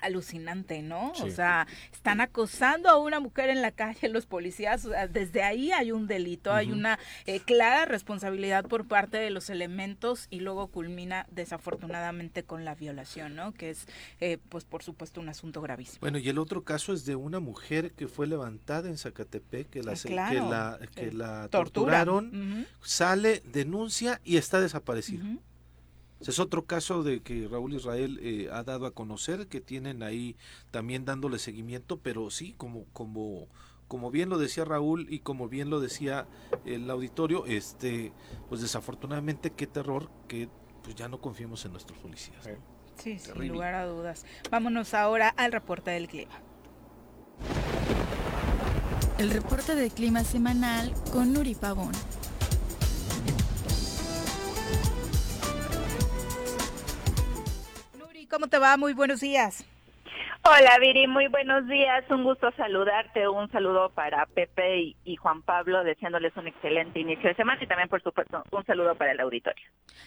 alucinante, 0.00 0.82
¿no? 0.82 1.12
O 1.22 1.30
sea, 1.30 1.66
están 1.92 2.20
acosando 2.20 2.88
a 2.88 2.98
una 2.98 3.20
mujer 3.20 3.50
en 3.50 3.62
la 3.62 3.70
calle 3.72 4.08
los 4.08 4.26
policías, 4.26 4.84
o 4.84 4.90
sea, 4.90 5.08
desde 5.08 5.42
ahí 5.42 5.72
hay 5.72 5.92
un 5.92 6.06
delito, 6.06 6.52
hay 6.52 6.70
una 6.72 6.98
eh, 7.26 7.40
clara 7.40 7.84
responsabilidad 7.84 8.64
por 8.66 8.86
parte 8.86 9.16
de 9.18 9.30
los 9.30 9.50
elementos 9.50 10.26
y 10.30 10.40
luego 10.40 10.68
culmina 10.68 11.26
desafortunadamente 11.30 12.42
con 12.44 12.64
la 12.64 12.74
violación, 12.74 13.34
¿no? 13.34 13.52
Que 13.52 13.70
es, 13.70 13.86
eh, 14.20 14.38
pues 14.48 14.64
por 14.64 14.82
supuesto, 14.82 15.20
un 15.20 15.28
asunto 15.28 15.60
gravísimo. 15.60 15.98
Bueno, 16.00 16.18
y 16.18 16.28
el 16.28 16.38
otro 16.38 16.62
caso 16.64 16.92
es 16.92 17.04
de 17.06 17.16
una 17.16 17.40
mujer 17.40 17.92
que 17.92 18.08
fue 18.08 18.26
levantada 18.26 18.88
en 18.88 18.98
Zacatepec, 18.98 19.70
que 19.70 19.82
la, 19.82 19.92
Ah, 19.92 19.96
claro. 20.04 20.30
que 20.34 20.40
la, 20.50 20.78
que 20.94 21.06
Eh, 21.08 21.12
la 21.12 21.48
tortura. 21.48 22.04
torturaron, 22.04 22.66
sale, 22.82 23.42
denuncia 23.52 24.20
y 24.24 24.36
está 24.36 24.60
desaparecida. 24.60 25.24
Es 26.20 26.38
otro 26.38 26.64
caso 26.64 27.02
de 27.02 27.20
que 27.20 27.46
Raúl 27.48 27.74
Israel 27.74 28.18
eh, 28.22 28.48
ha 28.52 28.62
dado 28.62 28.86
a 28.86 28.92
conocer, 28.92 29.48
que 29.48 29.60
tienen 29.60 30.02
ahí 30.02 30.36
también 30.70 31.04
dándole 31.04 31.38
seguimiento, 31.38 31.98
pero 31.98 32.30
sí, 32.30 32.54
como, 32.56 32.84
como, 32.92 33.48
como 33.88 34.10
bien 34.10 34.28
lo 34.28 34.38
decía 34.38 34.64
Raúl 34.64 35.06
y 35.10 35.20
como 35.20 35.48
bien 35.48 35.70
lo 35.70 35.80
decía 35.80 36.26
el 36.64 36.90
auditorio, 36.90 37.44
este, 37.46 38.12
pues 38.48 38.60
desafortunadamente 38.60 39.50
qué 39.50 39.66
terror 39.66 40.10
que 40.26 40.48
pues 40.82 40.94
ya 40.96 41.08
no 41.08 41.20
confiemos 41.20 41.64
en 41.64 41.72
nuestros 41.72 41.98
policías. 41.98 42.48
Sí, 42.96 43.18
sin 43.18 43.48
lugar 43.48 43.74
a 43.74 43.86
dudas. 43.86 44.24
Vámonos 44.50 44.94
ahora 44.94 45.28
al 45.36 45.52
reporte 45.52 45.90
del 45.90 46.08
clima. 46.08 46.40
El 49.18 49.30
reporte 49.30 49.74
de 49.74 49.90
clima 49.90 50.24
semanal 50.24 50.92
con 51.12 51.32
Nuri 51.32 51.54
Pavón. 51.54 51.92
¿Cómo 58.30 58.48
te 58.48 58.58
va? 58.58 58.76
Muy 58.76 58.92
buenos 58.94 59.20
días. 59.20 59.64
Hola 60.44 60.78
Viri, 60.80 61.08
muy 61.08 61.26
buenos 61.26 61.66
días, 61.66 62.04
un 62.08 62.22
gusto 62.22 62.48
saludarte, 62.56 63.26
un 63.28 63.50
saludo 63.50 63.90
para 63.90 64.26
Pepe 64.26 64.78
y, 64.80 64.96
y 65.04 65.16
Juan 65.16 65.42
Pablo, 65.42 65.82
deseándoles 65.82 66.36
un 66.36 66.46
excelente 66.46 67.00
inicio 67.00 67.28
de 67.28 67.34
semana 67.34 67.60
y 67.64 67.66
también 67.66 67.88
por 67.88 68.00
supuesto 68.00 68.44
un 68.52 68.64
saludo 68.64 68.94
para 68.94 69.10
el 69.10 69.18
auditorio. 69.18 69.64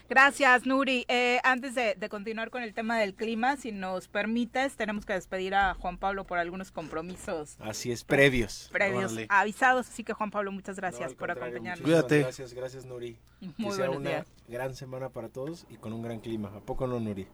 Gracias, 0.10 0.66
Nuri. 0.66 1.04
Eh, 1.10 1.40
antes 1.44 1.76
de, 1.76 1.96
de 1.96 2.08
continuar 2.10 2.52
con 2.52 2.64
el 2.64 2.74
tema 2.74 2.98
del 2.98 3.16
clima, 3.16 3.58
si 3.58 3.74
nos 3.74 4.08
permites, 4.08 4.78
tenemos 4.78 5.06
que 5.06 5.12
despedir 5.14 5.56
a 5.56 5.74
Juan 5.74 5.98
Pablo 5.98 6.24
por 6.24 6.38
algunos 6.38 6.72
compromisos 6.72 7.58
Así 7.60 7.92
es, 7.92 8.06
previos. 8.06 8.70
previos 8.72 9.12
Órale. 9.12 9.28
avisados. 9.30 9.90
Así 9.90 10.06
que, 10.06 10.14
Juan 10.14 10.32
Pablo, 10.32 10.54
muchas 10.54 10.78
gracias 10.78 11.16
por 11.16 11.32
acompañarnos. 11.32 11.82
muchísimas 11.86 12.08
Gracias, 12.08 12.54
gracias 12.54 12.86
Nuri. 12.86 13.18
Muy 13.58 13.72
que 13.72 13.72
sea 13.76 13.90
una 13.90 14.10
días. 14.10 14.34
gran 14.48 14.74
semana 14.74 15.10
para 15.10 15.28
todos 15.28 15.66
y 15.70 15.76
con 15.76 15.92
un 15.92 16.02
gran 16.02 16.22
clima. 16.22 16.50
¿A 16.56 16.62
poco 16.62 16.88
no, 16.88 17.00
Nuri? 17.02 17.28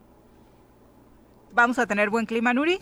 ¿Vamos 1.55 1.79
a 1.79 1.87
tener 1.87 2.09
buen 2.09 2.25
clima, 2.25 2.53
Nuri? 2.53 2.79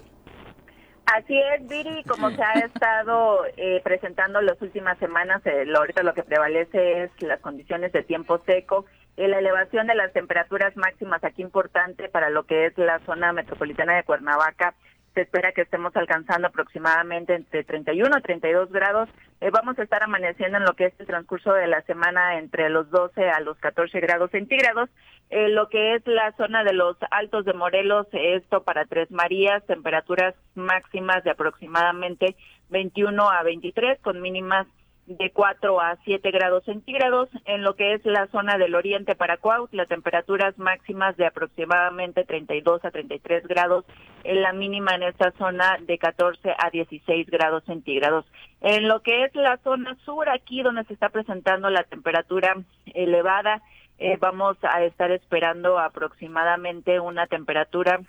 Así 1.06 1.38
es, 1.38 1.68
Viri, 1.68 2.04
como 2.06 2.32
se 2.32 2.42
ha 2.42 2.54
estado 2.66 3.46
eh, 3.56 3.82
presentando 3.84 4.42
las 4.42 4.60
últimas 4.62 4.98
semanas, 4.98 5.46
eh, 5.46 5.64
lo- 5.66 5.78
ahorita 5.80 6.02
lo 6.02 6.16
que 6.16 6.24
prevalece 6.24 7.04
es 7.04 7.12
las 7.22 7.40
condiciones 7.40 7.92
de 7.92 8.02
tiempo 8.04 8.42
seco, 8.48 8.86
eh, 9.18 9.28
la 9.28 9.38
elevación 9.38 9.86
de 9.86 9.94
las 9.94 10.12
temperaturas 10.12 10.76
máximas 10.76 11.24
aquí 11.24 11.44
importante 11.44 12.10
para 12.10 12.32
lo 12.32 12.46
que 12.48 12.66
es 12.66 12.78
la 12.80 13.00
zona 13.06 13.32
metropolitana 13.32 13.96
de 13.96 14.04
Cuernavaca. 14.04 14.74
Se 15.14 15.22
espera 15.22 15.52
que 15.52 15.62
estemos 15.62 15.96
alcanzando 15.96 16.48
aproximadamente 16.48 17.36
entre 17.36 17.64
31 17.64 18.18
y 18.18 18.22
32 18.22 18.72
grados. 18.72 19.10
Eh, 19.42 19.52
vamos 19.52 19.78
a 19.78 19.84
estar 19.84 20.02
amaneciendo 20.02 20.58
en 20.58 20.64
lo 20.64 20.74
que 20.74 20.86
es 20.86 20.94
el 21.00 21.06
transcurso 21.06 21.54
de 21.54 21.68
la 21.68 21.82
semana 21.84 22.40
entre 22.40 22.70
los 22.70 22.90
12 22.90 23.30
a 23.30 23.40
los 23.42 23.58
14 23.60 24.00
grados 24.00 24.32
centígrados. 24.32 24.90
Eh, 25.30 25.50
lo 25.50 25.70
que 25.70 25.96
es 25.96 26.08
la 26.08 26.32
zona 26.34 26.64
de 26.64 26.74
los 26.74 26.98
altos 27.12 27.46
de 27.46 27.54
Morelos, 27.54 28.08
esto 28.12 28.64
para 28.64 28.86
Tres 28.86 29.12
Marías, 29.12 29.66
temperaturas 29.66 30.36
máximas 30.56 31.24
de 31.24 31.32
aproximadamente 31.32 32.36
21 32.70 33.30
a 33.30 33.44
23 33.44 34.00
con 34.02 34.22
mínimas 34.22 34.68
de 35.06 35.32
4 35.32 35.82
a 35.82 35.98
7 36.04 36.32
grados 36.32 36.64
centígrados. 36.64 37.30
En 37.46 37.64
lo 37.64 37.76
que 37.76 37.94
es 37.94 38.06
la 38.06 38.28
zona 38.28 38.58
del 38.58 38.76
oriente 38.76 39.16
para 39.16 39.38
Cuautla, 39.38 39.86
temperaturas 39.86 40.58
máximas 40.58 41.18
de 41.18 41.26
aproximadamente 41.26 42.24
32 42.24 42.86
a 42.86 42.92
33 42.92 43.48
grados. 43.48 43.86
En 44.24 44.42
la 44.42 44.54
mínima 44.54 44.96
en 44.96 45.04
esta 45.04 45.32
zona 45.32 45.78
de 45.82 45.98
14 45.98 46.56
a 46.58 46.70
16 46.70 47.30
grados 47.30 47.64
centígrados. 47.66 48.26
En 48.62 48.88
lo 48.88 49.02
que 49.02 49.26
es 49.26 49.36
la 49.36 49.58
zona 49.58 49.98
sur, 50.06 50.30
aquí 50.30 50.62
donde 50.62 50.86
se 50.86 50.94
está 50.94 51.10
presentando 51.10 51.70
la 51.70 51.84
temperatura 51.84 52.56
elevada, 52.94 53.62
eh, 54.00 54.18
vamos 54.20 54.58
a 54.64 54.84
estar 54.84 55.12
esperando 55.12 55.78
aproximadamente 55.80 57.00
una 57.00 57.28
temperatura 57.28 58.02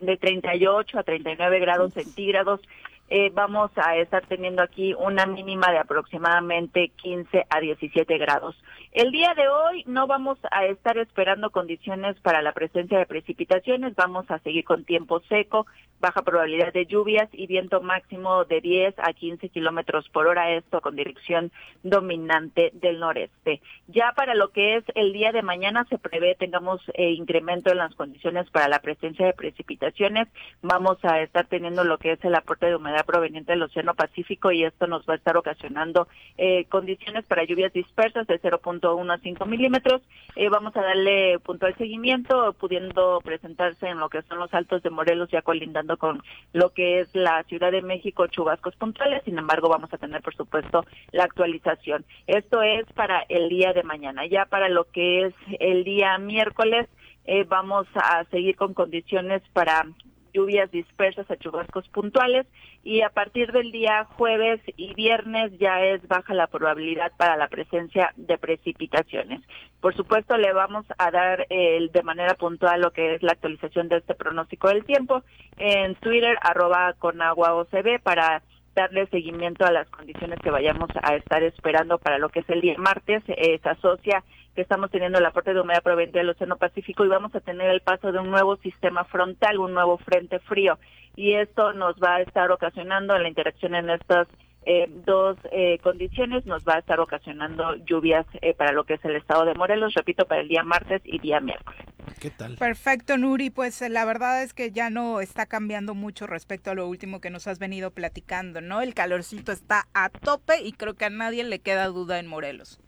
de 0.00 0.16
38 0.16 0.98
a 0.98 1.02
39 1.02 1.58
grados 1.60 1.92
centígrados. 1.92 2.60
Eh, 3.10 3.30
vamos 3.34 3.70
a 3.76 3.96
estar 3.96 4.26
teniendo 4.26 4.62
aquí 4.62 4.94
una 4.94 5.26
mínima 5.26 5.70
de 5.70 5.78
aproximadamente 5.78 6.88
15 6.96 7.46
a 7.50 7.60
17 7.60 8.16
grados. 8.16 8.56
El 8.92 9.10
día 9.10 9.34
de 9.34 9.46
hoy 9.48 9.84
no 9.86 10.06
vamos 10.06 10.38
a 10.50 10.64
estar 10.66 10.96
esperando 10.96 11.50
condiciones 11.50 12.18
para 12.20 12.40
la 12.40 12.52
presencia 12.52 12.98
de 12.98 13.06
precipitaciones, 13.06 13.94
vamos 13.94 14.30
a 14.30 14.38
seguir 14.38 14.64
con 14.64 14.84
tiempo 14.84 15.20
seco, 15.28 15.66
baja 16.00 16.22
probabilidad 16.22 16.72
de 16.72 16.86
lluvias 16.86 17.28
y 17.32 17.46
viento 17.46 17.80
máximo 17.80 18.44
de 18.44 18.60
10 18.60 18.94
a 18.98 19.12
15 19.12 19.48
kilómetros 19.48 20.08
por 20.10 20.26
hora, 20.26 20.52
esto 20.52 20.80
con 20.80 20.96
dirección 20.96 21.50
dominante 21.82 22.70
del 22.74 23.00
noreste. 23.00 23.60
Ya 23.88 24.12
para 24.12 24.34
lo 24.34 24.50
que 24.50 24.76
es 24.76 24.84
el 24.94 25.12
día 25.12 25.32
de 25.32 25.42
mañana 25.42 25.84
se 25.90 25.98
prevé 25.98 26.36
tengamos 26.36 26.80
eh, 26.94 27.10
incremento 27.10 27.70
en 27.70 27.78
las 27.78 27.94
condiciones 27.94 28.48
para 28.50 28.68
la 28.68 28.78
presencia 28.78 29.26
de 29.26 29.32
precipitaciones. 29.32 30.28
Vamos 30.62 30.98
a 31.02 31.20
estar 31.20 31.46
teniendo 31.46 31.84
lo 31.84 31.98
que 31.98 32.12
es 32.12 32.24
el 32.24 32.34
aporte 32.34 32.66
de 32.66 32.76
humedad 32.76 33.03
proveniente 33.04 33.52
del 33.52 33.62
Océano 33.62 33.94
Pacífico 33.94 34.52
y 34.52 34.64
esto 34.64 34.86
nos 34.86 35.06
va 35.06 35.14
a 35.14 35.16
estar 35.16 35.36
ocasionando 35.36 36.08
eh, 36.36 36.64
condiciones 36.66 37.24
para 37.26 37.44
lluvias 37.44 37.72
dispersas 37.72 38.26
de 38.26 38.40
0.1 38.40 39.12
a 39.12 39.18
5 39.18 39.46
milímetros. 39.46 40.02
Eh, 40.36 40.48
vamos 40.48 40.76
a 40.76 40.82
darle 40.82 41.38
puntual 41.40 41.74
seguimiento, 41.76 42.52
pudiendo 42.54 43.20
presentarse 43.22 43.86
en 43.86 43.98
lo 43.98 44.08
que 44.08 44.22
son 44.22 44.38
los 44.38 44.52
altos 44.52 44.82
de 44.82 44.90
Morelos, 44.90 45.30
ya 45.30 45.42
colindando 45.42 45.96
con 45.96 46.22
lo 46.52 46.70
que 46.70 47.00
es 47.00 47.14
la 47.14 47.42
Ciudad 47.44 47.72
de 47.72 47.82
México, 47.82 48.26
chubascos 48.26 48.74
puntuales. 48.76 49.22
Sin 49.24 49.38
embargo, 49.38 49.68
vamos 49.68 49.92
a 49.92 49.98
tener, 49.98 50.22
por 50.22 50.34
supuesto, 50.34 50.84
la 51.12 51.24
actualización. 51.24 52.04
Esto 52.26 52.62
es 52.62 52.84
para 52.94 53.24
el 53.28 53.48
día 53.48 53.72
de 53.72 53.82
mañana. 53.82 54.26
Ya 54.26 54.46
para 54.46 54.68
lo 54.68 54.84
que 54.84 55.26
es 55.26 55.34
el 55.60 55.84
día 55.84 56.18
miércoles, 56.18 56.88
eh, 57.26 57.44
vamos 57.44 57.86
a 57.94 58.24
seguir 58.24 58.56
con 58.56 58.74
condiciones 58.74 59.42
para 59.52 59.86
lluvias 60.34 60.70
dispersas 60.70 61.30
a 61.30 61.36
chubascos 61.36 61.88
puntuales 61.88 62.46
y 62.82 63.00
a 63.00 63.08
partir 63.08 63.52
del 63.52 63.70
día 63.70 64.04
jueves 64.16 64.60
y 64.76 64.92
viernes 64.94 65.56
ya 65.58 65.80
es 65.82 66.06
baja 66.08 66.34
la 66.34 66.48
probabilidad 66.48 67.12
para 67.16 67.36
la 67.36 67.48
presencia 67.48 68.12
de 68.16 68.36
precipitaciones. 68.36 69.40
Por 69.80 69.94
supuesto 69.96 70.36
le 70.36 70.52
vamos 70.52 70.84
a 70.98 71.10
dar 71.10 71.46
eh, 71.48 71.88
de 71.92 72.02
manera 72.02 72.34
puntual 72.34 72.80
lo 72.80 72.90
que 72.90 73.14
es 73.14 73.22
la 73.22 73.32
actualización 73.32 73.88
de 73.88 73.98
este 73.98 74.14
pronóstico 74.14 74.68
del 74.68 74.84
tiempo 74.84 75.22
en 75.56 75.94
Twitter 75.96 76.36
arroba 76.42 76.94
con 76.98 77.22
agua 77.22 77.54
OCB 77.54 78.00
para 78.02 78.42
darle 78.74 79.06
seguimiento 79.06 79.64
a 79.64 79.72
las 79.72 79.88
condiciones 79.88 80.40
que 80.40 80.50
vayamos 80.50 80.90
a 81.02 81.14
estar 81.14 81.42
esperando 81.44 81.98
para 81.98 82.18
lo 82.18 82.28
que 82.28 82.40
es 82.40 82.48
el 82.48 82.60
día 82.60 82.74
martes. 82.76 83.22
Eh, 83.28 83.60
se 83.62 83.68
asocia 83.68 84.24
que 84.54 84.62
estamos 84.62 84.90
teniendo 84.90 85.18
el 85.18 85.26
aporte 85.26 85.52
de 85.52 85.60
humedad 85.60 85.82
proveniente 85.82 86.18
del 86.18 86.30
Océano 86.30 86.56
Pacífico 86.56 87.04
y 87.04 87.08
vamos 87.08 87.34
a 87.34 87.40
tener 87.40 87.70
el 87.70 87.80
paso 87.80 88.12
de 88.12 88.18
un 88.18 88.30
nuevo 88.30 88.56
sistema 88.56 89.04
frontal, 89.04 89.58
un 89.58 89.74
nuevo 89.74 89.98
frente 89.98 90.38
frío. 90.40 90.78
Y 91.16 91.34
esto 91.34 91.72
nos 91.72 91.96
va 91.96 92.16
a 92.16 92.22
estar 92.22 92.50
ocasionando 92.50 93.16
la 93.18 93.28
interacción 93.28 93.74
en 93.74 93.90
estas 93.90 94.28
eh, 94.66 94.88
dos 95.04 95.36
eh, 95.52 95.78
condiciones, 95.82 96.46
nos 96.46 96.64
va 96.64 96.76
a 96.76 96.78
estar 96.78 96.98
ocasionando 97.00 97.76
lluvias 97.84 98.26
eh, 98.40 98.54
para 98.54 98.72
lo 98.72 98.84
que 98.84 98.94
es 98.94 99.04
el 99.04 99.16
estado 99.16 99.44
de 99.44 99.54
Morelos, 99.54 99.94
repito, 99.94 100.26
para 100.26 100.40
el 100.40 100.48
día 100.48 100.62
martes 100.62 101.02
y 101.04 101.18
día 101.18 101.40
miércoles. 101.40 101.84
¿Qué 102.20 102.30
tal? 102.30 102.56
Perfecto, 102.56 103.18
Nuri. 103.18 103.50
Pues 103.50 103.80
eh, 103.82 103.88
la 103.88 104.04
verdad 104.04 104.42
es 104.42 104.54
que 104.54 104.70
ya 104.70 104.90
no 104.90 105.20
está 105.20 105.46
cambiando 105.46 105.94
mucho 105.94 106.26
respecto 106.26 106.70
a 106.70 106.74
lo 106.74 106.88
último 106.88 107.20
que 107.20 107.30
nos 107.30 107.46
has 107.46 107.58
venido 107.58 107.90
platicando, 107.90 108.60
¿no? 108.60 108.80
El 108.80 108.94
calorcito 108.94 109.52
está 109.52 109.86
a 109.94 110.08
tope 110.08 110.62
y 110.62 110.72
creo 110.72 110.94
que 110.94 111.04
a 111.04 111.10
nadie 111.10 111.44
le 111.44 111.58
queda 111.58 111.86
duda 111.86 112.18
en 112.18 112.26
Morelos. 112.26 112.80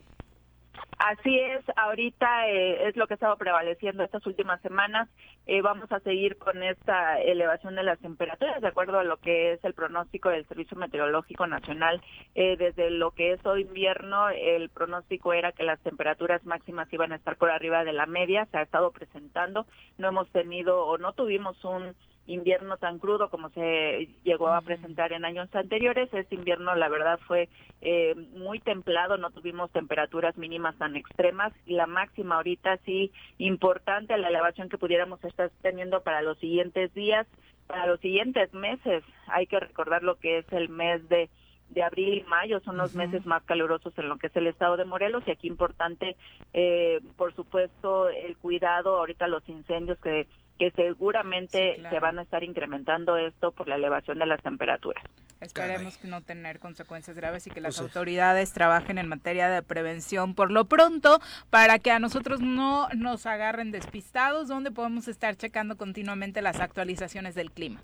Así 0.98 1.38
es, 1.38 1.62
ahorita 1.76 2.48
eh, 2.48 2.88
es 2.88 2.96
lo 2.96 3.06
que 3.06 3.14
ha 3.14 3.16
estado 3.16 3.36
prevaleciendo 3.36 4.02
estas 4.02 4.26
últimas 4.26 4.60
semanas. 4.62 5.08
Eh, 5.46 5.60
vamos 5.60 5.92
a 5.92 6.00
seguir 6.00 6.38
con 6.38 6.62
esta 6.62 7.20
elevación 7.20 7.74
de 7.76 7.82
las 7.82 7.98
temperaturas, 8.00 8.60
de 8.60 8.66
acuerdo 8.68 8.98
a 8.98 9.04
lo 9.04 9.18
que 9.18 9.52
es 9.52 9.64
el 9.64 9.74
pronóstico 9.74 10.30
del 10.30 10.46
Servicio 10.48 10.76
Meteorológico 10.76 11.46
Nacional. 11.46 12.00
Eh, 12.34 12.56
desde 12.56 12.90
lo 12.90 13.10
que 13.10 13.32
es 13.32 13.44
hoy 13.44 13.62
invierno, 13.62 14.30
el 14.30 14.70
pronóstico 14.70 15.32
era 15.32 15.52
que 15.52 15.64
las 15.64 15.78
temperaturas 15.80 16.44
máximas 16.46 16.92
iban 16.92 17.12
a 17.12 17.16
estar 17.16 17.36
por 17.36 17.50
arriba 17.50 17.84
de 17.84 17.92
la 17.92 18.06
media, 18.06 18.46
se 18.46 18.56
ha 18.56 18.62
estado 18.62 18.90
presentando. 18.90 19.66
No 19.98 20.08
hemos 20.08 20.28
tenido 20.30 20.86
o 20.86 20.98
no 20.98 21.12
tuvimos 21.12 21.62
un 21.64 21.94
invierno 22.26 22.76
tan 22.76 22.98
crudo 22.98 23.30
como 23.30 23.50
se 23.50 24.08
llegó 24.24 24.48
a 24.48 24.60
presentar 24.60 25.12
en 25.12 25.24
años 25.24 25.48
anteriores. 25.54 26.12
Este 26.12 26.34
invierno, 26.34 26.74
la 26.74 26.88
verdad, 26.88 27.18
fue 27.26 27.48
eh, 27.80 28.14
muy 28.34 28.58
templado, 28.60 29.16
no 29.16 29.30
tuvimos 29.30 29.70
temperaturas 29.70 30.36
mínimas 30.36 30.76
tan 30.76 30.96
extremas 30.96 31.52
y 31.66 31.74
la 31.74 31.86
máxima 31.86 32.36
ahorita 32.36 32.78
sí 32.84 33.12
importante 33.38 34.16
la 34.18 34.28
elevación 34.28 34.68
que 34.68 34.78
pudiéramos 34.78 35.22
estar 35.24 35.50
teniendo 35.62 36.02
para 36.02 36.22
los 36.22 36.38
siguientes 36.38 36.92
días, 36.94 37.26
para 37.66 37.86
los 37.86 38.00
siguientes 38.00 38.52
meses. 38.54 39.04
Hay 39.28 39.46
que 39.46 39.60
recordar 39.60 40.02
lo 40.02 40.16
que 40.16 40.38
es 40.38 40.52
el 40.52 40.68
mes 40.68 41.08
de 41.08 41.28
de 41.70 41.82
abril 41.82 42.18
y 42.18 42.22
mayo 42.28 42.60
son 42.60 42.76
los 42.76 42.94
meses 42.94 43.26
más 43.26 43.42
calurosos 43.42 43.92
en 43.98 44.08
lo 44.08 44.18
que 44.18 44.28
es 44.28 44.36
el 44.36 44.46
estado 44.46 44.76
de 44.76 44.84
Morelos 44.84 45.24
y 45.26 45.32
aquí 45.32 45.48
importante 45.48 46.16
eh, 46.52 47.00
por 47.16 47.34
supuesto 47.34 48.08
el 48.08 48.36
cuidado 48.36 48.96
ahorita 48.96 49.26
los 49.26 49.46
incendios 49.48 49.98
que 49.98 50.28
que 50.58 50.70
seguramente 50.72 51.74
Sí, 51.74 51.80
claro. 51.80 51.94
se 51.96 52.00
van 52.00 52.18
a 52.18 52.22
estar 52.22 52.42
incrementando 52.44 53.16
esto 53.16 53.52
por 53.52 53.68
la 53.68 53.76
elevación 53.76 54.18
de 54.18 54.26
las 54.26 54.42
temperaturas. 54.42 55.04
Esperemos 55.40 55.98
que 55.98 56.08
no 56.08 56.22
tener 56.22 56.58
consecuencias 56.58 57.14
graves 57.16 57.46
y 57.46 57.50
que 57.50 57.60
las 57.60 57.76
Pues, 57.78 57.88
autoridades 57.88 58.52
trabajen 58.54 58.96
en 58.96 59.06
materia 59.08 59.48
de 59.50 59.62
prevención 59.62 60.34
por 60.34 60.50
lo 60.50 60.64
pronto 60.64 61.20
para 61.50 61.78
que 61.78 61.90
a 61.90 61.98
nosotros 61.98 62.40
no 62.40 62.88
nos 62.96 63.26
agarren 63.26 63.70
despistados, 63.70 64.48
donde 64.48 64.70
podemos 64.70 65.08
estar 65.08 65.36
checando 65.36 65.76
continuamente 65.76 66.40
las 66.40 66.58
actualizaciones 66.60 67.34
del 67.34 67.50
clima. 67.52 67.82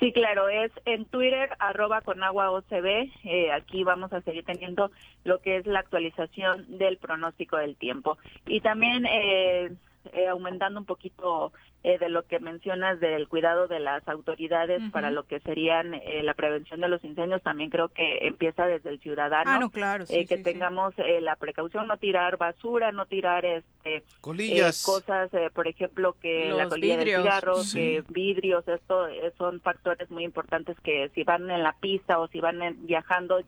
Sí, 0.00 0.12
claro, 0.12 0.48
es 0.50 0.70
en 0.84 1.06
Twitter, 1.06 1.48
arroba 1.58 2.02
con 2.02 2.22
agua 2.22 2.50
OCB. 2.50 3.10
Eh, 3.24 3.50
aquí 3.52 3.82
vamos 3.82 4.12
a 4.12 4.20
seguir 4.20 4.44
teniendo 4.44 4.90
lo 5.24 5.40
que 5.40 5.56
es 5.56 5.66
la 5.66 5.78
actualización 5.80 6.76
del 6.76 6.98
pronóstico 6.98 7.56
del 7.56 7.76
tiempo. 7.76 8.18
Y 8.46 8.60
también 8.60 9.06
eh, 9.06 9.72
eh, 10.12 10.28
aumentando 10.28 10.80
un 10.80 10.86
poquito 10.86 11.52
eh, 11.82 11.98
de 11.98 12.08
lo 12.08 12.24
que 12.24 12.40
mencionas 12.40 12.98
del 13.00 13.28
cuidado 13.28 13.68
de 13.68 13.78
las 13.80 14.06
autoridades 14.08 14.82
para 14.90 15.10
lo 15.10 15.24
que 15.24 15.40
serían 15.40 15.94
eh, 15.94 16.22
la 16.22 16.34
prevención 16.34 16.80
de 16.80 16.88
los 16.88 17.02
incendios, 17.04 17.42
también 17.42 17.70
creo 17.70 17.88
que 17.88 18.26
empieza 18.26 18.66
desde 18.66 18.90
el 18.90 19.00
ciudadano. 19.00 19.50
Ah, 19.50 19.58
no, 19.58 19.70
claro, 19.70 20.04
sí, 20.06 20.14
eh, 20.16 20.26
que 20.26 20.36
sí, 20.38 20.42
sí. 20.44 20.50
tengamos 20.52 20.94
eh, 20.98 21.20
la 21.20 21.36
precaución, 21.36 21.86
no 21.86 21.96
tirar 21.96 22.36
basura, 22.38 22.90
no 22.92 23.06
tirar 23.06 23.44
este 23.44 24.02
Colillas. 24.20 24.82
eh, 24.82 24.84
cosas, 24.84 25.32
eh, 25.34 25.50
por 25.54 25.68
ejemplo, 25.68 26.14
que 26.20 26.50
la 26.50 26.64
Los 26.64 26.72
colilla 26.74 26.96
vidrios. 26.96 27.22
de 27.22 27.28
cigarros, 27.30 27.74
vidrios, 28.08 28.66
esto 28.68 29.06
eh, 29.08 29.32
son 29.38 29.60
factores 29.60 30.10
muy 30.10 30.24
importantes 30.24 30.76
que 30.80 31.08
si 31.14 31.22
van 31.24 31.50
en 31.50 31.62
la 31.62 31.74
pista 31.80 32.18
o 32.18 32.26
si 32.28 32.40
van 32.40 32.62
en- 32.62 32.86
viajando 32.86 33.40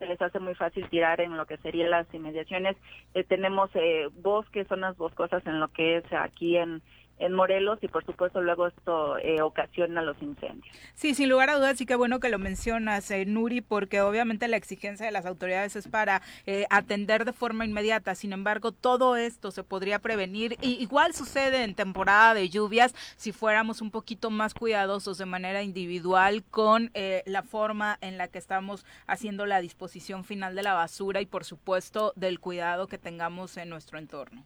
se 0.00 0.06
les 0.06 0.20
hace 0.20 0.40
muy 0.40 0.54
fácil 0.54 0.88
tirar 0.88 1.20
en 1.20 1.36
lo 1.36 1.46
que 1.46 1.58
serían 1.58 1.90
las 1.90 2.12
inmediaciones. 2.12 2.76
Eh, 3.14 3.22
tenemos 3.22 3.70
eh, 3.74 4.08
bosques, 4.22 4.66
zonas 4.66 4.96
boscosas 4.96 5.46
en 5.46 5.60
lo 5.60 5.68
que 5.68 5.98
es 5.98 6.04
aquí 6.12 6.56
en, 6.56 6.82
en 7.20 7.34
Morelos 7.34 7.78
y 7.82 7.88
por 7.88 8.04
supuesto 8.04 8.40
luego 8.40 8.66
esto 8.66 9.18
eh, 9.18 9.40
ocasiona 9.42 10.02
los 10.02 10.20
incendios. 10.20 10.74
Sí, 10.94 11.14
sin 11.14 11.28
lugar 11.28 11.50
a 11.50 11.56
dudas, 11.56 11.78
sí 11.78 11.86
que 11.86 11.94
bueno 11.94 12.18
que 12.18 12.30
lo 12.30 12.38
mencionas, 12.38 13.10
eh, 13.10 13.24
Nuri, 13.26 13.60
porque 13.60 14.00
obviamente 14.00 14.48
la 14.48 14.56
exigencia 14.56 15.06
de 15.06 15.12
las 15.12 15.26
autoridades 15.26 15.76
es 15.76 15.86
para 15.86 16.22
eh, 16.46 16.66
atender 16.70 17.24
de 17.24 17.32
forma 17.32 17.64
inmediata. 17.64 18.14
Sin 18.14 18.32
embargo, 18.32 18.72
todo 18.72 19.16
esto 19.16 19.50
se 19.50 19.62
podría 19.62 19.98
prevenir. 19.98 20.56
Y 20.62 20.82
igual 20.82 21.14
sucede 21.14 21.62
en 21.62 21.74
temporada 21.74 22.34
de 22.34 22.48
lluvias 22.48 22.94
si 23.16 23.32
fuéramos 23.32 23.82
un 23.82 23.90
poquito 23.90 24.30
más 24.30 24.54
cuidadosos 24.54 25.18
de 25.18 25.26
manera 25.26 25.62
individual 25.62 26.42
con 26.50 26.90
eh, 26.94 27.22
la 27.26 27.42
forma 27.42 27.98
en 28.00 28.16
la 28.16 28.28
que 28.28 28.38
estamos 28.38 28.86
haciendo 29.06 29.46
la 29.46 29.60
disposición 29.60 30.24
final 30.24 30.54
de 30.54 30.62
la 30.62 30.74
basura 30.74 31.20
y, 31.20 31.26
por 31.26 31.44
supuesto, 31.44 32.12
del 32.16 32.40
cuidado 32.40 32.86
que 32.86 32.98
tengamos 32.98 33.56
en 33.56 33.68
nuestro 33.68 33.98
entorno. 33.98 34.44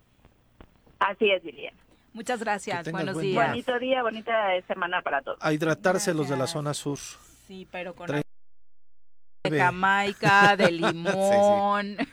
Así 0.98 1.30
es, 1.30 1.44
Liliana. 1.44 1.83
Muchas 2.14 2.40
gracias. 2.40 2.90
Buenos 2.90 3.14
buen 3.14 3.26
días. 3.26 3.48
Bonito 3.48 3.78
día, 3.78 4.02
bonita 4.02 4.32
semana 4.66 5.02
para 5.02 5.20
todos. 5.20 5.36
A 5.42 5.52
hidratarse 5.52 6.14
los 6.14 6.28
de 6.28 6.36
la 6.36 6.46
zona 6.46 6.72
sur. 6.72 6.98
Sí, 7.46 7.66
pero 7.70 7.94
con 7.94 8.06
de 8.06 9.58
Jamaica, 9.58 10.56
de 10.56 10.70
limón. 10.72 11.96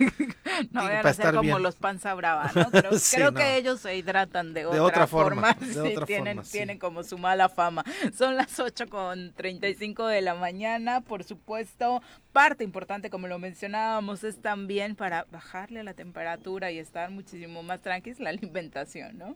No 0.71 0.83
vayan 0.83 1.07
a 1.07 1.13
ser 1.13 1.27
como 1.31 1.41
bien. 1.43 1.63
los 1.63 1.75
panza 1.77 2.13
brava, 2.13 2.51
¿no? 2.53 2.69
Creo, 2.71 2.99
Sí, 2.99 3.15
creo 3.15 3.31
no. 3.31 3.37
que 3.39 3.55
ellos 3.55 3.79
se 3.79 3.95
hidratan 3.95 4.53
de, 4.53 4.61
De 4.61 4.67
otra, 4.67 4.83
otra 4.83 5.07
forma, 5.07 5.53
de 5.53 5.73
Sí, 5.73 5.79
otra 5.79 6.05
tienen, 6.05 6.35
forma, 6.35 6.43
sí. 6.43 6.51
tienen 6.51 6.77
como 6.77 7.03
su 7.03 7.17
mala 7.17 7.47
fama. 7.49 7.83
Son 8.15 8.35
las 8.35 8.59
8 8.59 8.87
con 8.89 9.33
35 9.33 10.05
de 10.07 10.21
la 10.21 10.35
mañana. 10.35 11.01
Por 11.01 11.23
supuesto, 11.23 12.01
parte 12.33 12.63
importante, 12.65 13.09
como 13.09 13.27
lo 13.27 13.39
mencionábamos, 13.39 14.23
es 14.25 14.41
también 14.41 14.95
para 14.95 15.25
bajarle 15.31 15.83
la 15.83 15.93
temperatura 15.93 16.69
y 16.69 16.77
estar 16.79 17.09
muchísimo 17.11 17.63
más 17.63 17.81
tranquilos 17.81 18.19
la 18.19 18.29
alimentación, 18.31 19.17
¿no? 19.17 19.35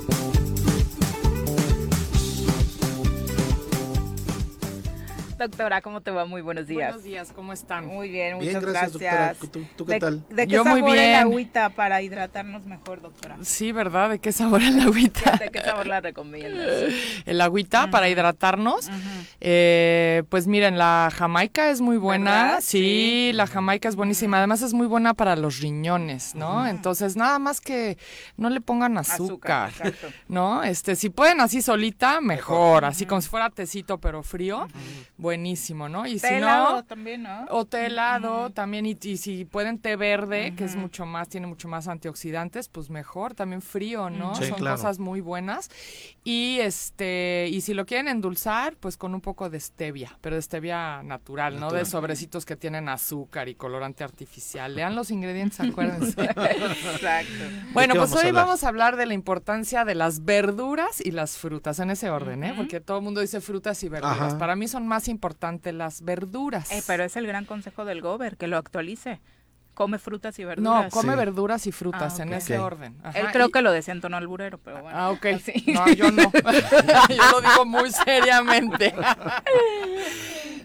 Doctora, 5.41 5.81
¿cómo 5.81 6.01
te 6.01 6.11
va? 6.11 6.25
Muy 6.25 6.41
buenos 6.43 6.67
días. 6.67 6.89
Buenos 6.89 7.03
días, 7.03 7.31
¿cómo 7.35 7.51
están? 7.51 7.87
Muy 7.87 8.09
bien, 8.09 8.37
Bien, 8.37 8.53
muchas 8.53 8.63
gracias, 8.63 8.97
gracias. 9.01 9.39
doctora. 9.39 9.51
¿Tú- 9.51 9.75
tú 9.75 9.85
qué 9.87 9.93
¿De- 9.93 9.99
tal? 9.99 10.23
¿De 10.29 10.45
qué 10.45 10.53
Yo 10.53 10.63
muy 10.63 10.81
sabor 10.81 10.97
el 10.97 11.03
bien. 11.03 11.15
agüita 11.15 11.69
para 11.69 11.99
hidratarnos 12.03 12.65
mejor, 12.67 13.01
doctora? 13.01 13.37
Sí, 13.41 13.71
¿verdad? 13.71 14.11
¿De 14.11 14.19
qué 14.19 14.31
sabor 14.31 14.61
el 14.61 14.79
agüita? 14.79 15.31
¿De 15.43 15.49
qué 15.49 15.61
sabor 15.61 15.87
la 15.87 15.99
recomiendas? 15.99 16.93
El 17.25 17.41
agüita 17.41 17.89
para 17.89 18.07
hidratarnos. 18.09 18.87
Eh, 19.39 20.23
pues 20.29 20.45
miren, 20.45 20.77
la 20.77 21.09
jamaica 21.15 21.71
es 21.71 21.81
muy 21.81 21.97
buena. 21.97 22.43
¿Verdad? 22.43 22.59
Sí, 22.61 23.31
la 23.33 23.47
jamaica 23.47 23.89
es 23.89 23.95
buenísima. 23.95 24.37
Además 24.37 24.61
es 24.61 24.73
muy 24.73 24.85
buena 24.85 25.13
para 25.15 25.35
los 25.35 25.59
riñones, 25.59 26.35
¿no? 26.35 26.67
Entonces 26.67 27.15
nada 27.15 27.39
más 27.39 27.61
que 27.61 27.97
no 28.37 28.49
le 28.51 28.61
pongan 28.61 28.97
azúcar, 28.99 29.69
Azúcar, 29.69 29.87
exacto. 29.87 30.07
¿no? 30.27 30.63
Este, 30.63 30.95
si 30.95 31.09
pueden 31.09 31.41
así 31.41 31.61
solita, 31.63 32.21
mejor. 32.21 32.85
Así 32.85 33.05
como 33.07 33.21
si 33.21 33.29
fuera 33.29 33.49
tecito 33.49 33.97
pero 33.97 34.21
frío, 34.23 34.67
buenísimo, 35.31 35.87
¿no? 35.87 36.05
Y 36.05 36.19
Té 36.19 36.27
si 36.27 36.33
helado 36.35 36.75
no, 36.75 36.83
también, 36.83 37.23
¿no? 37.23 37.45
o 37.51 37.63
té 37.65 37.85
helado 37.85 38.49
también, 38.49 38.85
y, 38.85 38.97
y 39.01 39.15
si 39.15 39.45
pueden 39.45 39.79
té 39.79 39.95
verde, 39.95 40.53
que 40.57 40.65
es 40.65 40.75
mucho 40.75 41.05
más, 41.05 41.29
tiene 41.29 41.47
mucho 41.47 41.69
más 41.69 41.87
antioxidantes, 41.87 42.67
pues 42.67 42.89
mejor, 42.89 43.33
también 43.33 43.61
frío, 43.61 44.09
¿no? 44.09 44.35
Sí, 44.35 44.45
Son 44.49 44.57
claro. 44.59 44.75
cosas 44.75 44.99
muy 44.99 45.21
buenas. 45.21 45.69
Y 46.25 46.59
este, 46.59 47.47
y 47.49 47.61
si 47.61 47.73
lo 47.73 47.85
quieren 47.85 48.09
endulzar, 48.09 48.75
pues 48.75 48.97
con 48.97 49.13
un 49.15 49.21
poco 49.21 49.49
de 49.49 49.59
stevia, 49.61 50.17
pero 50.19 50.35
de 50.35 50.41
stevia 50.41 51.01
natural, 51.03 51.53
¿no? 51.53 51.67
De 51.67 51.79
Natural. 51.79 51.85
sobrecitos 51.85 52.45
que 52.45 52.57
tienen 52.57 52.89
azúcar 52.89 53.47
y 53.47 53.55
colorante 53.55 54.03
artificial. 54.03 54.75
Lean 54.75 54.95
los 54.95 55.11
ingredientes, 55.17 55.59
acuérdense. 55.61 56.21
Exacto. 56.21 57.31
Bueno, 57.73 57.93
pues 57.95 58.13
hoy 58.13 58.31
vamos 58.31 58.63
a 58.63 58.67
hablar 58.67 58.97
de 58.97 59.05
la 59.05 59.13
importancia 59.13 59.85
de 59.85 59.95
las 59.95 60.25
verduras 60.25 60.99
y 61.03 61.11
las 61.11 61.37
frutas, 61.37 61.79
en 61.79 61.89
ese 61.91 62.09
orden, 62.09 62.43
¿eh? 62.43 62.53
Porque 62.57 62.81
todo 62.81 62.97
el 62.97 63.03
mundo 63.03 63.21
dice 63.21 63.39
frutas 63.39 63.81
y 63.83 63.87
verduras. 63.89 64.19
Ajá. 64.33 64.37
Para 64.37 64.55
mí 64.57 64.67
son 64.67 64.87
más 64.87 65.07
importantes 65.07 65.20
las 65.73 66.01
verduras. 66.03 66.71
Eh, 66.71 66.83
pero 66.87 67.03
es 67.03 67.15
el 67.15 67.25
gran 67.27 67.45
consejo 67.45 67.85
del 67.85 68.01
Gober, 68.01 68.35
que 68.37 68.47
lo 68.47 68.57
actualice. 68.57 69.21
Come 69.73 69.99
frutas 69.99 70.37
y 70.37 70.41
No, 70.41 70.49
verduras. 70.49 70.91
come 70.93 71.13
Sí. 71.13 71.17
verduras 71.17 71.65
y 71.67 71.71
frutas 71.71 72.19
Ah, 72.19 72.23
en 72.23 72.33
ese 72.33 72.59
orden. 72.59 72.97
Ajá, 73.03 73.17
Él 73.19 73.27
creo 73.31 73.47
y- 73.47 73.51
que 73.51 73.61
lo 73.61 73.71
decía 73.71 73.93
en 73.93 74.01
tono 74.01 74.17
alburero, 74.17 74.57
pero 74.57 74.81
bueno. 74.81 74.97
Ah, 74.97 75.09
ok. 75.11 75.25
No, 75.67 75.87
yo 75.93 76.11
no. 76.11 76.23
yo 77.09 77.31
lo 77.31 77.41
digo 77.41 77.65
muy 77.65 77.89
seriamente. 77.91 78.93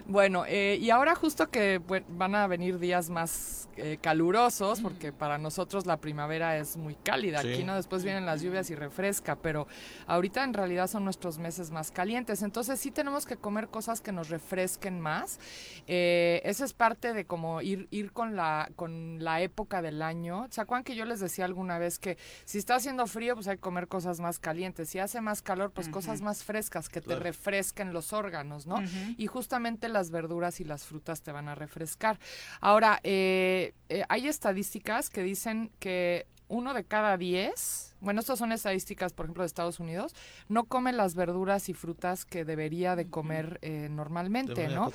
bueno, 0.07 0.45
eh, 0.47 0.77
y 0.79 0.89
ahora 0.89 1.15
justo 1.15 1.49
que 1.49 1.81
van 2.09 2.33
a 2.35 2.47
venir 2.47 2.79
días 2.79 3.09
más 3.09 3.69
eh, 3.75 3.97
calurosos, 4.01 4.81
porque 4.81 5.11
para 5.11 5.37
nosotros 5.37 5.85
la 5.85 5.97
primavera 5.97 6.57
es 6.57 6.77
muy 6.77 6.95
cálida. 6.95 7.41
Sí. 7.41 7.53
Aquí 7.53 7.63
no 7.63 7.75
después 7.75 8.03
vienen 8.03 8.25
las 8.25 8.41
lluvias 8.41 8.69
y 8.71 8.75
refresca, 8.75 9.35
pero 9.35 9.67
ahorita 10.07 10.43
en 10.43 10.53
realidad 10.53 10.87
son 10.87 11.03
nuestros 11.03 11.37
meses 11.37 11.69
más 11.71 11.91
calientes. 11.91 12.41
Entonces 12.41 12.79
sí 12.79 12.89
tenemos 12.89 13.25
que 13.25 13.35
comer 13.37 13.67
cosas 13.67 14.01
que 14.01 14.11
nos 14.11 14.29
refresquen 14.29 14.99
más. 14.99 15.39
Eh, 15.87 16.41
eso 16.45 16.65
es 16.65 16.73
parte 16.73 17.13
de 17.13 17.25
como 17.25 17.61
ir, 17.61 17.87
ir 17.91 18.11
con, 18.13 18.35
la, 18.35 18.71
con 18.75 19.23
la 19.23 19.41
época 19.41 19.81
del 19.81 20.01
año. 20.01 20.47
¿Se 20.49 20.61
acuerdan 20.61 20.83
que 20.83 20.95
yo 20.95 21.05
les 21.05 21.19
decía 21.19 21.45
alguna 21.45 21.77
vez 21.77 21.99
que 21.99 22.17
si 22.45 22.57
está 22.57 22.75
haciendo 22.75 23.05
frío, 23.07 23.35
pues 23.35 23.47
hay 23.47 23.57
que 23.57 23.61
comer 23.61 23.87
cosas 23.87 24.19
más 24.19 24.39
calientes. 24.39 24.89
Si 24.89 24.99
hace 24.99 25.21
más 25.21 25.41
calor, 25.41 25.71
pues 25.71 25.89
cosas 25.89 26.21
más 26.21 26.43
frescas 26.43 26.89
que 26.89 27.01
Claro. 27.01 27.19
te 27.19 27.23
refresquen 27.25 27.93
los 27.93 28.11
órganos, 28.13 28.65
¿no? 28.65 28.81
Y 29.17 29.27
justamente 29.27 29.87
las 29.97 30.11
verduras 30.11 30.59
y 30.59 30.63
las 30.63 30.85
frutas 30.85 31.21
te 31.23 31.31
van 31.31 31.49
a 31.49 31.55
refrescar. 31.55 32.19
Ahora, 32.61 32.99
eh, 33.03 33.73
eh, 33.89 34.03
hay 34.09 34.27
estadísticas 34.27 35.09
que 35.09 35.23
dicen 35.23 35.71
que 35.79 36.27
uno 36.49 36.75
de 36.75 36.83
cada 36.83 37.17
diez 37.17 37.95
bueno, 37.99 38.19
estas 38.21 38.39
son 38.39 38.51
estadísticas, 38.51 39.13
por 39.13 39.25
ejemplo, 39.25 39.43
de 39.43 39.47
Estados 39.47 39.79
Unidos, 39.79 40.13
no 40.49 40.65
come 40.65 40.93
las 40.93 41.15
verduras 41.15 41.69
y 41.69 41.73
frutas 41.73 42.25
que 42.25 42.45
debería 42.45 42.95
de 42.95 43.09
comer 43.09 43.59
eh, 43.61 43.89
normalmente, 43.89 44.67
¿no? 44.67 44.91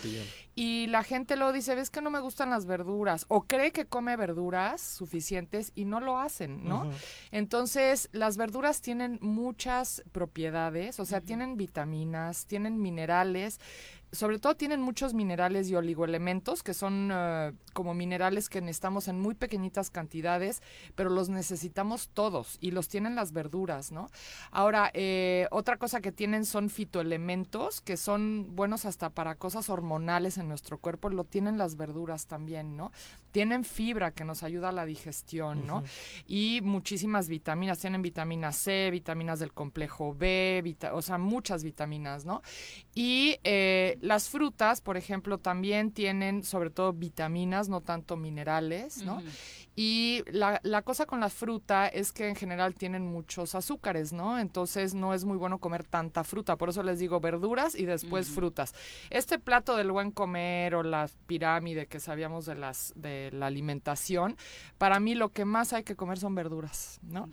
Y 0.55 0.87
la 0.89 1.03
gente 1.03 1.37
luego 1.37 1.53
dice, 1.53 1.75
ves 1.75 1.91
que 1.91 2.01
no 2.01 2.11
me 2.11 2.21
gustan 2.21 2.51
las 2.51 2.67
verduras, 2.67 3.25
o 3.29 3.43
cree 3.43 3.73
que 3.73 3.87
come 3.87 4.17
verduras 4.17 4.81
suficientes 4.81 5.73
y 5.75 5.85
no 5.85 6.01
lo 6.01 6.19
hacen, 6.19 6.65
¿no? 6.65 6.91
Entonces, 7.31 8.09
las 8.13 8.37
verduras 8.37 8.81
tienen 8.81 9.19
muchas 9.21 10.03
propiedades, 10.13 11.01
o 11.01 11.05
sea, 11.05 11.21
tienen 11.21 11.57
vitaminas, 11.57 12.47
tienen 12.47 12.81
minerales, 12.81 13.61
sobre 14.13 14.39
todo 14.39 14.55
tienen 14.55 14.83
muchos 14.83 15.15
minerales 15.15 15.71
y 15.71 15.75
oligoelementos, 15.75 16.63
que 16.63 16.75
son 16.75 17.11
eh, 17.13 17.53
como 17.73 17.95
minerales 17.95 18.51
que 18.51 18.61
necesitamos 18.61 19.09
en 19.09 19.19
muy 19.19 19.35
pequeñitas 19.35 19.89
cantidades, 19.89 20.63
pero 20.95 21.09
los 21.09 21.31
necesitamos 21.31 22.11
todos 22.13 22.59
y 22.61 22.73
los 22.73 22.89
tienen 22.93 23.15
las 23.15 23.33
verduras, 23.33 23.91
¿no? 23.91 24.11
Ahora, 24.51 24.91
eh, 24.93 25.49
otra 25.51 25.79
cosa 25.79 26.03
que 26.03 26.13
tienen 26.13 26.45
son 26.45 26.69
fitoelementos, 26.69 27.81
que 27.81 27.97
son 27.97 28.55
buenos 28.55 28.85
hasta 28.85 29.09
para 29.09 29.35
cosas 29.37 29.71
hormonales 29.71 30.37
en 30.37 30.47
nuestro 30.47 30.77
cuerpo, 30.77 31.09
lo 31.09 31.25
tienen 31.25 31.57
las 31.57 31.77
verduras 31.79 32.27
también, 32.27 32.77
¿no? 32.77 32.93
Tienen 33.33 33.65
fibra 33.65 34.13
que 34.13 34.25
nos 34.25 34.43
ayuda 34.43 34.69
a 34.69 34.73
la 34.73 34.85
digestión, 34.85 35.67
¿no? 35.67 35.83
Y 36.27 36.61
muchísimas 36.63 37.29
vitaminas, 37.29 37.81
tienen 37.81 38.03
vitamina 38.03 38.53
C, 38.53 38.91
vitaminas 38.91 39.41
del 39.41 39.53
complejo 39.53 40.15
B, 40.15 40.63
o 40.93 41.03
sea, 41.03 41.19
muchas 41.19 41.65
vitaminas, 41.65 42.25
¿no? 42.25 42.43
Y 42.95 43.39
eh, 43.43 43.99
las 44.01 44.29
frutas, 44.29 44.81
por 44.81 44.97
ejemplo, 44.97 45.39
también 45.39 45.93
tienen 45.93 46.45
sobre 46.45 46.71
todo 46.71 46.93
vitaminas, 46.93 47.69
no 47.69 47.81
tanto 47.81 48.17
minerales, 48.17 49.03
¿no? 49.03 49.23
Y 49.75 50.23
la, 50.31 50.61
la 50.65 50.83
cosa 50.83 51.07
con 51.07 51.21
la 51.21 51.31
fruta 51.31 51.89
es 51.89 52.13
que 52.13 52.29
en 52.29 52.37
general 52.37 52.75
tienen 52.75 53.07
muchos 53.07 53.55
azúcares, 53.55 54.13
¿no? 54.13 54.39
Entonces 54.39 54.93
no 54.93 55.15
es 55.15 55.25
muy 55.25 55.39
bueno 55.39 55.59
comer 55.59 55.85
tanta 55.85 56.25
fruta. 56.25 56.57
Por 56.57 56.69
eso 56.69 56.83
les 56.83 56.99
digo 56.99 57.21
verduras 57.21 57.75
y 57.75 57.87
después 57.87 58.29
frutas. 58.29 58.75
Este 59.09 59.39
plato 59.39 59.77
del 59.77 59.91
buen 59.91 60.11
comer 60.11 60.75
o 60.75 60.83
la 60.83 61.09
pirámide 61.27 61.87
que 61.87 62.01
sabíamos 62.01 62.45
de 62.45 62.55
las 62.55 62.93
de 62.97 63.22
la 63.31 63.47
alimentación, 63.47 64.37
para 64.79 64.99
mí 65.01 65.15
lo 65.15 65.29
que 65.31 65.45
más 65.45 65.73
hay 65.73 65.85
que 65.85 65.95
comer 65.97 66.19
son 66.19 66.35
verduras, 66.35 66.99
¿no? 67.03 67.29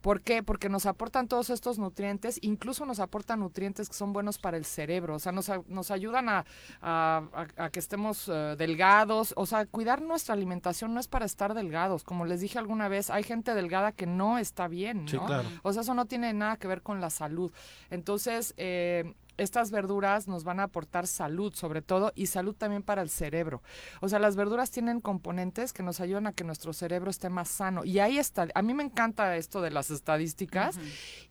¿Por 0.00 0.20
qué? 0.20 0.42
Porque 0.42 0.68
nos 0.68 0.86
aportan 0.86 1.28
todos 1.28 1.48
estos 1.50 1.78
nutrientes, 1.78 2.38
incluso 2.42 2.84
nos 2.86 2.98
aportan 2.98 3.38
nutrientes 3.38 3.88
que 3.88 3.94
son 3.94 4.12
buenos 4.12 4.36
para 4.38 4.56
el 4.56 4.64
cerebro, 4.64 5.14
o 5.14 5.18
sea, 5.20 5.30
nos, 5.30 5.48
nos 5.68 5.90
ayudan 5.92 6.28
a, 6.28 6.44
a- 6.80 7.22
a- 7.56 7.64
a 7.66 7.70
que 7.70 7.78
estemos 7.78 8.28
eh, 8.28 8.56
delgados, 8.58 9.32
o 9.36 9.46
sea, 9.46 9.64
cuidar 9.66 10.02
nuestra 10.02 10.34
alimentación 10.34 10.92
no 10.92 10.98
es 10.98 11.06
para 11.06 11.24
estar 11.24 11.54
delgados, 11.54 12.02
como 12.02 12.24
les 12.26 12.40
dije 12.40 12.58
alguna 12.58 12.88
vez, 12.88 13.10
hay 13.10 13.22
gente 13.22 13.54
delgada 13.54 13.92
que 13.92 14.06
no 14.06 14.38
está 14.38 14.66
bien, 14.66 15.04
¿no? 15.04 15.08
Sí, 15.10 15.18
claro. 15.18 15.48
O 15.62 15.72
sea, 15.72 15.82
eso 15.82 15.94
no 15.94 16.06
tiene 16.06 16.32
nada 16.32 16.56
que 16.56 16.66
ver 16.66 16.82
con 16.82 17.00
la 17.00 17.08
salud. 17.10 17.52
Entonces, 17.90 18.54
eh, 18.56 19.14
estas 19.36 19.70
verduras 19.70 20.28
nos 20.28 20.44
van 20.44 20.60
a 20.60 20.64
aportar 20.64 21.06
salud, 21.06 21.54
sobre 21.54 21.82
todo, 21.82 22.12
y 22.14 22.26
salud 22.26 22.54
también 22.54 22.82
para 22.82 23.02
el 23.02 23.10
cerebro. 23.10 23.62
O 24.00 24.08
sea, 24.08 24.18
las 24.18 24.36
verduras 24.36 24.70
tienen 24.70 25.00
componentes 25.00 25.72
que 25.72 25.82
nos 25.82 26.00
ayudan 26.00 26.26
a 26.26 26.32
que 26.32 26.44
nuestro 26.44 26.72
cerebro 26.72 27.10
esté 27.10 27.28
más 27.28 27.48
sano. 27.48 27.84
Y 27.84 27.98
ahí 27.98 28.18
está, 28.18 28.48
a 28.54 28.62
mí 28.62 28.74
me 28.74 28.82
encanta 28.82 29.36
esto 29.36 29.60
de 29.60 29.70
las 29.70 29.90
estadísticas, 29.90 30.78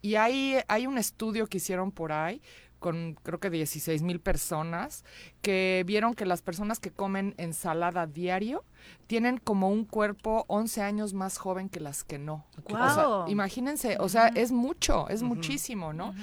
y 0.01 0.15
hay, 0.15 0.57
hay 0.67 0.87
un 0.87 0.97
estudio 0.97 1.47
que 1.47 1.57
hicieron 1.57 1.91
por 1.91 2.11
ahí 2.11 2.41
con 2.81 3.13
creo 3.21 3.39
que 3.39 3.51
16 3.51 4.01
mil 4.01 4.19
personas 4.19 5.05
que 5.41 5.83
vieron 5.85 6.15
que 6.15 6.25
las 6.25 6.41
personas 6.41 6.79
que 6.79 6.89
comen 6.91 7.35
ensalada 7.37 8.07
diario 8.07 8.65
tienen 9.05 9.37
como 9.37 9.69
un 9.69 9.85
cuerpo 9.85 10.45
11 10.47 10.81
años 10.81 11.13
más 11.13 11.37
joven 11.37 11.69
que 11.69 11.79
las 11.79 12.03
que 12.03 12.17
no. 12.17 12.45
O 12.65 12.89
sea, 12.89 13.31
imagínense, 13.31 13.97
o 13.99 14.09
sea, 14.09 14.27
es 14.29 14.51
mucho, 14.51 15.07
es 15.09 15.21
muchísimo, 15.21 15.93
¿no? 15.93 16.13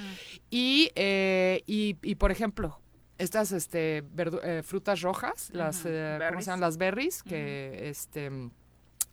Y, 0.49 0.91
eh, 0.95 1.63
y, 1.65 1.97
y, 2.01 2.15
por 2.15 2.31
ejemplo, 2.31 2.79
estas 3.17 3.53
este, 3.53 4.03
eh, 4.17 4.61
frutas 4.63 5.01
rojas, 5.01 5.49
las, 5.53 5.85
eh, 5.85 6.17
¿cómo 6.17 6.19
Berries. 6.19 6.45
se 6.45 6.51
llaman? 6.51 6.61
Las 6.61 6.77
berries, 6.77 7.23
que 7.23 7.89
este 7.89 8.51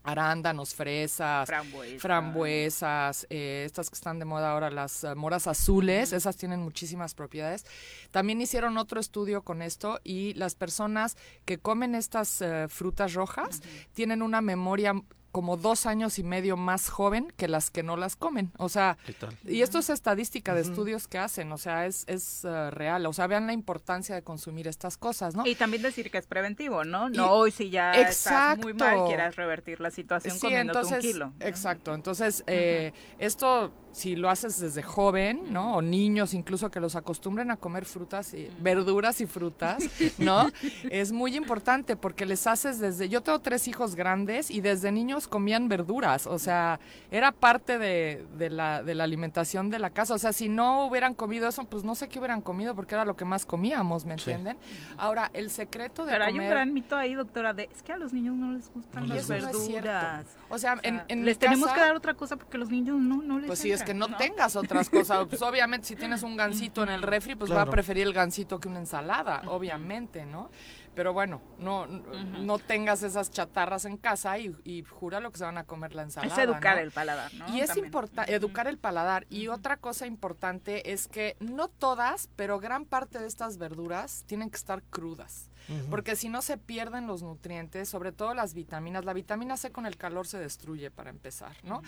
arándanos, 0.06 0.74
fresas, 0.74 1.46
Frambuesas. 1.46 2.00
frambuesas, 2.00 3.26
eh, 3.28 3.64
estas 3.66 3.90
que 3.90 3.94
están 3.94 4.18
de 4.18 4.24
moda 4.24 4.52
ahora, 4.52 4.70
las 4.70 5.04
eh, 5.04 5.14
moras 5.14 5.46
azules, 5.46 6.12
esas 6.12 6.36
tienen 6.36 6.60
muchísimas 6.60 7.14
propiedades. 7.14 7.66
También 8.12 8.40
hicieron 8.40 8.78
otro 8.78 9.00
estudio 9.00 9.42
con 9.42 9.62
esto 9.62 10.00
y 10.04 10.32
las 10.34 10.54
personas 10.54 11.16
que 11.44 11.58
comen 11.58 11.94
estas 11.94 12.40
eh, 12.40 12.66
frutas 12.68 13.14
rojas 13.14 13.62
tienen 13.92 14.22
una 14.22 14.40
memoria 14.40 14.94
como 15.36 15.58
dos 15.58 15.84
años 15.84 16.18
y 16.18 16.22
medio 16.22 16.56
más 16.56 16.88
joven 16.88 17.30
que 17.36 17.46
las 17.46 17.70
que 17.70 17.82
no 17.82 17.98
las 17.98 18.16
comen. 18.16 18.52
O 18.56 18.70
sea, 18.70 18.96
¿Qué 19.04 19.12
tal? 19.12 19.36
y 19.44 19.60
esto 19.60 19.78
es 19.80 19.90
estadística 19.90 20.54
de 20.54 20.62
estudios 20.62 21.08
que 21.08 21.18
hacen, 21.18 21.52
o 21.52 21.58
sea, 21.58 21.84
es, 21.84 22.04
es 22.06 22.42
eh, 22.46 22.70
real. 22.70 23.04
O 23.04 23.12
sea, 23.12 23.26
vean 23.26 23.46
la 23.46 23.52
importancia 23.52 24.14
de 24.14 24.22
consumir 24.22 24.66
estas 24.66 24.96
cosas, 24.96 25.34
¿no? 25.36 25.46
Y 25.46 25.54
también 25.54 25.82
decir 25.82 26.10
que 26.10 26.16
es 26.16 26.26
preventivo, 26.26 26.84
¿no? 26.84 27.10
Y- 27.10 27.18
No 27.18 27.32
hoy 27.32 27.50
si 27.50 27.68
ya 27.68 27.92
estás 27.92 28.56
muy 28.56 28.72
mal 28.72 28.88
Exacto. 28.92 29.08
quieras 29.08 29.36
revertir 29.36 29.78
la 29.78 29.90
situación 29.90 30.36
Sí, 30.36 30.40
comiéndote 30.40 30.78
entonces, 30.78 31.04
un 31.04 31.12
kilo. 31.12 31.32
Exacto, 31.40 31.94
entonces 31.94 32.42
eh, 32.46 32.94
esto 33.18 33.70
si 33.96 34.14
lo 34.14 34.28
haces 34.28 34.60
desde 34.60 34.82
joven, 34.82 35.40
¿no? 35.52 35.76
O 35.76 35.80
niños 35.82 36.34
incluso 36.34 36.70
que 36.70 36.80
los 36.80 36.96
acostumbren 36.96 37.50
a 37.50 37.56
comer 37.56 37.86
frutas 37.86 38.34
y 38.34 38.46
verduras 38.60 39.22
y 39.22 39.26
frutas, 39.26 39.82
¿no? 40.18 40.48
es 40.90 41.12
muy 41.12 41.34
importante 41.34 41.96
porque 41.96 42.26
les 42.26 42.46
haces 42.46 42.78
desde, 42.78 43.08
yo 43.08 43.22
tengo 43.22 43.38
tres 43.38 43.66
hijos 43.68 43.94
grandes 43.94 44.50
y 44.50 44.60
desde 44.60 44.92
niños 44.92 45.28
comían 45.28 45.68
verduras, 45.70 46.26
o 46.26 46.38
sea, 46.38 46.78
era 47.10 47.32
parte 47.32 47.78
de, 47.78 48.26
de 48.36 48.50
la, 48.50 48.82
de 48.82 48.94
la 48.94 49.04
alimentación 49.04 49.70
de 49.70 49.78
la 49.78 49.88
casa, 49.88 50.12
o 50.12 50.18
sea, 50.18 50.34
si 50.34 50.50
no 50.50 50.86
hubieran 50.86 51.14
comido 51.14 51.48
eso, 51.48 51.64
pues 51.64 51.82
no 51.82 51.94
sé 51.94 52.08
qué 52.08 52.18
hubieran 52.18 52.42
comido 52.42 52.74
porque 52.74 52.94
era 52.96 53.06
lo 53.06 53.16
que 53.16 53.24
más 53.24 53.46
comíamos, 53.46 54.04
¿me 54.04 54.18
Sí. 54.18 54.30
entienden? 54.30 54.58
Ahora, 54.98 55.30
el 55.32 55.48
secreto 55.50 56.04
de 56.04 56.12
Pero 56.12 56.24
hay 56.24 56.32
un 56.32 56.38
comer... 56.38 56.50
gran 56.50 56.74
mito 56.74 56.96
ahí, 56.96 57.14
doctora, 57.14 57.54
de 57.54 57.70
es 57.74 57.82
que 57.82 57.92
a 57.92 57.96
los 57.96 58.12
niños 58.12 58.36
no 58.36 58.52
les 58.52 58.70
gustan 58.74 59.06
No 59.08 59.14
las 59.14 59.26
verduras. 59.26 60.26
O 60.48 60.58
sea, 60.58 60.76
en, 60.82 61.02
en 61.08 61.24
les 61.24 61.36
mi 61.36 61.40
tenemos 61.40 61.64
casa- 61.68 61.74
que 61.74 61.80
dar 61.86 61.96
otra 61.96 62.14
cosa 62.14 62.36
porque 62.36 62.58
los 62.58 62.70
niños 62.70 63.00
no, 63.00 63.22
no 63.22 63.38
les 63.38 63.46
Pues 63.46 63.58
sí, 63.58 63.70
es 63.72 63.82
que 63.86 63.94
no, 63.94 64.14
tengas 64.16 64.56
otras 64.56 64.90
cosas. 64.90 65.26
Pues 65.30 65.40
obviamente 65.42 65.86
si 65.86 65.96
tienes 65.96 66.22
un 66.22 66.36
gansito 66.36 66.82
en 66.82 66.90
el 66.90 67.02
refri, 67.02 67.34
pues 67.34 67.50
va 67.50 67.62
a 67.62 67.66
preferir 67.66 68.06
el 68.06 68.12
gansito 68.12 68.60
que 68.60 68.68
una 68.68 68.80
ensalada, 68.80 69.42
obviamente, 69.46 70.26
¿no? 70.26 70.50
Pero 70.94 71.12
bueno, 71.12 71.42
no, 71.58 71.86
no 71.86 72.58
tengas 72.58 73.02
esas 73.02 73.30
chatarras 73.30 73.84
en 73.84 73.98
casa 73.98 74.38
y, 74.38 74.56
y 74.64 74.82
jura 74.82 75.20
lo 75.20 75.30
que 75.30 75.38
se 75.38 75.44
van 75.44 75.58
a 75.58 75.64
comer 75.64 75.94
la 75.94 76.02
ensalada. 76.02 76.32
Es 76.32 76.38
educar 76.38 76.76
¿no? 76.76 76.82
el 76.82 76.90
paladar, 76.90 77.34
¿no? 77.34 77.48
Y 77.54 77.60
es 77.60 77.76
importante, 77.76 78.34
educar 78.34 78.66
el 78.66 78.78
paladar. 78.78 79.26
Y 79.28 79.48
otra 79.48 79.76
cosa 79.76 80.06
importante 80.06 80.92
es 80.92 81.06
que 81.06 81.36
no 81.38 81.68
todas, 81.68 82.30
pero 82.34 82.58
gran 82.60 82.86
parte 82.86 83.18
de 83.18 83.26
estas 83.26 83.58
verduras 83.58 84.24
tienen 84.26 84.50
que 84.50 84.56
estar 84.56 84.82
crudas. 84.84 85.50
Porque 85.90 86.16
si 86.16 86.28
no 86.28 86.42
se 86.42 86.58
pierden 86.58 87.06
los 87.06 87.22
nutrientes, 87.22 87.88
sobre 87.88 88.12
todo 88.12 88.34
las 88.34 88.54
vitaminas. 88.54 89.04
La 89.04 89.12
vitamina 89.12 89.56
C 89.56 89.70
con 89.70 89.86
el 89.86 89.96
calor 89.96 90.26
se 90.26 90.38
destruye 90.38 90.90
para 90.90 91.10
empezar, 91.10 91.56
¿no? 91.62 91.82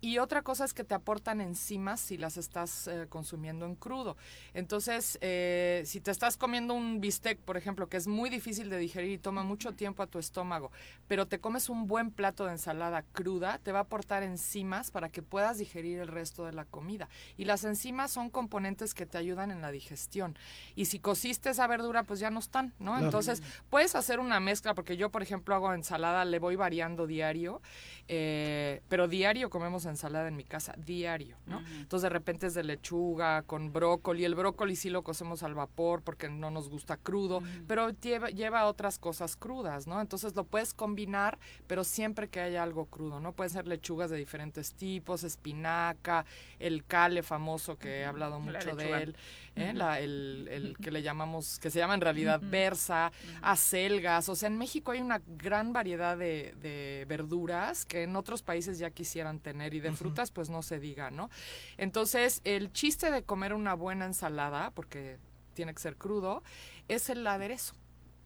Y 0.00 0.18
otra 0.18 0.42
cosa 0.42 0.64
es 0.64 0.74
que 0.74 0.84
te 0.84 0.94
aportan 0.94 1.40
enzimas 1.40 2.00
si 2.00 2.16
las 2.16 2.36
estás 2.36 2.86
eh, 2.86 3.06
consumiendo 3.08 3.66
en 3.66 3.74
crudo. 3.74 4.16
Entonces, 4.52 5.18
eh, 5.20 5.82
si 5.86 6.00
te 6.00 6.10
estás 6.10 6.36
comiendo 6.36 6.74
un 6.74 7.00
bistec, 7.00 7.38
por 7.38 7.56
ejemplo, 7.56 7.88
que 7.88 7.96
es 7.96 8.06
muy 8.06 8.30
difícil 8.30 8.70
de 8.70 8.78
digerir 8.78 9.12
y 9.12 9.18
toma 9.18 9.42
mucho 9.42 9.72
tiempo 9.72 10.02
a 10.02 10.06
tu 10.06 10.18
estómago, 10.18 10.70
pero 11.08 11.26
te 11.26 11.40
comes 11.40 11.68
un 11.68 11.86
buen 11.86 12.10
plato 12.10 12.44
de 12.46 12.52
ensalada 12.52 13.02
cruda, 13.12 13.58
te 13.58 13.72
va 13.72 13.80
a 13.80 13.82
aportar 13.82 14.22
enzimas 14.22 14.90
para 14.90 15.08
que 15.08 15.22
puedas 15.22 15.58
digerir 15.58 15.98
el 15.98 16.08
resto 16.08 16.44
de 16.44 16.52
la 16.52 16.64
comida. 16.64 17.08
Y 17.36 17.44
las 17.44 17.64
enzimas 17.64 18.10
son 18.10 18.30
componentes 18.30 18.94
que 18.94 19.06
te 19.06 19.18
ayudan 19.18 19.50
en 19.50 19.60
la 19.60 19.70
digestión. 19.70 20.36
Y 20.74 20.86
si 20.86 20.98
cociste 20.98 21.50
esa 21.50 21.66
verdura, 21.66 22.04
pues 22.04 22.20
ya 22.20 22.30
no 22.30 22.40
están, 22.40 22.74
¿no? 22.78 22.92
Claro. 22.92 23.06
Entonces, 23.06 23.23
puedes 23.70 23.94
hacer 23.94 24.20
una 24.20 24.40
mezcla, 24.40 24.74
porque 24.74 24.96
yo, 24.96 25.10
por 25.10 25.22
ejemplo, 25.22 25.54
hago 25.54 25.72
ensalada, 25.72 26.24
le 26.24 26.38
voy 26.38 26.56
variando 26.56 27.06
diario, 27.06 27.60
eh, 28.08 28.82
pero 28.88 29.08
diario 29.08 29.50
comemos 29.50 29.86
ensalada 29.86 30.28
en 30.28 30.36
mi 30.36 30.44
casa, 30.44 30.74
diario, 30.76 31.36
¿no? 31.46 31.60
Entonces, 31.80 32.02
de 32.02 32.08
repente 32.10 32.46
es 32.46 32.54
de 32.54 32.64
lechuga 32.64 33.42
con 33.42 33.72
brócoli, 33.72 34.24
el 34.24 34.34
brócoli 34.34 34.76
sí 34.76 34.90
lo 34.90 35.02
cocemos 35.02 35.42
al 35.42 35.54
vapor 35.54 36.02
porque 36.02 36.28
no 36.28 36.50
nos 36.50 36.68
gusta 36.68 36.96
crudo, 36.96 37.42
pero 37.66 37.90
lleva, 37.90 38.28
lleva 38.28 38.66
otras 38.66 38.98
cosas 38.98 39.36
crudas, 39.36 39.86
¿no? 39.86 40.00
Entonces, 40.00 40.34
lo 40.34 40.44
puedes 40.44 40.74
combinar, 40.74 41.38
pero 41.66 41.84
siempre 41.84 42.28
que 42.28 42.40
haya 42.40 42.62
algo 42.62 42.86
crudo, 42.86 43.20
¿no? 43.20 43.32
Pueden 43.32 43.50
ser 43.50 43.66
lechugas 43.66 44.10
de 44.10 44.16
diferentes 44.16 44.74
tipos, 44.74 45.24
espinaca, 45.24 46.24
el 46.58 46.84
cale 46.84 47.22
famoso 47.22 47.76
que 47.76 48.00
he 48.00 48.04
hablado 48.04 48.38
La 48.38 48.38
mucho 48.38 48.76
de 48.76 49.02
él, 49.02 49.16
¿eh? 49.56 49.72
La- 49.74 50.00
el, 50.00 50.48
el 50.50 50.76
que 50.78 50.90
le 50.90 51.02
llamamos, 51.02 51.58
que 51.58 51.70
se 51.70 51.78
llama 51.78 51.94
en 51.94 52.00
realidad 52.00 52.40
berza, 52.42 53.12
acelgas, 53.42 54.28
o 54.28 54.34
sea, 54.34 54.48
en 54.48 54.58
México 54.58 54.92
hay 54.92 55.00
una 55.00 55.20
gran 55.26 55.72
variedad 55.72 56.16
de, 56.16 56.54
de 56.60 57.04
verduras 57.08 57.84
que 57.84 58.02
en 58.02 58.16
otros 58.16 58.42
países 58.42 58.78
ya 58.78 58.90
quisieran 58.90 59.38
tener 59.40 59.74
y 59.74 59.80
de 59.80 59.92
frutas 59.92 60.30
pues 60.30 60.50
no 60.50 60.62
se 60.62 60.78
diga, 60.80 61.10
¿no? 61.10 61.30
Entonces, 61.76 62.40
el 62.44 62.72
chiste 62.72 63.10
de 63.10 63.22
comer 63.22 63.54
una 63.54 63.74
buena 63.74 64.06
ensalada, 64.06 64.70
porque 64.72 65.18
tiene 65.54 65.72
que 65.74 65.80
ser 65.80 65.96
crudo, 65.96 66.42
es 66.88 67.08
el 67.10 67.26
aderezo. 67.26 67.74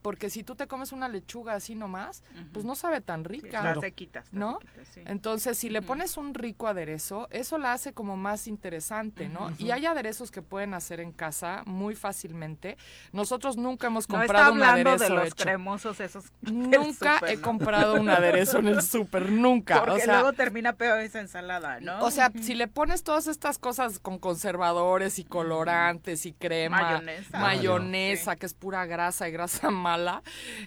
Porque 0.08 0.30
si 0.30 0.42
tú 0.42 0.54
te 0.54 0.66
comes 0.66 0.92
una 0.92 1.06
lechuga 1.06 1.52
así 1.52 1.74
nomás, 1.74 2.22
pues 2.54 2.64
no 2.64 2.74
sabe 2.74 3.02
tan 3.02 3.24
rica. 3.24 3.58
Está 3.58 3.80
sequita, 3.82 4.20
está 4.20 4.34
¿No? 4.34 4.58
sí. 4.94 5.02
Entonces, 5.04 5.58
si 5.58 5.68
le 5.68 5.82
pones 5.82 6.16
un 6.16 6.32
rico 6.32 6.66
aderezo, 6.66 7.28
eso 7.30 7.58
la 7.58 7.74
hace 7.74 7.92
como 7.92 8.16
más 8.16 8.46
interesante, 8.46 9.28
¿no? 9.28 9.52
Y 9.58 9.70
hay 9.70 9.84
aderezos 9.84 10.30
que 10.30 10.40
pueden 10.40 10.72
hacer 10.72 11.00
en 11.00 11.12
casa 11.12 11.62
muy 11.66 11.94
fácilmente. 11.94 12.78
Nosotros 13.12 13.58
nunca 13.58 13.88
hemos 13.88 14.08
No 14.08 14.22
está 14.22 14.26
comprado 14.32 14.52
un 14.54 14.62
hablando 14.62 14.90
aderezo 14.92 15.12
de 15.12 15.18
los 15.20 15.26
hecho. 15.26 15.44
cremosos 15.44 16.00
esos. 16.00 16.24
Nunca 16.40 17.20
he 17.26 17.36
¿no? 17.36 17.42
comprado 17.42 18.00
un 18.00 18.08
aderezo 18.08 18.60
en 18.60 18.68
el 18.68 18.80
súper, 18.80 19.30
nunca. 19.30 19.80
Porque 19.80 20.00
o 20.00 20.04
sea, 20.06 20.14
luego 20.14 20.32
termina 20.32 20.72
peor 20.72 21.00
esa 21.00 21.20
ensalada, 21.20 21.80
¿no? 21.80 22.02
o 22.02 22.10
sea, 22.10 22.32
si 22.40 22.54
le 22.54 22.66
pones 22.66 23.02
todas 23.02 23.26
estas 23.26 23.58
cosas 23.58 23.98
con 23.98 24.18
conservadores 24.18 25.18
y 25.18 25.24
colorantes 25.24 26.24
y 26.24 26.32
crema, 26.32 26.80
Mayonesa. 26.80 27.38
mayonesa, 27.38 28.36
que 28.36 28.46
es 28.46 28.54
pura 28.54 28.86
grasa 28.86 29.28
y 29.28 29.32
grasa 29.32 29.70
mala, 29.70 29.97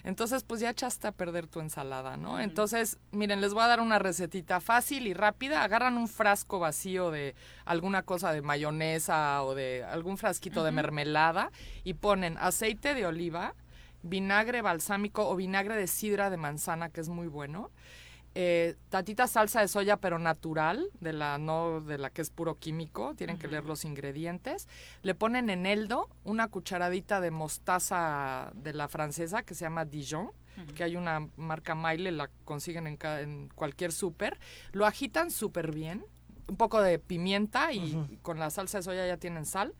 entonces 0.04 0.44
pues 0.44 0.60
ya 0.60 0.70
echaste 0.70 1.08
a 1.08 1.12
perder 1.12 1.46
tu 1.46 1.60
ensalada, 1.60 2.16
¿no? 2.16 2.40
Entonces, 2.40 2.98
miren, 3.10 3.40
les 3.40 3.54
voy 3.54 3.62
a 3.62 3.66
dar 3.66 3.80
una 3.80 3.98
recetita 3.98 4.60
fácil 4.60 5.06
y 5.06 5.14
rápida. 5.14 5.62
Agarran 5.62 5.96
un 5.96 6.08
frasco 6.08 6.58
vacío 6.58 7.10
de 7.10 7.34
alguna 7.64 8.02
cosa 8.02 8.32
de 8.32 8.42
mayonesa 8.42 9.42
o 9.42 9.54
de 9.54 9.84
algún 9.84 10.18
frasquito 10.18 10.64
de 10.64 10.72
mermelada 10.72 11.50
y 11.84 11.94
ponen 11.94 12.36
aceite 12.38 12.94
de 12.94 13.06
oliva, 13.06 13.54
vinagre 14.02 14.62
balsámico 14.62 15.28
o 15.28 15.36
vinagre 15.36 15.76
de 15.76 15.86
sidra 15.86 16.30
de 16.30 16.36
manzana, 16.36 16.90
que 16.90 17.00
es 17.00 17.08
muy 17.08 17.28
bueno 17.28 17.70
eh, 18.34 18.76
tantita 18.88 19.26
salsa 19.26 19.60
de 19.60 19.68
soya 19.68 19.98
pero 19.98 20.18
natural, 20.18 20.88
de 21.00 21.12
la 21.12 21.36
no 21.38 21.82
de 21.82 21.98
la 21.98 22.10
que 22.10 22.22
es 22.22 22.30
puro 22.30 22.58
químico, 22.58 23.14
tienen 23.14 23.38
que 23.38 23.46
leer 23.46 23.64
los 23.64 23.84
ingredientes. 23.84 24.68
Le 25.02 25.14
ponen 25.14 25.50
eneldo, 25.50 26.08
una 26.24 26.48
cucharadita 26.48 27.20
de 27.20 27.30
mostaza 27.30 28.50
de 28.54 28.72
la 28.72 28.88
francesa 28.88 29.42
que 29.42 29.54
se 29.54 29.64
llama 29.64 29.84
Dijon, 29.84 30.30
que 30.74 30.84
hay 30.84 30.96
una 30.96 31.28
marca 31.36 31.74
Maile, 31.74 32.10
la 32.12 32.30
consiguen 32.44 32.86
en, 32.86 33.48
cualquier 33.54 33.92
súper. 33.92 34.38
Lo 34.72 34.86
agitan 34.86 35.30
súper 35.30 35.72
bien, 35.72 36.04
un 36.48 36.56
poco 36.56 36.80
de 36.80 36.98
pimienta 36.98 37.72
y 37.72 38.18
con 38.22 38.38
la 38.38 38.50
salsa 38.50 38.78
de 38.78 38.82
soya 38.82 39.06
ya 39.06 39.18
tienen 39.18 39.44
sal. 39.44 39.74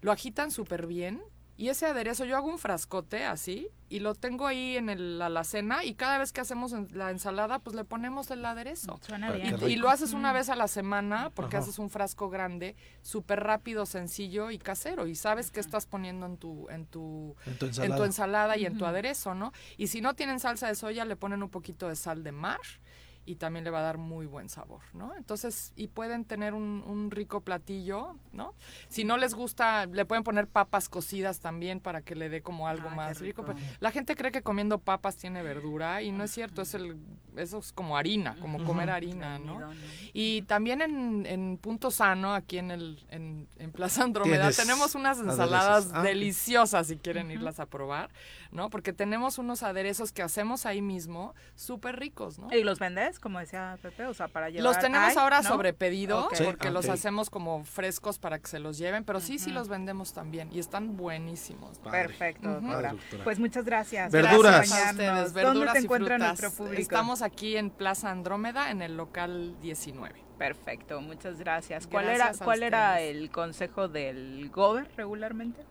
Lo 0.00 0.10
agitan 0.10 0.50
súper 0.50 0.86
bien. 0.86 1.22
Y 1.56 1.68
ese 1.68 1.86
aderezo, 1.86 2.24
yo 2.24 2.36
hago 2.36 2.48
un 2.48 2.58
frascote 2.58 3.24
así 3.24 3.68
y 3.88 4.00
lo 4.00 4.16
tengo 4.16 4.46
ahí 4.48 4.76
en 4.76 4.88
el- 4.88 5.18
la 5.20 5.26
alacena 5.26 5.84
y 5.84 5.94
cada 5.94 6.18
vez 6.18 6.32
que 6.32 6.40
hacemos 6.40 6.72
en- 6.72 6.88
la 6.90 7.10
ensalada, 7.12 7.60
pues 7.60 7.76
le 7.76 7.84
ponemos 7.84 8.28
el 8.32 8.44
aderezo. 8.44 8.98
Suena 9.02 9.30
bien. 9.30 9.56
Y 9.68 9.76
lo 9.76 9.88
haces 9.88 10.14
una 10.14 10.32
vez 10.32 10.48
a 10.48 10.56
la 10.56 10.66
semana 10.66 11.30
porque 11.30 11.56
Ajá. 11.56 11.62
haces 11.64 11.78
un 11.78 11.90
frasco 11.90 12.28
grande, 12.28 12.74
súper 13.02 13.40
rápido, 13.40 13.86
sencillo 13.86 14.50
y 14.50 14.58
casero. 14.58 15.06
Y 15.06 15.14
sabes 15.14 15.52
qué 15.52 15.60
estás 15.60 15.86
poniendo 15.86 16.26
en 16.26 16.38
tu, 16.38 16.68
en 16.70 16.86
tu, 16.86 17.36
En 17.46 17.56
tu 17.56 17.66
en 17.66 17.70
ensalada. 17.70 17.96
tu 17.96 18.04
ensalada 18.04 18.56
y 18.56 18.66
en 18.66 18.76
tu 18.76 18.84
aderezo, 18.84 19.34
¿no? 19.36 19.52
Y 19.76 19.86
si 19.86 20.00
no 20.00 20.14
tienen 20.14 20.40
salsa 20.40 20.66
de 20.66 20.74
soya, 20.74 21.04
le 21.04 21.14
ponen 21.14 21.42
un 21.42 21.50
poquito 21.50 21.88
de 21.88 21.94
sal 21.94 22.24
de 22.24 22.32
mar 22.32 22.58
y 23.26 23.36
también 23.36 23.64
le 23.64 23.70
va 23.70 23.80
a 23.80 23.82
dar 23.82 23.98
muy 23.98 24.26
buen 24.26 24.48
sabor, 24.48 24.82
¿no? 24.92 25.14
Entonces, 25.16 25.72
y 25.76 25.88
pueden 25.88 26.24
tener 26.24 26.54
un, 26.54 26.84
un 26.86 27.10
rico 27.10 27.40
platillo, 27.40 28.16
¿no? 28.32 28.54
Si 28.88 29.04
no 29.04 29.16
les 29.16 29.34
gusta, 29.34 29.86
le 29.86 30.04
pueden 30.04 30.24
poner 30.24 30.46
papas 30.46 30.88
cocidas 30.88 31.40
también 31.40 31.80
para 31.80 32.02
que 32.02 32.14
le 32.14 32.28
dé 32.28 32.42
como 32.42 32.68
algo 32.68 32.90
más 32.90 33.20
rico. 33.20 33.44
la 33.80 33.90
gente 33.90 34.16
cree 34.16 34.32
que 34.32 34.42
comiendo 34.42 34.78
papas 34.78 35.16
tiene 35.16 35.42
verdura 35.42 36.02
y 36.02 36.12
no 36.12 36.24
es 36.24 36.30
cierto, 36.30 36.62
es 36.62 36.74
el, 36.74 36.96
eso 37.36 37.58
es 37.58 37.72
como 37.72 37.96
harina, 37.96 38.36
como 38.40 38.62
comer 38.64 38.90
harina, 38.90 39.38
¿no? 39.38 39.60
Y 40.12 40.42
también 40.42 40.82
en, 40.82 41.26
en 41.26 41.58
Punto 41.58 41.90
Sano, 41.90 42.34
aquí 42.34 42.58
en 42.58 42.70
el 42.70 43.04
en, 43.10 43.48
en 43.58 43.72
Plaza 43.72 44.02
Andrómeda, 44.04 44.50
tenemos 44.52 44.94
unas 44.94 45.18
ensaladas 45.18 45.88
Ah, 45.92 46.02
deliciosas 46.02 46.86
si 46.86 46.96
quieren 46.96 47.30
irlas 47.30 47.60
a 47.60 47.66
probar, 47.66 48.10
¿no? 48.50 48.70
Porque 48.70 48.92
tenemos 48.92 49.38
unos 49.38 49.62
aderezos 49.62 50.12
que 50.12 50.22
hacemos 50.22 50.66
ahí 50.66 50.80
mismo, 50.82 51.34
súper 51.54 51.98
ricos, 51.98 52.38
¿no? 52.38 52.48
¿Y 52.54 52.62
los 52.64 52.78
vendes, 52.78 53.18
como 53.18 53.38
decía 53.38 53.78
Pepe? 53.82 54.06
O 54.06 54.14
sea, 54.14 54.28
para 54.28 54.48
llevar. 54.50 54.64
Los 54.64 54.78
tenemos 54.78 55.10
Ay, 55.10 55.16
ahora 55.18 55.42
¿no? 55.42 55.48
sobre 55.48 55.72
pedido 55.72 56.28
porque 56.44 56.70
los 56.70 56.88
hacemos 56.88 57.30
como 57.30 57.64
frescos 57.64 58.18
para 58.18 58.38
que 58.38 58.46
se 58.48 58.58
los 58.58 58.78
lleven, 58.78 59.04
pero 59.04 59.20
sí, 59.20 59.38
sí 59.38 59.50
los 59.50 59.68
vendemos 59.68 60.12
también 60.12 60.50
y 60.52 60.58
están 60.58 60.96
buenísimos. 60.96 61.78
Padre. 61.78 62.06
Perfecto, 62.08 62.48
Ujú. 62.48 62.60
doctora. 62.60 62.74
Padre, 62.90 62.90
doctora. 63.00 63.24
Pues 63.24 63.38
muchas 63.38 63.64
gracias. 63.64 64.12
Verduras. 64.12 64.52
Gracias 64.52 64.70
por 64.70 64.78
a 64.78 64.90
ustedes, 64.90 65.08
acompañarnos. 65.08 65.32
verduras 65.32 65.54
¿Dónde 65.74 65.80
se 65.80 65.86
y 65.86 65.88
frutas. 65.88 66.18
nuestro 66.18 66.50
público? 66.52 66.82
Estamos 66.82 67.22
aquí 67.24 67.56
en 67.56 67.70
Plaza 67.70 68.10
Andrómeda 68.10 68.70
en 68.70 68.82
el 68.82 68.96
local 68.96 69.56
19. 69.60 70.22
Perfecto, 70.38 71.00
muchas 71.00 71.38
gracias. 71.38 71.86
¿Cuál 71.86 72.06
Gracias 72.06 72.36
era, 72.36 72.42
a 72.42 72.44
cuál 72.44 72.62
era 72.62 73.00
el 73.00 73.30
consejo 73.30 73.88
del 73.88 74.50
Gober 74.50 74.88
regularmente? 74.96 75.62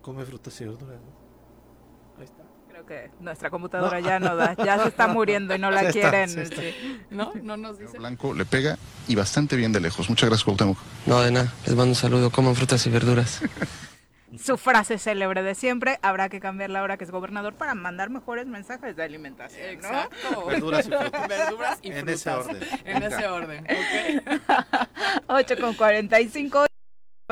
Come 0.00 0.24
frutas 0.24 0.60
y 0.60 0.64
verduras. 0.64 1.00
¿no? 1.00 2.18
Ahí 2.18 2.24
está. 2.24 2.42
Creo 2.68 2.86
que 2.86 3.10
nuestra 3.20 3.50
computadora 3.50 4.00
ya 4.00 4.18
no 4.18 4.34
da, 4.34 4.54
ya 4.54 4.78
se 4.78 4.88
está 4.88 5.06
muriendo 5.08 5.54
y 5.54 5.58
no 5.58 5.70
la 5.70 5.82
está, 5.88 5.92
quieren. 5.92 6.38
está. 6.38 6.62
sí. 6.62 7.00
¿No? 7.10 7.32
No 7.42 7.56
nos 7.56 7.78
dice. 7.78 7.98
Blanco 7.98 8.32
le 8.32 8.44
pega 8.44 8.78
y 9.08 9.14
bastante 9.14 9.56
bien 9.56 9.72
de 9.72 9.80
lejos. 9.80 10.08
Muchas 10.08 10.28
gracias, 10.30 10.44
Cuauhtémoc. 10.44 10.78
No, 11.06 11.20
de 11.20 11.30
nada. 11.32 11.52
Les 11.66 11.74
mando 11.74 11.90
un 11.90 11.94
saludo. 11.94 12.30
Coman 12.30 12.54
frutas 12.54 12.86
y 12.86 12.90
verduras. 12.90 13.40
Su 14.38 14.56
frase 14.56 14.98
célebre 14.98 15.42
de 15.42 15.54
siempre, 15.54 15.98
habrá 16.02 16.28
que 16.28 16.40
cambiarla 16.40 16.80
ahora 16.80 16.96
que 16.96 17.04
es 17.04 17.10
gobernador 17.10 17.54
para 17.54 17.74
mandar 17.74 18.10
mejores 18.10 18.46
mensajes 18.46 18.96
de 18.96 19.02
alimentación, 19.02 19.62
¿no? 19.80 19.88
Exacto. 19.88 20.46
Verduras 20.46 20.86
y 20.86 20.90
frutas. 20.90 21.28
Verduras 21.28 21.78
y 21.82 21.88
En 21.90 21.96
frutas. 21.98 22.14
ese 22.14 22.30
orden. 22.30 22.62
En 22.84 23.02
ese 23.02 23.26
orden, 23.26 23.64
ok. 23.64 24.88
8 25.26 25.54
con 25.60 25.74
45. 25.74 26.66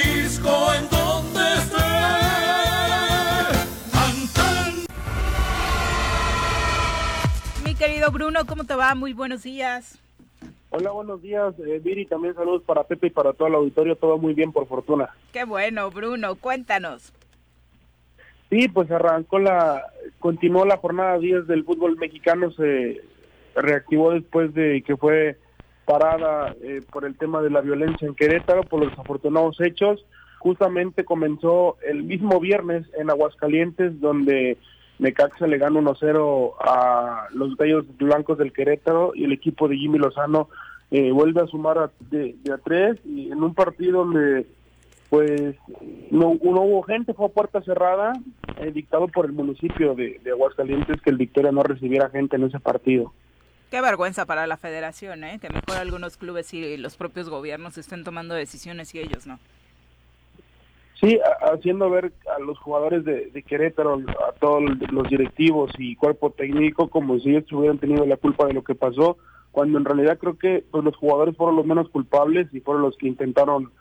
Querido 7.81 8.11
Bruno, 8.11 8.45
¿cómo 8.45 8.63
te 8.63 8.75
va? 8.75 8.93
Muy 8.93 9.13
buenos 9.13 9.41
días. 9.41 9.99
Hola, 10.69 10.91
buenos 10.91 11.19
días, 11.19 11.55
eh, 11.65 11.81
Viri. 11.83 12.05
También 12.05 12.35
saludos 12.35 12.61
para 12.61 12.83
Pepe 12.83 13.07
y 13.07 13.09
para 13.09 13.33
todo 13.33 13.47
el 13.47 13.55
auditorio. 13.55 13.95
Todo 13.95 14.19
muy 14.19 14.35
bien, 14.35 14.51
por 14.51 14.67
fortuna. 14.67 15.09
Qué 15.33 15.45
bueno, 15.45 15.89
Bruno, 15.89 16.35
cuéntanos. 16.35 17.11
Sí, 18.51 18.67
pues 18.67 18.91
arrancó 18.91 19.39
la, 19.39 19.83
continuó 20.19 20.63
la 20.63 20.77
jornada 20.77 21.17
10 21.17 21.47
del 21.47 21.63
fútbol 21.63 21.97
mexicano, 21.97 22.51
se 22.51 23.01
reactivó 23.55 24.11
después 24.11 24.53
de 24.53 24.83
que 24.83 24.95
fue 24.95 25.39
parada 25.85 26.55
eh, 26.61 26.81
por 26.91 27.03
el 27.03 27.17
tema 27.17 27.41
de 27.41 27.49
la 27.49 27.61
violencia 27.61 28.07
en 28.07 28.13
Querétaro, 28.13 28.61
por 28.61 28.81
los 28.81 28.91
desafortunados 28.91 29.59
hechos. 29.59 30.05
Justamente 30.37 31.03
comenzó 31.03 31.77
el 31.81 32.03
mismo 32.03 32.39
viernes 32.39 32.85
en 32.95 33.09
Aguascalientes, 33.09 33.99
donde 33.99 34.59
Necaxa 35.01 35.47
le 35.47 35.57
gana 35.57 35.79
1-0 35.81 36.53
a 36.61 37.27
los 37.33 37.57
Gallos 37.57 37.85
Blancos 37.97 38.37
del 38.37 38.53
Querétaro 38.53 39.11
y 39.15 39.25
el 39.25 39.33
equipo 39.33 39.67
de 39.67 39.75
Jimmy 39.75 39.97
Lozano 39.97 40.47
eh, 40.91 41.11
vuelve 41.11 41.41
a 41.41 41.47
sumar 41.47 41.77
a- 41.79 41.91
de, 42.09 42.35
a 42.53 42.57
tres 42.59 42.99
y 43.03 43.31
en 43.31 43.41
un 43.43 43.53
partido 43.53 44.05
donde 44.05 44.45
pues 45.09 45.55
no, 46.09 46.35
no 46.41 46.61
hubo 46.61 46.83
gente, 46.83 47.13
fue 47.13 47.25
a 47.25 47.29
puerta 47.29 47.61
cerrada, 47.63 48.13
eh, 48.61 48.71
dictado 48.71 49.07
por 49.09 49.25
el 49.25 49.33
municipio 49.33 49.93
de, 49.93 50.21
de 50.23 50.31
Aguascalientes 50.31 51.01
que 51.01 51.09
el 51.09 51.17
Victoria 51.17 51.51
no 51.51 51.63
recibiera 51.63 52.09
gente 52.09 52.37
en 52.37 52.43
ese 52.43 52.59
partido. 52.61 53.11
Qué 53.71 53.81
vergüenza 53.81 54.25
para 54.25 54.47
la 54.47 54.55
federación, 54.57 55.23
¿eh? 55.25 55.39
Que 55.41 55.49
mejor 55.49 55.77
algunos 55.77 56.15
clubes 56.17 56.53
y 56.53 56.77
los 56.77 56.95
propios 56.95 57.27
gobiernos 57.29 57.77
estén 57.77 58.03
tomando 58.05 58.35
decisiones 58.35 58.93
y 58.95 58.99
ellos 58.99 59.25
no. 59.27 59.39
Sí, 61.01 61.19
haciendo 61.41 61.89
ver 61.89 62.13
a 62.35 62.39
los 62.39 62.59
jugadores 62.59 63.03
de, 63.03 63.31
de 63.31 63.41
Querétaro, 63.41 63.95
a 63.95 64.33
todos 64.33 64.61
los 64.91 65.09
directivos 65.09 65.71
y 65.79 65.95
cuerpo 65.95 66.29
técnico 66.29 66.89
como 66.89 67.17
si 67.17 67.31
ellos 67.31 67.51
hubieran 67.51 67.79
tenido 67.79 68.05
la 68.05 68.17
culpa 68.17 68.45
de 68.45 68.53
lo 68.53 68.63
que 68.63 68.75
pasó, 68.75 69.17
cuando 69.51 69.79
en 69.79 69.85
realidad 69.85 70.19
creo 70.19 70.37
que 70.37 70.63
pues, 70.69 70.83
los 70.83 70.95
jugadores 70.95 71.35
fueron 71.35 71.55
los 71.55 71.65
menos 71.65 71.89
culpables 71.89 72.53
y 72.53 72.59
fueron 72.59 72.83
los 72.83 72.95
que 72.97 73.07
intentaron 73.07 73.71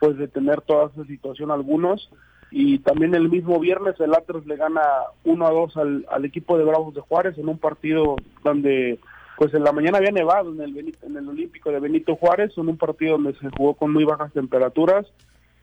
pues 0.00 0.16
detener 0.16 0.62
toda 0.62 0.86
esa 0.86 1.04
situación 1.04 1.50
algunos. 1.50 2.10
Y 2.50 2.78
también 2.78 3.14
el 3.14 3.28
mismo 3.28 3.60
viernes 3.60 4.00
el 4.00 4.14
Atlas 4.14 4.46
le 4.46 4.56
gana 4.56 4.80
1 5.24 5.46
a 5.46 5.50
2 5.50 5.76
al, 5.76 6.06
al 6.10 6.24
equipo 6.24 6.56
de 6.56 6.64
Bravos 6.64 6.94
de 6.94 7.02
Juárez 7.02 7.36
en 7.36 7.48
un 7.48 7.58
partido 7.58 8.16
donde 8.42 8.98
pues 9.36 9.52
en 9.52 9.64
la 9.64 9.72
mañana 9.72 9.98
había 9.98 10.12
nevado 10.12 10.50
en 10.52 10.62
el, 10.62 10.94
en 11.02 11.16
el 11.16 11.28
Olímpico 11.28 11.70
de 11.70 11.78
Benito 11.78 12.16
Juárez, 12.16 12.52
en 12.56 12.68
un 12.68 12.78
partido 12.78 13.12
donde 13.12 13.34
se 13.34 13.50
jugó 13.50 13.74
con 13.74 13.92
muy 13.92 14.04
bajas 14.04 14.32
temperaturas 14.32 15.06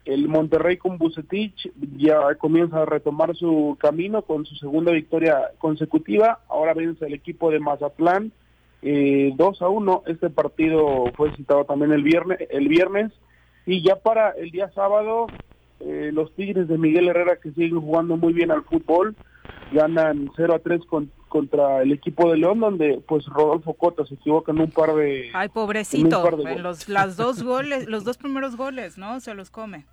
el 0.08 0.28
Monterrey 0.28 0.78
con 0.78 0.98
Bucetich 0.98 1.72
ya 1.98 2.36
comienza 2.36 2.82
a 2.82 2.86
retomar 2.86 3.36
su 3.36 3.78
camino 3.80 4.22
con 4.24 4.46
su 4.46 4.56
segunda 4.56 4.92
victoria 4.92 5.52
consecutiva. 5.60 6.40
Ahora 6.50 6.74
vence 6.74 7.06
el 7.06 7.14
equipo 7.14 7.52
de 7.52 7.60
Mazatlán 7.60 8.32
eh, 8.82 9.34
2 9.36 9.62
a 9.62 9.68
1. 9.70 10.04
Este 10.08 10.30
partido 10.30 11.06
fue 11.16 11.36
citado 11.36 11.66
también 11.66 11.92
el 11.92 12.04
viernes. 12.04 12.40
El 12.50 12.68
viernes 12.68 13.12
y 13.66 13.82
ya 13.84 13.98
para 13.98 14.32
el 14.32 14.50
día 14.52 14.70
sábado 14.74 15.28
eh, 15.82 16.12
los 16.14 16.34
Tigres 16.36 16.68
de 16.68 16.78
Miguel 16.78 17.08
Herrera 17.10 17.36
que 17.42 17.52
siguen 17.52 17.80
jugando 17.82 18.18
muy 18.18 18.34
bien 18.34 18.50
al 18.52 18.64
fútbol 18.64 19.16
ganan 19.74 20.30
0 20.36 20.56
a 20.56 20.60
3 20.60 20.86
con- 20.86 21.12
contra 21.28 21.82
el 21.82 21.92
equipo 21.92 22.32
de 22.32 22.38
León 22.38 22.60
donde 22.62 23.02
pues 23.06 23.26
Rodolfo 23.26 23.74
Cota 23.74 24.06
se 24.06 24.14
equivoca 24.16 24.54
en 24.54 24.62
un 24.62 24.72
par 24.72 24.94
de 24.96 25.30
Ay, 25.34 25.50
pobrecito, 25.50 26.24
de 26.24 26.30
en 26.30 26.36
goles. 26.38 26.62
los 26.62 26.88
las 26.90 27.18
dos 27.18 27.44
goles, 27.44 27.88
los 27.88 28.06
dos 28.06 28.18
primeros 28.18 28.56
goles, 28.56 28.98
¿no? 28.98 29.20
Se 29.20 29.34
los 29.34 29.50
come. 29.52 29.86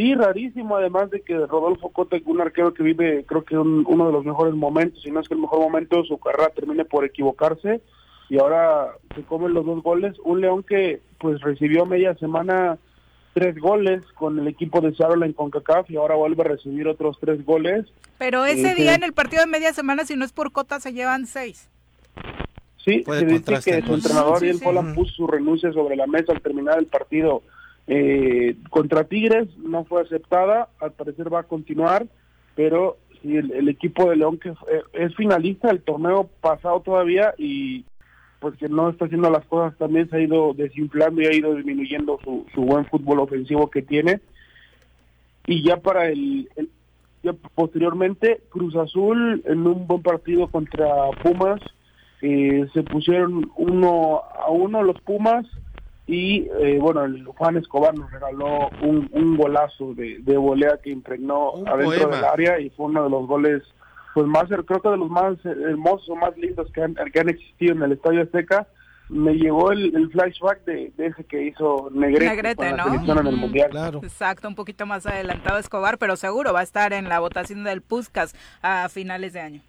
Sí, 0.00 0.14
rarísimo, 0.14 0.76
además 0.76 1.10
de 1.10 1.20
que 1.20 1.34
Rodolfo 1.46 1.90
Cota, 1.90 2.16
un 2.24 2.40
arquero 2.40 2.72
que 2.72 2.82
vive, 2.82 3.22
creo 3.26 3.44
que 3.44 3.58
un- 3.58 3.84
uno 3.86 4.06
de 4.06 4.12
los 4.12 4.24
mejores 4.24 4.54
momentos, 4.54 5.02
si 5.02 5.10
no 5.10 5.20
es 5.20 5.28
que 5.28 5.34
el 5.34 5.40
mejor 5.42 5.60
momento 5.60 6.00
de 6.00 6.08
su 6.08 6.16
carrera, 6.16 6.48
termine 6.48 6.86
por 6.86 7.04
equivocarse 7.04 7.82
y 8.30 8.38
ahora 8.38 8.92
se 9.14 9.22
comen 9.24 9.52
los 9.52 9.66
dos 9.66 9.82
goles. 9.82 10.16
Un 10.24 10.40
León 10.40 10.62
que 10.62 11.02
pues 11.18 11.42
recibió 11.42 11.84
media 11.84 12.14
semana 12.14 12.78
tres 13.34 13.58
goles 13.58 14.02
con 14.14 14.38
el 14.38 14.48
equipo 14.48 14.80
de 14.80 14.94
Seattle 14.94 15.26
en 15.26 15.34
CONCACAF 15.34 15.90
y 15.90 15.96
ahora 15.96 16.14
vuelve 16.14 16.40
a 16.44 16.48
recibir 16.48 16.88
otros 16.88 17.18
tres 17.20 17.44
goles. 17.44 17.84
Pero 18.16 18.46
ese 18.46 18.70
Eh, 18.70 18.74
día 18.76 18.92
sí. 18.92 18.96
en 18.96 19.02
el 19.04 19.12
partido 19.12 19.42
de 19.42 19.48
media 19.50 19.74
semana, 19.74 20.06
si 20.06 20.16
no 20.16 20.24
es 20.24 20.32
por 20.32 20.50
cota, 20.50 20.80
se 20.80 20.94
llevan 20.94 21.26
seis. 21.26 21.68
Sí, 22.78 23.04
se 23.04 23.26
dice 23.26 23.52
que 23.62 23.82
su 23.82 23.92
entrenador 23.92 24.38
Sí, 24.38 24.46
y 24.46 24.48
el 24.48 24.58
sí. 24.60 24.64
Pola 24.64 24.94
puso 24.94 25.12
su 25.12 25.26
renuncia 25.26 25.70
sobre 25.74 25.94
la 25.94 26.06
mesa 26.06 26.32
al 26.32 26.40
terminar 26.40 26.78
el 26.78 26.86
partido 26.86 27.42
eh, 27.92 28.54
contra 28.70 29.02
Tigres, 29.02 29.48
no 29.58 29.84
fue 29.84 30.02
aceptada, 30.02 30.68
al 30.80 30.92
parecer 30.92 31.32
va 31.32 31.40
a 31.40 31.48
continuar, 31.48 32.06
pero 32.54 32.98
sí, 33.20 33.36
el, 33.36 33.68
equipo 33.68 34.08
de 34.08 34.14
León 34.16 34.38
que 34.38 34.54
fue- 34.54 34.82
es 34.92 35.12
finalista 35.16 35.66
del 35.68 35.82
torneo 35.82 36.30
pasado 36.40 36.80
todavía 36.82 37.34
y 37.36 37.84
pues 38.38 38.56
que 38.58 38.68
no 38.68 38.88
está 38.88 39.06
haciendo 39.06 39.28
las 39.28 39.44
cosas 39.46 39.76
también 39.76 40.08
se 40.08 40.16
ha 40.16 40.20
ido 40.20 40.54
desinflando 40.54 41.20
y 41.20 41.26
ha 41.26 41.34
ido 41.34 41.54
disminuyendo 41.56 42.18
su, 42.22 42.46
su 42.54 42.60
buen 42.62 42.86
fútbol 42.86 43.18
ofensivo 43.18 43.68
que 43.68 43.82
tiene. 43.82 44.20
Y 45.46 45.62
ya 45.64 45.76
para 45.78 46.08
el, 46.08 46.48
el- 46.56 46.70
ya 47.24 47.32
posteriormente 47.54 48.40
Cruz 48.50 48.76
Azul 48.76 49.42
en 49.46 49.66
un 49.66 49.86
buen 49.88 50.00
partido 50.02 50.46
contra 50.46 50.86
Pumas 51.22 51.60
eh, 52.22 52.66
se 52.72 52.82
pusieron 52.84 53.50
uno 53.56 54.22
a 54.38 54.48
uno 54.50 54.82
los 54.84 55.00
Pumas 55.02 55.44
y 56.12 56.48
eh, 56.60 56.78
bueno 56.80 57.04
el 57.04 57.24
Juan 57.24 57.56
Escobar 57.56 57.96
nos 57.96 58.10
regaló 58.10 58.68
un, 58.82 59.08
un 59.12 59.36
golazo 59.36 59.94
de, 59.94 60.18
de 60.20 60.36
volea 60.36 60.78
que 60.82 60.90
impregnó 60.90 61.52
Un 61.52 61.68
adentro 61.68 62.00
poema. 62.08 62.16
del 62.16 62.24
área 62.24 62.60
y 62.60 62.68
fue 62.70 62.86
uno 62.86 63.04
de 63.04 63.10
los 63.10 63.26
goles 63.28 63.62
pues 64.12 64.26
más 64.26 64.44
creo 64.48 64.82
que 64.82 64.88
de 64.88 64.96
los 64.96 65.08
más 65.08 65.36
hermosos 65.44 66.08
o 66.08 66.16
más 66.16 66.36
lindos 66.36 66.68
que 66.72 66.82
han, 66.82 66.94
que 67.12 67.20
han 67.20 67.28
existido 67.28 67.74
en 67.74 67.82
el 67.84 67.92
Estadio 67.92 68.22
Azteca 68.22 68.66
me 69.08 69.34
llegó 69.34 69.72
el, 69.72 69.94
el 69.96 70.10
flashback 70.10 70.64
de, 70.64 70.92
de 70.96 71.06
ese 71.06 71.24
que 71.24 71.42
hizo 71.44 71.90
Negrete, 71.92 72.26
Negrete, 72.30 72.56
con 72.56 72.76
la 72.76 72.76
¿no? 72.76 72.84
selección 72.84 73.18
en 73.18 73.26
el. 73.26 73.36
Mundial. 73.36 73.70
Exacto, 74.02 74.46
un 74.48 74.54
poquito 74.54 74.86
más 74.86 75.04
adelantado 75.04 75.58
Escobar, 75.58 75.98
pero 75.98 76.14
seguro 76.14 76.52
va 76.52 76.60
a 76.60 76.62
estar 76.62 76.92
en 76.92 77.08
la 77.08 77.18
votación 77.18 77.64
del 77.64 77.82
Puscas 77.82 78.36
a 78.62 78.88
finales 78.88 79.32
de 79.32 79.40
año. 79.40 79.62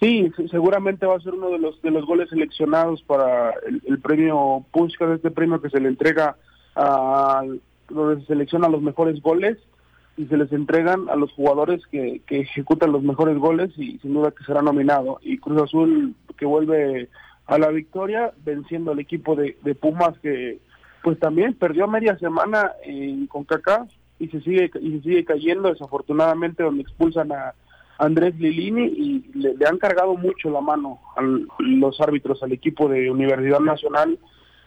Sí, 0.00 0.32
se- 0.36 0.48
seguramente 0.48 1.06
va 1.06 1.16
a 1.16 1.20
ser 1.20 1.34
uno 1.34 1.50
de 1.50 1.58
los 1.58 1.80
de 1.82 1.90
los 1.90 2.04
goles 2.06 2.28
seleccionados 2.30 3.02
para 3.02 3.52
el, 3.86 3.98
premio 4.00 4.64
Puskás, 4.72 5.10
este 5.10 5.30
premio 5.30 5.60
que 5.60 5.70
se 5.70 5.80
le 5.80 5.88
entrega 5.88 6.36
a 6.74 7.42
donde 7.88 8.24
se 8.26 8.34
los 8.34 8.82
mejores 8.82 9.20
goles 9.22 9.58
y 10.16 10.26
se 10.26 10.36
les 10.36 10.52
entregan 10.52 11.08
a 11.08 11.16
los 11.16 11.32
jugadores 11.32 11.86
que, 11.86 12.20
que 12.26 12.40
ejecutan 12.40 12.92
los 12.92 13.02
mejores 13.02 13.38
goles 13.38 13.70
y 13.76 13.98
sin 13.98 14.14
duda 14.14 14.30
que 14.30 14.44
será 14.44 14.60
nominado. 14.62 15.18
Y 15.22 15.38
Cruz 15.38 15.62
Azul 15.62 16.14
que 16.36 16.46
vuelve 16.46 17.08
a 17.46 17.58
la 17.58 17.68
victoria 17.68 18.32
venciendo 18.44 18.92
al 18.92 18.98
equipo 19.00 19.36
de, 19.36 19.56
de 19.62 19.74
Pumas 19.74 20.18
que 20.20 20.58
pues 21.02 21.18
también 21.18 21.54
perdió 21.54 21.88
media 21.88 22.16
semana 22.18 22.72
en 22.84 23.26
CONCACAF 23.26 23.88
y 24.18 24.28
se 24.28 24.40
sigue 24.42 24.70
y 24.80 24.92
se 24.98 25.02
sigue 25.02 25.24
cayendo 25.24 25.68
desafortunadamente 25.70 26.62
donde 26.62 26.82
expulsan 26.82 27.32
a 27.32 27.54
Andrés 27.98 28.34
Lilini 28.38 28.84
y 28.86 29.30
le, 29.34 29.54
le 29.54 29.66
han 29.66 29.78
cargado 29.78 30.16
mucho 30.16 30.50
la 30.50 30.60
mano 30.60 31.00
a 31.16 31.22
los 31.58 32.00
árbitros 32.00 32.42
al 32.42 32.52
equipo 32.52 32.88
de 32.88 33.10
Universidad 33.10 33.60
Nacional 33.60 34.18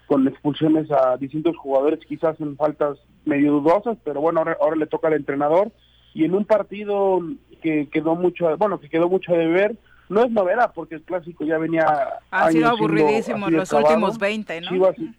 con 0.07 0.27
expulsiones 0.27 0.89
a 0.91 1.17
distintos 1.17 1.57
jugadores 1.57 1.99
quizás 2.07 2.39
en 2.39 2.55
faltas 2.55 2.97
medio 3.25 3.53
dudosas 3.53 3.97
pero 4.03 4.21
bueno 4.21 4.39
ahora, 4.39 4.57
ahora 4.61 4.75
le 4.75 4.85
toca 4.87 5.07
al 5.07 5.15
entrenador 5.15 5.71
y 6.13 6.23
en 6.25 6.35
un 6.35 6.45
partido 6.45 7.19
que 7.61 7.89
quedó 7.91 8.15
mucho 8.15 8.55
bueno 8.57 8.79
que 8.79 8.87
quedó 8.89 9.09
mucho 9.09 9.33
de 9.33 9.47
ver 9.47 9.75
no 10.07 10.23
es 10.23 10.29
novedad 10.31 10.71
porque 10.75 10.95
el 10.95 11.01
clásico 11.01 11.43
ya 11.45 11.57
venía 11.57 11.85
Ha 12.29 12.51
sido 12.51 12.67
aburridísimo 12.69 13.49
los 13.49 13.73
acabado. 13.73 13.87
últimos 13.95 14.19
20, 14.19 14.61
¿no? 14.61 14.67
Chivas, 14.69 14.99
y- 14.99 15.15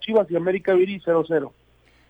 Chivas 0.00 0.30
y 0.30 0.36
América 0.36 0.72
Viri 0.74 1.00
0-0 1.00 1.50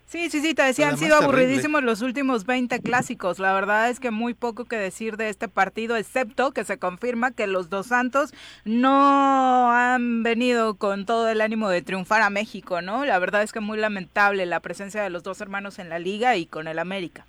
Sí, 0.06 0.31
sí, 0.31 0.40
sí, 0.40 0.55
te 0.55 0.62
decía, 0.62 0.89
han 0.89 0.97
sido 0.97 1.18
terrible. 1.18 1.40
aburridísimos 1.43 1.82
los 1.82 2.01
últimos 2.01 2.47
20 2.47 2.78
clásicos. 2.81 3.40
La 3.40 3.52
verdad 3.52 3.90
es 3.90 3.98
que 3.98 4.12
muy 4.12 4.32
poco 4.35 4.64
que 4.64 4.76
decir 4.76 5.16
de 5.16 5.28
este 5.28 5.48
partido, 5.48 5.97
excepto 5.97 6.52
que 6.52 6.62
se 6.62 6.78
confirma 6.78 7.32
que 7.32 7.48
los 7.48 7.68
dos 7.68 7.86
Santos 7.89 8.32
no 8.64 9.72
han 9.72 10.22
venido 10.22 10.74
con 10.74 11.05
todo 11.05 11.28
el 11.28 11.40
ánimo 11.40 11.68
de 11.68 11.82
triunfar 11.82 12.22
a 12.22 12.31
México, 12.31 12.81
¿no? 12.81 13.05
La 13.05 13.18
verdad 13.18 13.43
es 13.43 13.52
que 13.52 13.59
muy 13.60 13.76
lamentable 13.78 14.47
la 14.47 14.60
presencia 14.60 15.02
de 15.02 15.10
los 15.10 15.24
dos 15.24 15.40
hermanos 15.40 15.81
en 15.81 15.89
la 15.89 15.98
liga 15.98 16.36
y 16.36 16.47
con 16.47 16.68
el 16.68 16.78
América. 16.78 17.26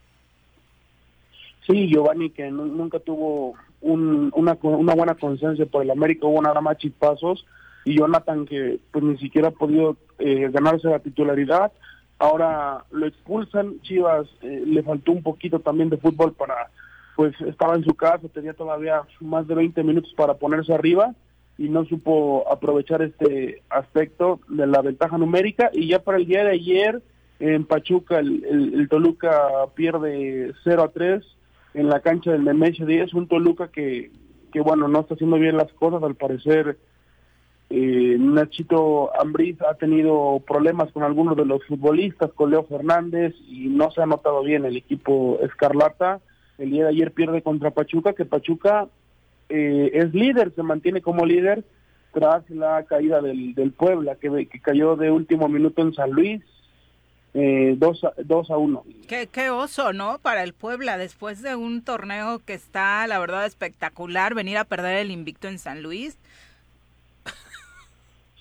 Sí, 1.65 1.87
Giovanni, 1.89 2.29
que 2.29 2.51
nu- 2.51 2.65
nunca 2.65 2.99
tuvo 2.99 3.55
un- 3.81 4.31
una, 4.35 4.57
una 4.61 4.93
buena 4.93 5.15
conciencia 5.15 5.65
por 5.65 5.81
el 5.81 5.89
América, 5.89 6.27
hubo 6.27 6.41
nada 6.41 6.61
más 6.61 6.77
chispazos, 6.77 7.45
y 7.83 7.97
Jonathan, 7.97 8.45
que 8.45 8.79
pues 8.91 9.03
ni 9.03 9.17
siquiera 9.17 9.47
ha 9.47 9.51
podido 9.51 9.95
eh, 10.19 10.49
ganarse 10.51 10.87
la 10.87 10.99
titularidad, 10.99 11.71
ahora 12.19 12.83
lo 12.91 13.05
expulsan, 13.07 13.79
Chivas 13.81 14.27
eh, 14.41 14.63
le 14.65 14.83
faltó 14.83 15.11
un 15.11 15.23
poquito 15.23 15.59
también 15.59 15.89
de 15.89 15.97
fútbol 15.97 16.33
para, 16.33 16.69
pues 17.15 17.33
estaba 17.41 17.75
en 17.75 17.83
su 17.83 17.93
casa, 17.95 18.27
tenía 18.33 18.53
todavía 18.53 19.01
más 19.21 19.47
de 19.47 19.55
20 19.55 19.83
minutos 19.83 20.13
para 20.15 20.35
ponerse 20.35 20.73
arriba, 20.73 21.13
y 21.57 21.69
no 21.69 21.85
supo 21.85 22.45
aprovechar 22.51 23.01
este 23.01 23.61
aspecto 23.69 24.39
de 24.49 24.67
la 24.67 24.81
ventaja 24.81 25.17
numérica, 25.17 25.69
y 25.73 25.87
ya 25.87 25.99
para 25.99 26.17
el 26.17 26.25
día 26.25 26.43
de 26.43 26.51
ayer, 26.51 27.01
en 27.39 27.65
Pachuca, 27.65 28.19
el, 28.19 28.43
el- 28.45 28.89
Toluca 28.89 29.49
pierde 29.75 30.53
0 30.63 30.83
a 30.83 30.87
3 30.89 31.23
en 31.73 31.89
la 31.89 31.99
cancha 31.99 32.31
del 32.31 32.43
Nemesio 32.45 32.85
10, 32.85 33.13
un 33.13 33.27
Toluca 33.27 33.67
que 33.69 34.11
que 34.53 34.61
bueno, 34.61 34.87
no 34.87 35.01
está 35.01 35.15
haciendo 35.15 35.35
bien 35.37 35.57
las 35.57 35.69
cosas, 35.73 36.01
al 36.01 36.15
parecer 36.15 36.77
eh, 37.69 38.17
Nachito 38.19 39.09
Ambriz 39.19 39.61
ha 39.61 39.73
tenido 39.73 40.41
problemas 40.45 40.91
con 40.91 41.03
algunos 41.03 41.35
de 41.35 41.45
los 41.45 41.65
futbolistas, 41.65 42.31
con 42.33 42.51
Leo 42.51 42.63
Fernández, 42.63 43.33
y 43.47 43.67
no 43.67 43.91
se 43.91 44.01
ha 44.01 44.05
notado 44.05 44.43
bien 44.43 44.65
el 44.65 44.77
equipo 44.77 45.39
Escarlata. 45.41 46.19
El 46.57 46.71
día 46.71 46.83
de 46.83 46.89
ayer 46.89 47.11
pierde 47.11 47.41
contra 47.41 47.71
Pachuca, 47.71 48.13
que 48.13 48.25
Pachuca 48.25 48.87
eh, 49.49 49.91
es 49.93 50.13
líder, 50.13 50.53
se 50.55 50.63
mantiene 50.63 51.01
como 51.01 51.25
líder 51.25 51.63
tras 52.13 52.49
la 52.49 52.83
caída 52.85 53.21
del, 53.21 53.53
del 53.55 53.71
Puebla, 53.71 54.15
que, 54.15 54.47
que 54.47 54.61
cayó 54.61 54.95
de 54.95 55.11
último 55.11 55.49
minuto 55.49 55.81
en 55.81 55.93
San 55.93 56.11
Luis, 56.11 56.41
eh, 57.33 57.75
2 57.77 58.03
a, 58.05 58.13
dos 58.23 58.49
a 58.49 58.57
1. 58.57 58.85
Qué, 59.09 59.27
qué 59.27 59.49
oso, 59.49 59.91
¿no? 59.91 60.19
Para 60.19 60.43
el 60.43 60.53
Puebla, 60.53 60.97
después 60.97 61.41
de 61.41 61.57
un 61.57 61.83
torneo 61.83 62.39
que 62.39 62.53
está, 62.53 63.05
la 63.07 63.19
verdad, 63.19 63.45
espectacular, 63.45 64.33
venir 64.33 64.57
a 64.57 64.63
perder 64.63 64.95
el 64.97 65.11
invicto 65.11 65.49
en 65.49 65.59
San 65.59 65.83
Luis. 65.83 66.17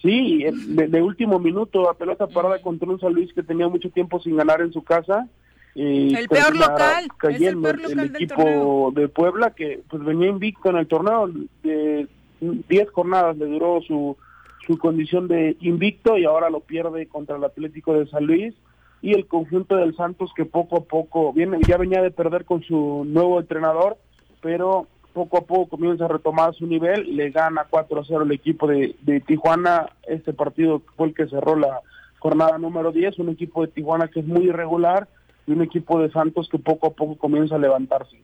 Sí, 0.04 0.44
de, 0.44 0.88
de 0.88 1.02
último 1.02 1.38
minuto, 1.38 1.88
a 1.88 1.96
pelota 1.96 2.26
parada 2.26 2.60
contra 2.60 2.90
un 2.90 3.00
San 3.00 3.14
Luis 3.14 3.32
que 3.32 3.42
tenía 3.42 3.68
mucho 3.68 3.88
tiempo 3.88 4.20
sin 4.20 4.36
ganar 4.36 4.60
en 4.60 4.70
su 4.70 4.84
casa. 4.84 5.26
y 5.74 6.14
El 6.14 6.28
peor 6.28 6.54
local, 6.54 7.04
el 7.04 7.10
cayendo 7.16 7.62
peor 7.62 7.76
el, 7.76 7.82
local 7.82 8.14
equipo 8.14 8.92
de 8.94 9.08
Puebla 9.08 9.52
que 9.52 9.80
pues 9.88 10.04
venía 10.04 10.28
invicto 10.28 10.68
en 10.68 10.76
el 10.76 10.86
torneo 10.88 11.30
de 11.62 12.06
10 12.40 12.90
jornadas 12.90 13.38
le 13.38 13.46
duró 13.46 13.80
su 13.80 14.18
su 14.66 14.76
condición 14.78 15.26
de 15.26 15.56
invicto 15.60 16.18
y 16.18 16.26
ahora 16.26 16.50
lo 16.50 16.60
pierde 16.60 17.06
contra 17.06 17.36
el 17.36 17.44
Atlético 17.44 17.94
de 17.94 18.06
San 18.06 18.26
Luis 18.26 18.54
y 19.00 19.12
el 19.12 19.26
conjunto 19.26 19.76
del 19.76 19.96
Santos 19.96 20.32
que 20.36 20.44
poco 20.44 20.76
a 20.76 20.84
poco 20.84 21.32
viene 21.32 21.58
ya 21.66 21.78
venía 21.78 22.02
de 22.02 22.10
perder 22.10 22.44
con 22.44 22.62
su 22.62 23.04
nuevo 23.06 23.40
entrenador 23.40 23.96
pero 24.42 24.86
poco 25.14 25.38
a 25.38 25.42
poco 25.42 25.70
comienza 25.70 26.04
a 26.04 26.08
retomar 26.08 26.54
su 26.54 26.66
nivel 26.66 27.16
le 27.16 27.30
gana 27.30 27.66
4 27.70 28.00
a 28.00 28.04
0 28.04 28.22
el 28.24 28.32
equipo 28.32 28.66
de, 28.66 28.96
de 29.02 29.20
Tijuana 29.20 29.88
este 30.06 30.34
partido 30.34 30.82
fue 30.96 31.08
el 31.08 31.14
que 31.14 31.28
cerró 31.28 31.56
la 31.56 31.80
jornada 32.18 32.58
número 32.58 32.92
10 32.92 33.18
un 33.20 33.30
equipo 33.30 33.62
de 33.62 33.72
Tijuana 33.72 34.08
que 34.08 34.20
es 34.20 34.26
muy 34.26 34.48
irregular 34.48 35.08
y 35.46 35.52
un 35.52 35.62
equipo 35.62 36.00
de 36.00 36.10
Santos 36.10 36.48
que 36.50 36.58
poco 36.58 36.88
a 36.88 36.90
poco 36.90 37.16
comienza 37.16 37.54
a 37.54 37.58
levantarse 37.58 38.16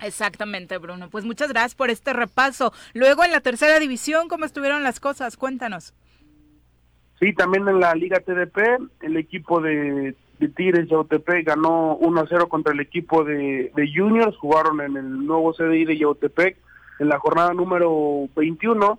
Exactamente, 0.00 0.76
Bruno. 0.78 1.08
Pues 1.08 1.24
muchas 1.24 1.48
gracias 1.48 1.74
por 1.74 1.88
este 1.88 2.12
repaso. 2.12 2.74
Luego 2.92 3.24
en 3.24 3.30
la 3.30 3.40
tercera 3.40 3.78
división, 3.78 4.28
¿cómo 4.28 4.44
estuvieron 4.44 4.82
las 4.82 5.00
cosas? 5.00 5.38
Cuéntanos. 5.38 5.94
Sí, 7.20 7.32
también 7.32 7.66
en 7.68 7.80
la 7.80 7.94
Liga 7.94 8.20
TDP, 8.20 8.58
el 9.00 9.16
equipo 9.16 9.60
de, 9.62 10.14
de 10.38 10.48
Tigres 10.48 10.88
Yautepec 10.88 11.46
ganó 11.46 11.96
1 11.96 12.20
a 12.20 12.26
0 12.28 12.48
contra 12.48 12.72
el 12.72 12.80
equipo 12.80 13.24
de, 13.24 13.72
de 13.74 13.92
Juniors, 13.94 14.36
jugaron 14.36 14.80
en 14.80 14.96
el 14.96 15.26
nuevo 15.26 15.52
CDI 15.52 15.84
de 15.84 15.98
Yautepec 15.98 16.56
en 16.98 17.08
la 17.08 17.18
jornada 17.18 17.52
número 17.54 18.28
21 18.36 18.98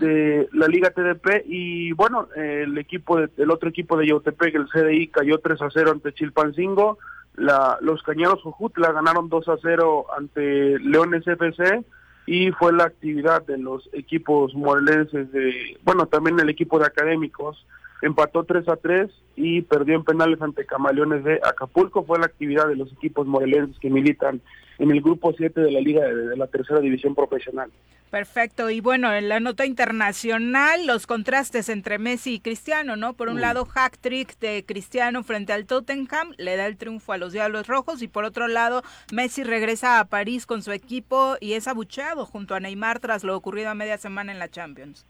de 0.00 0.48
la 0.52 0.66
Liga 0.66 0.90
TDP 0.90 1.44
y 1.46 1.92
bueno, 1.92 2.28
el 2.34 2.76
equipo 2.78 3.20
de, 3.20 3.30
el 3.36 3.50
otro 3.50 3.68
equipo 3.68 3.96
de 3.96 4.08
Yautepec, 4.08 4.54
el 4.54 4.68
CDI 4.68 5.08
cayó 5.08 5.38
3 5.38 5.62
a 5.62 5.70
0 5.72 5.90
ante 5.92 6.12
Chilpancingo, 6.12 6.98
la, 7.36 7.78
los 7.80 8.02
Cañeros 8.02 8.42
Jojutla 8.42 8.92
ganaron 8.92 9.28
2 9.28 9.48
a 9.48 9.56
0 9.62 10.06
ante 10.16 10.78
Leones 10.80 11.26
FC 11.26 11.84
y 12.26 12.50
fue 12.52 12.72
la 12.72 12.84
actividad 12.84 13.46
de 13.46 13.58
los 13.58 13.88
equipos 13.92 14.54
morelenses 14.54 15.30
de, 15.32 15.78
bueno, 15.84 16.06
también 16.06 16.38
el 16.40 16.50
equipo 16.50 16.78
de 16.78 16.86
académicos 16.86 17.64
empató 18.02 18.44
3 18.44 18.68
a 18.68 18.76
3 18.76 19.10
y 19.36 19.62
perdió 19.62 19.94
en 19.96 20.04
penales 20.04 20.40
ante 20.42 20.64
Camaleones 20.66 21.24
de 21.24 21.40
Acapulco, 21.44 22.04
fue 22.04 22.18
la 22.18 22.26
actividad 22.26 22.68
de 22.68 22.76
los 22.76 22.92
equipos 22.92 23.26
morelenses 23.26 23.78
que 23.78 23.90
militan 23.90 24.40
en 24.78 24.90
el 24.92 25.00
grupo 25.00 25.32
7 25.36 25.60
de 25.60 25.72
la 25.72 25.80
liga 25.80 26.04
de, 26.04 26.14
de 26.28 26.36
la 26.36 26.46
tercera 26.46 26.80
división 26.80 27.14
profesional. 27.14 27.70
Perfecto. 28.10 28.70
Y 28.70 28.80
bueno, 28.80 29.12
en 29.12 29.28
la 29.28 29.38
nota 29.38 29.66
internacional, 29.66 30.86
los 30.86 31.06
contrastes 31.06 31.68
entre 31.68 31.98
Messi 31.98 32.34
y 32.34 32.40
Cristiano, 32.40 32.96
¿no? 32.96 33.12
Por 33.12 33.28
un 33.28 33.36
Mm. 33.36 33.40
lado, 33.40 33.64
hack 33.66 33.98
trick 33.98 34.38
de 34.38 34.64
Cristiano 34.64 35.22
frente 35.24 35.52
al 35.52 35.66
Tottenham, 35.66 36.32
le 36.38 36.56
da 36.56 36.66
el 36.66 36.76
triunfo 36.78 37.12
a 37.12 37.18
los 37.18 37.32
Diablos 37.34 37.66
Rojos. 37.66 38.00
Y 38.00 38.08
por 38.08 38.24
otro 38.24 38.48
lado, 38.48 38.82
Messi 39.12 39.42
regresa 39.44 40.00
a 40.00 40.06
París 40.06 40.46
con 40.46 40.62
su 40.62 40.72
equipo 40.72 41.36
y 41.40 41.52
es 41.52 41.68
abucheado 41.68 42.24
junto 42.24 42.54
a 42.54 42.60
Neymar 42.60 42.98
tras 43.00 43.24
lo 43.24 43.36
ocurrido 43.36 43.68
a 43.70 43.74
media 43.74 43.98
semana 43.98 44.32
en 44.32 44.38
la 44.38 44.48
Champions. 44.48 45.04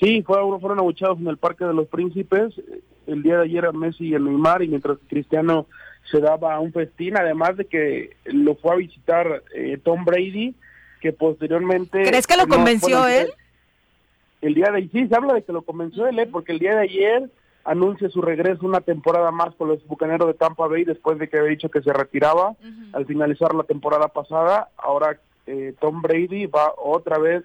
Sí, 0.00 0.22
fueron, 0.22 0.60
fueron 0.60 0.78
abuchados 0.78 1.18
en 1.18 1.28
el 1.28 1.36
Parque 1.36 1.66
de 1.66 1.74
los 1.74 1.86
Príncipes. 1.88 2.54
El 3.06 3.22
día 3.22 3.36
de 3.36 3.44
ayer 3.44 3.66
a 3.66 3.72
Messi 3.72 4.08
y 4.08 4.14
a 4.14 4.18
Neymar, 4.18 4.62
y 4.62 4.68
mientras 4.68 4.98
Cristiano 5.08 5.66
se 6.10 6.20
daba 6.20 6.58
un 6.58 6.72
festín, 6.72 7.16
además 7.16 7.56
de 7.56 7.66
que 7.66 8.16
lo 8.24 8.54
fue 8.56 8.72
a 8.72 8.76
visitar 8.76 9.42
eh, 9.54 9.78
Tom 9.82 10.04
Brady, 10.04 10.54
que 11.00 11.12
posteriormente... 11.12 12.02
¿Crees 12.04 12.26
que 12.26 12.36
lo 12.36 12.46
no, 12.46 12.56
convenció 12.56 13.00
bueno, 13.00 13.14
él? 13.14 13.32
El 14.40 14.54
día 14.54 14.70
de 14.70 14.78
ayer, 14.78 14.90
sí, 14.90 15.06
se 15.06 15.14
habla 15.14 15.34
de 15.34 15.42
que 15.42 15.52
lo 15.52 15.62
convenció 15.62 16.06
él, 16.06 16.18
¿eh? 16.18 16.26
porque 16.26 16.52
el 16.52 16.58
día 16.58 16.74
de 16.74 16.82
ayer 16.82 17.30
anuncia 17.64 18.08
su 18.08 18.22
regreso 18.22 18.66
una 18.66 18.80
temporada 18.80 19.30
más 19.30 19.54
con 19.54 19.68
los 19.68 19.86
Bucaneros 19.86 20.28
de 20.28 20.34
Tampa 20.34 20.66
Bay 20.66 20.84
después 20.84 21.18
de 21.18 21.28
que 21.28 21.38
había 21.38 21.50
dicho 21.50 21.70
que 21.70 21.82
se 21.82 21.92
retiraba 21.92 22.54
al 22.94 23.04
finalizar 23.04 23.54
la 23.54 23.64
temporada 23.64 24.08
pasada. 24.08 24.70
Ahora 24.78 25.20
eh, 25.46 25.74
Tom 25.78 26.00
Brady 26.00 26.46
va 26.46 26.72
otra 26.78 27.18
vez 27.18 27.44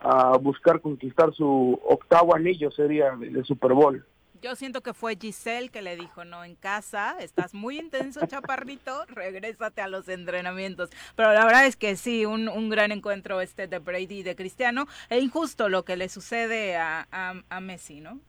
a 0.00 0.36
buscar 0.38 0.80
conquistar 0.80 1.32
su 1.34 1.78
octavo 1.84 2.34
anillo, 2.34 2.70
sería 2.70 3.12
de 3.16 3.42
Super 3.44 3.72
Bowl. 3.72 4.04
Yo 4.40 4.54
siento 4.54 4.82
que 4.82 4.94
fue 4.94 5.16
Giselle 5.20 5.68
que 5.68 5.82
le 5.82 5.96
dijo, 5.96 6.24
no, 6.24 6.44
en 6.44 6.54
casa 6.54 7.16
estás 7.18 7.54
muy 7.54 7.76
intenso, 7.76 8.24
chaparrito, 8.26 9.04
regrésate 9.08 9.80
a 9.80 9.88
los 9.88 10.08
entrenamientos. 10.08 10.90
Pero 11.16 11.32
la 11.32 11.44
verdad 11.44 11.66
es 11.66 11.74
que 11.74 11.96
sí, 11.96 12.24
un, 12.24 12.48
un 12.48 12.70
gran 12.70 12.92
encuentro 12.92 13.40
este 13.40 13.66
de 13.66 13.80
Brady 13.80 14.20
y 14.20 14.22
de 14.22 14.36
Cristiano. 14.36 14.86
E 15.10 15.18
injusto 15.18 15.68
lo 15.68 15.84
que 15.84 15.96
le 15.96 16.08
sucede 16.08 16.76
a, 16.76 17.08
a, 17.10 17.34
a 17.50 17.60
Messi, 17.60 18.00
¿no? 18.00 18.20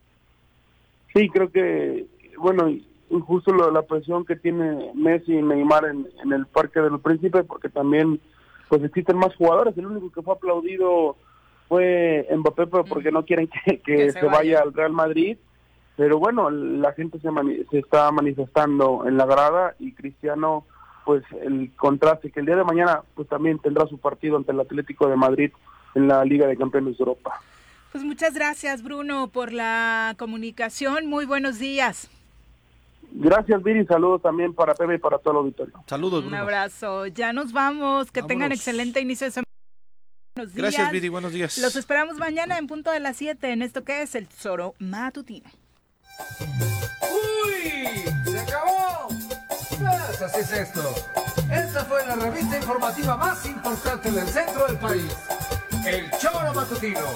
Sí, 1.13 1.29
creo 1.29 1.51
que, 1.51 2.07
bueno, 2.39 2.71
justo 3.27 3.51
lo- 3.51 3.69
la 3.69 3.83
presión 3.83 4.25
que 4.25 4.35
tiene 4.35 4.91
Messi 4.95 5.33
y 5.33 5.41
Neymar 5.43 5.85
en, 5.85 6.07
en 6.23 6.33
el 6.33 6.47
Parque 6.47 6.79
de 6.79 6.89
los 6.89 7.01
Príncipes, 7.01 7.45
porque 7.47 7.69
también 7.69 8.19
pues 8.67 8.83
existen 8.83 9.17
más 9.17 9.35
jugadores. 9.35 9.77
El 9.77 9.85
único 9.87 10.11
que 10.11 10.21
fue 10.23 10.33
aplaudido 10.33 11.17
fue 11.69 12.27
Mbappé, 12.35 12.67
pero 12.67 12.83
porque 12.83 13.11
no 13.11 13.23
quieren 13.23 13.47
que, 13.47 13.77
que 13.85 13.95
Que 13.95 14.11
se, 14.11 14.19
se 14.19 14.25
vaya. 14.25 14.37
vaya. 14.37 14.61
al 14.63 14.73
Real 14.73 14.91
Madrid. 14.91 15.37
Pero 15.95 16.17
bueno, 16.19 16.49
la 16.49 16.91
gente 16.93 17.19
se, 17.19 17.29
mani- 17.29 17.65
se 17.69 17.79
está 17.79 18.11
manifestando 18.11 19.05
en 19.07 19.15
la 19.17 19.25
grada 19.25 19.75
y 19.79 19.91
Cristiano, 19.93 20.65
pues 21.05 21.23
el 21.41 21.71
contraste 21.75 22.31
que 22.31 22.39
el 22.39 22.45
día 22.45 22.55
de 22.55 22.63
mañana 22.63 23.01
pues 23.15 23.27
también 23.27 23.59
tendrá 23.59 23.85
su 23.87 23.97
partido 23.97 24.37
ante 24.37 24.51
el 24.51 24.59
Atlético 24.61 25.07
de 25.07 25.15
Madrid 25.17 25.51
en 25.95 26.07
la 26.07 26.23
Liga 26.25 26.47
de 26.47 26.55
Campeones 26.57 26.97
de 26.97 27.01
Europa. 27.03 27.41
Pues 27.91 28.03
muchas 28.03 28.33
gracias, 28.33 28.81
Bruno, 28.83 29.27
por 29.27 29.51
la 29.51 30.15
comunicación. 30.17 31.07
Muy 31.07 31.25
buenos 31.25 31.59
días. 31.59 32.09
Gracias, 33.11 33.61
Viri. 33.63 33.85
Saludos 33.85 34.21
también 34.21 34.53
para 34.53 34.75
Pepe 34.75 34.95
y 34.95 34.97
para 34.99 35.17
todo 35.17 35.31
el 35.33 35.37
auditorio. 35.39 35.73
Saludos, 35.87 36.23
Un 36.25 36.35
abrazo. 36.35 37.07
Ya 37.07 37.33
nos 37.33 37.51
vamos. 37.51 38.11
Que 38.11 38.21
tengan 38.23 38.51
excelente 38.51 39.01
inicio 39.01 39.25
de 39.25 39.31
semana. 39.31 39.48
Buenos 40.35 40.53
días. 40.53 40.63
Gracias, 40.63 40.91
Viri. 40.91 41.09
Buenos 41.09 41.31
días. 41.33 41.57
Los 41.57 41.75
esperamos 41.75 42.17
mañana 42.17 42.57
en 42.57 42.67
punto 42.67 42.91
de 42.91 42.99
las 42.99 43.17
7 43.17 43.51
en 43.51 43.61
esto 43.61 43.83
que 43.83 44.01
es 44.01 44.15
el 44.15 44.27
Tesoro 44.27 44.75
Matutino. 44.79 45.49
¡Uy! 47.01 48.03
¡Se 48.31 48.39
acabó! 48.39 49.09
Pues 49.09 50.21
así 50.21 50.39
es 50.41 50.51
esto. 50.51 50.95
Esta 51.51 51.85
fue 51.85 52.05
la 52.05 52.15
revista 52.15 52.57
informativa 52.57 53.17
más 53.17 53.45
importante 53.45 54.11
del 54.11 54.27
centro 54.27 54.67
del 54.67 54.77
país. 54.77 55.11
El 55.85 56.11
Choro 56.19 56.53
Matutino. 56.53 57.07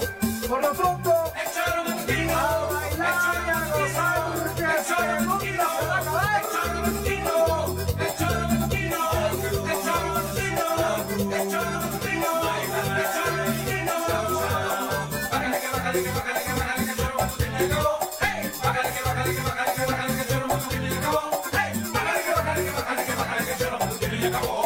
Por 0.48 0.60
lo 0.62 0.72
pronto, 0.72 1.32
el 1.34 1.52
Choro 1.52 1.84
Matutino. 1.84 2.36
A 2.36 2.72
bailar 2.72 3.34
y 3.46 3.50
a 3.50 3.76
gozar, 3.76 4.32
porque 4.32 4.62
el 4.62 4.84
Choro 4.86 5.20
Matutino 5.20 5.43
acabó. 24.26 24.63